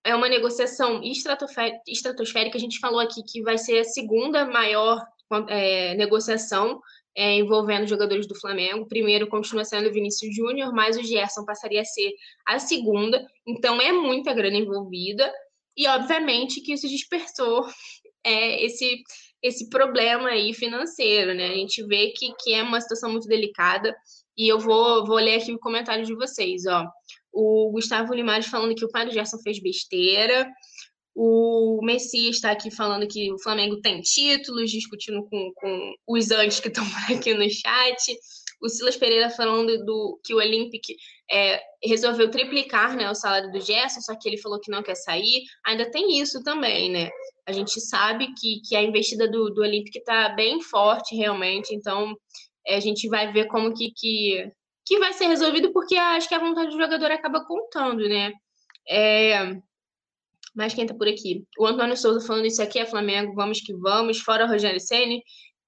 é 0.04 0.14
uma 0.14 0.28
negociação 0.28 1.02
estratosférica, 1.02 2.56
a 2.56 2.60
gente 2.60 2.78
falou 2.78 3.00
aqui 3.00 3.22
que 3.22 3.42
vai 3.42 3.58
ser 3.58 3.80
a 3.80 3.84
segunda 3.84 4.46
maior 4.46 5.02
é, 5.48 5.94
negociação 5.94 6.80
é, 7.16 7.36
envolvendo 7.36 7.86
jogadores 7.86 8.26
do 8.26 8.34
Flamengo. 8.34 8.84
O 8.84 8.88
primeiro 8.88 9.28
continua 9.28 9.64
sendo 9.64 9.88
o 9.88 9.92
Vinícius 9.92 10.34
Júnior, 10.34 10.72
mas 10.72 10.96
o 10.96 11.02
Gerson 11.02 11.44
passaria 11.44 11.80
a 11.80 11.84
ser 11.84 12.12
a 12.46 12.58
segunda. 12.58 13.24
Então 13.46 13.80
é 13.80 13.92
muita 13.92 14.32
grana 14.32 14.56
envolvida. 14.56 15.32
E 15.76 15.86
obviamente 15.88 16.60
que 16.60 16.72
isso 16.72 16.88
dispersou 16.88 17.66
é, 18.24 18.64
esse, 18.64 19.02
esse 19.42 19.68
problema 19.68 20.30
aí 20.30 20.52
financeiro, 20.52 21.34
né? 21.34 21.48
A 21.48 21.54
gente 21.54 21.84
vê 21.86 22.12
que, 22.16 22.32
que 22.42 22.52
é 22.52 22.62
uma 22.62 22.80
situação 22.80 23.10
muito 23.10 23.28
delicada. 23.28 23.94
E 24.36 24.48
eu 24.48 24.58
vou, 24.58 25.06
vou 25.06 25.16
ler 25.16 25.36
aqui 25.36 25.52
o 25.52 25.58
comentário 25.58 26.04
de 26.04 26.14
vocês, 26.14 26.66
ó. 26.66 26.86
O 27.32 27.70
Gustavo 27.72 28.14
Limares 28.14 28.46
falando 28.46 28.74
que 28.74 28.84
o 28.84 28.90
pai 28.90 29.06
do 29.06 29.12
Gerson 29.12 29.38
fez 29.38 29.60
besteira. 29.60 30.48
O 31.14 31.80
Messias 31.82 32.36
está 32.36 32.50
aqui 32.50 32.70
falando 32.70 33.06
que 33.06 33.32
o 33.32 33.38
Flamengo 33.38 33.80
tem 33.80 34.00
títulos, 34.00 34.70
discutindo 34.70 35.24
com, 35.24 35.52
com 35.54 35.94
os 36.08 36.30
antes 36.30 36.58
que 36.58 36.68
estão 36.68 36.84
aqui 37.08 37.32
no 37.34 37.48
chat. 37.48 38.18
O 38.60 38.68
Silas 38.68 38.96
Pereira 38.96 39.30
falando 39.30 39.84
do 39.84 40.18
que 40.24 40.34
o 40.34 40.38
Olympic 40.38 40.82
é, 41.30 41.60
resolveu 41.84 42.30
triplicar 42.30 42.96
né, 42.96 43.10
o 43.10 43.14
salário 43.14 43.52
do 43.52 43.60
Gerson, 43.60 44.00
só 44.00 44.16
que 44.16 44.28
ele 44.28 44.38
falou 44.38 44.60
que 44.60 44.70
não 44.70 44.82
quer 44.82 44.94
sair. 44.96 45.42
Ainda 45.66 45.90
tem 45.90 46.18
isso 46.18 46.42
também, 46.42 46.90
né? 46.90 47.10
A 47.46 47.52
gente 47.52 47.80
sabe 47.80 48.32
que, 48.34 48.60
que 48.66 48.74
a 48.74 48.82
investida 48.82 49.30
do, 49.30 49.50
do 49.50 49.60
Olympic 49.60 49.94
está 49.94 50.30
bem 50.30 50.60
forte, 50.62 51.14
realmente. 51.14 51.74
Então, 51.74 52.16
é, 52.66 52.76
a 52.76 52.80
gente 52.80 53.08
vai 53.08 53.32
ver 53.32 53.46
como 53.46 53.74
que, 53.74 53.92
que, 53.94 54.50
que 54.84 54.98
vai 54.98 55.12
ser 55.12 55.26
resolvido, 55.26 55.72
porque 55.72 55.96
acho 55.96 56.28
que 56.28 56.34
a 56.34 56.40
vontade 56.40 56.70
do 56.70 56.82
jogador 56.82 57.10
acaba 57.10 57.44
contando, 57.44 58.08
né? 58.08 58.32
É, 58.88 59.56
mas 60.54 60.74
quem 60.74 60.86
tá 60.86 60.94
por 60.94 61.08
aqui? 61.08 61.44
O 61.58 61.66
Antônio 61.66 61.96
Souza 61.96 62.24
falando 62.26 62.46
isso 62.46 62.62
aqui 62.62 62.78
é 62.78 62.86
Flamengo, 62.86 63.34
vamos 63.34 63.60
que 63.60 63.74
vamos, 63.74 64.20
fora 64.20 64.46
Rogério 64.46 64.80
Senni, 64.80 65.22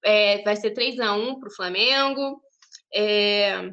é, 0.05 0.43
vai 0.43 0.57
ser 0.57 0.71
3 0.71 1.01
a 1.01 1.15
1 1.15 1.41
para 1.41 1.49
o 1.49 1.55
Flamengo. 1.55 2.41
É, 2.95 3.71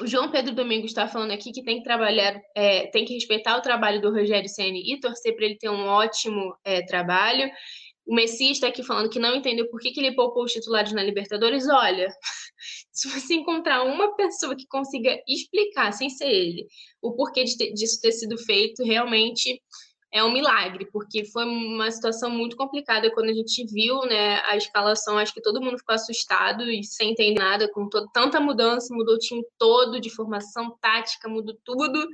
o 0.00 0.06
João 0.06 0.30
Pedro 0.30 0.54
Domingos 0.54 0.90
está 0.90 1.06
falando 1.08 1.30
aqui 1.30 1.52
que 1.52 1.62
tem 1.62 1.78
que 1.78 1.84
trabalhar, 1.84 2.38
é, 2.54 2.86
tem 2.88 3.04
que 3.04 3.14
respeitar 3.14 3.56
o 3.56 3.62
trabalho 3.62 4.00
do 4.00 4.12
Rogério 4.12 4.48
Senni 4.48 4.92
e 4.92 5.00
torcer 5.00 5.34
para 5.36 5.46
ele 5.46 5.56
ter 5.56 5.70
um 5.70 5.86
ótimo 5.86 6.54
é, 6.64 6.84
trabalho. 6.84 7.50
O 8.06 8.14
Messias 8.14 8.52
está 8.52 8.68
aqui 8.68 8.82
falando 8.82 9.08
que 9.08 9.18
não 9.18 9.34
entendeu 9.34 9.68
por 9.70 9.80
que, 9.80 9.90
que 9.90 10.00
ele 10.00 10.14
poupou 10.14 10.44
os 10.44 10.52
titulares 10.52 10.92
na 10.92 11.02
Libertadores. 11.02 11.66
Olha, 11.68 12.08
se 12.92 13.08
você 13.08 13.34
encontrar 13.34 13.82
uma 13.84 14.14
pessoa 14.14 14.54
que 14.54 14.66
consiga 14.66 15.18
explicar, 15.26 15.92
sem 15.92 16.10
ser 16.10 16.28
ele, 16.28 16.66
o 17.00 17.12
porquê 17.12 17.44
de 17.44 17.56
ter, 17.56 17.72
disso 17.72 18.00
ter 18.02 18.12
sido 18.12 18.36
feito, 18.36 18.84
realmente 18.84 19.62
é 20.14 20.22
um 20.22 20.32
milagre, 20.32 20.86
porque 20.92 21.24
foi 21.24 21.44
uma 21.44 21.90
situação 21.90 22.30
muito 22.30 22.56
complicada 22.56 23.10
quando 23.12 23.30
a 23.30 23.34
gente 23.34 23.66
viu 23.66 23.98
né, 24.02 24.40
a 24.44 24.56
escalação. 24.56 25.18
Acho 25.18 25.34
que 25.34 25.42
todo 25.42 25.60
mundo 25.60 25.76
ficou 25.76 25.92
assustado 25.92 26.70
e 26.70 26.84
sem 26.84 27.10
entender 27.10 27.34
nada, 27.36 27.68
com 27.72 27.88
tanta 28.12 28.38
mudança, 28.38 28.94
mudou 28.94 29.16
o 29.16 29.18
time 29.18 29.42
todo 29.58 30.00
de 30.00 30.08
formação 30.08 30.78
tática, 30.80 31.28
mudou 31.28 31.58
tudo. 31.64 32.06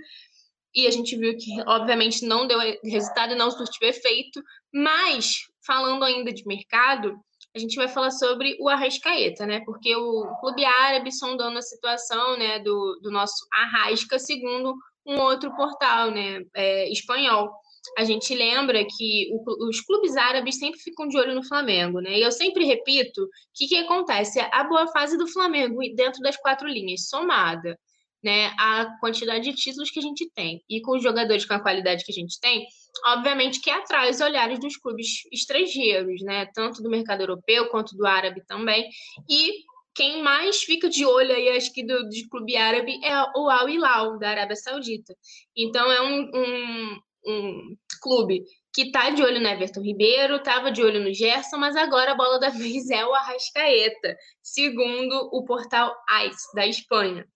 E 0.74 0.86
a 0.86 0.90
gente 0.90 1.14
viu 1.14 1.36
que, 1.36 1.60
obviamente, 1.66 2.24
não 2.24 2.46
deu 2.46 2.58
resultado 2.82 3.34
e 3.34 3.36
não 3.36 3.50
surtiu 3.50 3.86
efeito. 3.86 4.42
Mas, 4.72 5.42
falando 5.66 6.02
ainda 6.02 6.32
de 6.32 6.46
mercado, 6.46 7.20
a 7.54 7.58
gente 7.58 7.76
vai 7.76 7.86
falar 7.86 8.12
sobre 8.12 8.56
o 8.60 8.70
Arrascaeta, 8.70 9.44
né? 9.44 9.60
Porque 9.66 9.94
o 9.94 10.26
clube 10.40 10.64
árabe 10.64 11.12
sondando 11.12 11.58
a 11.58 11.62
situação 11.62 12.38
né, 12.38 12.60
do, 12.60 12.98
do 13.02 13.10
nosso 13.10 13.46
Arrasca, 13.52 14.18
segundo 14.18 14.74
um 15.04 15.20
outro 15.20 15.54
portal 15.54 16.10
né, 16.10 16.42
é, 16.54 16.90
espanhol 16.90 17.50
a 17.96 18.04
gente 18.04 18.34
lembra 18.34 18.84
que 18.84 19.28
o, 19.32 19.68
os 19.68 19.80
clubes 19.80 20.16
árabes 20.16 20.58
sempre 20.58 20.80
ficam 20.80 21.08
de 21.08 21.16
olho 21.16 21.34
no 21.34 21.46
Flamengo, 21.46 22.00
né? 22.00 22.18
E 22.18 22.22
eu 22.22 22.32
sempre 22.32 22.64
repito 22.64 23.28
que 23.54 23.66
o 23.66 23.68
que 23.68 23.76
acontece? 23.76 24.40
A 24.40 24.64
boa 24.64 24.86
fase 24.88 25.16
do 25.16 25.26
Flamengo 25.26 25.80
dentro 25.94 26.20
das 26.22 26.36
quatro 26.36 26.68
linhas, 26.68 27.08
somada 27.08 27.78
né, 28.22 28.52
a 28.58 28.98
quantidade 29.00 29.44
de 29.44 29.56
títulos 29.56 29.90
que 29.90 29.98
a 29.98 30.02
gente 30.02 30.30
tem 30.34 30.62
e 30.68 30.80
com 30.82 30.96
os 30.96 31.02
jogadores 31.02 31.44
com 31.44 31.54
a 31.54 31.60
qualidade 31.60 32.04
que 32.04 32.12
a 32.12 32.14
gente 32.14 32.38
tem, 32.38 32.66
obviamente 33.06 33.60
que 33.60 33.70
atrai 33.70 34.10
os 34.10 34.20
olhares 34.20 34.60
dos 34.60 34.76
clubes 34.76 35.22
estrangeiros, 35.32 36.22
né? 36.22 36.46
Tanto 36.54 36.82
do 36.82 36.90
mercado 36.90 37.22
europeu 37.22 37.68
quanto 37.68 37.96
do 37.96 38.06
árabe 38.06 38.42
também. 38.46 38.88
E 39.28 39.64
quem 39.94 40.22
mais 40.22 40.62
fica 40.62 40.88
de 40.88 41.04
olho 41.04 41.34
aí, 41.34 41.48
acho 41.50 41.72
que 41.72 41.82
do, 41.82 42.02
do 42.04 42.28
clube 42.30 42.56
árabe, 42.56 43.00
é 43.02 43.22
o 43.36 43.48
Al 43.48 43.68
Hilal, 43.68 44.18
da 44.18 44.30
Arábia 44.30 44.56
Saudita. 44.56 45.14
Então 45.56 45.90
é 45.90 46.02
um, 46.02 46.30
um, 46.34 47.00
um 47.26 47.76
clube 48.00 48.44
que 48.72 48.82
está 48.82 49.10
de 49.10 49.22
olho 49.22 49.40
no 49.40 49.48
Everton 49.48 49.80
Ribeiro, 49.80 50.36
estava 50.36 50.70
de 50.70 50.82
olho 50.82 51.02
no 51.02 51.12
Gerson, 51.12 51.56
mas 51.56 51.76
agora 51.76 52.12
a 52.12 52.14
bola 52.14 52.38
da 52.38 52.48
vez 52.50 52.88
é 52.90 53.04
o 53.04 53.14
Arrascaeta, 53.14 54.16
segundo 54.42 55.28
o 55.32 55.44
portal 55.44 55.94
ICE, 56.24 56.54
da 56.54 56.66
Espanha. 56.66 57.26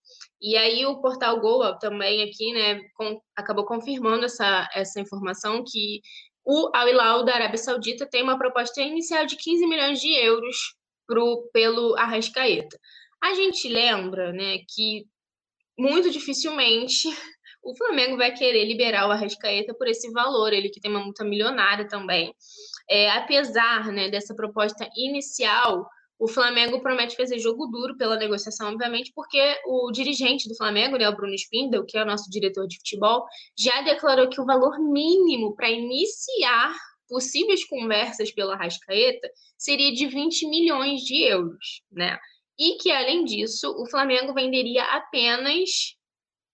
E 0.41 0.57
aí 0.57 0.85
o 0.87 1.01
portal 1.01 1.41
Gol 1.41 1.79
também 1.79 2.23
aqui, 2.23 2.53
né, 2.53 2.81
com, 2.95 3.21
acabou 3.35 3.65
confirmando 3.65 4.27
essa, 4.27 4.69
essa 4.75 5.01
informação 5.01 5.65
que 5.67 6.01
o 6.45 6.71
Al 6.75 6.89
Hilal 6.89 7.25
da 7.25 7.35
Arábia 7.35 7.57
Saudita 7.57 8.07
tem 8.07 8.23
uma 8.23 8.39
proposta 8.39 8.83
inicial 8.83 9.25
de 9.25 9.37
15 9.37 9.67
milhões 9.67 10.01
de 10.01 10.13
euros 10.13 10.75
pro, 11.07 11.49
pelo 11.53 11.97
Arrascaeta. 11.97 12.79
A 13.23 13.33
gente 13.35 13.67
lembra, 13.69 14.33
né, 14.33 14.59
que 14.75 15.07
muito 15.79 16.11
dificilmente 16.11 17.09
o 17.65 17.75
Flamengo 17.77 18.17
vai 18.17 18.33
querer 18.33 18.65
liberar 18.65 19.09
o 19.09 19.11
Arrascaeta 19.11 19.75
por 19.75 19.89
esse 19.89 20.11
valor, 20.13 20.53
ele 20.53 20.69
que 20.69 20.81
tem 20.81 20.91
uma 20.91 21.03
multa 21.03 21.25
milionária 21.25 21.89
também. 21.89 22.35
É, 22.89 23.11
apesar 23.11 23.91
né, 23.91 24.11
dessa 24.11 24.35
proposta 24.35 24.89
inicial, 24.95 25.89
o 26.19 26.29
Flamengo 26.29 26.81
promete 26.81 27.17
fazer 27.17 27.39
jogo 27.39 27.67
duro 27.67 27.97
pela 27.97 28.17
negociação, 28.17 28.71
obviamente, 28.71 29.13
porque 29.15 29.61
o 29.67 29.91
dirigente 29.91 30.49
do 30.49 30.57
Flamengo, 30.57 30.97
né, 30.97 31.09
o 31.09 31.17
Bruno 31.17 31.35
Spindel, 31.35 31.85
que 31.85 31.97
é 31.99 32.03
o 32.03 32.07
nosso 32.07 32.31
diretor 32.31 32.67
de 32.67 32.77
futebol, 32.77 33.25
já 33.59 33.81
declarou 33.83 34.29
que 34.29 34.41
o 34.41 34.47
valor 34.47 34.79
mínimo 34.79 35.55
para 35.57 35.71
iniciar 35.71 36.75
possíveis 37.09 37.65
conversas 37.67 38.31
pela 38.31 38.57
Rascaeta 38.57 39.29
seria 39.59 39.93
de 39.93 40.07
20 40.07 40.49
milhões 40.49 41.01
de 41.03 41.23
euros, 41.23 41.83
né? 41.91 42.19
E 42.59 42.77
que, 42.77 42.91
além 42.91 43.25
disso, 43.25 43.75
o 43.77 43.89
Flamengo 43.91 44.33
venderia 44.33 44.85
apenas 44.85 45.97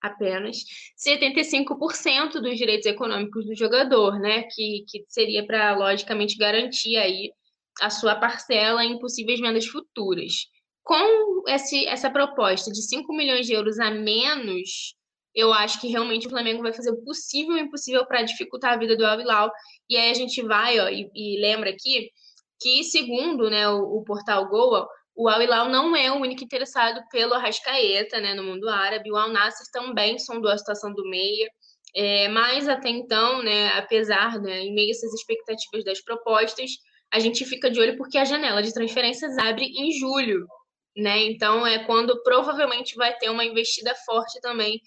apenas 0.02 0.58
75% 0.98 2.40
dos 2.40 2.56
direitos 2.56 2.86
econômicos 2.86 3.46
do 3.46 3.54
jogador, 3.54 4.18
né? 4.18 4.44
Que, 4.44 4.84
que 4.88 5.04
seria 5.08 5.46
para, 5.46 5.76
logicamente, 5.76 6.36
garantir 6.36 6.96
aí 6.96 7.32
a 7.80 7.90
sua 7.90 8.16
parcela 8.16 8.84
em 8.84 8.98
possíveis 8.98 9.40
vendas 9.40 9.66
futuras. 9.66 10.46
Com 10.82 11.44
esse, 11.48 11.86
essa 11.86 12.10
proposta 12.10 12.70
de 12.70 12.82
5 12.82 13.12
milhões 13.14 13.46
de 13.46 13.52
euros 13.52 13.78
a 13.78 13.90
menos, 13.90 14.94
eu 15.34 15.52
acho 15.52 15.80
que 15.80 15.88
realmente 15.88 16.26
o 16.26 16.30
Flamengo 16.30 16.62
vai 16.62 16.72
fazer 16.72 16.90
o 16.90 17.02
possível 17.04 17.56
e 17.56 17.62
o 17.62 17.64
impossível 17.64 18.04
para 18.06 18.22
dificultar 18.22 18.72
a 18.72 18.76
vida 18.76 18.96
do 18.96 19.06
Al 19.06 19.20
Hilal. 19.20 19.52
E 19.88 19.96
aí 19.96 20.10
a 20.10 20.14
gente 20.14 20.42
vai, 20.42 20.78
ó, 20.80 20.88
e, 20.88 21.10
e 21.14 21.40
lembra 21.40 21.70
aqui 21.70 22.10
que, 22.60 22.84
segundo 22.84 23.48
né, 23.48 23.68
o, 23.68 23.98
o 23.98 24.04
portal 24.04 24.48
Goa, 24.48 24.88
o 25.20 25.28
Al 25.28 25.42
Hilal 25.42 25.68
não 25.68 25.94
é 25.94 26.10
o 26.10 26.16
único 26.16 26.42
interessado 26.42 27.06
pelo 27.10 27.34
Arrascaeta, 27.34 28.18
né, 28.22 28.32
no 28.32 28.42
mundo 28.42 28.66
árabe. 28.70 29.12
O 29.12 29.16
Al 29.16 29.28
Nassr 29.28 29.64
também 29.70 30.18
sondou 30.18 30.50
a 30.50 30.56
situação 30.56 30.94
do 30.94 31.06
meia. 31.10 31.46
É, 31.94 32.28
mas 32.28 32.66
até 32.66 32.88
então, 32.88 33.42
né, 33.42 33.68
apesar, 33.76 34.40
né, 34.40 34.62
em 34.62 34.72
meio 34.72 34.88
a 34.88 34.92
essas 34.92 35.12
expectativas 35.12 35.84
das 35.84 36.00
propostas, 36.00 36.70
a 37.12 37.18
gente 37.18 37.44
fica 37.44 37.70
de 37.70 37.78
olho 37.78 37.98
porque 37.98 38.16
a 38.16 38.24
janela 38.24 38.62
de 38.62 38.72
transferências 38.72 39.36
abre 39.36 39.66
em 39.66 39.92
julho, 39.92 40.46
né? 40.96 41.24
Então 41.26 41.66
é 41.66 41.84
quando 41.84 42.22
provavelmente 42.22 42.94
vai 42.96 43.14
ter 43.18 43.28
uma 43.28 43.44
investida 43.44 43.94
forte 44.06 44.40
também 44.40 44.80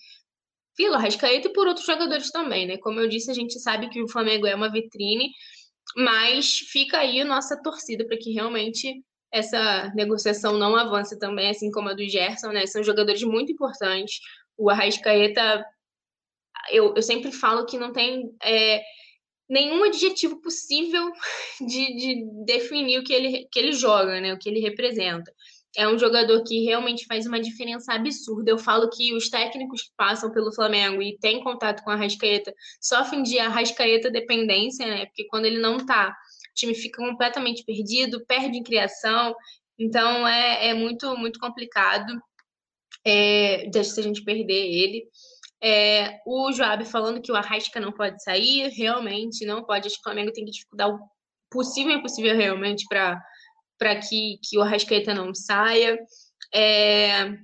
pelo 0.75 0.95
Arrascaeta 0.95 1.47
e 1.47 1.53
por 1.53 1.67
outros 1.67 1.85
jogadores 1.85 2.31
também, 2.31 2.65
né? 2.65 2.77
Como 2.77 2.99
eu 2.99 3.07
disse, 3.07 3.29
a 3.29 3.35
gente 3.35 3.59
sabe 3.59 3.87
que 3.89 4.01
o 4.01 4.09
Flamengo 4.09 4.47
é 4.47 4.55
uma 4.55 4.71
vitrine, 4.71 5.29
mas 5.95 6.57
fica 6.71 6.99
aí 6.99 7.21
a 7.21 7.25
nossa 7.25 7.61
torcida 7.61 8.03
para 8.07 8.17
que 8.17 8.31
realmente 8.31 9.03
essa 9.33 9.91
negociação 9.95 10.57
não 10.59 10.75
avance 10.75 11.17
também, 11.17 11.49
assim 11.49 11.71
como 11.71 11.89
a 11.89 11.93
do 11.93 12.07
Gerson, 12.07 12.49
né? 12.49 12.67
São 12.67 12.83
jogadores 12.83 13.23
muito 13.23 13.51
importantes. 13.51 14.19
O 14.55 14.69
Arrascaeta, 14.69 15.65
eu, 16.69 16.93
eu 16.95 17.01
sempre 17.01 17.31
falo 17.31 17.65
que 17.65 17.79
não 17.79 17.91
tem 17.91 18.31
é, 18.43 18.83
nenhum 19.49 19.83
adjetivo 19.85 20.39
possível 20.39 21.11
de, 21.59 21.95
de 21.95 22.25
definir 22.45 22.99
o 22.99 23.03
que 23.03 23.11
ele, 23.11 23.47
que 23.51 23.59
ele 23.59 23.73
joga, 23.73 24.21
né? 24.21 24.33
O 24.33 24.37
que 24.37 24.47
ele 24.47 24.59
representa 24.59 25.33
é 25.75 25.87
um 25.87 25.97
jogador 25.97 26.43
que 26.43 26.63
realmente 26.63 27.05
faz 27.05 27.25
uma 27.25 27.39
diferença 27.39 27.93
absurda. 27.93 28.51
Eu 28.51 28.57
falo 28.59 28.89
que 28.89 29.13
os 29.13 29.29
técnicos 29.29 29.81
que 29.81 29.89
passam 29.97 30.31
pelo 30.31 30.53
Flamengo 30.53 31.01
e 31.01 31.17
têm 31.17 31.43
contato 31.43 31.83
com 31.83 31.89
a 31.89 31.95
Rascaeta 31.95 32.53
sofrem 32.79 33.23
de 33.23 33.39
Arrascaeta 33.39 34.11
dependência, 34.11 34.85
né? 34.85 35.07
Porque 35.07 35.25
quando 35.25 35.45
ele 35.45 35.59
não 35.59 35.83
tá, 35.83 36.15
o 36.53 36.55
time 36.55 36.75
fica 36.75 37.01
completamente 37.01 37.63
perdido, 37.65 38.25
perde 38.25 38.57
em 38.57 38.63
criação. 38.63 39.35
Então 39.77 40.27
é, 40.27 40.69
é 40.69 40.73
muito, 40.73 41.17
muito 41.17 41.39
complicado 41.39 42.13
é, 43.03 43.69
se 43.83 43.99
a 43.99 44.03
gente 44.03 44.23
perder 44.23 44.53
ele. 44.53 45.03
É, 45.61 46.19
o 46.25 46.51
Joab 46.51 46.85
falando 46.85 47.21
que 47.21 47.31
o 47.31 47.35
Arrasca 47.35 47.79
não 47.79 47.91
pode 47.91 48.21
sair, 48.21 48.69
realmente 48.69 49.45
não 49.45 49.63
pode. 49.63 49.87
Acho 49.87 49.95
que 49.95 50.01
o 50.01 50.03
Flamengo 50.03 50.31
tem 50.31 50.45
que 50.45 50.51
dificultar 50.51 50.89
o 50.89 50.99
possível 51.49 51.93
e 51.93 51.95
impossível 51.95 52.35
realmente 52.35 52.85
para 52.87 53.21
para 53.77 53.99
que, 53.99 54.37
que 54.41 54.57
o 54.57 54.61
Arrascaeta 54.61 55.13
não 55.13 55.33
saia. 55.33 55.99
É, 56.53 57.37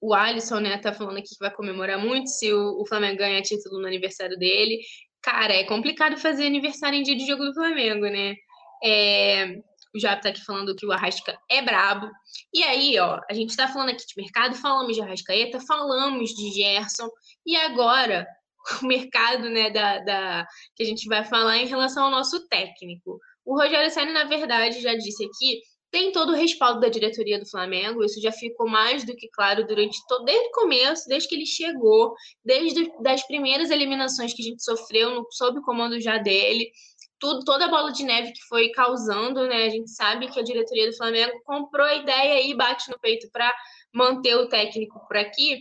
o 0.00 0.12
Alisson, 0.12 0.60
né, 0.60 0.76
tá 0.78 0.92
falando 0.92 1.18
aqui 1.18 1.28
que 1.28 1.40
vai 1.40 1.50
comemorar 1.50 1.98
muito 1.98 2.28
se 2.28 2.52
o, 2.52 2.80
o 2.80 2.86
Flamengo 2.86 3.18
ganhar 3.18 3.40
título 3.42 3.80
no 3.80 3.86
aniversário 3.86 4.36
dele. 4.36 4.80
Cara, 5.22 5.52
é 5.52 5.64
complicado 5.64 6.16
fazer 6.16 6.46
aniversário 6.46 6.98
em 6.98 7.02
dia 7.02 7.16
de 7.16 7.26
jogo 7.26 7.44
do 7.44 7.54
Flamengo, 7.54 8.06
né? 8.06 8.34
É, 8.82 9.60
o 9.94 9.98
Jap 9.98 10.22
tá 10.22 10.28
aqui 10.28 10.44
falando 10.44 10.74
que 10.76 10.86
o 10.86 10.92
Arrasca 10.92 11.36
é 11.50 11.62
brabo. 11.62 12.10
E 12.52 12.62
aí, 12.62 12.98
ó, 12.98 13.20
a 13.28 13.34
gente 13.34 13.56
tá 13.56 13.68
falando 13.68 13.90
aqui 13.90 14.06
de 14.06 14.14
mercado, 14.16 14.54
falamos 14.54 14.94
de 14.94 15.02
Arrascaeta, 15.02 15.60
falamos 15.60 16.30
de 16.30 16.50
Gerson, 16.52 17.08
e 17.44 17.56
agora 17.56 18.26
o 18.82 18.86
mercado, 18.86 19.48
né, 19.50 19.70
da, 19.70 19.98
da, 20.00 20.46
que 20.76 20.82
a 20.82 20.86
gente 20.86 21.08
vai 21.08 21.24
falar 21.24 21.58
em 21.58 21.66
relação 21.66 22.04
ao 22.04 22.10
nosso 22.10 22.46
técnico. 22.48 23.18
O 23.44 23.56
Rogério 23.56 23.90
Senna, 23.90 24.12
na 24.12 24.24
verdade, 24.24 24.80
já 24.80 24.94
disse 24.94 25.24
aqui, 25.24 25.62
tem 25.90 26.12
todo 26.12 26.32
o 26.32 26.34
respaldo 26.34 26.80
da 26.80 26.88
diretoria 26.88 27.38
do 27.38 27.48
Flamengo, 27.48 28.04
isso 28.04 28.20
já 28.20 28.30
ficou 28.30 28.68
mais 28.68 29.04
do 29.04 29.16
que 29.16 29.28
claro 29.30 29.66
durante 29.66 29.96
todo, 30.06 30.24
desde 30.24 30.48
o 30.48 30.52
começo, 30.52 31.08
desde 31.08 31.28
que 31.28 31.34
ele 31.34 31.46
chegou, 31.46 32.14
desde 32.44 32.90
as 33.06 33.26
primeiras 33.26 33.70
eliminações 33.70 34.34
que 34.34 34.42
a 34.42 34.44
gente 34.44 34.62
sofreu 34.62 35.14
no, 35.14 35.26
sob 35.30 35.58
o 35.58 35.62
comando 35.62 35.98
já 36.00 36.18
dele, 36.18 36.70
tudo, 37.18 37.44
toda 37.44 37.64
a 37.64 37.68
bola 37.70 37.90
de 37.90 38.04
neve 38.04 38.32
que 38.32 38.42
foi 38.48 38.70
causando, 38.70 39.46
né? 39.48 39.64
A 39.64 39.70
gente 39.70 39.90
sabe 39.90 40.30
que 40.30 40.38
a 40.38 40.44
diretoria 40.44 40.88
do 40.88 40.96
Flamengo 40.96 41.40
comprou 41.44 41.86
a 41.86 41.94
ideia 41.94 42.46
e 42.46 42.54
bate 42.54 42.90
no 42.90 42.98
peito 42.98 43.28
para 43.32 43.52
manter 43.92 44.36
o 44.36 44.48
técnico 44.48 45.00
por 45.06 45.16
aqui, 45.16 45.58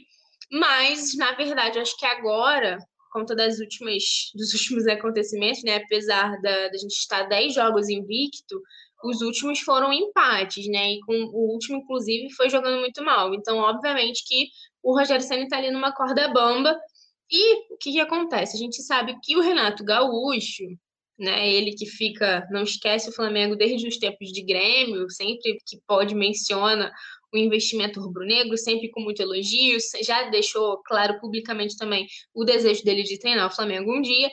mas 0.51 1.15
na 1.15 1.31
verdade 1.33 1.79
acho 1.79 1.97
que 1.97 2.05
agora 2.05 2.77
conta 3.11 3.35
das 3.35 3.59
últimas, 3.59 4.03
dos 4.35 4.53
últimos 4.53 4.85
acontecimentos, 4.87 5.63
né? 5.63 5.77
Apesar 5.77 6.39
da, 6.41 6.67
da 6.67 6.77
gente 6.77 6.93
estar 6.93 7.23
10 7.23 7.53
jogos 7.53 7.89
invicto, 7.89 8.61
os 9.03 9.21
últimos 9.21 9.59
foram 9.59 9.93
empates, 9.93 10.67
né? 10.67 10.93
E 10.93 10.99
com 11.01 11.13
o 11.13 11.53
último, 11.53 11.77
inclusive, 11.77 12.31
foi 12.33 12.49
jogando 12.49 12.79
muito 12.79 13.03
mal. 13.03 13.33
Então, 13.33 13.57
obviamente 13.59 14.23
que 14.25 14.47
o 14.83 14.97
Rogério 14.97 15.23
Senna 15.23 15.43
está 15.43 15.57
ali 15.57 15.71
numa 15.71 15.93
corda 15.93 16.27
bamba. 16.29 16.75
E 17.29 17.73
o 17.73 17.77
que, 17.77 17.91
que 17.91 17.99
acontece? 17.99 18.55
A 18.55 18.59
gente 18.59 18.81
sabe 18.83 19.17
que 19.23 19.35
o 19.35 19.41
Renato 19.41 19.83
Gaúcho, 19.83 20.63
né? 21.19 21.49
Ele 21.49 21.73
que 21.73 21.85
fica, 21.85 22.47
não 22.51 22.63
esquece 22.63 23.09
o 23.09 23.13
Flamengo 23.13 23.55
desde 23.55 23.87
os 23.87 23.97
tempos 23.97 24.29
de 24.31 24.43
Grêmio, 24.43 25.09
sempre 25.09 25.57
que 25.65 25.77
pode 25.87 26.15
menciona 26.15 26.91
o 27.33 27.37
investimento 27.37 27.99
rubro-negro, 27.99 28.57
sempre 28.57 28.89
com 28.89 29.01
muito 29.01 29.21
elogio, 29.21 29.77
já 30.01 30.29
deixou 30.29 30.81
claro 30.83 31.19
publicamente 31.19 31.75
também 31.77 32.07
o 32.33 32.45
desejo 32.45 32.83
dele 32.83 33.03
de 33.03 33.19
treinar 33.19 33.47
o 33.47 33.55
Flamengo 33.55 33.93
um 33.93 34.01
dia, 34.01 34.31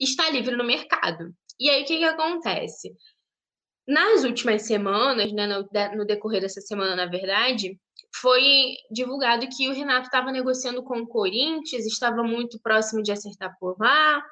está 0.00 0.28
livre 0.30 0.56
no 0.56 0.64
mercado. 0.64 1.32
E 1.60 1.70
aí 1.70 1.82
o 1.82 1.86
que, 1.86 1.98
que 1.98 2.04
acontece? 2.04 2.92
Nas 3.86 4.24
últimas 4.24 4.62
semanas, 4.62 5.32
né, 5.32 5.46
no, 5.46 5.68
no 5.96 6.04
decorrer 6.04 6.40
dessa 6.40 6.60
semana, 6.60 6.94
na 6.94 7.06
verdade, 7.06 7.78
foi 8.14 8.76
divulgado 8.90 9.48
que 9.48 9.68
o 9.68 9.72
Renato 9.72 10.06
estava 10.06 10.30
negociando 10.30 10.82
com 10.82 10.98
o 11.00 11.06
Corinthians, 11.06 11.86
estava 11.86 12.22
muito 12.22 12.60
próximo 12.60 13.02
de 13.02 13.10
acertar 13.10 13.56
por 13.58 13.76
lá. 13.78 14.22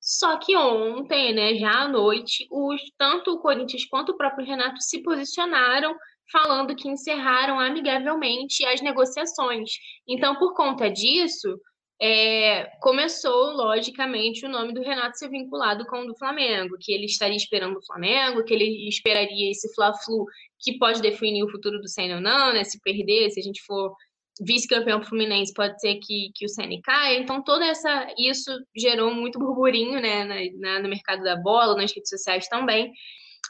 Só 0.00 0.36
que 0.36 0.56
ontem, 0.56 1.32
né, 1.32 1.54
já 1.54 1.82
à 1.82 1.88
noite, 1.88 2.46
os, 2.50 2.80
tanto 2.98 3.32
o 3.32 3.40
Corinthians 3.40 3.84
quanto 3.86 4.10
o 4.10 4.16
próprio 4.16 4.46
Renato 4.46 4.82
se 4.82 5.02
posicionaram 5.02 5.96
falando 6.30 6.74
que 6.74 6.88
encerraram 6.88 7.60
amigavelmente 7.60 8.64
as 8.64 8.80
negociações. 8.80 9.70
Então, 10.08 10.34
por 10.36 10.54
conta 10.54 10.90
disso, 10.90 11.58
é, 12.04 12.64
começou, 12.80 13.52
logicamente, 13.52 14.44
o 14.44 14.48
nome 14.48 14.74
do 14.74 14.82
Renato 14.82 15.16
ser 15.16 15.28
vinculado 15.28 15.86
com 15.86 16.00
o 16.00 16.06
do 16.08 16.16
Flamengo, 16.16 16.76
que 16.80 16.92
ele 16.92 17.04
estaria 17.06 17.36
esperando 17.36 17.78
o 17.78 17.86
Flamengo, 17.86 18.42
que 18.42 18.52
ele 18.52 18.88
esperaria 18.88 19.52
esse 19.52 19.72
Fla-Flu 19.72 20.26
que 20.58 20.78
pode 20.78 21.00
definir 21.00 21.44
o 21.44 21.48
futuro 21.48 21.80
do 21.80 21.88
Senna 21.88 22.16
ou 22.16 22.20
não, 22.20 22.52
né? 22.52 22.64
Se 22.64 22.80
perder, 22.80 23.30
se 23.30 23.38
a 23.38 23.42
gente 23.42 23.62
for 23.62 23.94
vice-campeão 24.40 25.00
fluminense, 25.04 25.54
pode 25.54 25.80
ser 25.80 25.94
que, 26.02 26.32
que 26.34 26.44
o 26.44 26.48
Senna 26.48 26.74
caia. 26.82 27.20
Então, 27.20 27.40
toda 27.40 27.64
essa 27.64 28.12
isso 28.18 28.50
gerou 28.76 29.14
muito 29.14 29.38
burburinho, 29.38 30.00
né, 30.00 30.24
na, 30.24 30.34
na, 30.58 30.80
no 30.80 30.88
mercado 30.88 31.22
da 31.22 31.36
bola, 31.36 31.76
nas 31.76 31.94
redes 31.94 32.08
sociais 32.08 32.48
também. 32.48 32.92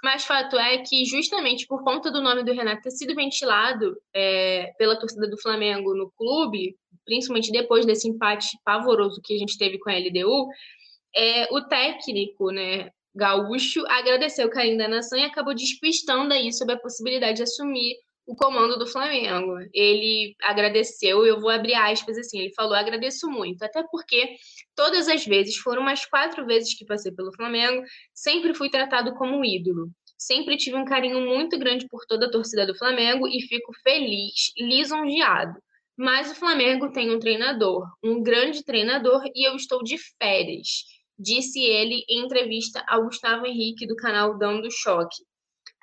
Mas 0.05 0.27
fato 0.27 0.59
é 0.59 0.77
que, 0.79 1.07
justamente 1.07 1.67
por 1.67 1.83
conta 1.83 2.11
do 2.11 2.21
nome 2.21 2.45
do 2.45 2.53
Renato 2.53 2.83
ter 2.83 2.91
sido 2.91 3.15
ventilado 3.15 3.97
é, 4.15 4.73
pela 4.77 4.99
torcida 4.99 5.27
do 5.27 5.41
Flamengo 5.41 5.95
no 5.95 6.11
clube, 6.11 6.77
principalmente 7.05 7.51
depois 7.51 7.87
desse 7.87 8.09
empate 8.09 8.49
pavoroso 8.65 9.21
que 9.23 9.35
a 9.35 9.39
gente 9.39 9.59
teve 9.59 9.79
com 9.79 9.91
a 9.91 9.95
LDU, 9.95 10.49
é, 11.15 11.53
o 11.53 11.61
técnico, 11.63 12.51
né, 12.51 12.91
gaúcho, 13.15 13.85
agradeceu 13.89 14.47
o 14.47 14.51
carinho 14.51 14.79
da 14.79 14.89
nação 14.89 15.19
e 15.19 15.25
acabou 15.25 15.55
despistando 15.55 16.33
aí 16.33 16.53
sobre 16.53 16.75
a 16.75 16.79
possibilidade 16.79 17.39
de 17.39 17.43
assumir 17.43 17.95
o 18.27 18.35
comando 18.37 18.79
do 18.79 18.87
Flamengo. 18.87 19.59
Ele 19.75 20.35
agradeceu, 20.43 21.27
eu 21.27 21.41
vou 21.41 21.51
abrir 21.51 21.75
aspas 21.75 22.17
assim, 22.17 22.41
ele 22.41 22.55
falou: 22.55 22.75
agradeço 22.75 23.29
muito, 23.29 23.63
até 23.63 23.83
porque 23.91 24.37
todas 24.75 25.09
as 25.09 25.25
vezes, 25.25 25.57
foram 25.57 25.83
umas 25.83 26.07
quatro 26.07 26.47
vezes 26.47 26.77
que 26.77 26.87
passei 26.87 27.13
pelo 27.13 27.35
Flamengo, 27.35 27.83
sempre 28.15 28.55
fui 28.55 28.71
tratado 28.71 29.15
como 29.15 29.45
ídolo. 29.45 29.91
Sempre 30.17 30.57
tive 30.57 30.77
um 30.77 30.85
carinho 30.85 31.21
muito 31.21 31.59
grande 31.59 31.89
por 31.89 32.07
toda 32.07 32.27
a 32.27 32.31
torcida 32.31 32.65
do 32.65 32.77
Flamengo 32.77 33.27
e 33.27 33.43
fico 33.43 33.73
feliz, 33.83 34.53
lisonjeado. 34.57 35.59
Mas 35.97 36.31
o 36.31 36.35
Flamengo 36.35 36.91
tem 36.91 37.11
um 37.15 37.19
treinador, 37.19 37.87
um 38.03 38.23
grande 38.23 38.65
treinador, 38.65 39.23
e 39.35 39.47
eu 39.47 39.55
estou 39.55 39.83
de 39.83 39.97
férias, 40.21 40.85
disse 41.19 41.61
ele 41.61 42.05
em 42.09 42.25
entrevista 42.25 42.83
ao 42.89 43.05
Gustavo 43.05 43.47
Henrique 43.47 43.87
do 43.87 43.97
canal 43.97 44.39
Dando 44.39 44.69
Choque. 44.71 45.23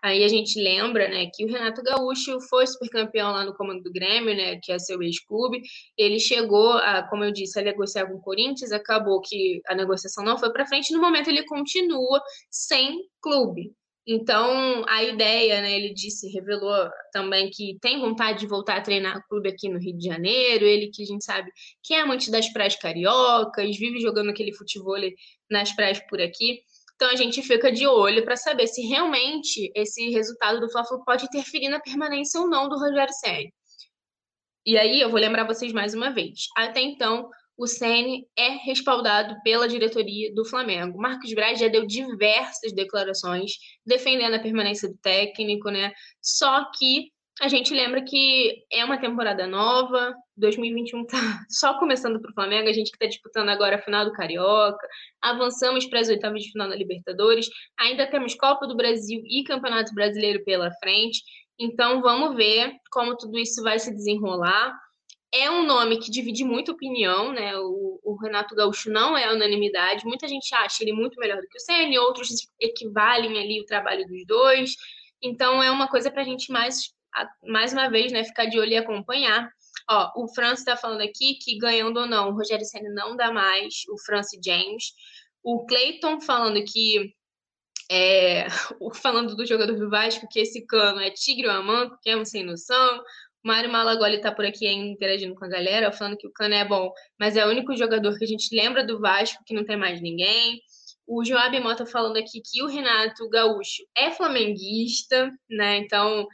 Aí 0.02 0.24
a 0.24 0.28
gente 0.30 0.60
lembra, 0.62 1.10
né, 1.10 1.30
que 1.34 1.44
o 1.44 1.48
Renato 1.48 1.84
Gaúcho 1.84 2.40
foi 2.50 2.66
supercampeão 2.66 3.32
lá 3.32 3.44
no 3.44 3.54
comando 3.54 3.84
do 3.84 3.92
Grêmio, 3.92 4.36
né, 4.36 4.58
que 4.64 4.72
é 4.72 4.80
seu 4.80 5.02
ex-clube. 5.02 5.62
Ele 5.98 6.20
chegou 6.20 6.72
a, 6.74 7.04
como 7.04 7.24
eu 7.26 7.32
disse, 7.32 7.60
a 7.60 7.64
negociar 7.64 8.08
com 8.08 8.16
o 8.16 8.22
Corinthians, 8.22 8.72
acabou 8.72 9.20
que 9.22 9.62
a 9.68 9.76
negociação 9.76 10.24
não 10.24 10.38
foi 10.38 10.52
para 10.54 10.66
frente. 10.66 10.94
No 10.94 11.02
momento 11.02 11.30
ele 11.30 11.44
continua 11.46 12.22
sem 12.50 12.98
clube. 13.22 13.74
Então, 14.12 14.84
a 14.88 15.04
ideia, 15.04 15.62
né, 15.62 15.72
ele 15.72 15.94
disse, 15.94 16.28
revelou 16.32 16.90
também 17.12 17.48
que 17.52 17.78
tem 17.80 18.00
vontade 18.00 18.40
de 18.40 18.48
voltar 18.48 18.78
a 18.78 18.82
treinar 18.82 19.24
clube 19.28 19.50
aqui 19.50 19.70
no 19.70 19.78
Rio 19.78 19.96
de 19.96 20.04
Janeiro, 20.04 20.66
ele 20.66 20.90
que 20.92 21.04
a 21.04 21.06
gente 21.06 21.24
sabe 21.24 21.52
que 21.84 21.94
é 21.94 22.02
amante 22.02 22.32
das 22.32 22.52
praias 22.52 22.76
cariocas, 22.76 23.78
vive 23.78 24.00
jogando 24.00 24.32
aquele 24.32 24.52
futebol 24.52 24.98
nas 25.48 25.72
praias 25.76 26.00
por 26.10 26.20
aqui. 26.20 26.60
Então 26.96 27.12
a 27.12 27.16
gente 27.16 27.44
fica 27.44 27.72
de 27.72 27.86
olho 27.86 28.26
para 28.26 28.36
saber 28.36 28.66
se 28.66 28.82
realmente 28.82 29.72
esse 29.76 30.10
resultado 30.10 30.60
do 30.60 30.72
Fla-Flu 30.72 31.06
pode 31.06 31.26
interferir 31.26 31.70
na 31.70 31.80
permanência 31.80 32.42
ou 32.42 32.50
não 32.50 32.68
do 32.68 32.80
Rogério 32.80 33.14
Ceni. 33.14 33.54
E 34.66 34.76
aí 34.76 35.02
eu 35.02 35.12
vou 35.12 35.20
lembrar 35.20 35.44
vocês 35.44 35.72
mais 35.72 35.94
uma 35.94 36.10
vez. 36.10 36.48
Até 36.58 36.82
então, 36.82 37.30
o 37.60 37.68
Ceni 37.68 38.26
é 38.38 38.52
respaldado 38.64 39.36
pela 39.44 39.68
diretoria 39.68 40.34
do 40.34 40.46
Flamengo. 40.46 40.98
Marcos 40.98 41.34
Braz 41.34 41.60
já 41.60 41.68
deu 41.68 41.86
diversas 41.86 42.74
declarações 42.74 43.52
defendendo 43.86 44.36
a 44.36 44.40
permanência 44.40 44.88
do 44.88 44.98
técnico, 45.00 45.70
né? 45.70 45.92
Só 46.22 46.72
que 46.72 47.12
a 47.42 47.50
gente 47.50 47.74
lembra 47.74 48.02
que 48.02 48.64
é 48.72 48.84
uma 48.86 48.98
temporada 48.98 49.46
nova, 49.46 50.14
2021 50.38 51.06
tá 51.06 51.18
só 51.50 51.78
começando 51.78 52.22
para 52.22 52.32
o 52.32 52.34
Flamengo, 52.34 52.70
a 52.70 52.74
gente 52.74 52.92
que 52.92 52.96
está 52.96 53.08
disputando 53.08 53.50
agora 53.50 53.76
a 53.76 53.82
final 53.82 54.06
do 54.06 54.14
Carioca, 54.14 54.88
avançamos 55.22 55.86
para 55.86 56.00
as 56.00 56.08
oitavas 56.08 56.42
de 56.42 56.52
final 56.52 56.70
da 56.70 56.76
Libertadores, 56.76 57.50
ainda 57.78 58.08
temos 58.08 58.36
Copa 58.36 58.68
do 58.68 58.76
Brasil 58.76 59.22
e 59.26 59.44
Campeonato 59.44 59.94
Brasileiro 59.94 60.44
pela 60.46 60.72
frente, 60.80 61.22
então 61.60 62.02
vamos 62.02 62.38
ver 62.38 62.72
como 62.90 63.18
tudo 63.18 63.38
isso 63.38 63.62
vai 63.64 63.78
se 63.80 63.94
desenrolar. 63.94 64.74
É 65.32 65.50
um 65.50 65.66
nome 65.66 66.00
que 66.00 66.10
divide 66.10 66.44
muita 66.44 66.72
opinião, 66.72 67.32
né? 67.32 67.56
O, 67.58 68.00
o 68.04 68.16
Renato 68.16 68.56
Gaúcho 68.56 68.90
não 68.90 69.16
é 69.16 69.32
unanimidade, 69.32 70.06
muita 70.06 70.28
gente 70.28 70.54
acha 70.56 70.84
ele 70.84 70.92
muito 70.94 71.20
melhor 71.20 71.40
do 71.40 71.48
que 71.48 71.58
o 71.58 71.62
Ceni, 71.62 72.00
outros 72.00 72.30
equivalem 72.60 73.40
ali 73.40 73.62
o 73.62 73.66
trabalho 73.66 74.08
dos 74.08 74.26
dois. 74.26 74.76
Então 75.22 75.62
é 75.62 75.70
uma 75.70 75.88
coisa 75.88 76.10
para 76.10 76.22
a 76.22 76.26
gente 76.26 76.52
mais 76.52 76.94
mais 77.44 77.74
uma 77.74 77.90
vez, 77.90 78.12
né, 78.12 78.24
ficar 78.24 78.46
de 78.46 78.60
olho 78.60 78.72
e 78.72 78.78
acompanhar. 78.78 79.50
Ó, 79.90 80.24
o 80.24 80.28
Francis 80.34 80.60
está 80.60 80.78
falando 80.78 81.02
aqui 81.02 81.36
que 81.42 81.58
ganhando 81.58 82.00
ou 82.00 82.08
não, 82.08 82.30
o 82.30 82.36
Rogério 82.36 82.66
Senna 82.66 82.90
não 82.94 83.16
dá 83.16 83.32
mais, 83.32 83.84
o 83.90 83.98
Francis 84.06 84.40
James. 84.44 84.94
O 85.44 85.66
Clayton 85.66 86.22
falando 86.22 86.64
que 86.64 87.14
é, 87.92 88.48
falando 89.02 89.36
do 89.36 89.46
jogador 89.46 89.76
do 89.76 89.90
Vasco, 89.90 90.28
que 90.30 90.40
esse 90.40 90.66
cano 90.66 91.02
é 91.02 91.10
tigre 91.10 91.48
ou 91.48 91.54
amanco, 91.54 91.98
que 92.02 92.10
é 92.10 92.18
um 92.18 92.26
sem 92.26 92.44
noção. 92.44 93.04
Mário 93.44 93.72
Malagoli 93.72 94.20
tá 94.20 94.32
por 94.32 94.46
aqui 94.46 94.68
ainda 94.68 94.88
interagindo 94.88 95.36
com 95.36 95.46
a 95.46 95.50
galera, 95.50 95.92
falando 95.92 96.18
que 96.18 96.28
o 96.28 96.32
cano 96.32 96.56
é 96.56 96.66
bom, 96.66 96.92
mas 97.20 97.38
é 97.38 97.46
o 97.46 97.50
único 97.50 97.76
jogador 97.76 98.18
que 98.18 98.26
a 98.26 98.28
gente 98.28 98.54
lembra 98.56 98.86
do 98.86 99.00
Vasco, 99.00 99.44
que 99.46 99.54
não 99.54 99.66
tem 99.66 99.78
mais 99.78 100.02
ninguém. 100.02 100.62
O 101.08 101.24
Joab 101.24 101.60
Mota 101.60 101.86
falando 101.86 102.18
aqui 102.18 102.42
que 102.44 102.62
o 102.62 102.68
Renato 102.68 103.28
Gaúcho 103.30 103.84
é 103.98 104.12
flamenguista, 104.12 105.32
né? 105.50 105.78
Então, 105.78 106.28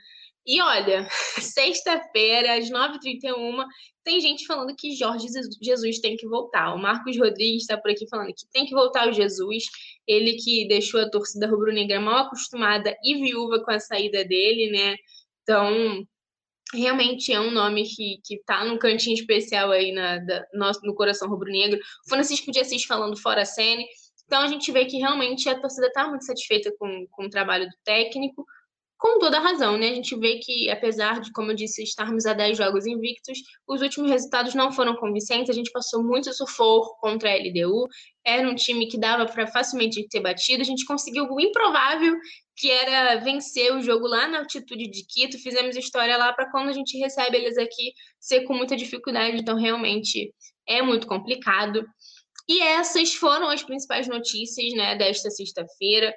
e 0.46 0.62
olha, 0.62 1.08
sexta-feira, 1.40 2.58
às 2.58 2.70
9h31, 2.70 3.66
tem 4.04 4.22
gente 4.22 4.46
falando 4.46 4.76
que 4.76 4.96
Jorge 4.96 5.28
Jesus 5.62 6.00
tem 6.00 6.16
que 6.16 6.28
voltar. 6.28 6.74
O 6.76 6.78
Marcos 6.78 7.18
Rodrigues 7.18 7.64
está 7.64 7.78
por 7.78 7.90
aqui 7.90 8.08
falando 8.08 8.28
que 8.28 8.48
tem 8.52 8.66
que 8.66 8.76
voltar 8.76 9.08
o 9.08 9.14
Jesus. 9.14 9.64
Ele 10.08 10.34
que 10.36 10.68
deixou 10.68 11.00
a 11.02 11.10
torcida 11.10 11.48
rubro-negra 11.48 12.00
mal 12.00 12.26
acostumada 12.26 12.96
e 13.04 13.16
viúva 13.16 13.64
com 13.64 13.72
a 13.72 13.80
saída 13.80 14.24
dele, 14.24 14.70
né? 14.72 14.96
Então, 15.42 16.06
realmente 16.74 17.32
é 17.32 17.40
um 17.40 17.52
nome 17.52 17.84
que, 17.84 18.20
que 18.24 18.42
tá 18.46 18.66
num 18.66 18.78
cantinho 18.78 19.14
especial 19.14 19.72
aí 19.72 19.92
na, 19.92 20.18
da, 20.20 20.46
no, 20.54 20.72
no 20.84 20.96
coração 20.96 21.30
rubro-negro. 21.30 21.80
Francisco 22.08 22.52
de 22.52 22.60
Assis 22.60 22.84
falando 22.84 23.18
fora 23.18 23.46
cena. 23.46 23.84
Então, 24.26 24.42
a 24.42 24.48
gente 24.48 24.72
vê 24.72 24.86
que 24.86 24.98
realmente 24.98 25.48
a 25.48 25.60
torcida 25.60 25.88
está 25.88 26.08
muito 26.08 26.26
satisfeita 26.26 26.74
com, 26.80 27.06
com 27.12 27.26
o 27.26 27.30
trabalho 27.30 27.66
do 27.66 27.76
técnico 27.84 28.46
com 29.06 29.20
toda 29.20 29.40
razão, 29.40 29.78
né? 29.78 29.90
A 29.92 29.94
gente 29.94 30.18
vê 30.18 30.40
que, 30.40 30.68
apesar 30.72 31.22
de, 31.22 31.32
como 31.32 31.52
eu 31.52 31.56
disse, 31.56 31.84
estarmos 31.84 32.26
a 32.26 32.34
10 32.34 32.58
jogos 32.58 32.88
invictos, 32.88 33.38
os 33.68 33.84
últimos 33.84 34.10
resultados 34.10 34.56
não 34.56 34.72
foram 34.72 34.96
convincentes. 34.96 35.52
A 35.52 35.54
gente 35.54 35.72
passou 35.72 36.04
muito 36.04 36.34
sufoco 36.34 36.98
contra 37.00 37.30
a 37.30 37.36
LDU. 37.36 37.88
Era 38.26 38.50
um 38.50 38.56
time 38.56 38.88
que 38.88 38.98
dava 38.98 39.28
para 39.28 39.46
facilmente 39.46 40.08
ter 40.10 40.22
batido. 40.22 40.64
A 40.64 40.66
gente 40.66 40.86
conseguiu 40.86 41.28
o 41.30 41.40
improvável, 41.40 42.16
que 42.56 42.72
era 42.72 43.18
vencer 43.18 43.76
o 43.76 43.82
jogo 43.82 44.08
lá 44.08 44.28
na 44.28 44.40
altitude 44.40 44.90
de 44.90 45.06
Quito. 45.06 45.38
Fizemos 45.38 45.76
história 45.76 46.18
lá 46.18 46.34
para 46.34 46.50
quando 46.50 46.70
a 46.70 46.74
gente 46.74 46.98
recebe 46.98 47.38
eles 47.38 47.60
aqui 47.60 47.94
ser 48.20 48.42
com 48.46 48.56
muita 48.56 48.76
dificuldade. 48.76 49.38
Então, 49.38 49.56
realmente 49.56 50.34
é 50.68 50.82
muito 50.82 51.06
complicado. 51.06 51.86
E 52.50 52.60
essas 52.60 53.14
foram 53.14 53.50
as 53.50 53.62
principais 53.62 54.08
notícias 54.08 54.74
né, 54.74 54.96
desta 54.96 55.30
sexta-feira. 55.30 56.12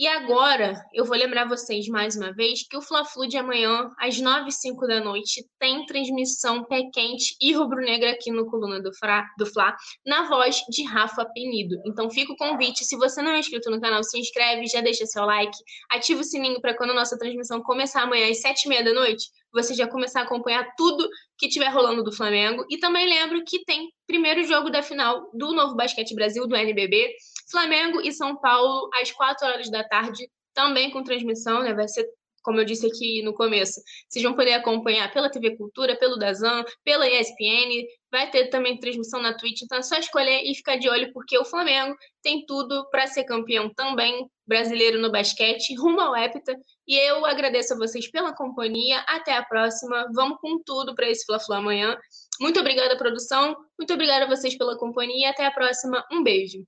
E 0.00 0.06
agora, 0.06 0.80
eu 0.94 1.04
vou 1.04 1.16
lembrar 1.16 1.48
vocês 1.48 1.88
mais 1.88 2.14
uma 2.14 2.32
vez 2.32 2.62
que 2.62 2.76
o 2.76 2.80
Fla-Flu 2.80 3.26
de 3.26 3.36
amanhã, 3.36 3.90
às 3.98 4.20
9 4.20 4.48
e 4.48 4.52
05 4.52 4.86
da 4.86 5.00
noite, 5.00 5.44
tem 5.58 5.84
transmissão 5.86 6.62
pé 6.66 6.84
quente 6.94 7.34
e 7.40 7.52
rubro-negra 7.52 8.12
aqui 8.12 8.30
no 8.30 8.46
Coluna 8.46 8.80
do, 8.80 8.94
Fra, 8.94 9.26
do 9.36 9.44
Fla, 9.44 9.76
na 10.06 10.28
voz 10.28 10.62
de 10.70 10.84
Rafa 10.84 11.24
Penido. 11.34 11.82
Então 11.84 12.08
fica 12.08 12.32
o 12.32 12.36
convite, 12.36 12.84
se 12.84 12.96
você 12.96 13.20
não 13.20 13.32
é 13.32 13.40
inscrito 13.40 13.72
no 13.72 13.80
canal, 13.80 14.04
se 14.04 14.16
inscreve, 14.20 14.68
já 14.68 14.80
deixa 14.80 15.04
seu 15.04 15.24
like, 15.24 15.58
ativa 15.90 16.20
o 16.20 16.24
sininho 16.24 16.60
para 16.60 16.76
quando 16.76 16.90
a 16.90 16.94
nossa 16.94 17.18
transmissão 17.18 17.60
começar 17.60 18.02
amanhã 18.02 18.30
às 18.30 18.40
7 18.40 18.66
e 18.66 18.68
meia 18.68 18.84
da 18.84 18.94
noite, 18.94 19.26
você 19.52 19.74
já 19.74 19.88
começar 19.88 20.20
a 20.20 20.22
acompanhar 20.22 20.64
tudo 20.76 21.08
que 21.36 21.48
tiver 21.48 21.70
rolando 21.70 22.04
do 22.04 22.12
Flamengo. 22.12 22.64
E 22.70 22.78
também 22.78 23.08
lembro 23.08 23.42
que 23.44 23.64
tem 23.64 23.88
primeiro 24.06 24.44
jogo 24.44 24.70
da 24.70 24.82
final 24.82 25.28
do 25.34 25.52
Novo 25.52 25.74
Basquete 25.74 26.14
Brasil, 26.14 26.46
do 26.46 26.54
NBB, 26.54 27.14
Flamengo 27.50 28.00
e 28.00 28.12
São 28.12 28.36
Paulo, 28.36 28.88
às 29.00 29.10
4 29.10 29.46
horas 29.46 29.70
da 29.70 29.84
tarde, 29.84 30.28
também 30.54 30.90
com 30.90 31.02
transmissão, 31.02 31.62
né? 31.62 31.74
Vai 31.74 31.88
ser, 31.88 32.06
como 32.42 32.60
eu 32.60 32.64
disse 32.64 32.86
aqui 32.86 33.22
no 33.22 33.34
começo, 33.34 33.80
vocês 34.08 34.22
vão 34.22 34.34
poder 34.34 34.54
acompanhar 34.54 35.12
pela 35.12 35.30
TV 35.30 35.56
Cultura, 35.56 35.96
pelo 35.96 36.16
Dazan, 36.16 36.64
pela 36.84 37.08
ESPN, 37.08 37.86
vai 38.10 38.30
ter 38.30 38.48
também 38.48 38.78
transmissão 38.78 39.20
na 39.20 39.34
Twitch, 39.34 39.62
então 39.62 39.78
é 39.78 39.82
só 39.82 39.96
escolher 39.96 40.42
e 40.44 40.54
ficar 40.54 40.76
de 40.76 40.88
olho, 40.88 41.12
porque 41.12 41.38
o 41.38 41.44
Flamengo 41.44 41.94
tem 42.22 42.44
tudo 42.46 42.88
para 42.90 43.06
ser 43.06 43.24
campeão 43.24 43.72
também 43.74 44.28
brasileiro 44.46 44.98
no 44.98 45.12
basquete, 45.12 45.76
rumo 45.76 46.00
ao 46.00 46.16
Hepta. 46.16 46.56
E 46.86 46.96
eu 46.96 47.24
agradeço 47.26 47.74
a 47.74 47.76
vocês 47.76 48.10
pela 48.10 48.34
companhia. 48.34 49.00
Até 49.00 49.36
a 49.36 49.44
próxima. 49.44 50.06
Vamos 50.14 50.38
com 50.40 50.58
tudo 50.64 50.94
para 50.94 51.08
esse 51.08 51.26
Fla-Flu 51.26 51.54
amanhã. 51.54 51.96
Muito 52.40 52.58
obrigada, 52.58 52.96
produção. 52.96 53.54
Muito 53.78 53.92
obrigada 53.92 54.24
a 54.24 54.28
vocês 54.28 54.56
pela 54.56 54.78
companhia. 54.78 55.28
Até 55.28 55.44
a 55.44 55.50
próxima. 55.50 56.02
Um 56.10 56.22
beijo. 56.22 56.64